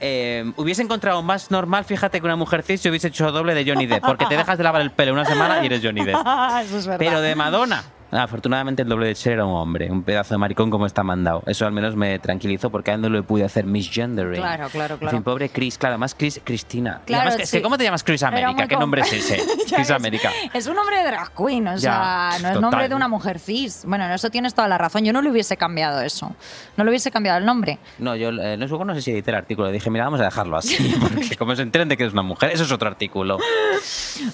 eh, 0.05 0.51
hubiese 0.57 0.81
encontrado 0.81 1.23
más 1.23 1.49
normal, 1.49 1.85
fíjate, 1.85 2.19
que 2.19 2.25
una 2.25 2.35
mujer 2.35 2.61
cis 2.61 2.81
se 2.81 2.89
hubiese 2.89 3.07
hecho 3.07 3.31
doble 3.31 3.53
de 3.53 3.63
Johnny 3.65 3.85
Depp. 3.85 4.03
Porque 4.05 4.25
te 4.25 4.35
dejas 4.35 4.57
de 4.57 4.63
lavar 4.65 4.81
el 4.81 4.91
pelo 4.91 5.13
una 5.13 5.23
semana 5.23 5.63
y 5.63 5.67
eres 5.67 5.79
Johnny 5.81 6.03
Depp. 6.03 6.17
Eso 6.65 6.77
es 6.77 6.85
verdad. 6.85 6.99
Pero 6.99 7.21
de 7.21 7.35
Madonna. 7.35 7.83
Afortunadamente 8.13 8.81
el 8.83 8.89
doble 8.89 9.07
de 9.07 9.15
Cher 9.15 9.33
era 9.33 9.45
un 9.45 9.55
hombre, 9.55 9.91
un 9.91 10.03
pedazo 10.03 10.33
de 10.33 10.37
maricón 10.37 10.69
como 10.69 10.85
está 10.85 11.03
mandado. 11.03 11.43
Eso 11.47 11.65
al 11.65 11.71
menos 11.71 11.95
me 11.95 12.19
tranquilizó 12.19 12.69
porque 12.69 12.91
a 12.91 12.93
él 12.95 13.01
no 13.01 13.09
le 13.09 13.23
pude 13.23 13.43
hacer 13.43 13.65
misgendering. 13.65 14.41
Claro, 14.41 14.67
claro, 14.69 14.93
En 14.95 14.99
claro. 14.99 15.17
fin, 15.17 15.23
pobre 15.23 15.49
Chris, 15.49 15.77
claro, 15.77 15.97
más 15.97 16.13
Chris, 16.15 16.39
Cristina. 16.43 17.01
Claro, 17.05 17.29
además, 17.29 17.43
es 17.43 17.49
sí. 17.49 17.61
¿cómo 17.61 17.77
te 17.77 17.83
llamas 17.83 18.03
Chris 18.03 18.23
América? 18.23 18.67
¿Qué 18.67 18.75
nombre 18.75 19.01
es 19.01 19.13
ese? 19.13 19.37
Chris 19.67 19.71
es- 19.79 19.91
América. 19.91 20.31
Es 20.53 20.67
un 20.67 20.75
nombre 20.75 20.97
de 20.97 21.03
drag 21.05 21.31
queen, 21.35 21.67
o 21.67 21.75
Ya, 21.75 21.79
sea, 21.79 22.29
no 22.31 22.35
es 22.35 22.41
total. 22.53 22.61
nombre 22.61 22.89
de 22.89 22.95
una 22.95 23.07
mujer 23.07 23.39
cis. 23.39 23.83
Bueno, 23.85 24.05
en 24.05 24.11
eso 24.11 24.29
tienes 24.29 24.53
toda 24.53 24.67
la 24.67 24.77
razón. 24.77 25.03
Yo 25.03 25.13
no 25.13 25.21
le 25.21 25.31
hubiese 25.31 25.57
cambiado 25.57 26.01
eso. 26.01 26.35
No 26.77 26.83
le 26.83 26.89
hubiese 26.91 27.09
cambiado 27.11 27.39
el 27.39 27.45
nombre. 27.45 27.79
No, 27.99 28.15
yo 28.15 28.29
eh, 28.29 28.57
no, 28.57 28.85
no 28.85 28.95
sé 28.95 29.01
si 29.01 29.11
edité 29.11 29.31
el 29.31 29.37
artículo. 29.37 29.69
Dije, 29.71 29.89
mira, 29.89 30.05
vamos 30.05 30.21
a 30.21 30.25
dejarlo 30.25 30.57
así. 30.57 30.77
Porque 31.01 31.35
como 31.35 31.55
se 31.55 31.61
enteren 31.63 31.89
de 31.89 31.97
que 31.97 32.03
eres 32.03 32.13
una 32.13 32.21
mujer, 32.23 32.51
eso 32.51 32.63
es 32.63 32.71
otro 32.71 32.87
artículo. 32.87 33.37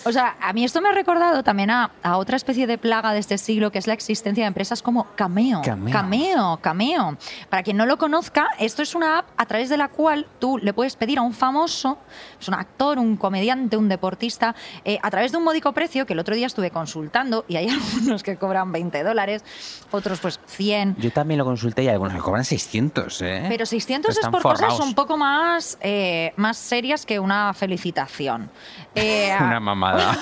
O 0.04 0.12
sea, 0.12 0.36
a 0.42 0.54
mí 0.54 0.64
esto 0.64 0.82
me 0.82 0.90
ha 0.90 0.94
recordado 0.94 1.44
también 1.44 1.70
a, 1.72 1.92
a 2.04 2.18
otra 2.18 2.36
especie 2.36 2.68
de 2.68 2.78
plaga 2.78 3.14
de 3.14 3.20
este 3.20 3.38
siglo, 3.38 3.69
que 3.72 3.80
es 3.80 3.88
la 3.88 3.94
existencia 3.94 4.44
de 4.44 4.48
empresas 4.48 4.82
como 4.82 5.08
Cameo. 5.16 5.62
Cameo. 5.62 5.94
Cameo, 5.94 6.60
Cameo. 6.62 7.18
Para 7.50 7.64
quien 7.64 7.78
no 7.78 7.86
lo 7.86 7.98
conozca, 7.98 8.50
esto 8.60 8.82
es 8.82 8.96
una 8.96 9.20
app 9.20 9.26
a 9.38 9.46
través 9.46 9.70
de 9.70 9.78
la 9.78 9.88
cual 9.88 10.28
tú 10.40 10.58
le 10.58 10.74
puedes 10.74 10.96
pedir 10.96 11.20
a 11.20 11.22
un 11.22 11.34
famoso, 11.34 11.98
es 12.40 12.48
un 12.48 12.54
actor, 12.54 12.98
un 13.00 13.18
comediante, 13.18 13.78
un 13.78 13.90
deportista, 13.90 14.56
eh, 14.86 15.00
a 15.02 15.10
través 15.10 15.32
de 15.32 15.38
un 15.38 15.44
módico 15.44 15.72
precio 15.74 16.06
que 16.06 16.14
el 16.14 16.20
otro 16.20 16.36
día 16.36 16.48
estuve 16.48 16.72
consultando 16.72 17.46
y 17.48 17.56
hay 17.56 17.70
algunos 17.98 18.24
que 18.24 18.38
cobran 18.38 18.72
20 18.72 19.04
dólares, 19.04 19.44
otros 19.92 20.20
pues 20.20 20.40
100. 20.48 20.96
Yo 20.98 21.12
también 21.12 21.38
lo 21.38 21.46
consulté 21.46 21.84
y 21.84 21.88
algunos 21.88 22.14
me 22.14 22.20
cobran 22.20 22.46
600, 22.46 23.22
¿eh? 23.22 23.46
Pero 23.50 23.66
600 23.66 24.12
es 24.12 24.18
Están 24.18 24.32
por 24.32 24.42
cosas 24.42 24.80
un 24.80 24.94
poco 24.94 25.18
más, 25.18 25.78
eh, 25.82 26.34
más 26.36 26.58
serias 26.58 27.06
que 27.06 27.20
una 27.20 27.54
felicitación. 27.54 28.50
Eh, 28.96 29.32
Una 29.40 29.60
mamada. 29.60 30.18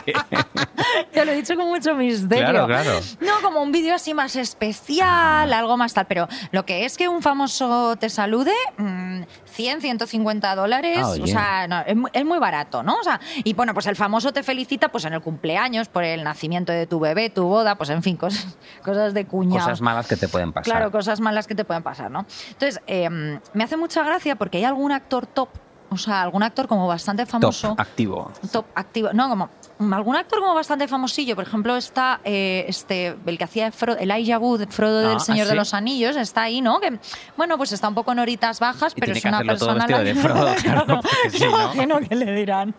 Te 1.11 1.25
lo 1.25 1.31
he 1.31 1.35
dicho 1.35 1.55
con 1.55 1.67
mucho 1.67 1.93
misterio. 1.95 2.49
Claro, 2.49 2.67
claro. 2.69 2.99
No, 3.21 3.41
como 3.41 3.61
un 3.61 3.71
vídeo 3.71 3.95
así 3.95 4.13
más 4.13 4.35
especial, 4.35 5.51
algo 5.51 5.77
más 5.77 5.93
tal. 5.93 6.05
Pero 6.05 6.27
lo 6.51 6.65
que 6.65 6.85
es 6.85 6.97
que 6.97 7.07
un 7.07 7.21
famoso 7.21 7.95
te 7.97 8.09
salude, 8.09 8.53
mm, 8.77 9.23
100, 9.45 9.81
150 9.81 10.55
dólares, 10.55 10.99
Ah, 11.01 11.15
o 11.21 11.27
sea, 11.27 11.67
no, 11.67 11.81
es, 11.81 11.95
muy, 11.95 12.11
es 12.13 12.25
muy 12.25 12.39
barato, 12.39 12.83
¿no? 12.83 12.95
O 12.95 13.03
sea, 13.03 13.19
y 13.43 13.53
bueno, 13.53 13.73
pues 13.73 13.87
el 13.87 13.95
famoso 13.95 14.31
te 14.31 14.43
felicita 14.43 14.89
pues 14.89 15.05
en 15.05 15.13
el 15.13 15.21
cumpleaños, 15.21 15.87
por 15.89 16.03
el 16.03 16.23
nacimiento 16.23 16.71
de 16.71 16.87
tu 16.87 16.99
bebé, 16.99 17.29
tu 17.29 17.43
boda, 17.43 17.75
pues 17.75 17.89
en 17.89 18.03
fin, 18.03 18.17
cosas, 18.17 18.57
cosas 18.83 19.13
de 19.13 19.25
cuñado. 19.25 19.65
Cosas 19.65 19.81
malas 19.81 20.07
que 20.07 20.15
te 20.15 20.27
pueden 20.27 20.53
pasar. 20.53 20.63
Claro, 20.63 20.91
cosas 20.91 21.19
malas 21.19 21.47
que 21.47 21.55
te 21.55 21.65
pueden 21.65 21.83
pasar, 21.83 22.11
¿no? 22.11 22.25
Entonces, 22.49 22.81
eh, 22.87 23.09
me 23.09 23.63
hace 23.63 23.77
mucha 23.77 24.03
gracia 24.03 24.35
porque 24.35 24.59
hay 24.59 24.65
algún 24.65 24.91
actor 24.91 25.25
top, 25.25 25.49
o 25.89 25.97
sea, 25.97 26.21
algún 26.21 26.43
actor 26.43 26.67
como 26.67 26.87
bastante 26.87 27.25
famoso. 27.25 27.69
Top, 27.69 27.79
activo. 27.79 28.31
Top 28.51 28.65
activo. 28.75 29.09
No, 29.13 29.27
como 29.29 29.45
mm, 29.45 29.49
algún 29.79 30.15
actor 30.15 30.39
como 30.39 30.53
bastante 30.53 30.87
famosillo. 30.87 31.35
Por 31.35 31.45
ejemplo, 31.45 31.75
está 31.77 32.19
eh, 32.23 32.65
este, 32.67 33.15
el 33.25 33.37
que 33.37 33.43
hacía 33.43 33.65
de 33.65 33.71
Frodo, 33.71 33.97
Elijah 33.97 34.37
Wood, 34.37 34.67
Frodo 34.69 35.05
Ah, 35.07 35.09
del 35.11 35.19
Señor 35.21 35.43
¿ah, 35.43 35.45
de 35.45 35.51
sí? 35.51 35.55
los 35.57 35.73
Anillos, 35.73 36.15
está 36.17 36.43
ahí, 36.43 36.61
¿no? 36.61 36.79
Que, 36.79 36.99
bueno, 37.37 37.57
pues 37.57 37.71
está 37.71 37.87
un 37.87 37.95
poco 37.95 38.11
en 38.11 38.19
horitas 38.19 38.59
bajas, 38.59 38.93
Y 38.95 38.99
pero 38.99 39.13
es 39.13 39.23
una 39.25 39.37
todo 39.39 39.47
persona... 39.47 39.87
la 39.87 39.99
vestido 39.99 40.03
de 40.03 40.13
que- 40.13 40.19
Frodo, 40.27 40.55
claro, 40.61 40.85
porque 41.01 41.29
sí, 41.31 41.37
Yo 41.39 41.49
¿no? 41.51 41.61
imagino 41.61 41.99
que 42.01 42.15
le 42.15 42.33
dirán. 42.33 42.75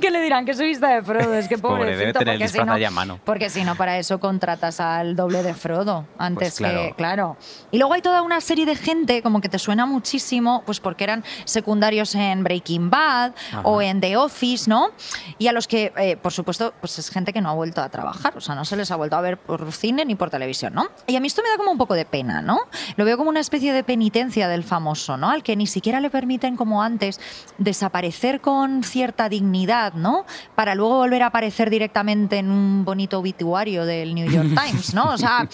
Que 0.00 0.10
le 0.10 0.20
dirán 0.20 0.44
que 0.44 0.54
se 0.54 0.64
vista 0.64 0.88
de 0.88 1.02
Frodo. 1.02 1.34
Es 1.34 1.48
que 1.48 1.58
Pobre, 1.58 1.96
debe 1.96 2.12
tener 2.12 2.34
el 2.34 2.40
porque 2.40 2.48
si 2.48 2.58
disfraz 2.58 2.80
no- 2.80 2.90
mano. 2.90 3.20
Porque 3.24 3.48
si 3.50 3.64
no, 3.64 3.74
para 3.76 3.98
eso 3.98 4.18
contratas 4.20 4.80
al 4.80 5.14
doble 5.16 5.42
de 5.42 5.54
Frodo. 5.54 6.06
Antes 6.18 6.48
Pues 6.48 6.58
claro. 6.58 6.82
que, 6.82 6.94
claro. 6.94 7.36
Y 7.70 7.78
luego 7.78 7.94
hay 7.94 8.02
toda 8.02 8.22
una 8.22 8.40
serie 8.40 8.66
de 8.66 8.74
gente 8.76 9.22
como 9.22 9.40
que 9.40 9.48
te 9.48 9.58
suena 9.58 9.86
muchísimo, 9.86 10.62
pues 10.66 10.80
porque 10.80 11.04
eran 11.04 11.24
secundarios 11.44 12.14
en 12.14 12.42
Breaking 12.42 12.90
Bad 12.90 13.32
Ajá. 13.52 13.60
o 13.64 13.80
en 13.82 14.00
The 14.00 14.16
Office, 14.16 14.68
¿no? 14.68 14.90
Y 15.38 15.46
a 15.48 15.52
los 15.52 15.66
que, 15.68 15.92
eh, 15.96 16.15
por 16.22 16.32
supuesto, 16.32 16.74
pues 16.80 16.98
es 16.98 17.10
gente 17.10 17.32
que 17.32 17.40
no 17.40 17.50
ha 17.50 17.54
vuelto 17.54 17.80
a 17.80 17.88
trabajar, 17.88 18.36
o 18.36 18.40
sea, 18.40 18.54
no 18.54 18.64
se 18.64 18.76
les 18.76 18.90
ha 18.90 18.96
vuelto 18.96 19.16
a 19.16 19.20
ver 19.20 19.38
por 19.38 19.72
cine 19.72 20.04
ni 20.04 20.14
por 20.14 20.30
televisión, 20.30 20.74
¿no? 20.74 20.88
Y 21.06 21.16
a 21.16 21.20
mí 21.20 21.26
esto 21.26 21.42
me 21.42 21.48
da 21.48 21.56
como 21.56 21.70
un 21.70 21.78
poco 21.78 21.94
de 21.94 22.04
pena, 22.04 22.42
¿no? 22.42 22.60
Lo 22.96 23.04
veo 23.04 23.16
como 23.16 23.30
una 23.30 23.40
especie 23.40 23.72
de 23.72 23.84
penitencia 23.84 24.48
del 24.48 24.64
famoso, 24.64 25.16
¿no? 25.16 25.30
Al 25.30 25.42
que 25.42 25.56
ni 25.56 25.66
siquiera 25.66 26.00
le 26.00 26.10
permiten, 26.10 26.56
como 26.56 26.82
antes, 26.82 27.20
desaparecer 27.58 28.40
con 28.40 28.82
cierta 28.82 29.28
dignidad, 29.28 29.94
¿no? 29.94 30.26
Para 30.54 30.74
luego 30.74 30.96
volver 30.96 31.22
a 31.22 31.26
aparecer 31.26 31.70
directamente 31.70 32.38
en 32.38 32.50
un 32.50 32.84
bonito 32.84 33.18
obituario 33.18 33.84
del 33.84 34.14
New 34.14 34.30
York 34.30 34.48
Times, 34.64 34.94
¿no? 34.94 35.10
O 35.12 35.18
sea, 35.18 35.48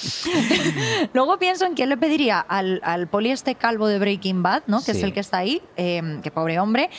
luego 1.12 1.38
pienso 1.38 1.66
en 1.66 1.74
quién 1.74 1.88
le 1.88 1.96
pediría 1.96 2.40
al, 2.40 2.80
al 2.84 3.08
poli 3.08 3.30
este 3.30 3.54
calvo 3.54 3.86
de 3.86 3.98
Breaking 3.98 4.42
Bad, 4.42 4.64
¿no? 4.66 4.82
Que 4.82 4.92
es 4.92 5.02
el 5.02 5.12
que 5.12 5.20
está 5.20 5.38
ahí, 5.38 5.62
eh, 5.76 6.20
que 6.22 6.30
pobre 6.30 6.58
hombre, 6.58 6.90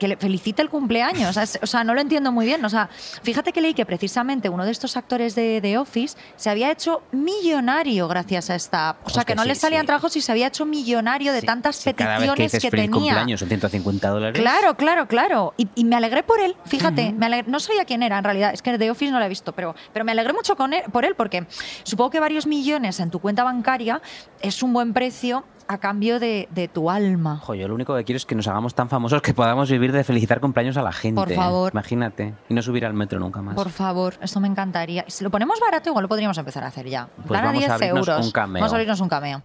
que 0.00 0.08
le 0.08 0.16
felicite 0.16 0.62
el 0.62 0.68
cumpleaños. 0.70 1.30
O 1.30 1.32
sea, 1.32 1.44
es- 1.44 1.60
o 1.62 1.66
sea, 1.66 1.84
no 1.84 1.94
lo 1.94 2.00
entiendo 2.00 2.32
muy 2.32 2.44
bien. 2.46 2.64
O 2.64 2.68
sea, 2.68 2.88
fíjate 3.22 3.52
que 3.52 3.60
leí 3.60 3.74
que 3.74 3.86
precisamente 3.86 4.48
uno 4.48 4.64
de 4.64 4.72
estos 4.72 4.96
actores 4.96 5.36
de 5.36 5.60
The 5.62 5.78
Office 5.78 6.16
se 6.34 6.50
había 6.50 6.72
hecho 6.72 7.02
millonario 7.12 8.08
gracias 8.08 8.50
a 8.50 8.54
esta 8.56 8.88
app. 8.90 9.06
O 9.06 9.10
sea, 9.10 9.24
que, 9.24 9.34
no 9.34 9.42
sí, 9.42 9.48
le 9.48 9.54
salían 9.54 9.82
sí. 9.82 9.86
trabajos 9.86 10.16
y 10.16 10.20
se 10.20 10.32
había 10.32 10.48
hecho 10.48 10.66
millonario 10.66 11.32
de 11.32 11.40
Sí, 11.40 11.46
tantas 11.46 11.76
sí, 11.76 11.92
cada 11.94 12.18
vez 12.18 12.30
que 12.30 12.30
peticiones 12.30 12.52
dices 12.52 12.62
que, 12.62 12.70
feliz 12.70 12.84
tenía. 12.86 12.98
cumpleaños 13.12 13.40
son 13.40 13.48
150 13.48 14.08
dólares. 14.08 14.40
Claro, 14.40 14.74
claro, 14.76 15.06
claro. 15.06 15.54
Y, 15.56 15.68
y 15.74 15.84
me 15.84 15.96
alegré 15.96 16.22
por 16.22 16.40
él, 16.40 16.56
fíjate, 16.64 17.12
me 17.12 17.26
alegré- 17.26 17.46
no 17.46 17.60
sabía 17.60 17.84
quién 17.84 18.02
era 18.02 18.18
en 18.18 18.24
realidad, 18.24 18.52
es 18.54 18.62
que 18.62 18.76
The 18.78 18.90
Office 18.90 19.12
no 19.12 19.18
lo 19.18 19.24
he 19.24 19.28
visto, 19.28 19.52
pero, 19.52 19.74
pero 19.92 20.04
me 20.04 20.12
alegré 20.12 20.32
mucho 20.32 20.56
con 20.56 20.72
él, 20.72 20.82
por 20.90 21.04
él 21.04 21.14
porque 21.14 21.46
supongo 21.82 22.10
que 22.10 22.20
varios 22.20 22.46
millones 22.46 22.98
en 23.00 23.10
tu 23.10 23.18
cuenta 23.20 23.44
bancaria 23.44 24.00
es 24.40 24.62
un 24.62 24.72
buen 24.72 24.92
precio 24.94 25.44
a 25.70 25.78
cambio 25.78 26.18
de, 26.18 26.48
de 26.50 26.66
tu 26.66 26.90
alma. 26.90 27.38
Ojo, 27.42 27.54
yo 27.54 27.68
lo 27.68 27.74
único 27.76 27.94
que 27.94 28.02
quiero 28.02 28.16
es 28.16 28.26
que 28.26 28.34
nos 28.34 28.48
hagamos 28.48 28.74
tan 28.74 28.88
famosos 28.88 29.22
que 29.22 29.32
podamos 29.32 29.70
vivir 29.70 29.92
de 29.92 30.02
felicitar 30.02 30.40
cumpleaños 30.40 30.76
a 30.76 30.82
la 30.82 30.90
gente. 30.92 31.20
Por 31.20 31.32
favor. 31.32 31.70
Imagínate. 31.72 32.34
Y 32.48 32.54
no 32.54 32.60
subir 32.60 32.84
al 32.84 32.92
metro 32.92 33.20
nunca 33.20 33.40
más. 33.40 33.54
Por 33.54 33.70
favor, 33.70 34.14
esto 34.20 34.40
me 34.40 34.48
encantaría. 34.48 35.04
Si 35.06 35.22
lo 35.22 35.30
ponemos 35.30 35.60
barato, 35.60 35.90
igual 35.90 36.02
lo 36.02 36.08
podríamos 36.08 36.36
empezar 36.38 36.64
a 36.64 36.66
hacer 36.66 36.88
ya. 36.88 37.08
Pues 37.24 37.38
a 37.40 37.44
vamos 37.44 37.58
a 37.62 37.66
10 37.66 37.70
abrirnos 37.70 38.08
euros. 38.08 38.26
un 38.26 38.32
cameo. 38.32 38.60
Vamos 38.60 38.72
a 38.72 38.76
abrirnos 38.76 39.00
un 39.00 39.08
cameo. 39.08 39.42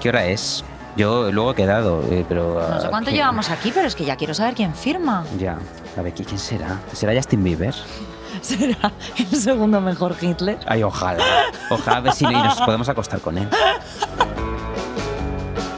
¿Qué 0.00 0.08
hora 0.08 0.26
es? 0.26 0.64
Yo 0.96 1.30
luego 1.30 1.52
he 1.52 1.54
quedado, 1.54 2.02
eh, 2.10 2.24
pero... 2.28 2.60
No 2.68 2.80
sé 2.80 2.86
ah, 2.86 2.90
cuánto 2.90 3.10
llevamos 3.10 3.50
aquí, 3.50 3.70
pero 3.72 3.86
es 3.86 3.94
que 3.94 4.04
ya 4.04 4.16
quiero 4.16 4.34
saber 4.34 4.54
quién 4.54 4.74
firma. 4.74 5.24
Ya. 5.38 5.58
A 5.96 6.02
ver, 6.02 6.12
¿qui- 6.14 6.24
¿quién 6.24 6.38
será? 6.38 6.80
¿Será 6.92 7.14
Justin 7.14 7.42
Bieber? 7.42 7.74
¿Será 8.44 8.92
el 9.16 9.38
segundo 9.38 9.80
mejor 9.80 10.14
Hitler? 10.20 10.58
Ay, 10.66 10.82
ojalá. 10.82 11.24
Ojalá 11.70 11.96
a 11.96 12.00
ver 12.00 12.12
si 12.12 12.26
y 12.26 12.28
nos 12.28 12.60
podemos 12.60 12.86
acostar 12.90 13.20
con 13.20 13.38
él. 13.38 13.48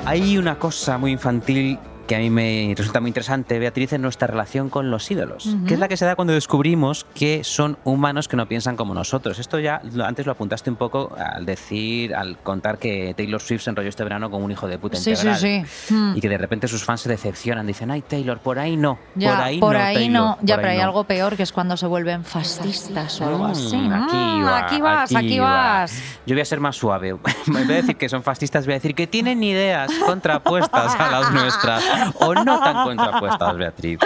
Hay 0.05 0.37
una 0.37 0.59
cosa 0.59 0.99
muy 0.99 1.12
infantil 1.12 1.79
que 2.07 2.14
a 2.14 2.18
mí 2.18 2.30
me 2.30 2.72
resulta 2.76 3.00
muy 3.00 3.09
interesante, 3.09 3.59
Beatriz, 3.59 3.92
es 3.92 4.00
nuestra 4.00 4.26
relación 4.28 4.70
con 4.70 4.90
los 4.90 5.11
ídolos, 5.11 5.46
Ujú. 5.46 5.64
que 5.66 5.74
es 5.74 5.80
la 5.80 5.88
que 5.88 5.96
se 5.96 6.04
da 6.04 6.14
cuando 6.14 6.32
descubrimos 6.34 7.04
que 7.14 7.42
son 7.42 7.78
humanos 7.84 8.28
que 8.28 8.36
no 8.36 8.46
piensan 8.46 8.76
como 8.76 8.94
nosotros. 8.94 9.38
Esto 9.38 9.59
ya 9.59 9.80
antes 10.04 10.24
lo 10.24 10.32
apuntaste 10.32 10.70
un 10.70 10.76
poco 10.76 11.14
al 11.18 11.44
decir, 11.44 12.14
al 12.14 12.38
contar 12.38 12.78
que 12.78 13.12
Taylor 13.16 13.40
Swift 13.40 13.62
se 13.62 13.70
enrolló 13.70 13.88
este 13.88 14.04
verano 14.04 14.30
con 14.30 14.42
un 14.42 14.50
hijo 14.52 14.68
de 14.68 14.78
puta 14.78 14.96
Sí, 14.96 15.16
sí, 15.16 15.26
integral. 15.26 15.38
sí. 15.66 15.94
Mm. 15.94 16.16
Y 16.16 16.20
que 16.20 16.28
de 16.28 16.38
repente 16.38 16.68
sus 16.68 16.84
fans 16.84 17.00
se 17.00 17.09
decepcionan, 17.09 17.66
dicen, 17.66 17.90
ay 17.90 18.02
Taylor, 18.02 18.38
por 18.38 18.59
ahí 18.59 18.76
no, 18.76 18.98
Ya, 19.16 19.30
por 19.34 19.40
ahí 19.44 19.59
por 19.59 19.74
no, 19.76 19.82
ahí 19.82 19.94
Taylor, 19.94 20.12
no. 20.12 20.38
Ya, 20.42 20.54
por 20.54 20.62
pero 20.62 20.68
ahí 20.68 20.76
hay 20.76 20.82
no". 20.82 20.88
algo 20.88 21.04
peor 21.04 21.36
que 21.36 21.42
es 21.42 21.52
cuando 21.52 21.76
se 21.76 21.86
vuelven 21.86 22.24
fascistas 22.24 23.20
o 23.20 23.26
algo 23.26 23.48
Mm, 23.48 23.50
así. 23.50 23.76
aquí 23.76 24.42
va, 24.42 24.59
aquí 24.59 24.80
vas, 24.80 25.14
aquí, 25.14 25.38
va. 25.38 25.50
vas. 25.50 26.02
Yo 26.26 26.34
voy 26.34 26.42
a 26.42 26.44
ser 26.44 26.61
más 26.61 26.76
suave. 26.76 27.16
En 27.46 27.52
vez 27.54 27.66
de 27.68 27.74
decir 27.74 27.96
que 27.96 28.09
son 28.09 28.22
fascistas, 28.22 28.64
voy 28.66 28.74
a 28.74 28.76
decir 28.76 28.94
que 28.94 29.07
tienen 29.07 29.42
ideas 29.42 29.90
contrapuestas 30.04 30.94
a 30.94 31.11
las 31.11 31.32
nuestras. 31.32 31.82
O 32.20 32.34
no 32.34 32.59
tan 32.61 32.84
contrapuestas, 32.84 33.57
Beatriz. 33.57 33.99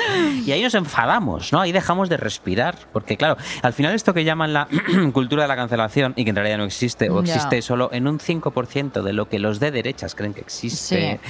Y 0.45 0.53
ahí 0.53 0.63
nos 0.63 0.75
enfadamos, 0.75 1.53
¿no? 1.53 1.61
Ahí 1.61 1.73
dejamos 1.73 2.09
de 2.09 2.17
respirar. 2.17 2.75
Porque, 2.93 3.17
claro, 3.17 3.37
al 3.63 3.73
final 3.73 3.95
esto 3.95 4.15
que 4.15 4.25
llaman 4.25 4.53
la 4.53 4.69
cultura 5.13 5.43
de 5.43 5.49
la 5.49 5.57
cancelación, 5.57 6.13
y 6.17 6.25
que 6.25 6.31
en 6.31 6.37
realidad 6.37 6.59
no 6.59 6.65
existe, 6.65 7.11
o 7.11 7.21
existe 7.21 7.63
solo 7.63 7.91
en 7.93 8.07
un 8.09 8.19
5% 8.19 9.03
de 9.03 9.13
lo 9.13 9.29
que 9.29 9.39
los 9.39 9.61
de 9.61 9.71
derechas 9.71 10.15
creen 10.15 10.35
que 10.35 10.41
existe, 10.41 11.21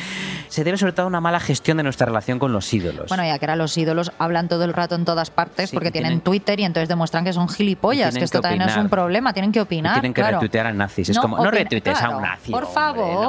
se 0.48 0.64
debe 0.64 0.76
sobre 0.78 0.92
todo 0.92 1.04
a 1.04 1.08
una 1.08 1.20
mala 1.20 1.40
gestión 1.40 1.76
de 1.76 1.82
nuestra 1.82 2.06
relación 2.06 2.38
con 2.38 2.52
los 2.52 2.72
ídolos. 2.72 3.08
Bueno, 3.08 3.24
ya 3.24 3.38
que 3.38 3.44
ahora 3.46 3.56
los 3.56 3.76
ídolos 3.76 4.12
hablan 4.18 4.48
todo 4.48 4.64
el 4.64 4.72
rato 4.72 4.94
en 4.94 5.04
todas 5.04 5.30
partes 5.30 5.70
Sí, 5.70 5.76
porque 5.76 5.90
tienen, 5.90 6.10
tienen- 6.10 6.24
Twitter 6.24 6.60
y 6.60 6.64
entonces 6.64 6.88
demuestran 6.88 7.24
que 7.24 7.32
son 7.32 7.48
gilipollas, 7.48 8.16
que 8.16 8.24
esto 8.24 8.38
que 8.38 8.42
también 8.48 8.68
es 8.68 8.76
un 8.76 8.88
problema, 8.88 9.32
tienen 9.32 9.52
que 9.52 9.60
opinar. 9.60 9.94
tienen 9.94 10.14
que 10.14 10.20
claro. 10.20 10.36
retuitear 10.38 10.66
a 10.66 10.72
nazis. 10.72 11.08
Es 11.10 11.18
como, 11.18 11.42
no 11.42 11.50
retuitees 11.50 12.00
a 12.02 12.10
un 12.10 12.22
nazi. 12.22 12.50
Por 12.52 12.64
hombre, 12.64 12.74
favor. 12.74 13.22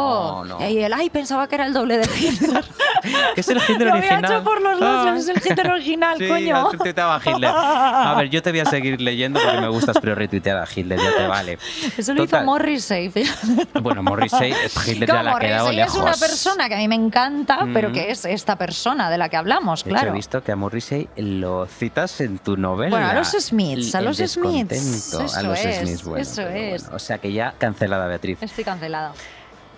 no, 0.48 0.60
no. 0.60 0.70
Y 0.70 0.80
él, 0.80 0.94
ay, 0.94 1.10
pensaba 1.10 1.48
que 1.48 1.56
era 1.56 1.66
el 1.66 1.74
doble 1.74 1.98
de 1.98 2.10
Hitler. 2.18 2.64
¿Qué 3.36 3.42
es 3.42 3.50
el 3.50 3.58
Hitler 3.58 3.88
Lo 3.88 3.94
había 3.94 4.10
original? 4.10 4.32
hecho 4.34 4.44
por 4.44 4.62
los 4.62 4.80
dos, 4.80 5.08
Ah. 5.08 5.16
es 5.18 5.28
el 5.28 5.38
Hitler 5.38 5.72
original, 5.72 6.18
Sí, 6.18 6.28
coño. 6.28 6.58
a 6.58 7.22
Hitler. 7.24 7.52
A 7.56 8.16
ver, 8.18 8.30
yo 8.30 8.42
te 8.42 8.52
voy 8.52 8.60
a 8.62 8.66
seguir 8.66 9.00
leyendo 9.02 9.40
porque 9.42 9.62
me 9.62 9.68
gustas, 9.70 9.98
pero 10.02 10.16
retuitear 10.16 10.58
a 10.58 10.68
Hitler 10.74 11.00
ya 11.00 11.16
te 11.18 11.28
vale. 11.28 11.58
Eso 11.98 12.14
lo 12.14 12.24
hizo 12.24 12.32
Total. 12.32 12.46
Morrissey. 12.46 13.10
fíjate. 13.10 13.80
Bueno, 13.82 14.04
Morrissey, 14.04 14.54
Hitler 14.88 15.08
ya 15.10 15.24
le 15.24 15.30
ha 15.30 15.40
quedado 15.40 15.66
Morrissey 15.66 15.76
lejos. 15.76 15.96
es 15.96 16.02
una 16.02 16.14
persona 16.14 16.68
que 16.70 16.76
a 16.76 16.78
mí 16.78 16.88
me 16.88 16.96
encanta, 16.96 17.68
pero 17.74 17.90
Mm. 17.90 17.94
que 17.94 18.12
es 18.12 18.26
esta 18.26 18.56
persona 18.56 19.10
de 19.10 19.18
la 19.18 19.30
que 19.30 19.38
hablamos, 19.38 19.84
claro. 19.84 20.10
he 20.10 20.14
visto 20.14 20.44
que 20.44 20.52
a 20.52 20.56
Morrissey 20.56 21.08
lo 21.18 21.66
citas 21.66 22.22
en 22.22 22.38
tu 22.40 22.58
novela. 22.58 22.90
Bueno, 22.90 23.08
a 23.08 23.14
los 23.14 23.30
Smiths, 23.32 23.96
a 23.96 24.00
El 24.00 24.06
los 24.06 24.18
Smiths. 24.18 24.72
Eso 25.14 25.20
a 25.38 25.42
los 25.44 25.60
es, 25.60 25.80
Smiths, 25.80 26.04
bueno, 26.04 26.22
eso 26.22 26.42
pero 26.44 26.50
es. 26.50 26.84
bueno. 26.84 26.96
O 26.96 27.00
sea 27.00 27.18
que 27.18 27.32
ya 27.34 27.54
cancelada, 27.58 28.08
Beatriz. 28.08 28.38
Estoy 28.42 28.64
cancelada. 28.64 29.14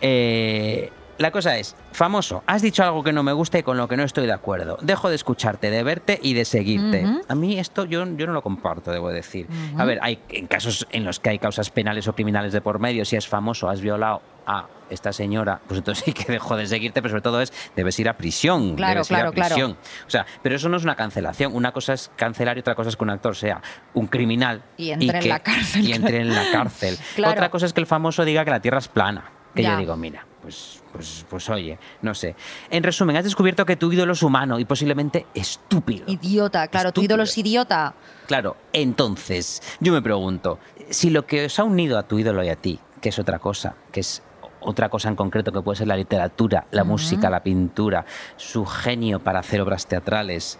Eh, 0.01 0.91
la 1.17 1.31
cosa 1.31 1.57
es, 1.57 1.75
famoso, 1.91 2.43
has 2.47 2.61
dicho 2.61 2.83
algo 2.83 3.03
que 3.03 3.13
no 3.13 3.23
me 3.23 3.33
gusta 3.33 3.59
y 3.59 3.63
con 3.63 3.77
lo 3.77 3.87
que 3.87 3.95
no 3.97 4.03
estoy 4.03 4.25
de 4.25 4.33
acuerdo. 4.33 4.77
Dejo 4.81 5.09
de 5.09 5.15
escucharte, 5.15 5.69
de 5.69 5.83
verte 5.83 6.19
y 6.21 6.33
de 6.33 6.45
seguirte. 6.45 7.05
A 7.27 7.35
mí 7.35 7.59
esto 7.59 7.85
yo, 7.85 8.05
yo 8.15 8.25
no 8.27 8.33
lo 8.33 8.41
comparto, 8.41 8.91
debo 8.91 9.09
decir. 9.09 9.47
A 9.77 9.85
ver, 9.85 9.99
hay 10.01 10.19
en 10.29 10.47
casos 10.47 10.87
en 10.91 11.03
los 11.05 11.19
que 11.19 11.29
hay 11.29 11.39
causas 11.39 11.69
penales 11.69 12.07
o 12.07 12.13
criminales 12.13 12.53
de 12.53 12.61
por 12.61 12.79
medio, 12.79 13.05
si 13.05 13.15
es 13.15 13.27
famoso, 13.27 13.69
has 13.69 13.81
violado 13.81 14.21
a 14.45 14.67
esta 14.89 15.13
señora, 15.13 15.61
pues 15.67 15.77
entonces 15.77 16.03
sí 16.05 16.13
que 16.13 16.31
dejo 16.31 16.57
de 16.57 16.65
seguirte, 16.67 17.01
pero 17.01 17.11
sobre 17.11 17.21
todo 17.21 17.41
es, 17.41 17.53
debes 17.75 17.97
ir 17.99 18.09
a 18.09 18.17
prisión. 18.17 18.75
Claro, 18.75 18.95
debes 18.95 19.09
ir 19.11 19.15
claro, 19.15 19.29
a 19.29 19.33
claro. 19.33 19.55
prisión. 19.55 19.77
O 20.05 20.09
sea, 20.09 20.25
pero 20.41 20.55
eso 20.55 20.67
no 20.69 20.77
es 20.77 20.83
una 20.83 20.95
cancelación. 20.95 21.55
Una 21.55 21.71
cosa 21.71 21.93
es 21.93 22.11
cancelar 22.15 22.57
y 22.57 22.59
otra 22.61 22.75
cosa 22.75 22.89
es 22.89 22.97
que 22.97 23.03
un 23.03 23.09
actor 23.11 23.35
sea 23.35 23.61
un 23.93 24.07
criminal 24.07 24.63
Y 24.77 24.89
entre 24.91 25.17
en 25.17 25.23
que- 25.23 25.29
la 25.29 25.39
cárcel, 25.39 25.87
Y 25.87 25.93
entre 25.93 26.17
en 26.17 26.33
la 26.33 26.51
cárcel. 26.51 26.97
Claro. 27.15 27.33
Otra 27.33 27.49
cosa 27.51 27.65
es 27.67 27.73
que 27.73 27.79
el 27.81 27.87
famoso 27.87 28.25
diga 28.25 28.43
que 28.43 28.51
la 28.51 28.59
Tierra 28.59 28.79
es 28.79 28.87
plana. 28.87 29.25
Que 29.55 29.61
Ya. 29.63 29.73
yo 29.73 29.77
digo, 29.77 29.95
mira, 29.95 30.25
pues, 30.43 30.83
pues, 30.91 31.25
pues 31.29 31.49
oye, 31.49 31.79
no 32.01 32.13
sé. 32.13 32.35
En 32.69 32.83
resumen, 32.83 33.15
has 33.15 33.23
descubierto 33.23 33.65
que 33.65 33.77
tu 33.77 33.91
ídolo 33.91 34.11
es 34.11 34.21
humano 34.21 34.59
y 34.59 34.65
posiblemente 34.65 35.25
estúpido. 35.33 36.03
Idiota, 36.07 36.67
claro, 36.67 36.91
tu 36.91 37.01
ídolo 37.01 37.23
es 37.23 37.37
idiota. 37.37 37.95
Claro, 38.27 38.57
entonces, 38.73 39.63
yo 39.79 39.93
me 39.93 40.01
pregunto, 40.01 40.59
si 40.89 41.09
lo 41.09 41.25
que 41.25 41.45
os 41.45 41.57
ha 41.59 41.63
unido 41.63 41.97
a 41.97 42.03
tu 42.03 42.19
ídolo 42.19 42.43
y 42.43 42.49
a 42.49 42.57
ti, 42.57 42.77
que 42.99 43.09
es 43.09 43.19
otra 43.19 43.39
cosa, 43.39 43.75
que 43.91 44.01
es 44.01 44.21
otra 44.59 44.89
cosa 44.89 45.07
en 45.07 45.15
concreto 45.15 45.53
que 45.53 45.61
puede 45.61 45.77
ser 45.77 45.87
la 45.87 45.95
literatura, 45.95 46.67
la 46.71 46.83
música, 46.83 47.29
la 47.29 47.41
pintura, 47.41 48.05
su 48.35 48.65
genio 48.65 49.19
para 49.19 49.39
hacer 49.39 49.61
obras 49.61 49.87
teatrales, 49.87 50.59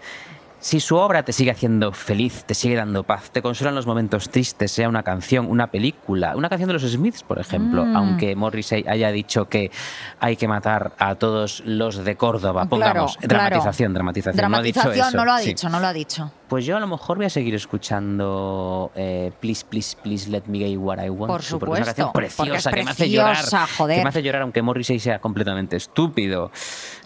si 0.64 0.80
su 0.80 0.96
obra 0.96 1.22
te 1.22 1.34
sigue 1.34 1.50
haciendo 1.50 1.92
feliz, 1.92 2.44
te 2.46 2.54
sigue 2.54 2.74
dando 2.74 3.02
paz, 3.02 3.30
te 3.30 3.42
consuela 3.42 3.68
en 3.68 3.74
los 3.74 3.86
momentos 3.86 4.30
tristes, 4.30 4.72
sea 4.72 4.88
una 4.88 5.02
canción, 5.02 5.46
una 5.46 5.66
película, 5.66 6.34
una 6.36 6.48
canción 6.48 6.68
de 6.68 6.72
los 6.72 6.82
Smiths, 6.90 7.22
por 7.22 7.38
ejemplo, 7.38 7.84
Mm. 7.84 7.94
aunque 7.96 8.34
Morrissey 8.34 8.82
haya 8.88 9.10
dicho 9.12 9.46
que 9.46 9.70
hay 10.20 10.36
que 10.36 10.48
matar 10.48 10.92
a 10.98 11.16
todos 11.16 11.62
los 11.66 12.02
de 12.02 12.16
Córdoba, 12.16 12.64
pongamos, 12.64 13.18
Claro, 13.18 13.28
claro. 13.28 13.44
dramatización, 13.50 13.92
dramatización, 13.92 14.50
no 14.50 14.56
ha 14.56 14.62
dicho 14.62 14.80
Dramatización 14.80 15.08
eso, 15.08 15.16
no 15.18 15.24
lo 15.26 15.32
ha 15.34 15.38
sí. 15.40 15.48
dicho, 15.48 15.68
no 15.68 15.80
lo 15.80 15.86
ha 15.86 15.92
dicho. 15.92 16.32
Pues 16.48 16.66
yo 16.66 16.76
a 16.76 16.80
lo 16.80 16.86
mejor 16.86 17.16
voy 17.16 17.26
a 17.26 17.30
seguir 17.30 17.54
escuchando 17.54 18.92
eh, 18.94 19.32
Please, 19.40 19.64
Please, 19.68 19.96
Please 20.02 20.30
Let 20.30 20.42
Me 20.46 20.58
Get 20.58 20.76
What 20.76 21.02
I 21.02 21.08
Want. 21.08 21.32
Por 21.32 21.42
to, 21.42 21.58
porque 21.58 21.80
es 21.80 21.86
una 21.88 21.94
supuesto, 21.94 21.94
canción 21.94 22.12
porque 22.12 22.26
es 22.28 22.34
preciosa 22.36 22.70
que 22.70 22.84
me 22.84 22.90
hace 22.90 23.10
llorar. 23.10 23.32
preciosa, 23.32 23.66
joder. 23.78 23.96
Que 23.98 24.02
me 24.02 24.08
hace 24.10 24.22
llorar 24.22 24.42
aunque 24.42 24.62
Morrissey 24.62 24.98
sea 25.00 25.18
completamente 25.20 25.76
estúpido. 25.76 26.50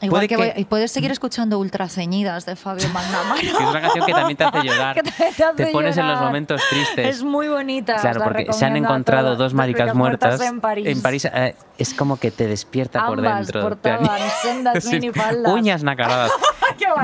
Igual 0.03 0.11
Puede 0.11 0.29
que, 0.29 0.37
que- 0.37 0.53
voy- 0.57 0.65
puedes 0.65 0.91
seguir 0.91 1.11
escuchando 1.13 1.59
Ultraceñidas 1.61 2.47
de 2.47 2.57
Fabio 2.57 2.89
Magnamara. 2.93 3.41
Que 3.41 3.47
es 3.47 3.55
una 3.61 3.81
canción 3.81 4.07
que 4.07 4.13
también 4.13 4.37
te 4.37 4.45
hace 4.45 4.63
llorar. 4.63 5.03
Te 5.39 5.45
hace 5.45 5.67
pones 5.73 5.97
en 5.97 6.07
los 6.07 6.15
llorar. 6.15 6.25
momentos 6.25 6.61
tristes. 6.69 7.07
Es 7.17 7.23
muy 7.23 7.49
bonita. 7.49 7.97
Claro, 7.97 8.19
la 8.21 8.25
porque 8.25 8.53
se 8.53 8.65
han 8.65 8.77
encontrado 8.77 9.27
todas. 9.29 9.39
dos 9.39 9.55
maricas 9.55 9.95
muertas, 9.95 10.41
en 10.41 10.61
París. 10.61 11.25
eh, 11.33 11.55
es 11.79 11.95
como 11.95 12.17
que 12.19 12.31
te 12.33 12.47
despierta 12.49 13.07
por 13.07 13.19
Ambas 13.21 13.47
dentro. 13.47 13.63
portaban 13.63 14.09
sendas 14.43 14.83
Sí, 14.89 14.95
minifaldas. 14.97 15.53
Uñas 15.53 15.83
nacaradas. 15.85 16.33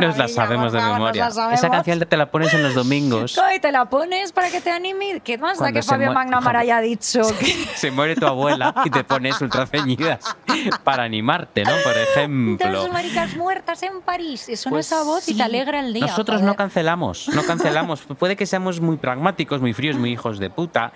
Nos 0.00 0.16
las 0.16 0.32
sabemos 0.34 0.72
de 0.72 0.80
memoria. 0.80 1.30
sabemos. 1.30 1.58
Esa 1.58 1.70
canción 1.70 2.00
te 2.00 2.16
la 2.16 2.30
pones 2.30 2.52
en 2.54 2.62
los 2.62 2.74
domingos. 2.74 3.38
Y 3.54 3.60
te 3.60 3.70
la 3.70 3.84
pones 3.84 4.32
para 4.32 4.50
que 4.50 4.60
te 4.60 4.70
anime. 4.70 5.20
¿Qué 5.22 5.38
más 5.38 5.58
da 5.58 5.64
Cuando 5.64 5.78
que 5.78 5.82
se 5.82 5.88
Fabio 5.88 6.12
Magnamara 6.12 6.60
haya 6.60 6.80
dicho? 6.80 7.20
que- 7.38 7.46
se 7.76 7.90
muere 7.90 8.16
tu 8.16 8.26
abuela 8.26 8.74
y 8.84 8.90
te 8.90 9.04
pones 9.04 9.40
ultraceñidas 9.40 10.36
para 10.84 11.04
animarte, 11.04 11.62
¿no? 11.64 11.70
Por 11.84 11.92
ejemplo. 11.96 12.72
Dos 12.72 12.90
maricas 12.92 13.36
muertas 13.36 13.82
en 13.82 14.00
París. 14.00 14.48
Y 14.48 14.56
suena 14.56 14.76
Pues 14.76 14.86
esa 14.86 15.02
voz 15.04 15.28
y 15.28 15.32
sí. 15.32 15.36
te 15.36 15.42
alegra 15.44 15.80
el 15.80 15.92
día. 15.92 16.06
Nosotros 16.06 16.36
joder. 16.40 16.46
no 16.46 16.56
cancelamos, 16.56 17.28
no 17.34 17.42
cancelamos. 17.44 18.00
Puede 18.18 18.34
que 18.36 18.46
seamos 18.46 18.80
muy 18.80 18.96
pragmáticos, 18.96 19.60
muy 19.60 19.72
fríos, 19.72 19.96
muy 19.96 20.10
hijos 20.12 20.38
de 20.38 20.50
puta, 20.50 20.92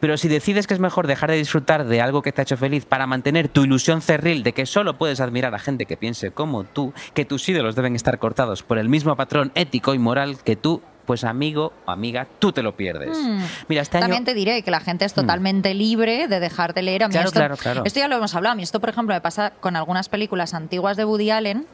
pero 0.00 0.16
si 0.16 0.28
decides 0.28 0.66
que 0.66 0.74
es 0.74 0.80
mejor 0.80 1.06
dejar 1.06 1.30
de 1.30 1.36
disfrutar 1.36 1.84
de 1.84 2.00
algo 2.00 2.22
que 2.22 2.32
te 2.32 2.40
ha 2.40 2.44
hecho 2.44 2.56
feliz 2.56 2.84
para 2.86 3.06
mantener 3.06 3.48
tu 3.48 3.64
ilusión 3.64 4.00
cerril 4.00 4.42
de 4.42 4.52
que 4.52 4.64
solo 4.66 4.96
puedes 4.96 5.20
admirar 5.20 5.54
a 5.54 5.58
gente 5.58 5.86
que 5.86 5.96
piense 5.96 6.30
como 6.30 6.64
tú, 6.64 6.92
que 7.14 7.24
tus 7.24 7.48
ídolos 7.48 7.74
deben 7.74 7.94
estar 7.96 8.17
cortados 8.18 8.62
por 8.62 8.78
el 8.78 8.88
mismo 8.88 9.14
patrón 9.16 9.52
ético 9.54 9.94
y 9.94 9.98
moral 9.98 10.38
que 10.44 10.56
tú, 10.56 10.82
pues 11.06 11.24
amigo 11.24 11.72
o 11.86 11.90
amiga, 11.90 12.26
tú 12.38 12.52
te 12.52 12.62
lo 12.62 12.76
pierdes. 12.76 13.16
Mm. 13.16 13.40
Mira, 13.68 13.82
este 13.82 13.96
año... 13.96 14.04
También 14.04 14.24
te 14.24 14.34
diré 14.34 14.62
que 14.62 14.70
la 14.70 14.80
gente 14.80 15.04
es 15.06 15.14
totalmente 15.14 15.72
libre 15.72 16.28
de 16.28 16.38
dejar 16.38 16.74
de 16.74 16.82
leer. 16.82 17.04
A 17.04 17.08
mí 17.08 17.12
Claro, 17.12 17.28
esto, 17.28 17.40
claro, 17.40 17.56
claro. 17.56 17.82
esto 17.84 17.98
ya 17.98 18.08
lo 18.08 18.16
hemos 18.16 18.34
hablado. 18.34 18.52
A 18.52 18.56
mí 18.56 18.62
esto, 18.62 18.78
por 18.78 18.90
ejemplo, 18.90 19.14
me 19.14 19.20
pasa 19.20 19.52
con 19.60 19.74
algunas 19.76 20.08
películas 20.08 20.52
antiguas 20.52 20.96
de 20.98 21.06
Woody 21.06 21.30
Allen 21.30 21.66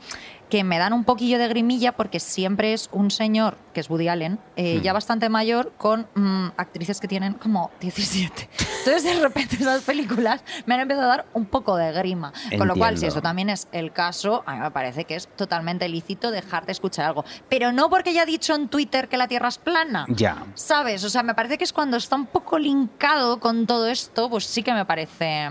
que 0.50 0.64
me 0.64 0.78
dan 0.78 0.92
un 0.92 1.04
poquillo 1.04 1.38
de 1.38 1.48
grimilla 1.48 1.92
porque 1.92 2.20
siempre 2.20 2.72
es 2.72 2.88
un 2.92 3.10
señor, 3.10 3.56
que 3.72 3.80
es 3.80 3.90
Woody 3.90 4.08
Allen, 4.08 4.38
eh, 4.56 4.78
Hmm. 4.78 4.82
ya 4.82 4.92
bastante 4.92 5.28
mayor, 5.28 5.72
con 5.76 6.06
mm, 6.14 6.48
actrices 6.56 7.00
que 7.00 7.08
tienen 7.08 7.34
como 7.34 7.70
17. 7.80 8.48
Entonces, 8.80 9.04
de 9.04 9.20
repente, 9.20 9.56
esas 9.56 9.82
películas 9.82 10.42
me 10.66 10.74
han 10.74 10.80
empezado 10.80 11.06
a 11.06 11.16
dar 11.16 11.26
un 11.32 11.46
poco 11.46 11.76
de 11.76 11.92
grima. 11.92 12.32
Con 12.56 12.68
lo 12.68 12.74
cual, 12.76 12.98
si 12.98 13.06
eso 13.06 13.22
también 13.22 13.48
es 13.50 13.68
el 13.72 13.92
caso, 13.92 14.42
a 14.46 14.54
mí 14.54 14.60
me 14.60 14.70
parece 14.70 15.04
que 15.04 15.16
es 15.16 15.28
totalmente 15.36 15.88
lícito 15.88 16.30
dejar 16.30 16.66
de 16.66 16.72
escuchar 16.72 17.06
algo. 17.06 17.24
Pero 17.48 17.72
no 17.72 17.88
porque 17.88 18.10
haya 18.10 18.26
dicho 18.26 18.54
en 18.54 18.68
Twitter 18.68 19.08
que 19.08 19.16
la 19.16 19.26
Tierra 19.28 19.48
es 19.48 19.58
plana. 19.58 20.04
Ya. 20.08 20.44
¿Sabes? 20.54 21.02
O 21.04 21.10
sea, 21.10 21.22
me 21.22 21.34
parece 21.34 21.56
que 21.58 21.64
es 21.64 21.72
cuando 21.72 21.96
está 21.96 22.16
un 22.16 22.26
poco 22.26 22.58
linkado 22.58 23.40
con 23.40 23.66
todo 23.66 23.86
esto, 23.88 24.28
pues 24.28 24.44
sí 24.44 24.62
que 24.62 24.72
me 24.72 24.84
parece 24.84 25.48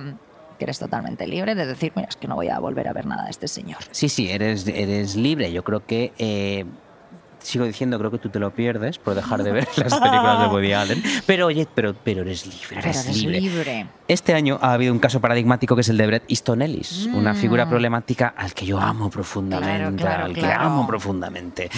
que 0.57 0.65
eres 0.65 0.79
totalmente 0.79 1.27
libre 1.27 1.55
de 1.55 1.65
decir, 1.65 1.91
mira, 1.95 2.07
es 2.09 2.15
que 2.15 2.27
no 2.27 2.35
voy 2.35 2.49
a 2.49 2.59
volver 2.59 2.87
a 2.87 2.93
ver 2.93 3.05
nada 3.05 3.23
de 3.25 3.31
este 3.31 3.47
señor. 3.47 3.79
Sí, 3.91 4.09
sí, 4.09 4.29
eres, 4.29 4.67
eres 4.67 5.15
libre. 5.15 5.51
Yo 5.51 5.63
creo 5.63 5.85
que. 5.85 6.13
eh, 6.17 6.65
sigo 7.39 7.65
diciendo, 7.65 7.99
creo 7.99 8.09
que 8.09 8.19
tú 8.19 8.29
te 8.29 8.39
lo 8.39 8.51
pierdes 8.51 8.97
por 8.99 9.15
dejar 9.15 9.43
de 9.43 9.51
ver 9.51 9.67
las 9.75 9.99
películas 9.99 10.39
de 10.39 10.45
Woody 10.47 10.71
Allen. 10.71 11.03
Pero 11.25 11.47
oye, 11.47 11.67
pero, 11.75 11.93
pero 11.93 12.21
eres 12.21 12.45
libre, 12.45 12.67
Pero 12.69 12.79
eres 12.79 13.17
libre. 13.17 13.41
libre. 13.41 13.87
Este 14.07 14.33
año 14.33 14.57
ha 14.61 14.71
habido 14.71 14.93
un 14.93 14.99
caso 14.99 15.19
paradigmático 15.19 15.75
que 15.75 15.81
es 15.81 15.89
el 15.89 15.97
de 15.97 16.07
Bret 16.07 16.23
Easton 16.29 16.61
Ellis, 16.61 17.09
una 17.13 17.33
Mm. 17.33 17.35
figura 17.35 17.67
problemática 17.67 18.33
al 18.37 18.53
que 18.53 18.65
yo 18.65 18.79
amo 18.79 19.09
profundamente, 19.09 19.75
Claro, 19.77 19.95
claro, 19.97 20.23
al 20.27 20.33
que 20.33 20.39
claro. 20.39 20.63
amo 20.67 20.87
profundamente. 20.87 21.69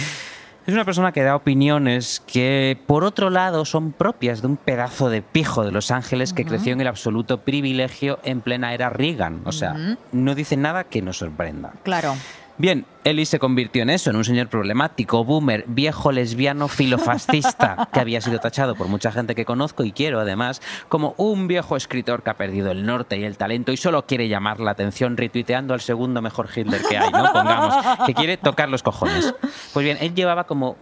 Es 0.66 0.74
una 0.74 0.84
persona 0.84 1.12
que 1.12 1.22
da 1.22 1.36
opiniones 1.36 2.20
que, 2.26 2.76
por 2.86 3.04
otro 3.04 3.30
lado, 3.30 3.64
son 3.64 3.92
propias 3.92 4.42
de 4.42 4.48
un 4.48 4.56
pedazo 4.56 5.08
de 5.08 5.22
pijo 5.22 5.64
de 5.64 5.70
Los 5.70 5.92
Ángeles 5.92 6.32
que 6.32 6.44
creció 6.44 6.72
en 6.72 6.80
el 6.80 6.88
absoluto 6.88 7.42
privilegio 7.42 8.18
en 8.24 8.40
plena 8.40 8.74
era 8.74 8.90
Reagan. 8.90 9.42
O 9.44 9.52
sea, 9.52 9.96
no 10.10 10.34
dice 10.34 10.56
nada 10.56 10.82
que 10.82 11.02
nos 11.02 11.18
sorprenda. 11.18 11.72
Claro. 11.84 12.16
Bien, 12.58 12.86
Eli 13.04 13.26
se 13.26 13.38
convirtió 13.38 13.82
en 13.82 13.90
eso, 13.90 14.08
en 14.08 14.16
un 14.16 14.24
señor 14.24 14.48
problemático, 14.48 15.24
boomer, 15.24 15.64
viejo 15.66 16.10
lesbiano 16.10 16.68
filofascista, 16.68 17.88
que 17.92 18.00
había 18.00 18.20
sido 18.22 18.38
tachado 18.38 18.74
por 18.74 18.88
mucha 18.88 19.12
gente 19.12 19.34
que 19.34 19.44
conozco 19.44 19.84
y 19.84 19.92
quiero 19.92 20.20
además, 20.20 20.62
como 20.88 21.14
un 21.18 21.48
viejo 21.48 21.76
escritor 21.76 22.22
que 22.22 22.30
ha 22.30 22.34
perdido 22.34 22.70
el 22.70 22.86
norte 22.86 23.18
y 23.18 23.24
el 23.24 23.36
talento 23.36 23.72
y 23.72 23.76
solo 23.76 24.06
quiere 24.06 24.28
llamar 24.28 24.60
la 24.60 24.70
atención 24.70 25.18
retuiteando 25.18 25.74
al 25.74 25.80
segundo 25.80 26.22
mejor 26.22 26.48
Hitler 26.54 26.80
que 26.88 26.96
hay, 26.96 27.10
¿no? 27.10 27.32
Pongamos, 27.32 27.74
que 28.06 28.14
quiere 28.14 28.38
tocar 28.38 28.70
los 28.70 28.82
cojones. 28.82 29.34
Pues 29.74 29.84
bien, 29.84 29.98
él 30.00 30.14
llevaba 30.14 30.44
como 30.44 30.76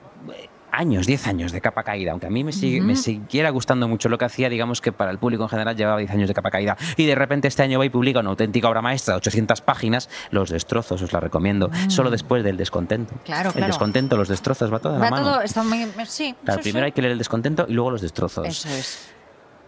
años, 0.77 1.07
10 1.07 1.27
años 1.27 1.53
de 1.53 1.61
capa 1.61 1.83
caída, 1.83 2.13
aunque 2.13 2.27
a 2.27 2.31
mí 2.31 2.45
me, 2.45 2.53
sigue, 2.53 2.81
me 2.81 2.97
siguiera 2.97 3.51
gustando 3.51 3.89
mucho 3.89 4.09
lo 4.09 4.19
que 4.19 4.25
hacía, 4.25 4.49
digamos 4.49 4.81
que 4.81 4.93
para 4.93 5.11
el 5.11 5.19
público 5.19 5.43
en 5.45 5.49
general 5.49 5.77
llevaba 5.77 5.99
10 5.99 6.11
años 6.11 6.29
de 6.29 6.35
capa 6.35 6.51
caída. 6.51 6.77
Y 6.97 7.07
de 7.07 7.15
repente 7.15 7.49
este 7.49 7.63
año 7.63 7.79
va 7.79 7.85
y 7.87 7.91
publica 7.91 8.21
una 8.21 8.31
auténtica 8.31 8.69
obra 8.69 8.83
maestra 8.83 9.15
de 9.15 9.19
800 9.19 9.61
páginas, 9.63 10.09
Los 10.31 10.51
destrozos, 10.51 11.01
os 11.03 11.13
la 11.13 11.21
recomiendo, 11.21 11.71
solo 11.89 12.11
después 12.11 12.45
del 12.45 12.57
descontento. 12.57 13.15
Claro, 13.25 13.49
El 13.51 13.55
claro. 13.57 13.67
descontento, 13.69 14.17
los 14.17 14.29
destrozos, 14.29 14.73
va 14.73 14.79
todo 14.79 14.95
de 14.95 14.99
Va 14.99 15.05
la 15.07 15.11
mano. 15.11 15.25
todo, 15.31 15.41
está 15.43 15.63
muy, 15.63 15.87
sí, 16.07 16.35
Claro, 16.45 16.61
primero 16.63 16.85
sí. 16.85 16.87
hay 16.87 16.93
que 16.93 17.03
leer 17.03 17.13
el 17.13 17.19
descontento 17.19 17.67
y 17.69 17.73
luego 17.73 17.91
los 17.93 18.01
destrozos. 18.03 18.47
Eso 18.47 18.69
es. 18.69 19.14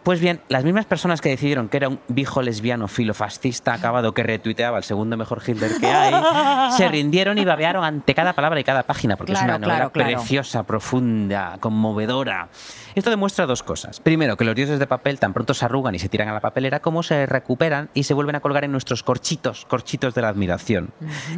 Pues 0.07 0.21
bien, 0.21 0.41
las 0.49 0.63
mismas 0.63 0.87
personas 0.87 1.21
que 1.21 1.31
decidieron 1.31 1.69
que 1.69 1.79
era 1.79 1.89
un 1.89 1.99
viejo 2.07 2.41
lesbiano 2.41 2.87
filofascista 2.87 3.75
acabado 3.75 4.15
que 4.15 4.23
retuiteaba 4.23 4.79
el 4.79 4.85
segundo 4.85 5.17
mejor 5.17 5.43
Hitler 5.45 5.73
que 5.81 5.89
hay, 5.89 6.71
se 6.77 6.87
rindieron 6.91 7.39
y 7.39 7.45
babearon 7.45 7.83
ante 7.83 8.15
cada 8.15 8.33
palabra 8.33 8.61
y 8.61 8.63
cada 8.63 8.85
página, 8.85 9.17
porque 9.17 9.33
es 9.33 9.39
Claro, 9.41 9.57
una 9.57 9.59
novela 9.59 9.77
claro, 9.91 9.93
claro. 9.93 10.11
preciosa, 10.21 10.63
profunda, 10.63 11.57
conmovedora. 11.59 12.51
Esto 12.95 13.11
demuestra 13.11 13.47
dos 13.47 13.65
cosas. 13.65 13.99
Primero, 13.99 14.37
que 14.37 14.45
los 14.45 14.55
dioses 14.55 14.79
de 14.79 14.87
papel 14.87 15.19
tan 15.19 15.33
pronto 15.35 15.55
se 15.55 15.65
arrugan 15.65 15.95
y 15.97 15.99
se 15.99 16.09
tiran 16.09 16.29
a 16.29 16.35
la 16.35 16.41
papelera 16.41 16.79
como 16.79 17.03
se 17.03 17.27
recuperan 17.27 17.91
y 17.93 18.05
se 18.05 18.15
vuelven 18.15 18.37
a 18.37 18.41
colgar 18.41 18.63
en 18.63 18.71
nuestros 18.71 19.03
corchitos, 19.03 19.67
corchitos 19.67 20.15
de 20.15 20.23
la 20.23 20.29
admiración 20.29 20.93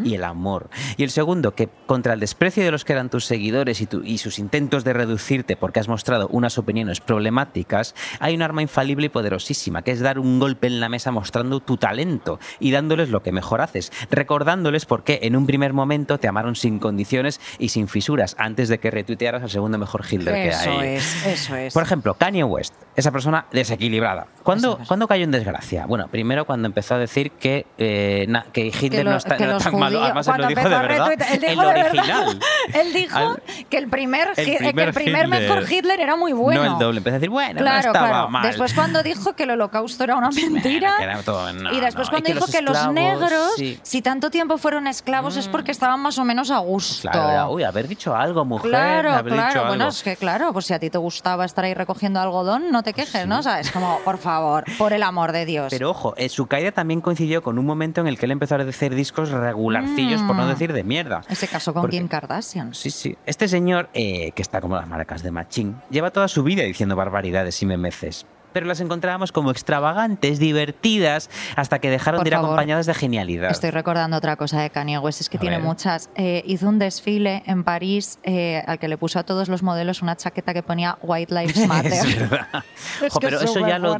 y 0.04 0.14
el 0.14 0.24
amor. 0.24 0.68
Y 0.98 1.04
el 1.04 1.10
segundo, 1.10 1.54
que 1.54 1.70
contra 1.86 2.12
el 2.12 2.20
desprecio 2.20 2.62
de 2.64 2.70
los 2.70 2.84
que 2.84 2.92
eran 2.92 3.08
tus 3.08 3.24
seguidores 3.24 3.80
y, 3.80 3.86
tu- 3.86 4.02
y 4.04 4.18
sus 4.18 4.38
intentos 4.38 4.84
de 4.84 4.92
reducirte 4.92 5.56
porque 5.56 5.80
has 5.80 5.88
mostrado 5.88 6.28
unas 6.28 6.58
opiniones 6.58 7.00
problemáticas, 7.00 7.94
hay 8.20 8.34
un 8.36 8.42
arma 8.42 8.57
infalible 8.62 9.06
y 9.06 9.08
poderosísima, 9.08 9.82
que 9.82 9.90
es 9.92 10.00
dar 10.00 10.18
un 10.18 10.38
golpe 10.38 10.66
en 10.66 10.80
la 10.80 10.88
mesa 10.88 11.10
mostrando 11.10 11.60
tu 11.60 11.76
talento 11.76 12.38
y 12.60 12.70
dándoles 12.70 13.10
lo 13.10 13.22
que 13.22 13.32
mejor 13.32 13.60
haces, 13.60 13.92
recordándoles 14.10 14.86
por 14.86 15.04
qué 15.04 15.20
en 15.22 15.36
un 15.36 15.46
primer 15.46 15.72
momento 15.72 16.18
te 16.18 16.28
amaron 16.28 16.56
sin 16.56 16.78
condiciones 16.78 17.40
y 17.58 17.70
sin 17.70 17.88
fisuras 17.88 18.36
antes 18.38 18.68
de 18.68 18.78
que 18.78 18.90
retuitearas 18.90 19.42
al 19.42 19.50
segundo 19.50 19.78
mejor 19.78 20.04
Hitler 20.08 20.34
que 20.34 20.48
Eso 20.48 20.78
hay. 20.78 20.88
es, 20.96 21.26
eso 21.26 21.56
es. 21.56 21.74
Por 21.74 21.82
ejemplo, 21.82 22.14
Kanye 22.14 22.44
West, 22.44 22.74
esa 22.98 23.12
persona 23.12 23.46
desequilibrada. 23.52 24.26
¿Cuándo, 24.42 24.78
¿cuándo 24.88 25.06
cayó 25.06 25.24
en 25.24 25.30
desgracia? 25.30 25.86
Bueno, 25.86 26.08
primero 26.08 26.44
cuando 26.46 26.66
empezó 26.66 26.94
a 26.94 26.98
decir 26.98 27.30
que, 27.32 27.66
eh, 27.78 28.24
na- 28.28 28.46
que 28.52 28.66
Hitler 28.66 29.04
lo- 29.04 29.12
no, 29.12 29.16
está, 29.18 29.36
que 29.36 29.46
no 29.46 29.58
tan 29.58 29.72
malo. 29.78 29.98
judíos- 29.98 30.04
Además, 30.04 30.26
él 30.28 30.34
lo 30.38 30.46
dijo 30.48 30.60
de 30.68 30.74
empezó 30.74 30.80
verdad. 30.82 31.12
él 31.32 31.40
dijo 31.40 31.62
el 31.62 31.68
de 31.68 31.74
verdad. 31.74 31.90
original. 31.92 32.38
Él 32.74 32.92
dijo 32.92 33.16
Al- 33.18 33.42
que 33.70 33.78
el 33.78 33.88
primer, 33.88 34.28
el 34.36 34.46
Hi- 34.48 34.50
que 34.52 34.56
primer 34.58 34.88
el 34.88 34.94
primer 34.94 35.24
Hitler. 35.26 35.40
mejor 35.48 35.72
Hitler 35.72 36.00
era 36.00 36.16
muy 36.16 36.32
bueno. 36.32 36.64
No 36.64 36.72
el 36.74 36.78
doble. 36.78 36.98
Empecé 36.98 37.16
a 37.16 37.18
decir, 37.18 37.30
bueno, 37.30 37.54
no 37.54 37.60
Claro, 37.60 37.78
estaba 37.88 38.08
claro. 38.08 38.28
mal. 38.28 38.42
Después 38.46 38.74
cuando 38.74 39.02
dijo 39.02 39.34
que 39.34 39.42
el 39.44 39.50
holocausto 39.52 40.04
era 40.04 40.16
una 40.16 40.30
mentira. 40.30 40.94
que 40.98 41.04
era 41.04 41.22
todo- 41.22 41.52
no, 41.52 41.72
y 41.72 41.80
después 41.80 42.08
no. 42.08 42.10
cuando 42.12 42.28
Y 42.28 42.32
que 42.32 42.34
dijo 42.34 42.46
los 42.46 42.54
que 42.54 42.62
los 42.62 42.76
esclavos, 42.76 42.94
negros, 42.94 43.52
sí. 43.56 43.78
si 43.82 44.02
tanto 44.02 44.30
tiempo 44.30 44.58
fueron 44.58 44.86
esclavos, 44.86 45.36
es 45.36 45.46
porque 45.48 45.70
estaban 45.70 46.00
más 46.00 46.18
o 46.18 46.24
menos 46.24 46.50
a 46.50 46.58
gusto. 46.58 47.08
Claro, 47.10 47.50
uy, 47.52 47.62
haber 47.64 47.86
dicho 47.88 48.14
algo, 48.14 48.44
mujer. 48.44 48.70
Claro, 48.70 49.12
haber 49.12 49.32
dicho 49.32 49.44
claro. 49.44 49.66
Bueno, 49.68 49.84
algo. 49.84 49.94
es 49.96 50.02
que 50.02 50.16
claro, 50.16 50.52
pues 50.52 50.66
si 50.66 50.74
a 50.74 50.78
ti 50.78 50.90
te 50.90 50.98
gustaba 50.98 51.44
estar 51.44 51.64
ahí 51.64 51.74
recogiendo 51.74 52.20
algodón, 52.20 52.70
no 52.70 52.82
te 52.82 52.87
quejes, 52.92 53.26
¿no? 53.26 53.38
O 53.38 53.42
sea, 53.42 53.60
es 53.60 53.70
como, 53.70 53.98
por 54.04 54.18
favor, 54.18 54.64
por 54.78 54.92
el 54.92 55.02
amor 55.02 55.32
de 55.32 55.44
Dios. 55.46 55.68
Pero 55.70 55.90
ojo, 55.90 56.14
eh, 56.16 56.28
su 56.28 56.46
caída 56.46 56.72
también 56.72 57.00
coincidió 57.00 57.42
con 57.42 57.58
un 57.58 57.66
momento 57.66 58.00
en 58.00 58.06
el 58.06 58.18
que 58.18 58.26
él 58.26 58.32
empezó 58.32 58.56
a 58.56 58.58
hacer 58.58 58.94
discos 58.94 59.30
regularcillos, 59.30 60.22
por 60.22 60.36
no 60.36 60.44
Mm. 60.44 60.48
decir 60.48 60.72
de 60.72 60.84
mierda. 60.84 61.22
Ese 61.28 61.48
caso 61.48 61.72
con 61.72 61.82
Porque- 61.82 61.98
Kim 61.98 62.08
Kardashian. 62.08 62.74
Sí, 62.74 62.90
sí. 62.90 63.16
Este 63.26 63.48
señor, 63.48 63.88
eh, 63.94 64.32
que 64.32 64.42
está 64.42 64.60
como 64.60 64.76
las 64.76 64.86
marcas 64.88 65.22
de 65.22 65.30
Machín, 65.30 65.76
lleva 65.90 66.10
toda 66.10 66.28
su 66.28 66.42
vida 66.42 66.62
diciendo 66.62 66.96
barbaridades 66.96 67.60
y 67.62 67.66
memeces. 67.66 68.26
Pero 68.52 68.66
las 68.66 68.80
encontrábamos 68.80 69.32
como 69.32 69.50
extravagantes, 69.50 70.38
divertidas, 70.38 71.30
hasta 71.56 71.78
que 71.78 71.90
dejaron 71.90 72.18
Por 72.18 72.24
de 72.24 72.28
ir 72.30 72.34
favor. 72.34 72.48
acompañadas 72.50 72.86
de 72.86 72.94
genialidad. 72.94 73.50
Estoy 73.50 73.70
recordando 73.70 74.16
otra 74.16 74.36
cosa 74.36 74.60
de 74.60 74.70
Kanye 74.70 74.98
West, 74.98 75.20
es 75.20 75.28
que 75.28 75.36
A 75.36 75.40
tiene 75.40 75.56
ver. 75.56 75.64
muchas. 75.66 76.10
Eh, 76.14 76.42
hizo 76.46 76.68
un 76.68 76.78
desfile 76.78 77.42
en 77.46 77.64
París 77.64 78.18
eh, 78.22 78.62
al 78.66 78.78
que 78.78 78.88
le 78.88 78.96
puso 78.98 79.18
a 79.18 79.22
todos 79.24 79.48
los 79.48 79.62
modelos 79.62 80.02
una 80.02 80.16
chaqueta 80.16 80.52
que 80.54 80.62
ponía 80.62 80.98
White 81.02 81.34
Lives 81.34 81.66
Matter. 81.68 81.92
Es 81.92 82.30
verdad. 82.30 82.46
Es 83.02 83.12
Jo, 83.12 83.20
pero 83.20 83.36
es 83.38 83.44
eso 83.44 83.60
ya 83.66 83.78
lo, 83.78 83.98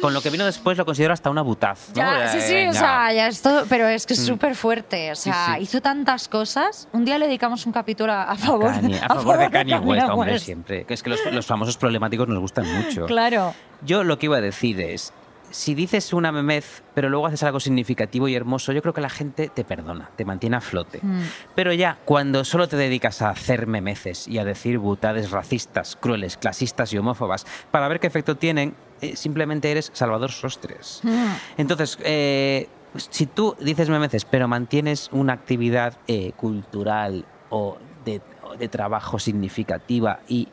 con 0.00 0.14
lo 0.14 0.20
que 0.20 0.30
vino 0.30 0.44
después 0.44 0.76
lo 0.78 0.84
considero 0.84 1.12
hasta 1.14 1.30
una 1.30 1.42
butaz. 1.42 1.88
¿no? 1.90 1.94
Ya, 1.94 2.28
sí, 2.28 2.40
sí, 2.40 2.54
Venga. 2.54 2.70
o 2.70 2.74
sea, 2.74 3.12
ya 3.12 3.26
es 3.28 3.40
todo, 3.42 3.64
pero 3.68 3.86
es 3.88 4.06
que 4.06 4.14
es 4.14 4.20
Mm. 4.20 4.26
súper 4.26 4.54
fuerte. 4.54 5.12
O 5.12 5.14
sea, 5.16 5.54
sí. 5.56 5.62
hizo 5.62 5.80
tantas 5.80 6.28
cosas. 6.28 6.88
Un 6.92 7.04
día 7.04 7.18
le 7.18 7.26
dedicamos 7.26 7.64
un 7.66 7.72
capítulo 7.72 8.12
a, 8.12 8.24
a 8.24 8.36
favor, 8.36 8.72
Kanye, 8.72 8.98
a 9.02 9.08
favor 9.14 9.38
de 9.38 9.50
Kanye 9.50 9.78
West, 9.78 10.08
hombre, 10.10 10.38
siempre. 10.38 10.84
Que 10.84 10.94
es 10.94 11.02
que 11.02 11.10
los, 11.10 11.20
los 11.32 11.46
famosos 11.46 11.76
problemáticos 11.76 12.28
nos 12.28 12.38
gustan 12.38 12.66
mucho. 12.72 13.06
Claro. 13.06 13.47
Yo 13.82 14.04
lo 14.04 14.18
que 14.18 14.26
iba 14.26 14.38
a 14.38 14.40
decir 14.40 14.80
es, 14.80 15.12
si 15.50 15.74
dices 15.74 16.12
una 16.12 16.32
memez, 16.32 16.82
pero 16.94 17.08
luego 17.08 17.26
haces 17.26 17.42
algo 17.42 17.60
significativo 17.60 18.28
y 18.28 18.34
hermoso, 18.34 18.72
yo 18.72 18.82
creo 18.82 18.94
que 18.94 19.00
la 19.00 19.08
gente 19.08 19.48
te 19.48 19.64
perdona, 19.64 20.10
te 20.16 20.24
mantiene 20.24 20.56
a 20.56 20.60
flote. 20.60 21.00
Mm. 21.02 21.22
Pero 21.54 21.72
ya, 21.72 21.98
cuando 22.04 22.44
solo 22.44 22.68
te 22.68 22.76
dedicas 22.76 23.22
a 23.22 23.30
hacer 23.30 23.66
memeces 23.66 24.28
y 24.28 24.38
a 24.38 24.44
decir 24.44 24.78
butades 24.78 25.30
racistas, 25.30 25.96
crueles, 25.96 26.36
clasistas 26.36 26.92
y 26.92 26.98
homófobas, 26.98 27.46
para 27.70 27.88
ver 27.88 28.00
qué 28.00 28.06
efecto 28.06 28.36
tienen, 28.36 28.74
eh, 29.00 29.16
simplemente 29.16 29.70
eres 29.70 29.90
Salvador 29.94 30.32
Sostres. 30.32 31.00
Mm. 31.02 31.32
Entonces, 31.56 31.98
eh, 32.02 32.68
si 32.96 33.26
tú 33.26 33.56
dices 33.60 33.88
memeces, 33.88 34.24
pero 34.24 34.48
mantienes 34.48 35.08
una 35.12 35.34
actividad 35.34 35.98
eh, 36.08 36.32
cultural 36.36 37.24
o 37.50 37.78
de, 38.04 38.20
o 38.42 38.56
de 38.56 38.68
trabajo 38.68 39.18
significativa 39.18 40.20
y 40.28 40.48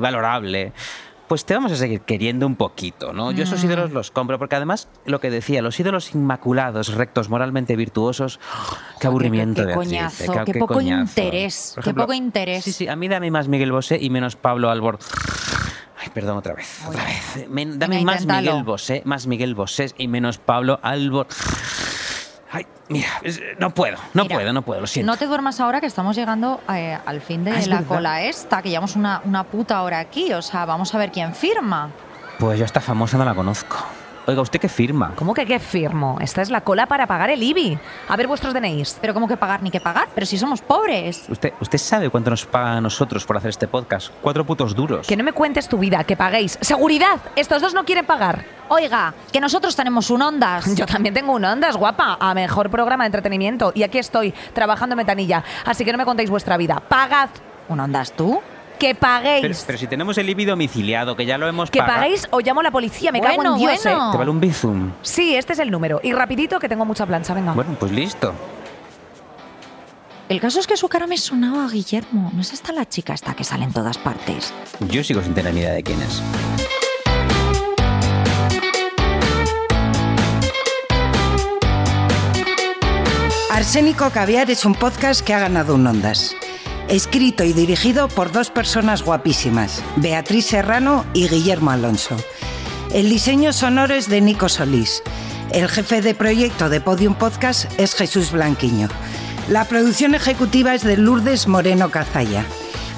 valorable, 0.00 0.72
pues 1.32 1.46
te 1.46 1.54
vamos 1.54 1.72
a 1.72 1.76
seguir 1.76 2.02
queriendo 2.02 2.46
un 2.46 2.56
poquito, 2.56 3.14
¿no? 3.14 3.32
Yo 3.32 3.44
esos 3.44 3.64
Mm. 3.64 3.66
ídolos 3.66 3.92
los 3.92 4.10
compro, 4.10 4.38
porque 4.38 4.54
además, 4.56 4.90
lo 5.06 5.18
que 5.18 5.30
decía, 5.30 5.62
los 5.62 5.80
ídolos 5.80 6.14
inmaculados, 6.14 6.92
rectos, 6.92 7.30
moralmente 7.30 7.74
virtuosos, 7.74 8.38
qué 9.00 9.06
aburrimiento 9.06 9.62
qué 9.62 9.68
de 9.68 9.74
decirte, 9.74 10.26
coñazo, 10.26 10.44
qué 10.44 10.58
poco 10.58 10.82
interés, 10.82 11.74
qué 11.82 11.94
poco 11.94 12.12
interés. 12.12 12.64
Sí, 12.64 12.72
sí, 12.74 12.86
a 12.86 12.96
mí 12.96 13.08
dame 13.08 13.30
más 13.30 13.48
Miguel 13.48 13.72
Bosé 13.72 13.96
y 13.98 14.10
menos 14.10 14.36
Pablo 14.36 14.68
Albor. 14.68 14.98
Ay, 15.98 16.10
perdón, 16.12 16.36
otra 16.36 16.52
vez, 16.52 16.82
otra 16.86 17.02
vez. 17.02 17.46
Dame 17.78 18.04
más. 18.04 18.26
Miguel 18.26 18.62
Bosé, 18.62 19.00
más 19.06 19.26
Miguel 19.26 19.54
Bosé 19.54 19.86
y 19.96 20.08
menos 20.08 20.36
Pablo 20.36 20.80
Albor. 20.82 21.28
Ay, 22.54 22.66
mira, 22.88 23.08
no 23.58 23.70
puedo, 23.70 23.96
no 24.12 24.24
Mira, 24.24 24.34
puedo, 24.36 24.52
no 24.52 24.60
puedo, 24.62 24.82
lo 24.82 24.86
siento. 24.86 25.10
No 25.10 25.16
te 25.16 25.26
duermas 25.26 25.58
ahora 25.58 25.80
que 25.80 25.86
estamos 25.86 26.14
llegando 26.14 26.60
eh, 26.68 26.98
al 27.06 27.20
fin 27.22 27.44
de 27.44 27.52
Ah, 27.52 27.60
la 27.66 27.76
verdad. 27.76 27.86
cola 27.88 28.22
esta, 28.22 28.60
que 28.60 28.68
llevamos 28.68 28.94
una, 28.94 29.22
una 29.24 29.44
puta 29.44 29.80
hora 29.82 29.98
aquí. 30.00 30.32
O 30.34 30.42
sea, 30.42 30.66
vamos 30.66 30.94
a 30.94 30.98
ver 30.98 31.10
quién 31.10 31.34
firma. 31.34 31.90
Pues 32.38 32.58
yo 32.58 32.64
esta 32.66 32.80
famosa 32.80 33.16
no 33.16 33.24
la 33.24 33.34
conozco. 33.34 33.76
Oiga, 34.24 34.40
¿usted 34.40 34.60
qué 34.60 34.68
firma? 34.68 35.14
¿Cómo 35.16 35.34
que 35.34 35.44
qué 35.44 35.58
firmo? 35.58 36.16
Esta 36.20 36.42
es 36.42 36.50
la 36.50 36.60
cola 36.60 36.86
para 36.86 37.08
pagar 37.08 37.30
el 37.30 37.42
IBI. 37.42 37.76
A 38.08 38.16
ver 38.16 38.28
vuestros 38.28 38.54
DNIs. 38.54 38.98
Pero 39.00 39.14
¿cómo 39.14 39.26
que 39.26 39.36
pagar 39.36 39.64
ni 39.64 39.70
que 39.72 39.80
pagar? 39.80 40.08
Pero 40.14 40.24
si 40.26 40.38
somos 40.38 40.62
pobres. 40.62 41.24
¿Usted, 41.28 41.52
¿Usted 41.60 41.78
sabe 41.78 42.08
cuánto 42.08 42.30
nos 42.30 42.46
pagan 42.46 42.76
a 42.76 42.80
nosotros 42.80 43.24
por 43.24 43.36
hacer 43.36 43.50
este 43.50 43.66
podcast? 43.66 44.12
Cuatro 44.22 44.46
putos 44.46 44.76
duros. 44.76 45.08
Que 45.08 45.16
no 45.16 45.24
me 45.24 45.32
cuentes 45.32 45.68
tu 45.68 45.76
vida, 45.76 46.04
que 46.04 46.16
paguéis. 46.16 46.56
¡Seguridad! 46.60 47.18
Estos 47.34 47.60
dos 47.60 47.74
no 47.74 47.84
quieren 47.84 48.06
pagar. 48.06 48.44
Oiga, 48.68 49.12
que 49.32 49.40
nosotros 49.40 49.74
tenemos 49.74 50.08
un 50.08 50.22
Ondas. 50.22 50.72
Yo 50.76 50.86
también 50.86 51.14
tengo 51.14 51.32
un 51.32 51.44
Ondas, 51.44 51.76
guapa, 51.76 52.16
a 52.20 52.32
mejor 52.32 52.70
programa 52.70 53.02
de 53.02 53.06
entretenimiento. 53.06 53.72
Y 53.74 53.82
aquí 53.82 53.98
estoy, 53.98 54.32
trabajando 54.52 54.92
en 54.92 54.98
ventanilla. 54.98 55.42
Así 55.64 55.84
que 55.84 55.90
no 55.90 55.98
me 55.98 56.04
contéis 56.04 56.30
vuestra 56.30 56.56
vida. 56.56 56.80
¡Pagad! 56.88 57.30
¿Un 57.68 57.80
Ondas 57.80 58.12
tú? 58.12 58.40
¡Que 58.82 58.96
paguéis! 58.96 59.62
pero 59.64 59.78
si 59.78 59.86
tenemos 59.86 60.18
el 60.18 60.28
IBI 60.28 60.44
domiciliado, 60.44 61.14
que 61.14 61.24
ya 61.24 61.38
lo 61.38 61.46
hemos 61.46 61.70
que 61.70 61.78
pagado. 61.78 62.00
paguéis 62.00 62.26
o 62.32 62.40
llamo 62.40 62.58
a 62.58 62.62
la 62.64 62.72
policía, 62.72 63.12
me 63.12 63.20
cago 63.20 63.44
en 63.44 63.54
Dios, 63.58 63.80
bueno. 63.84 64.08
¿eh? 64.08 64.10
¿Te 64.10 64.18
vale 64.18 64.30
un 64.32 64.40
bizum? 64.40 64.90
Sí, 65.02 65.36
este 65.36 65.52
es 65.52 65.60
el 65.60 65.70
número. 65.70 66.00
Y 66.02 66.12
rapidito 66.12 66.58
que 66.58 66.68
tengo 66.68 66.84
mucha 66.84 67.06
plancha, 67.06 67.32
venga. 67.32 67.52
Bueno, 67.52 67.76
pues 67.78 67.92
listo. 67.92 68.34
El 70.28 70.40
caso 70.40 70.58
es 70.58 70.66
que 70.66 70.76
su 70.76 70.88
cara 70.88 71.06
me 71.06 71.16
sonaba 71.16 71.64
a 71.66 71.68
Guillermo. 71.68 72.32
¿No 72.34 72.40
es 72.40 72.52
esta 72.52 72.72
la 72.72 72.88
chica 72.88 73.14
esta 73.14 73.34
que 73.34 73.44
sale 73.44 73.62
en 73.62 73.72
todas 73.72 73.98
partes? 73.98 74.52
Yo 74.80 75.04
sigo 75.04 75.22
sin 75.22 75.32
tener 75.32 75.54
ni 75.54 75.60
idea 75.60 75.74
de 75.74 75.82
quién 75.84 76.02
es. 76.02 76.20
Arsénico 83.50 84.10
Caviar 84.10 84.50
es 84.50 84.64
un 84.64 84.74
podcast 84.74 85.24
que 85.24 85.34
ha 85.34 85.38
ganado 85.40 85.74
un 85.74 85.86
Ondas. 85.86 86.34
Escrito 86.92 87.42
y 87.42 87.54
dirigido 87.54 88.08
por 88.08 88.32
dos 88.32 88.50
personas 88.50 89.02
guapísimas, 89.02 89.82
Beatriz 89.96 90.44
Serrano 90.44 91.06
y 91.14 91.26
Guillermo 91.26 91.70
Alonso. 91.70 92.18
El 92.92 93.08
diseño 93.08 93.54
sonoro 93.54 93.94
es 93.94 94.10
de 94.10 94.20
Nico 94.20 94.50
Solís. 94.50 95.02
El 95.52 95.70
jefe 95.70 96.02
de 96.02 96.14
proyecto 96.14 96.68
de 96.68 96.82
Podium 96.82 97.14
Podcast 97.14 97.64
es 97.80 97.94
Jesús 97.94 98.30
Blanquiño. 98.30 98.88
La 99.48 99.64
producción 99.64 100.14
ejecutiva 100.14 100.74
es 100.74 100.82
de 100.82 100.98
Lourdes 100.98 101.48
Moreno 101.48 101.90
Cazalla. 101.90 102.44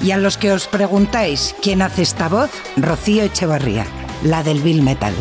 Y 0.03 0.11
a 0.11 0.17
los 0.17 0.37
que 0.37 0.51
os 0.51 0.67
preguntáis 0.67 1.55
quién 1.61 1.81
hace 1.81 2.01
esta 2.01 2.27
voz, 2.27 2.49
Rocío 2.75 3.23
Echevarría, 3.23 3.85
la 4.23 4.43
del 4.43 4.59
Bill 4.61 4.81
Metal. 4.81 5.13